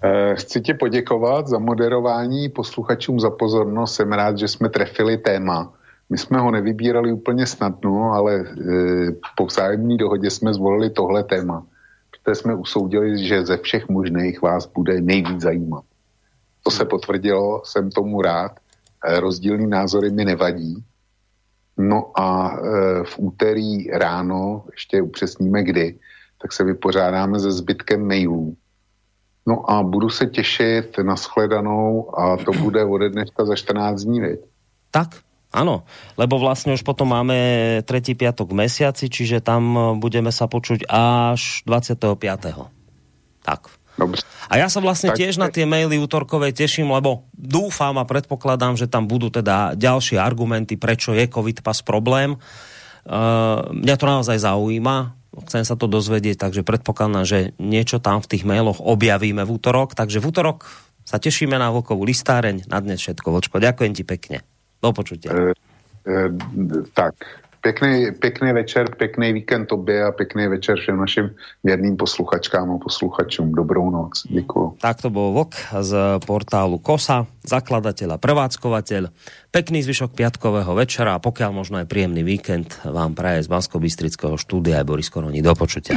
Eh, 0.00 0.34
chci 0.40 0.60
ti 0.60 0.74
poděkovat 0.74 1.48
za 1.48 1.58
moderování, 1.58 2.48
posluchačům 2.48 3.20
za 3.20 3.30
pozornost. 3.30 3.94
Jsem 3.94 4.12
rád, 4.12 4.38
že 4.38 4.48
jsme 4.48 4.68
trefili 4.68 5.18
téma 5.18 5.72
my 6.10 6.18
jsme 6.18 6.38
ho 6.38 6.50
nevybírali 6.50 7.12
úplně 7.12 7.46
snadno, 7.46 8.12
ale 8.12 8.34
e, 8.34 8.44
po 9.36 9.46
vzájemné 9.46 9.96
dohodě 9.96 10.30
jsme 10.30 10.54
zvolili 10.54 10.90
tohle 10.90 11.24
téma, 11.24 11.66
protože 12.10 12.34
jsme 12.34 12.54
usoudili, 12.54 13.26
že 13.26 13.46
ze 13.46 13.56
všech 13.56 13.88
možných 13.88 14.42
vás 14.42 14.66
bude 14.66 15.00
nejvíc 15.00 15.40
zajímat. 15.40 15.84
To 16.64 16.70
se 16.70 16.84
potvrdilo, 16.84 17.62
jsem 17.64 17.90
tomu 17.90 18.22
rád. 18.22 18.52
E, 19.04 19.20
rozdílný 19.20 19.66
názory 19.66 20.10
mi 20.10 20.24
nevadí. 20.24 20.84
No 21.78 22.20
a 22.20 22.58
e, 22.58 22.60
v 23.04 23.18
úterý 23.18 23.90
ráno, 23.90 24.64
ještě 24.72 25.02
upřesníme 25.02 25.62
kdy, 25.62 25.98
tak 26.42 26.52
se 26.52 26.64
vypořádáme 26.64 27.38
se 27.38 27.52
zbytkem 27.52 28.06
mailů. 28.06 28.56
No 29.46 29.70
a 29.70 29.82
budu 29.82 30.08
se 30.08 30.26
těšit 30.26 30.98
na 30.98 31.16
shledanou 31.16 32.18
a 32.18 32.36
to 32.36 32.52
bude 32.52 32.84
ode 32.84 33.08
dneška 33.08 33.44
za 33.44 33.56
14 33.56 34.02
dní, 34.02 34.20
veď? 34.20 34.40
Tak, 34.90 35.08
Áno, 35.50 35.82
lebo 36.14 36.38
vlastne 36.38 36.78
už 36.78 36.86
potom 36.86 37.10
máme 37.10 37.34
tretí 37.82 38.14
piatok 38.14 38.54
v 38.54 38.66
mesiaci, 38.66 39.10
čiže 39.10 39.42
tam 39.42 39.98
budeme 39.98 40.30
sa 40.30 40.46
počuť 40.46 40.86
až 40.86 41.66
25. 41.66 42.06
Tak. 43.42 43.80
Dobre. 43.98 44.22
A 44.48 44.56
ja 44.56 44.70
sa 44.72 44.80
vlastne 44.80 45.12
tak... 45.12 45.20
tiež 45.20 45.36
na 45.36 45.52
tie 45.52 45.68
maily 45.68 46.00
útorkové 46.00 46.54
teším, 46.56 46.94
lebo 46.94 47.28
dúfam 47.36 47.98
a 48.00 48.08
predpokladám, 48.08 48.78
že 48.78 48.88
tam 48.88 49.04
budú 49.04 49.28
teda 49.28 49.76
ďalšie 49.76 50.16
argumenty, 50.16 50.80
prečo 50.80 51.12
je 51.12 51.28
COVID 51.28 51.60
pas 51.60 51.76
problém. 51.84 52.40
Uh, 53.04 53.66
mňa 53.74 53.96
to 54.00 54.06
naozaj 54.06 54.38
zaujíma, 54.40 55.18
chcem 55.50 55.66
sa 55.66 55.74
to 55.76 55.90
dozvedieť, 55.90 56.48
takže 56.48 56.62
predpokladám, 56.64 57.24
že 57.28 57.38
niečo 57.60 58.00
tam 58.00 58.24
v 58.24 58.30
tých 58.30 58.46
mailoch 58.48 58.80
objavíme 58.80 59.44
v 59.44 59.50
útorok, 59.50 59.92
takže 59.92 60.22
v 60.22 60.28
útorok 60.32 60.70
sa 61.04 61.18
tešíme 61.18 61.58
na 61.58 61.74
Vlkovú 61.74 62.06
listáreň, 62.06 62.70
na 62.70 62.78
dnes 62.78 63.02
všetko. 63.02 63.34
Vočko, 63.34 63.56
ďakujem 63.58 63.92
ti 63.98 64.04
pekne. 64.06 64.46
Do 64.82 64.92
počutia. 64.92 65.32
E, 65.32 65.52
e, 66.08 66.28
tak, 66.96 67.14
pekný, 67.60 68.12
pekný 68.16 68.52
večer, 68.52 68.88
pekný 68.96 69.32
víkend 69.32 69.66
tobě 69.66 70.04
a 70.04 70.12
pekný 70.12 70.48
večer 70.48 70.78
všem 70.78 70.96
našim 70.96 71.30
věrným 71.64 71.96
posluchačkám 71.96 72.70
a 72.70 72.78
posluchačům. 72.78 73.52
Dobrou 73.52 73.90
noc. 73.90 74.26
Děkuji. 74.28 74.76
Tak 74.80 75.02
to 75.02 75.10
bol 75.10 75.32
Vok 75.32 75.54
z 75.80 76.18
portálu 76.24 76.78
KOSA, 76.80 77.26
zakladateľ 77.44 78.16
a 78.16 78.18
prevádzkovateľ. 78.18 79.12
Pekný 79.52 79.84
zvyšok 79.84 80.16
piatkového 80.16 80.72
večera 80.74 81.16
a 81.16 81.22
pokiaľ 81.22 81.50
možno 81.52 81.76
aj 81.80 81.86
príjemný 81.86 82.24
víkend 82.24 82.80
vám 82.84 83.14
praje 83.14 83.44
z 83.44 83.48
bansko 83.52 83.76
štúdia 84.36 84.80
aj 84.80 84.86
Boris 84.88 85.08
Koroni. 85.12 85.44
Do 85.44 85.52
počutia. 85.54 85.96